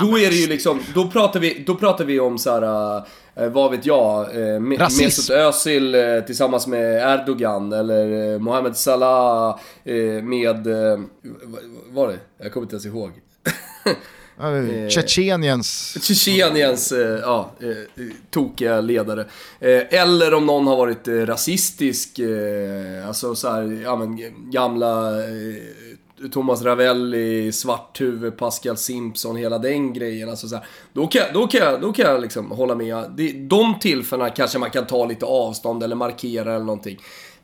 Då 0.00 0.18
är 0.18 0.30
det 0.30 0.36
ju 0.36 0.46
liksom, 0.46 0.80
då 0.94 1.10
pratar 1.10 1.40
vi, 1.40 1.64
då 1.66 1.74
pratar 1.74 2.04
vi 2.04 2.20
om 2.20 2.38
så 2.38 2.50
här, 2.50 2.96
eh, 3.34 3.48
vad 3.48 3.70
vet 3.70 3.86
jag, 3.86 4.36
eh, 4.54 4.60
Mesut 4.60 5.30
Özil 5.30 5.94
eh, 5.94 6.20
tillsammans 6.20 6.66
med 6.66 6.96
Erdogan 6.96 7.72
eller 7.72 8.32
eh, 8.32 8.38
Mohamed 8.38 8.76
Salah 8.76 9.58
eh, 9.84 10.22
med, 10.22 10.66
eh, 10.66 11.00
vad 11.86 12.06
var 12.06 12.08
det? 12.08 12.18
Jag 12.38 12.52
kommer 12.52 12.64
inte 12.64 12.74
ens 12.74 12.86
ihåg. 12.86 13.10
Eh, 14.40 14.88
Tjetjeniens... 14.88 15.96
Tjetjeniens, 16.02 16.92
eh, 16.92 17.18
ja, 17.20 17.50
eh, 17.60 18.04
tokiga 18.30 18.80
ledare. 18.80 19.24
Eller 19.60 20.34
om 20.34 20.46
någon 20.46 20.66
har 20.66 20.76
varit 20.76 21.08
rasistisk, 21.08 22.20
alltså 23.06 23.34
så 23.34 23.50
här, 23.50 23.80
ja 23.84 23.96
men 23.96 24.18
gamla 24.50 25.12
Thomas 26.32 26.62
Ravelli, 26.62 27.52
Svarthuvud, 27.52 28.36
Pascal 28.36 28.76
Simpson, 28.76 29.36
hela 29.36 29.58
den 29.58 29.92
grejen. 29.92 30.28
Alltså 30.28 30.48
så 30.48 30.56
här, 30.56 30.66
då, 30.92 31.06
kan, 31.06 31.22
då, 31.32 31.46
kan 31.46 31.60
jag, 31.60 31.80
då 31.80 31.92
kan 31.92 32.10
jag 32.10 32.20
liksom 32.20 32.50
hålla 32.50 32.74
med. 32.74 33.10
De 33.48 33.78
tillfällena 33.80 34.30
kanske 34.30 34.58
man 34.58 34.70
kan 34.70 34.86
ta 34.86 35.06
lite 35.06 35.26
avstånd 35.26 35.82
eller 35.82 35.96
markera 35.96 36.54
eller 36.54 36.64
någonting. 36.64 36.98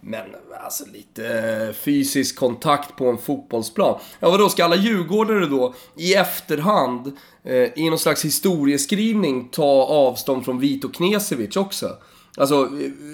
Men 0.06 0.24
alltså 0.64 0.84
lite 0.92 1.38
eh, 1.38 1.74
fysisk 1.74 2.36
kontakt 2.36 2.96
på 2.96 3.06
en 3.06 3.18
fotbollsplan. 3.18 4.00
Ja 4.20 4.30
vadå, 4.30 4.48
ska 4.48 4.64
alla 4.64 4.76
djurgårdare 4.76 5.46
då 5.46 5.74
i 5.96 6.14
efterhand 6.14 7.12
eh, 7.44 7.78
i 7.78 7.90
någon 7.90 7.98
slags 7.98 8.24
historieskrivning 8.24 9.48
ta 9.48 9.84
avstånd 9.84 10.44
från 10.44 10.58
Vito 10.58 10.88
Knesevic 10.88 11.56
också? 11.56 11.96
Alltså, 12.36 12.68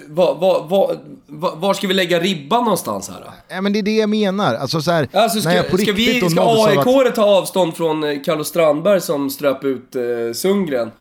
var, 0.07 0.35
var, 0.35 0.67
var, 0.67 1.55
var, 1.55 1.73
ska 1.73 1.87
vi 1.87 1.93
lägga 1.93 2.19
ribban 2.19 2.63
någonstans 2.63 3.09
här 3.09 3.21
då? 3.21 3.33
Ja, 3.47 3.61
men 3.61 3.73
det 3.73 3.79
är 3.79 3.83
det 3.83 3.95
jag 3.95 4.09
menar. 4.09 4.55
Alltså, 4.55 4.81
så 4.81 4.91
här, 4.91 5.07
alltså, 5.13 5.39
ska, 5.39 5.49
när 5.49 5.55
jag 5.55 5.69
på 5.69 5.77
ska, 5.77 5.93
vi, 5.93 6.29
ska 6.29 6.67
AIK 6.67 7.07
att... 7.07 7.15
ta 7.15 7.23
avstånd 7.23 7.75
från 7.75 8.03
eh, 8.03 8.21
Carlos 8.21 8.47
Strandberg 8.47 9.01
som 9.01 9.29
ströp 9.29 9.63
ut 9.63 9.95
eh, 9.95 10.01
Sundgren? 10.33 10.91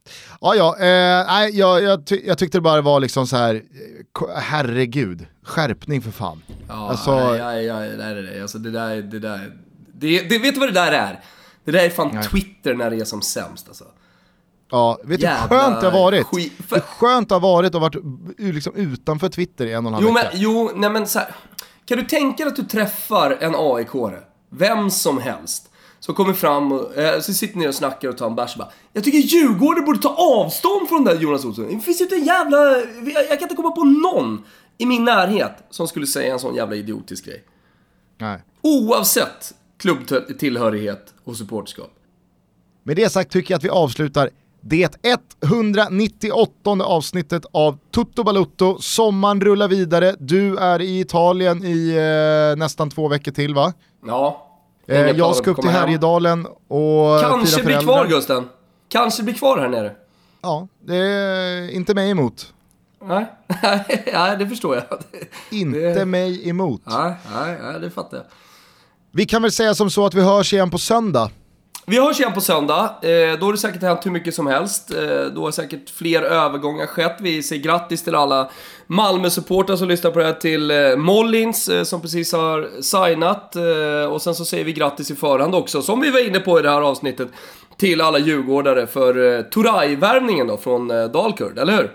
Ja, 0.41 0.55
ja. 0.55 0.77
Eh, 0.79 1.27
nej, 1.27 1.59
jag, 1.59 1.83
jag, 1.83 2.07
ty 2.07 2.21
jag 2.27 2.39
tyckte 2.39 2.59
det 2.59 2.63
bara 2.63 2.81
var 2.81 3.01
liksom 3.01 3.27
så 3.27 3.37
här, 3.37 3.63
herregud, 4.37 5.27
skärpning 5.43 6.03
för 6.03 6.11
fan. 6.11 6.43
Ja, 6.69 6.91
alltså... 6.91 7.11
ja, 7.11 7.61
ja, 7.61 7.79
nej, 7.79 7.97
nej, 7.99 8.23
nej. 8.23 8.43
Alltså 8.43 8.59
det 8.59 8.71
där, 8.71 8.97
det 8.97 9.19
där, 9.19 9.53
det, 9.95 10.21
det, 10.29 10.39
vet 10.39 10.55
du 10.55 10.61
vad 10.61 10.69
det 10.69 10.81
där 10.81 10.93
är? 10.93 11.21
Det 11.65 11.71
där 11.71 11.85
är 11.85 11.91
fan 11.91 12.11
nej. 12.13 12.25
Twitter 12.25 12.75
när 12.75 12.91
det 12.91 12.97
är 12.97 13.05
som 13.05 13.23
sämst 13.23 13.69
alltså. 13.69 13.85
Ja, 14.71 15.01
vet 15.05 15.21
du 15.21 15.27
hur 15.27 15.49
skönt 15.49 15.81
det 15.81 15.87
har 15.87 15.99
varit? 15.99 16.27
Skit, 16.27 16.53
Hur 16.71 16.81
skönt 16.81 17.29
det 17.29 17.35
har 17.35 17.41
varit 17.41 17.75
att 17.75 17.81
varit 17.81 17.97
liksom 18.37 18.75
utanför 18.75 19.29
Twitter 19.29 19.67
i 19.67 19.73
en 19.73 19.87
och 19.87 19.91
en 19.91 19.95
halv 19.95 20.07
jo, 20.07 20.15
vecka. 20.15 20.29
Men, 20.33 20.41
jo, 20.41 20.71
nej 20.75 20.91
men 20.91 21.07
så 21.07 21.19
här, 21.19 21.35
Kan 21.85 21.99
du 21.99 22.05
tänka 22.05 22.45
dig 22.45 22.51
att 22.51 22.57
du 22.57 22.63
träffar 22.63 23.37
en 23.41 23.55
AIK-are, 23.55 24.21
vem 24.51 24.91
som 24.91 25.19
helst, 25.19 25.71
som 26.01 26.15
kommer 26.15 26.33
fram 26.33 26.73
och 26.73 26.97
eh, 26.97 27.21
så 27.21 27.35
sitter 27.35 27.59
ni 27.59 27.69
och 27.69 27.75
snackar 27.75 28.09
och 28.09 28.19
tar 28.19 28.27
en 28.27 28.35
bärs 28.35 28.53
och 28.53 28.59
bara 28.59 28.71
Jag 28.93 29.05
tycker 29.05 29.19
Djurgården 29.19 29.85
borde 29.85 29.99
ta 29.99 30.15
avstånd 30.15 30.89
från 30.89 31.05
den 31.05 31.15
där 31.15 31.23
Jonas 31.23 31.45
Olsson. 31.45 31.65
Det 31.65 31.81
finns 31.81 32.01
ju 32.01 32.05
inte 32.05 32.15
en 32.15 32.25
jävla... 32.25 32.59
Jag, 32.59 33.25
jag 33.29 33.29
kan 33.29 33.43
inte 33.43 33.55
komma 33.55 33.71
på 33.71 33.85
någon 33.85 34.45
i 34.79 34.87
min 34.87 35.05
närhet 35.05 35.53
som 35.71 35.89
skulle 35.89 36.07
säga 36.07 36.33
en 36.33 36.39
sån 36.39 36.55
jävla 36.55 36.77
idiotisk 36.77 37.25
grej. 37.25 37.45
Nej. 38.19 38.43
Oavsett 38.63 39.55
klubbtillhörighet 39.79 41.15
och 41.25 41.37
supporterskap. 41.37 41.91
Med 42.83 42.97
det 42.97 43.11
sagt 43.11 43.33
tycker 43.33 43.55
jag 43.55 43.59
att 43.59 43.65
vi 43.65 43.69
avslutar 43.69 44.31
det 44.61 44.97
198 45.45 46.71
avsnittet 46.85 47.45
av 47.53 47.79
Tutto 47.95 48.23
Balutto. 48.23 48.79
Sommaren 48.81 49.41
rullar 49.41 49.69
vidare. 49.69 50.17
Du 50.19 50.57
är 50.57 50.81
i 50.81 51.01
Italien 51.01 51.65
i 51.65 51.97
eh, 52.53 52.59
nästan 52.59 52.91
två 52.91 53.09
veckor 53.09 53.33
till 53.33 53.55
va? 53.55 53.73
Ja. 54.07 54.47
Eh, 54.87 55.01
jag 55.01 55.37
ska 55.37 55.51
upp 55.51 55.61
till. 55.61 55.71
Härjedalen 55.71 56.47
och 56.69 57.21
Kanske 57.21 57.63
blir 57.65 57.81
kvar 57.81 58.07
Gusten. 58.07 58.49
Kanske 58.89 59.23
blir 59.23 59.35
kvar 59.35 59.59
här 59.59 59.69
nere. 59.69 59.93
Ja, 60.43 60.69
det 60.87 60.97
är 60.97 61.71
inte 61.71 61.95
mig 61.95 62.11
emot. 62.11 62.53
Nej, 63.03 63.27
nej 64.13 64.37
det 64.39 64.49
förstår 64.49 64.75
jag. 64.75 64.85
Inte 65.51 66.05
mig 66.05 66.49
emot. 66.49 66.83
Nej, 66.85 67.15
nej, 67.35 67.59
nej, 67.63 67.81
det 67.81 67.91
fattar 67.91 68.17
jag. 68.17 68.27
Vi 69.13 69.27
kan 69.27 69.43
väl 69.43 69.53
säga 69.53 69.75
som 69.75 69.91
så 69.91 70.07
att 70.07 70.15
vi 70.15 70.23
hörs 70.23 70.53
igen 70.53 70.71
på 70.71 70.79
söndag. 70.79 71.31
Vi 71.91 71.99
hörs 71.99 72.21
igen 72.21 72.33
på 72.33 72.41
söndag. 72.41 72.95
Eh, 73.03 73.39
då 73.39 73.47
har 73.47 73.53
det 73.53 73.59
säkert 73.59 73.83
hänt 73.83 74.07
hur 74.07 74.11
mycket 74.11 74.35
som 74.35 74.47
helst. 74.47 74.95
Eh, 74.95 75.25
då 75.35 75.45
har 75.45 75.51
säkert 75.51 75.91
fler 75.91 76.23
övergångar 76.23 76.87
skett. 76.87 77.17
Vi 77.21 77.43
säger 77.43 77.63
grattis 77.63 78.05
till 78.05 78.15
alla 78.15 78.51
Malmö-supportrar 78.87 79.77
som 79.77 79.89
lyssnar 79.89 80.11
på 80.11 80.19
det 80.19 80.25
här. 80.25 80.33
Till 80.33 80.71
eh, 80.71 80.97
Mollins 80.97 81.71
som 81.85 82.01
precis 82.01 82.33
har 82.33 82.83
signat. 82.83 83.57
Och 84.11 84.23
sen 84.23 84.35
så 84.35 84.45
säger 84.45 84.65
vi 84.65 84.73
grattis 84.73 85.11
i 85.11 85.15
förhand 85.15 85.55
också, 85.55 85.83
som 85.83 86.01
vi 86.01 86.11
var 86.11 86.27
inne 86.27 86.41
på 86.41 86.59
i 86.59 86.63
det 86.63 86.71
här 86.71 86.81
avsnittet. 86.81 87.29
Till 87.77 88.01
alla 88.01 88.19
djurgårdare 88.19 88.87
för 88.87 89.39
eh, 89.39 89.43
Turay-värvningen 89.43 90.47
då 90.47 90.57
från 90.57 90.91
eh, 90.91 91.05
Dalkurd, 91.05 91.59
eller 91.59 91.77
hur? 91.77 91.91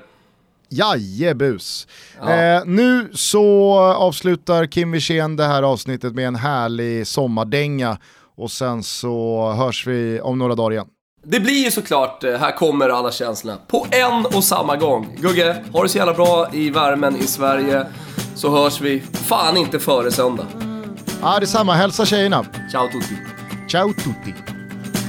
Jajebus. 0.70 1.88
Eh, 2.28 2.66
nu 2.66 3.10
så 3.14 3.80
avslutar 3.80 4.66
Kim 4.66 4.92
Wirsén 4.92 5.36
det 5.36 5.44
här 5.44 5.64
avsnittet 5.64 6.14
med 6.14 6.28
en 6.28 6.36
härlig 6.36 7.08
sommardänga 7.08 7.98
och 8.38 8.52
sen 8.52 8.84
så 8.84 9.52
hörs 9.52 9.88
vi 9.88 10.22
om 10.22 10.38
några 10.40 10.56
dagar 10.56 10.72
igen. 10.72 10.88
Det 11.24 11.40
blir 11.40 11.64
ju 11.66 11.72
såklart, 11.72 12.24
eh, 12.24 12.34
här 12.38 12.52
kommer 12.52 12.90
alla 12.90 13.12
känslorna, 13.12 13.58
på 13.68 13.88
en 13.92 14.26
och 14.26 14.44
samma 14.44 14.76
gång. 14.76 15.18
Gugge, 15.22 15.64
ha 15.74 15.84
det 15.84 15.90
så 15.90 15.98
jävla 15.98 16.14
bra 16.14 16.48
i 16.54 16.70
värmen 16.70 17.16
i 17.18 17.28
Sverige, 17.28 17.86
så 18.36 18.50
hörs 18.50 18.82
vi 18.82 19.02
fan 19.02 19.58
inte 19.58 19.80
före 19.80 20.12
söndag. 20.12 20.48
Ja, 21.22 21.40
detsamma. 21.40 21.74
Hälsa 21.74 22.06
tjejerna. 22.06 22.46
Ciao 22.72 22.88
tutti. 22.88 23.16
Ciao 23.70 23.94
tutti. 23.94 24.34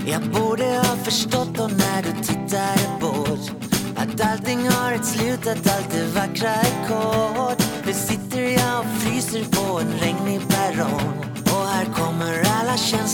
Jag 0.07 0.23
borde 0.23 0.65
ha 0.65 0.97
förstått 0.97 1.48
då 1.55 1.62
när 1.62 2.03
du 2.03 2.23
tittade 2.23 3.01
bort 3.01 3.51
Att 3.97 4.20
allting 4.32 4.69
har 4.69 4.93
ett 4.93 5.05
slut, 5.05 5.47
att 5.47 5.77
allt 5.77 5.90
det 5.90 6.05
vackra 6.15 6.48
är 6.48 6.89
kort 6.89 7.66
Nu 7.86 7.93
sitter 7.93 8.40
jag 8.43 8.81
och 8.81 8.86
fryser 8.86 9.44
på 9.44 9.81
en 9.81 9.93
regnig 10.01 10.40
perrong 10.48 11.06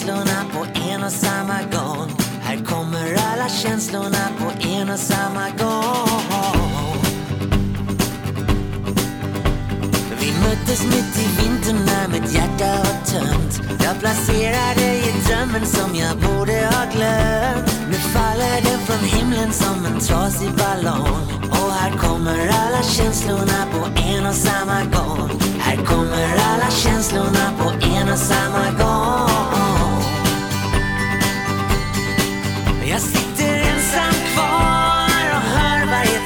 känslorna 0.02 0.44
på 0.52 0.80
en 0.80 1.04
och 1.04 1.12
samma 1.12 1.58
gång. 1.72 2.10
Här 2.42 2.64
kommer 2.64 3.16
alla 3.32 3.48
känslorna 3.48 4.28
på 4.38 4.68
en 4.68 4.90
och 4.90 4.98
samma 4.98 5.48
gång. 5.48 6.98
Vi 10.20 10.32
möttes 10.32 10.84
mitt 10.84 11.18
i 11.18 11.42
vintern 11.42 11.86
när 11.86 12.08
mitt 12.08 12.34
hjärta 12.34 12.76
var 12.76 13.04
tömt. 13.04 13.60
Jag 13.84 13.98
placerade 14.00 14.74
dig 14.74 14.98
i 14.98 15.28
drömmen 15.28 15.66
som 15.66 15.96
jag 15.96 16.16
borde 16.16 16.52
ha 16.52 16.84
glömt. 16.92 17.80
Nu 17.90 17.94
faller 17.94 18.60
den 18.62 18.78
från 18.78 19.08
himlen 19.08 19.52
som 19.52 19.86
en 19.86 20.00
trasig 20.00 20.50
ballong. 20.50 21.50
Och 21.50 21.72
här 21.72 21.90
kommer 21.98 22.48
alla 22.48 22.82
känslorna 22.82 23.66
på 23.72 24.00
en 24.00 24.26
och 24.26 24.34
samma 24.34 24.80
gång. 24.84 25.30
Här 25.58 25.76
kommer 25.76 26.24
alla 26.24 26.70
känslorna 26.70 27.52
på 27.58 27.70
en 27.86 28.08
och 28.12 28.18
samma 28.18 28.70
gång. 28.78 29.61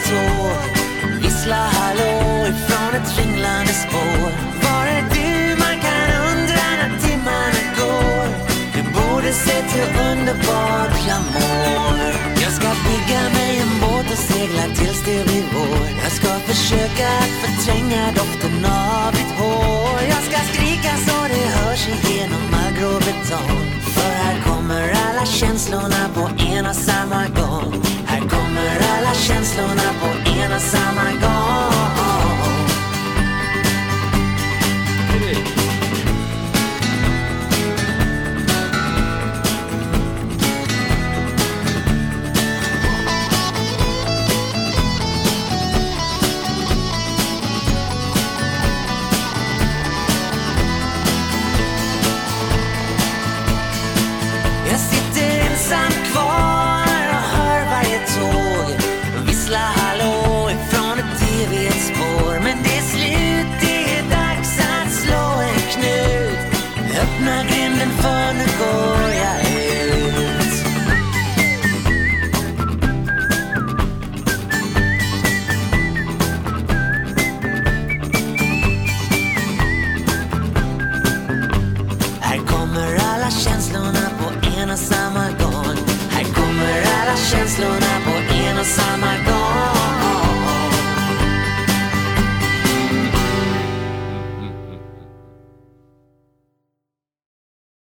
Tåg 0.08 0.62
Vissla 1.22 1.62
hallå 1.78 2.12
ifrån 2.52 2.92
ett 2.98 3.18
ringlande 3.18 3.72
spår. 3.84 4.30
Var 4.64 4.84
är 4.96 5.04
du? 5.14 5.30
Man 5.64 5.76
kan 5.86 6.08
undra 6.30 6.66
när 6.80 6.92
timmarna 7.04 7.62
går? 7.80 8.26
Du 8.74 8.82
borde 8.96 9.32
se 9.32 9.56
hur 9.74 9.88
underbart 10.10 10.96
jag 11.10 11.22
mår 11.34 11.98
Jag 12.44 12.52
ska 12.58 12.68
bygga 12.88 13.22
mig 13.38 13.52
en 13.64 13.72
båt 13.80 14.06
och 14.12 14.18
segla 14.18 14.64
tills 14.78 15.00
det 15.04 15.24
blir 15.26 15.46
vår. 15.54 15.88
Jag 16.02 16.12
ska 16.12 16.28
försöka 16.50 17.06
att 17.22 17.34
förtränga 17.42 18.02
doften 18.20 18.64
av 18.64 19.12
ditt 19.12 19.32
hår. 19.40 19.98
Jag 20.08 20.22
ska 20.28 20.38
skrika 20.52 20.92
så 21.06 21.16
det 21.32 21.46
hörs 21.58 21.88
igenom 21.88 22.44
all 22.60 22.72
grå 22.78 22.94
betong. 23.08 23.66
För 23.94 24.10
här 24.22 24.36
kommer 24.46 24.92
alla 25.06 25.26
känslorna 25.26 26.02
på 26.14 26.30
en 26.42 26.66
och 26.66 26.76
samma 26.76 27.22
gång 27.40 27.95
alla 28.80 29.14
känslorna 29.14 29.88
på 30.00 30.30
en 30.30 30.52
och 30.52 30.60
samma 30.60 31.10
gång. 31.10 31.45